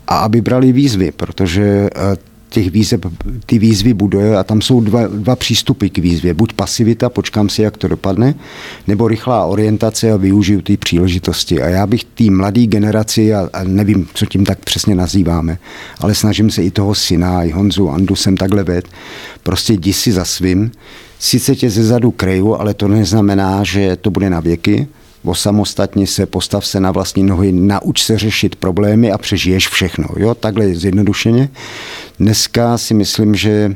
A 0.07 0.17
aby 0.17 0.41
brali 0.41 0.71
výzvy, 0.71 1.11
protože 1.11 1.89
eh, 1.95 2.28
těch 2.49 2.71
výzev, 2.71 2.99
ty 3.45 3.59
výzvy 3.59 3.93
bude 3.93 4.37
a 4.37 4.43
tam 4.43 4.61
jsou 4.61 4.81
dva, 4.81 5.07
dva 5.07 5.35
přístupy 5.35 5.87
k 5.87 5.97
výzvě. 5.97 6.33
Buď 6.33 6.53
pasivita, 6.53 7.09
počkám 7.09 7.49
si, 7.49 7.61
jak 7.61 7.77
to 7.77 7.87
dopadne, 7.87 8.35
nebo 8.87 9.07
rychlá 9.07 9.45
orientace 9.45 10.11
a 10.11 10.17
využiju 10.17 10.61
ty 10.61 10.77
příležitosti. 10.77 11.61
A 11.61 11.67
já 11.67 11.87
bych 11.87 12.03
té 12.03 12.23
mladé 12.23 12.65
generaci, 12.65 13.33
a, 13.33 13.49
a 13.53 13.63
nevím, 13.63 14.07
co 14.13 14.25
tím 14.25 14.45
tak 14.45 14.59
přesně 14.59 14.95
nazýváme, 14.95 15.57
ale 15.99 16.15
snažím 16.15 16.49
se 16.49 16.63
i 16.63 16.71
toho 16.71 16.95
syna, 16.95 17.43
i 17.43 17.51
Honzu, 17.51 17.89
Andu 17.89 18.15
jsem 18.15 18.37
takhle 18.37 18.63
ved, 18.63 18.87
prostě 19.43 19.73
jdi 19.73 19.93
si 19.93 20.11
za 20.11 20.25
svým, 20.25 20.71
sice 21.19 21.55
tě 21.55 21.69
ze 21.69 21.83
zadu 21.83 22.11
kreju, 22.11 22.55
ale 22.55 22.73
to 22.73 22.87
neznamená, 22.87 23.63
že 23.63 23.95
to 23.95 24.11
bude 24.11 24.29
na 24.29 24.39
věky, 24.39 24.87
osamostatni 25.23 26.07
se, 26.07 26.25
postav 26.25 26.65
se 26.65 26.79
na 26.79 26.91
vlastní 26.91 27.23
nohy, 27.23 27.51
nauč 27.51 28.03
se 28.03 28.17
řešit 28.17 28.55
problémy 28.55 29.11
a 29.11 29.17
přežiješ 29.17 29.67
všechno. 29.67 30.05
Jo, 30.17 30.35
takhle 30.35 30.75
zjednodušeně. 30.75 31.49
Dneska 32.19 32.77
si 32.77 32.93
myslím, 32.93 33.35
že 33.35 33.75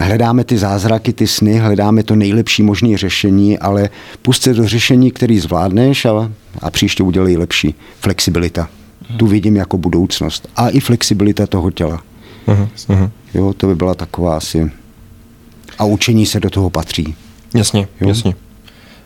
hledáme 0.00 0.44
ty 0.44 0.58
zázraky, 0.58 1.12
ty 1.12 1.26
sny, 1.26 1.58
hledáme 1.58 2.02
to 2.02 2.16
nejlepší 2.16 2.62
možné 2.62 2.98
řešení, 2.98 3.58
ale 3.58 3.90
pust 4.22 4.42
se 4.42 4.54
do 4.54 4.68
řešení, 4.68 5.10
který 5.10 5.38
zvládneš 5.38 6.04
a, 6.04 6.32
a 6.60 6.70
příště 6.70 7.02
udělej 7.02 7.36
lepší. 7.36 7.74
Flexibilita. 8.00 8.62
Uh-huh. 8.62 9.16
Tu 9.16 9.26
vidím 9.26 9.56
jako 9.56 9.78
budoucnost. 9.78 10.48
A 10.56 10.68
i 10.68 10.80
flexibilita 10.80 11.46
toho 11.46 11.70
těla. 11.70 12.02
Uh-huh. 12.46 13.10
Jo, 13.34 13.52
to 13.56 13.66
by 13.66 13.74
byla 13.74 13.94
taková 13.94 14.36
asi... 14.36 14.70
A 15.78 15.84
učení 15.84 16.26
se 16.26 16.40
do 16.40 16.50
toho 16.50 16.70
patří. 16.70 17.14
Jasně, 17.54 17.88
jo? 18.00 18.08
jasně. 18.08 18.34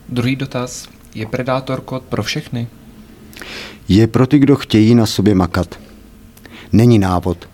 Druhý 0.09 0.37
dotaz. 0.37 0.89
Je 1.15 1.27
Predátor 1.27 1.81
kód 1.81 2.03
pro 2.03 2.23
všechny? 2.23 2.69
Je 3.89 4.07
pro 4.07 4.27
ty, 4.27 4.39
kdo 4.39 4.57
chtějí 4.57 4.95
na 4.95 5.07
sobě 5.07 5.35
makat. 5.35 5.79
Není 6.73 6.99
návod. 6.99 7.49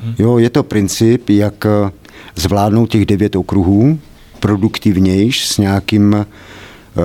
Hmm. 0.00 0.14
Jo, 0.18 0.38
je 0.38 0.50
to 0.50 0.62
princip, 0.62 1.30
jak 1.30 1.66
eh, 1.66 1.90
zvládnout 2.36 2.90
těch 2.90 3.06
devět 3.06 3.36
okruhů 3.36 3.98
produktivnějš 4.40 5.46
s 5.46 5.58
nějakým 5.58 6.14
eh, 6.14 6.24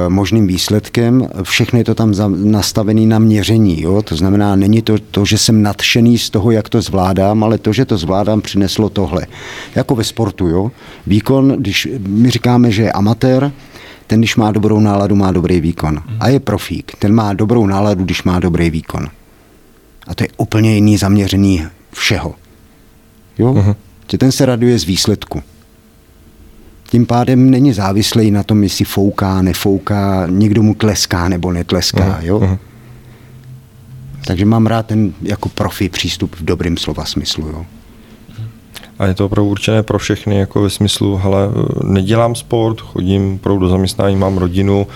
možným 0.09 0.47
výsledkem. 0.47 1.27
Všechno 1.43 1.80
je 1.80 1.85
to 1.85 1.95
tam 1.95 2.13
nastavené 2.51 3.01
na 3.01 3.19
měření. 3.19 3.81
Jo? 3.81 4.01
To 4.01 4.15
znamená, 4.15 4.55
není 4.55 4.81
to 4.81 4.97
to, 4.97 5.25
že 5.25 5.38
jsem 5.38 5.61
nadšený 5.61 6.17
z 6.17 6.30
toho, 6.30 6.51
jak 6.51 6.69
to 6.69 6.81
zvládám, 6.81 7.43
ale 7.43 7.57
to, 7.57 7.73
že 7.73 7.85
to 7.85 7.97
zvládám, 7.97 8.41
přineslo 8.41 8.89
tohle. 8.89 9.27
Jako 9.75 9.95
ve 9.95 10.03
sportu. 10.03 10.47
Jo? 10.47 10.71
Výkon, 11.07 11.55
když 11.57 11.88
my 11.99 12.30
říkáme, 12.30 12.71
že 12.71 12.81
je 12.81 12.91
amatér, 12.91 13.51
ten, 14.07 14.21
když 14.21 14.35
má 14.35 14.51
dobrou 14.51 14.80
náladu, 14.80 15.15
má 15.15 15.31
dobrý 15.31 15.61
výkon. 15.61 16.01
A 16.19 16.27
je 16.30 16.39
profík. 16.39 16.91
Ten 16.99 17.13
má 17.13 17.34
dobrou 17.34 17.67
náladu, 17.67 18.03
když 18.03 18.23
má 18.23 18.39
dobrý 18.39 18.69
výkon. 18.69 19.07
A 20.07 20.15
to 20.15 20.23
je 20.23 20.27
úplně 20.38 20.75
jiný 20.75 20.97
zaměřený 20.97 21.65
všeho. 21.91 22.35
Jo? 23.38 23.53
Uh-huh. 23.53 23.75
Že 24.11 24.17
ten 24.17 24.31
se 24.31 24.45
raduje 24.45 24.80
z 24.80 24.84
výsledku. 24.84 25.43
Tím 26.89 27.05
pádem 27.05 27.49
není 27.49 27.73
závislý 27.73 28.31
na 28.31 28.43
tom, 28.43 28.63
jestli 28.63 28.85
fouká, 28.85 29.41
nefouká, 29.41 30.27
někdo 30.30 30.63
mu 30.63 30.73
tleská 30.75 31.30
nebo 31.30 31.51
netleská. 31.51 32.19
Uh-huh. 32.19 32.25
Jo? 32.25 32.39
Uh-huh. 32.39 32.57
Takže 34.25 34.45
mám 34.45 34.65
rád 34.67 34.85
ten 34.85 35.13
jako 35.21 35.49
profi 35.49 35.89
přístup 35.89 36.35
v 36.35 36.45
dobrým 36.45 36.77
slova 36.77 37.05
smyslu. 37.05 37.47
Jo? 37.47 37.65
A 38.99 39.05
je 39.05 39.13
to 39.13 39.25
opravdu 39.25 39.51
určené 39.51 39.83
pro 39.83 39.99
všechny, 39.99 40.35
jako 40.35 40.61
ve 40.61 40.69
smyslu, 40.69 41.17
hele, 41.17 41.49
nedělám 41.83 42.35
sport, 42.35 42.81
chodím 42.81 43.35
opravdu 43.35 43.59
do 43.59 43.69
zaměstnání, 43.69 44.15
mám 44.15 44.37
rodinu, 44.37 44.87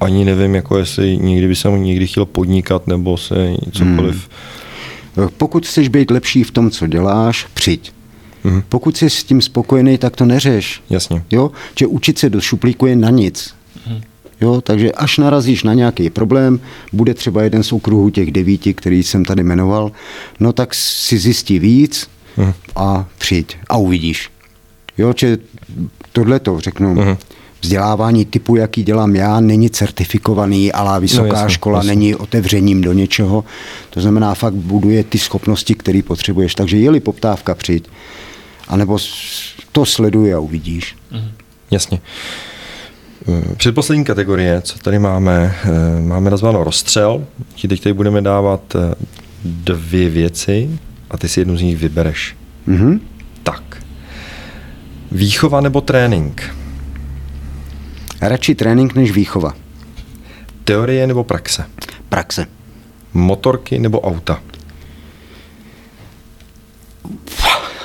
ani 0.00 0.24
nevím, 0.24 0.54
jako 0.54 0.78
jestli 0.78 1.16
někdy 1.16 1.48
by 1.48 1.56
jsem 1.56 1.82
někdy 1.82 2.06
chtěl 2.06 2.24
podnikat 2.26 2.86
nebo 2.86 3.16
se 3.16 3.54
cokoliv. 3.72 4.28
Hmm. 5.16 5.28
Pokud 5.36 5.66
chceš 5.66 5.88
být 5.88 6.10
lepší 6.10 6.44
v 6.44 6.50
tom, 6.50 6.70
co 6.70 6.86
děláš, 6.86 7.46
přijď. 7.54 7.92
Mhm. 8.44 8.62
Pokud 8.68 8.96
jsi 8.96 9.10
s 9.10 9.24
tím 9.24 9.42
spokojený, 9.42 9.98
tak 9.98 10.16
to 10.16 10.24
neřeš. 10.24 10.82
Jasně. 10.90 11.22
Jo? 11.30 11.50
Že 11.78 11.86
učit 11.86 12.18
se 12.18 12.30
do 12.30 12.40
šuplíku 12.40 12.86
je 12.86 12.96
na 12.96 13.10
nic. 13.10 13.54
Jo, 14.40 14.60
takže 14.60 14.92
až 14.92 15.18
narazíš 15.18 15.62
na 15.62 15.74
nějaký 15.74 16.10
problém, 16.10 16.60
bude 16.92 17.14
třeba 17.14 17.42
jeden 17.42 17.62
z 17.62 17.72
okruhů 17.72 18.10
těch 18.10 18.32
devíti, 18.32 18.74
který 18.74 19.02
jsem 19.02 19.24
tady 19.24 19.42
jmenoval, 19.42 19.92
no 20.40 20.52
tak 20.52 20.74
si 20.74 21.18
zjistí 21.18 21.58
víc 21.58 22.08
A 22.76 23.06
přijď 23.18 23.56
a 23.68 23.76
uvidíš. 23.76 24.30
Jo, 24.98 25.12
že 25.16 25.38
tohle 26.12 26.40
to 26.40 26.60
řeknu, 26.60 26.94
Mhm. 26.94 27.16
vzdělávání 27.62 28.24
typu, 28.24 28.56
jaký 28.56 28.82
dělám 28.82 29.16
já, 29.16 29.40
není 29.40 29.70
certifikovaný, 29.70 30.72
ale 30.72 31.00
vysoká 31.00 31.22
No, 31.28 31.34
jasně, 31.34 31.50
škola 31.54 31.78
jasně. 31.78 31.88
není 31.88 32.14
otevřením 32.14 32.80
do 32.80 32.92
něčeho. 32.92 33.44
To 33.90 34.00
znamená, 34.00 34.34
fakt 34.34 34.54
buduje 34.54 35.04
ty 35.04 35.18
schopnosti, 35.18 35.74
které 35.74 36.00
potřebuješ. 36.02 36.54
Takže 36.54 36.76
je-li 36.76 37.00
poptávka, 37.00 37.54
přijď. 37.54 37.88
A 38.68 38.76
nebo 38.76 38.98
to 39.72 39.84
sleduj 39.86 40.34
a 40.34 40.38
uvidíš. 40.38 40.96
Jasně. 41.70 42.00
Eh, 43.28 43.54
Předposlední 43.56 44.04
kategorie, 44.04 44.60
co 44.62 44.78
tady 44.78 44.98
máme, 44.98 45.54
eh, 45.64 46.00
máme 46.02 46.30
nazváno 46.30 46.64
rozstřel. 46.64 47.24
Ti 47.54 47.68
teď 47.68 47.82
tady 47.82 47.92
budeme 47.92 48.22
dávat 48.22 48.60
eh, 48.76 48.94
dvě 49.44 50.10
věci 50.10 50.78
a 51.10 51.16
ty 51.18 51.28
si 51.28 51.40
jednu 51.40 51.56
z 51.56 51.62
nich 51.62 51.78
vybereš. 51.78 52.36
Mhm. 52.66 53.00
Tak. 53.42 53.82
Výchova 55.12 55.60
nebo 55.60 55.80
trénink? 55.80 56.54
Radši 58.20 58.54
trénink 58.54 58.94
než 58.94 59.10
výchova. 59.10 59.54
Teorie 60.64 61.06
nebo 61.06 61.24
praxe? 61.24 61.64
Praxe. 62.08 62.46
Motorky 63.12 63.78
nebo 63.78 64.00
auta? 64.00 64.42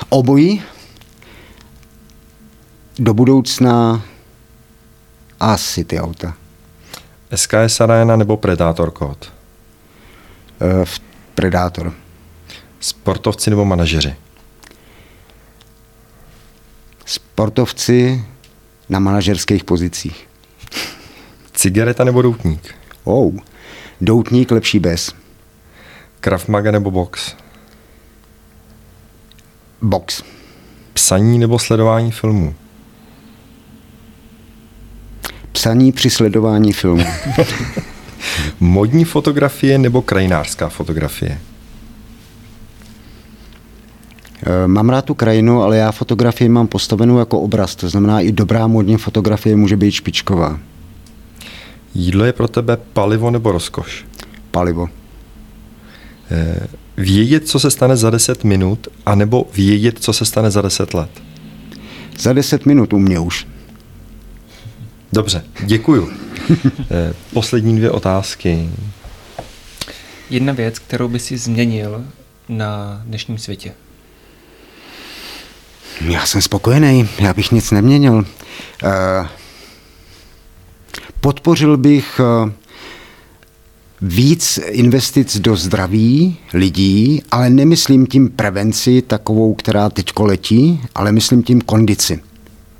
Obojí. 0.08 0.62
Do 2.98 3.14
budoucna 3.14 4.02
asi 5.40 5.84
ty 5.84 6.00
auta. 6.00 6.34
SKS 7.34 7.80
Arena 7.80 8.16
nebo 8.16 8.36
Predator 8.36 8.90
Code? 8.90 9.26
Eh, 10.60 10.84
v 10.84 11.00
Predátor. 11.34 11.92
Sportovci 12.84 13.50
nebo 13.50 13.64
manažeři? 13.64 14.14
Sportovci 17.04 18.24
na 18.88 18.98
manažerských 18.98 19.64
pozicích. 19.64 20.28
Cigareta 21.52 22.04
nebo 22.04 22.22
doutník? 22.22 22.74
Oh. 23.04 23.32
Doutník 24.00 24.50
lepší 24.50 24.78
bez. 24.78 25.12
Krav 26.20 26.48
Maga 26.48 26.70
nebo 26.70 26.90
box? 26.90 27.36
Box. 29.82 30.22
Psaní 30.92 31.38
nebo 31.38 31.58
sledování 31.58 32.12
filmů? 32.12 32.54
Psaní 35.52 35.92
při 35.92 36.10
sledování 36.10 36.72
filmu. 36.72 37.04
Modní 38.60 39.04
fotografie 39.04 39.78
nebo 39.78 40.02
krajinářská 40.02 40.68
fotografie? 40.68 41.40
Eh, 44.46 44.66
Mám 44.68 44.88
rád 44.90 45.04
tu 45.04 45.14
krajinu, 45.14 45.62
ale 45.62 45.76
já 45.76 45.92
fotografii 45.92 46.48
mám 46.48 46.66
postavenou 46.66 47.18
jako 47.18 47.40
obraz. 47.40 47.74
To 47.76 47.88
znamená, 47.88 48.20
i 48.20 48.32
dobrá 48.32 48.66
modní 48.66 48.96
fotografie 48.96 49.56
může 49.56 49.76
být 49.76 49.90
špičková. 49.92 50.58
Jídlo 51.94 52.24
je 52.24 52.32
pro 52.32 52.48
tebe 52.48 52.76
palivo 52.92 53.30
nebo 53.30 53.52
rozkoš? 53.52 54.04
Palivo. 54.50 54.88
Eh, 56.30 56.66
Vědět, 56.96 57.48
co 57.48 57.58
se 57.58 57.70
stane 57.70 57.96
za 57.96 58.10
10 58.10 58.44
minut, 58.44 58.88
anebo 59.06 59.46
vědět, 59.54 59.98
co 59.98 60.12
se 60.12 60.24
stane 60.24 60.50
za 60.50 60.62
10 60.62 60.94
let? 60.94 61.10
Za 62.18 62.32
10 62.32 62.66
minut 62.66 62.92
u 62.92 62.98
mě 62.98 63.18
už. 63.18 63.46
Dobře, 65.12 65.44
děkuju. 65.66 66.10
Eh, 66.90 67.14
Poslední 67.32 67.76
dvě 67.76 67.90
otázky. 67.90 68.68
Jedna 70.30 70.52
věc, 70.52 70.78
kterou 70.78 71.08
by 71.08 71.18
si 71.18 71.38
změnil 71.38 72.04
na 72.48 73.02
dnešním 73.06 73.38
světě. 73.38 73.72
Já 76.00 76.26
jsem 76.26 76.42
spokojený, 76.42 77.08
já 77.18 77.34
bych 77.34 77.52
nic 77.52 77.70
neměnil. 77.70 78.24
Eh, 78.84 79.28
Podpořil 81.20 81.76
bych 81.76 82.20
eh, 82.20 82.52
víc 84.02 84.60
investic 84.68 85.36
do 85.36 85.56
zdraví 85.56 86.36
lidí, 86.54 87.22
ale 87.30 87.50
nemyslím 87.50 88.06
tím 88.06 88.28
prevenci 88.28 89.02
takovou, 89.02 89.54
která 89.54 89.90
teďko 89.90 90.24
letí, 90.24 90.80
ale 90.94 91.12
myslím 91.12 91.42
tím 91.42 91.60
kondici. 91.60 92.20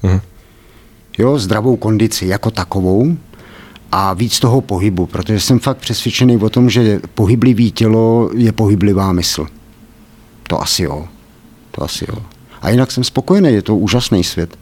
Mhm. 0.03 0.21
Jo, 1.19 1.39
zdravou 1.39 1.77
kondici 1.77 2.27
jako 2.27 2.51
takovou 2.51 3.17
a 3.93 4.13
víc 4.15 4.41
toho 4.41 4.61
pohybu, 4.61 5.07
protože 5.07 5.41
jsem 5.41 5.59
fakt 5.59 5.79
přesvědčený 5.79 6.37
o 6.37 6.51
tom, 6.51 6.71
že 6.71 7.01
pohyblivý 7.15 7.73
tělo 7.73 8.31
je 8.35 8.53
pohyblivá 8.53 9.13
mysl. 9.13 9.47
To 10.49 10.63
asi 10.63 10.83
jo. 10.83 11.09
To 11.71 11.83
asi 11.83 12.05
jo. 12.09 12.23
A 12.65 12.71
jinak 12.71 12.91
jsem 12.91 13.05
spokojený, 13.05 13.53
je 13.53 13.63
to 13.63 13.77
úžasný 13.77 14.25
svět. 14.25 14.59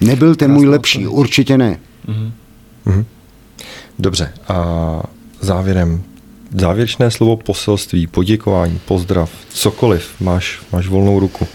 Nebyl 0.00 0.34
ten 0.34 0.52
můj 0.52 0.66
lepší, 0.66 1.06
určitě 1.06 1.58
ne. 1.58 1.80
Mhm. 2.06 2.32
Mhm. 2.84 3.04
Dobře, 3.98 4.32
a 4.48 5.02
závěrem, 5.40 6.02
závěrečné 6.58 7.10
slovo 7.10 7.36
poselství, 7.36 8.06
poděkování, 8.06 8.80
pozdrav, 8.84 9.30
cokoliv, 9.48 10.10
máš, 10.20 10.60
máš 10.72 10.88
volnou 10.88 11.20
ruku. 11.20 11.48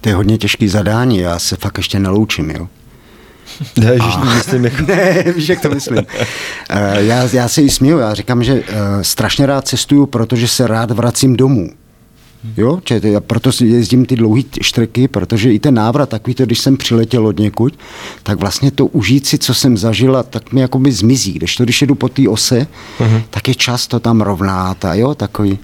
To 0.00 0.08
je 0.08 0.14
hodně 0.14 0.38
těžký 0.38 0.68
zadání, 0.68 1.18
já 1.18 1.38
se 1.38 1.56
fakt 1.56 1.76
ještě 1.76 1.98
neloučím, 1.98 2.50
jo. 2.50 2.68
Ne, 3.78 3.92
Ježiš, 3.92 4.14
myslím, 4.34 4.64
jako... 4.64 4.82
ne, 4.88 5.24
víš, 5.36 5.48
jak 5.48 5.60
to 5.60 5.70
myslím. 5.70 5.98
Eh, 6.70 7.04
já, 7.04 7.28
já 7.32 7.48
se 7.48 7.62
jí 7.62 7.70
směju, 7.70 7.98
já 7.98 8.14
říkám, 8.14 8.44
že 8.44 8.62
eh, 8.68 9.04
strašně 9.04 9.46
rád 9.46 9.68
cestuju, 9.68 10.06
protože 10.06 10.48
se 10.48 10.66
rád 10.66 10.90
vracím 10.90 11.36
domů. 11.36 11.70
Jo, 12.56 12.80
že 12.88 13.00
to- 13.00 13.06
já 13.06 13.20
proto 13.20 13.50
jezdím 13.64 14.06
ty 14.06 14.16
dlouhé 14.16 14.42
štreky, 14.60 15.08
protože 15.08 15.52
i 15.52 15.58
ten 15.58 15.74
návrat, 15.74 16.08
takový 16.08 16.34
to, 16.34 16.46
když 16.46 16.58
jsem 16.58 16.76
přiletěl 16.76 17.26
od 17.26 17.38
někud, 17.38 17.78
tak 18.22 18.40
vlastně 18.40 18.70
to 18.70 18.86
užít 18.86 19.26
si, 19.26 19.38
co 19.38 19.54
jsem 19.54 19.76
zažila, 19.76 20.22
tak 20.22 20.52
mi 20.52 20.60
jakoby 20.60 20.92
zmizí. 20.92 21.32
Když 21.32 21.56
to, 21.56 21.64
když 21.64 21.80
jedu 21.80 21.94
po 21.94 22.08
té 22.08 22.28
ose, 22.28 22.66
uh-huh. 22.98 23.22
tak 23.30 23.48
je 23.48 23.54
čas 23.54 23.86
to 23.86 24.00
tam 24.00 24.20
rovnát 24.20 24.84
a 24.84 24.94
jo, 24.94 25.14
takový. 25.14 25.58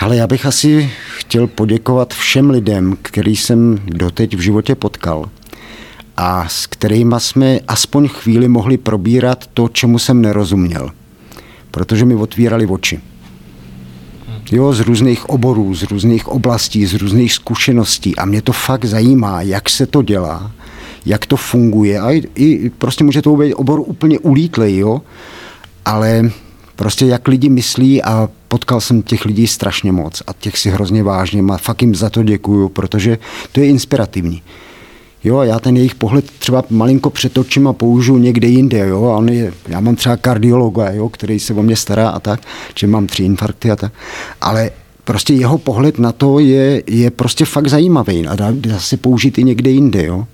Ale 0.00 0.16
já 0.16 0.26
bych 0.26 0.46
asi 0.46 0.90
chtěl 1.18 1.46
poděkovat 1.46 2.14
všem 2.14 2.50
lidem, 2.50 2.96
který 3.02 3.36
jsem 3.36 3.78
doteď 3.86 4.36
v 4.36 4.40
životě 4.40 4.74
potkal 4.74 5.30
a 6.16 6.48
s 6.48 6.66
kterými 6.66 7.14
jsme 7.18 7.60
aspoň 7.68 8.08
chvíli 8.08 8.48
mohli 8.48 8.78
probírat 8.78 9.46
to, 9.54 9.68
čemu 9.68 9.98
jsem 9.98 10.22
nerozuměl. 10.22 10.90
Protože 11.70 12.04
mi 12.04 12.14
otvírali 12.14 12.66
oči. 12.66 13.00
Jo, 14.50 14.72
z 14.72 14.80
různých 14.80 15.28
oborů, 15.28 15.74
z 15.74 15.82
různých 15.82 16.28
oblastí, 16.28 16.86
z 16.86 16.94
různých 16.94 17.32
zkušeností. 17.32 18.16
A 18.16 18.24
mě 18.24 18.42
to 18.42 18.52
fakt 18.52 18.84
zajímá, 18.84 19.42
jak 19.42 19.70
se 19.70 19.86
to 19.86 20.02
dělá, 20.02 20.50
jak 21.06 21.26
to 21.26 21.36
funguje. 21.36 22.00
A 22.00 22.10
i, 22.10 22.24
i 22.34 22.70
prostě 22.70 23.04
může 23.04 23.22
to 23.22 23.36
být 23.36 23.54
obor 23.54 23.80
úplně 23.86 24.18
ulítlej, 24.18 24.76
jo. 24.76 25.02
Ale 25.84 26.30
prostě 26.76 27.06
jak 27.06 27.28
lidi 27.28 27.48
myslí 27.48 28.02
a 28.02 28.28
potkal 28.48 28.80
jsem 28.80 29.02
těch 29.02 29.24
lidí 29.24 29.46
strašně 29.46 29.92
moc 29.92 30.22
a 30.26 30.32
těch 30.32 30.58
si 30.58 30.70
hrozně 30.70 31.02
vážně 31.02 31.42
a 31.52 31.56
fakt 31.56 31.82
jim 31.82 31.94
za 31.94 32.10
to 32.10 32.22
děkuju, 32.22 32.68
protože 32.68 33.18
to 33.52 33.60
je 33.60 33.66
inspirativní. 33.66 34.42
Jo, 35.24 35.42
já 35.42 35.58
ten 35.58 35.76
jejich 35.76 35.94
pohled 35.94 36.30
třeba 36.38 36.64
malinko 36.70 37.10
přetočím 37.10 37.68
a 37.68 37.72
použiju 37.72 38.18
někde 38.18 38.48
jinde, 38.48 38.78
jo, 38.78 39.04
a 39.04 39.16
on 39.16 39.28
je, 39.28 39.52
já 39.68 39.80
mám 39.80 39.96
třeba 39.96 40.16
kardiologa, 40.16 40.90
jo, 40.90 41.08
který 41.08 41.40
se 41.40 41.54
o 41.54 41.62
mě 41.62 41.76
stará 41.76 42.08
a 42.08 42.20
tak, 42.20 42.40
že 42.78 42.86
mám 42.86 43.06
tři 43.06 43.24
infarkty 43.24 43.70
a 43.70 43.76
tak, 43.76 43.92
ale 44.40 44.70
prostě 45.04 45.34
jeho 45.34 45.58
pohled 45.58 45.98
na 45.98 46.12
to 46.12 46.38
je, 46.38 46.82
je 46.86 47.10
prostě 47.10 47.44
fakt 47.44 47.68
zajímavý 47.68 48.26
a 48.26 48.36
dá, 48.36 48.48
dá 48.50 48.78
se 48.78 48.96
použít 48.96 49.38
i 49.38 49.44
někde 49.44 49.70
jinde, 49.70 50.04
jo. 50.04 50.26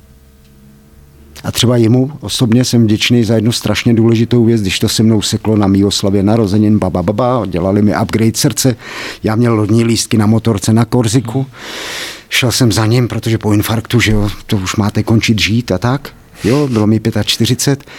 A 1.47 1.52
třeba 1.52 1.77
jemu 1.77 2.10
osobně 2.20 2.64
jsem 2.64 2.85
vděčný 2.85 3.24
za 3.24 3.35
jednu 3.35 3.52
strašně 3.52 3.94
důležitou 3.94 4.44
věc, 4.44 4.60
když 4.60 4.78
to 4.78 4.89
se 4.89 5.02
mnou 5.02 5.23
seklo 5.23 5.56
na 5.56 5.66
mý 5.66 5.85
oslavě 5.85 6.23
narozenin, 6.23 6.78
baba, 6.78 7.02
baba, 7.02 7.47
dělali 7.47 7.82
mi 7.82 7.94
upgrade 8.02 8.32
srdce, 8.35 8.77
já 9.23 9.36
měl 9.36 9.55
lodní 9.55 9.85
lístky 9.85 10.18
na 10.18 10.27
motorce 10.27 10.73
na 10.73 10.85
Korziku, 10.85 11.47
šel 12.28 12.52
jsem 12.52 12.73
za 12.73 12.86
ním, 12.86 13.09
protože 13.09 13.39
po 13.39 13.52
infarktu, 13.52 14.01
že 14.01 14.12
jo, 14.12 14.31
to 14.47 14.56
už 14.56 14.77
máte 14.77 15.02
končit 15.02 15.40
žít 15.40 15.73
a 15.73 15.78
tak, 15.78 16.10
jo, 16.44 16.68
bylo 16.68 16.86
mi 16.86 17.01
45 17.24 17.90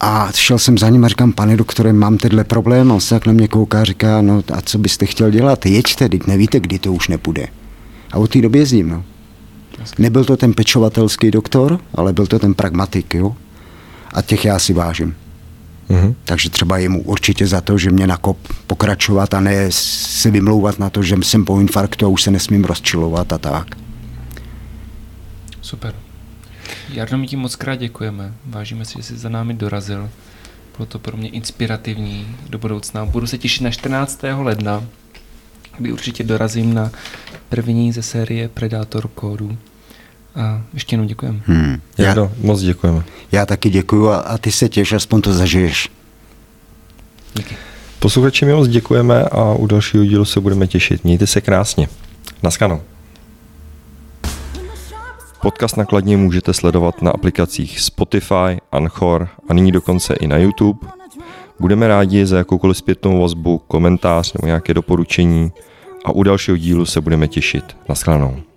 a 0.00 0.28
šel 0.34 0.58
jsem 0.58 0.78
za 0.78 0.88
ním 0.88 1.04
a 1.04 1.08
říkám, 1.08 1.32
pane 1.32 1.56
doktore, 1.56 1.92
mám 1.92 2.18
tenhle 2.18 2.44
problém. 2.44 2.92
A 2.92 2.94
on 2.94 3.00
se 3.00 3.14
tak 3.14 3.26
na 3.26 3.32
mě 3.32 3.48
kouká 3.48 3.80
a 3.80 3.84
říká, 3.84 4.22
no 4.22 4.42
a 4.52 4.60
co 4.60 4.78
byste 4.78 5.06
chtěl 5.06 5.30
dělat, 5.30 5.66
jeďte, 5.66 6.08
teď 6.08 6.26
nevíte, 6.26 6.60
kdy 6.60 6.78
to 6.78 6.92
už 6.92 7.08
nepůjde. 7.08 7.46
A 8.12 8.18
od 8.18 8.30
té 8.30 8.40
doby 8.40 8.58
jezdím, 8.58 8.88
no. 8.88 9.04
Nebyl 9.98 10.24
to 10.24 10.36
ten 10.36 10.54
pečovatelský 10.54 11.30
doktor, 11.30 11.80
ale 11.94 12.12
byl 12.12 12.26
to 12.26 12.38
ten 12.38 12.54
pragmatik, 12.54 13.14
jo. 13.14 13.36
A 14.14 14.22
těch 14.22 14.44
já 14.44 14.58
si 14.58 14.72
vážím. 14.72 15.16
Mm-hmm. 15.90 16.14
Takže 16.24 16.50
třeba 16.50 16.78
je 16.78 16.88
mu 16.88 17.02
určitě 17.02 17.46
za 17.46 17.60
to, 17.60 17.78
že 17.78 17.90
mě 17.90 18.06
nakop 18.06 18.38
pokračovat 18.66 19.34
a 19.34 19.40
ne 19.40 19.66
se 19.70 20.30
vymlouvat 20.30 20.78
na 20.78 20.90
to, 20.90 21.02
že 21.02 21.16
jsem 21.22 21.44
po 21.44 21.60
infarktu 21.60 22.06
a 22.06 22.08
už 22.08 22.22
se 22.22 22.30
nesmím 22.30 22.64
rozčilovat 22.64 23.32
a 23.32 23.38
tak. 23.38 23.66
Super. 25.60 25.94
Jarno, 26.88 27.18
my 27.18 27.26
ti 27.26 27.36
moc 27.36 27.56
krát 27.56 27.76
děkujeme. 27.76 28.34
Vážíme 28.46 28.84
si, 28.84 28.94
že 28.96 29.02
jsi 29.02 29.18
za 29.18 29.28
námi 29.28 29.54
dorazil. 29.54 30.10
Bylo 30.76 30.86
to 30.86 30.98
pro 30.98 31.16
mě 31.16 31.28
inspirativní 31.28 32.36
do 32.48 32.58
budoucna. 32.58 33.06
Budu 33.06 33.26
se 33.26 33.38
těšit 33.38 33.62
na 33.62 33.70
14. 33.70 34.20
ledna, 34.38 34.84
kdy 35.80 35.92
určitě 35.92 36.24
dorazím 36.24 36.74
na 36.74 36.90
první 37.48 37.92
ze 37.92 38.02
série 38.02 38.48
Predator 38.48 39.08
kódu. 39.08 39.56
A 40.36 40.62
ještě 40.74 40.94
jednou 40.94 41.08
děkujeme. 41.08 41.40
Hmm. 41.46 41.80
Já, 41.98 42.14
moc 42.40 42.60
děkujeme. 42.60 43.02
Já 43.32 43.46
taky 43.46 43.70
děkuju 43.70 44.08
a, 44.08 44.16
a 44.16 44.38
ty 44.38 44.52
se 44.52 44.68
těš, 44.68 44.92
aspoň 44.92 45.22
to 45.22 45.32
zažiješ. 45.32 45.88
Díky. 47.34 47.56
Posluchači 47.98 48.44
mi 48.44 48.52
moc 48.52 48.68
děkujeme 48.68 49.24
a 49.24 49.54
u 49.54 49.66
dalšího 49.66 50.04
dílu 50.04 50.24
se 50.24 50.40
budeme 50.40 50.66
těšit. 50.66 51.04
Mějte 51.04 51.26
se 51.26 51.40
krásně. 51.40 51.88
Naschledanou. 52.42 52.82
Podcast 55.42 55.76
nakladně 55.76 56.16
můžete 56.16 56.52
sledovat 56.52 57.02
na 57.02 57.10
aplikacích 57.10 57.80
Spotify, 57.80 58.60
Anchor 58.72 59.28
a 59.48 59.54
nyní 59.54 59.72
dokonce 59.72 60.14
i 60.14 60.26
na 60.26 60.36
YouTube. 60.36 60.78
Budeme 61.60 61.88
rádi 61.88 62.26
za 62.26 62.38
jakoukoliv 62.38 62.76
zpětnou 62.76 63.20
vazbu, 63.20 63.58
komentář 63.58 64.32
nebo 64.32 64.46
nějaké 64.46 64.74
doporučení 64.74 65.52
a 66.04 66.12
u 66.12 66.22
dalšího 66.22 66.56
dílu 66.56 66.86
se 66.86 67.00
budeme 67.00 67.28
těšit. 67.28 67.76
Naschledanou. 67.88 68.49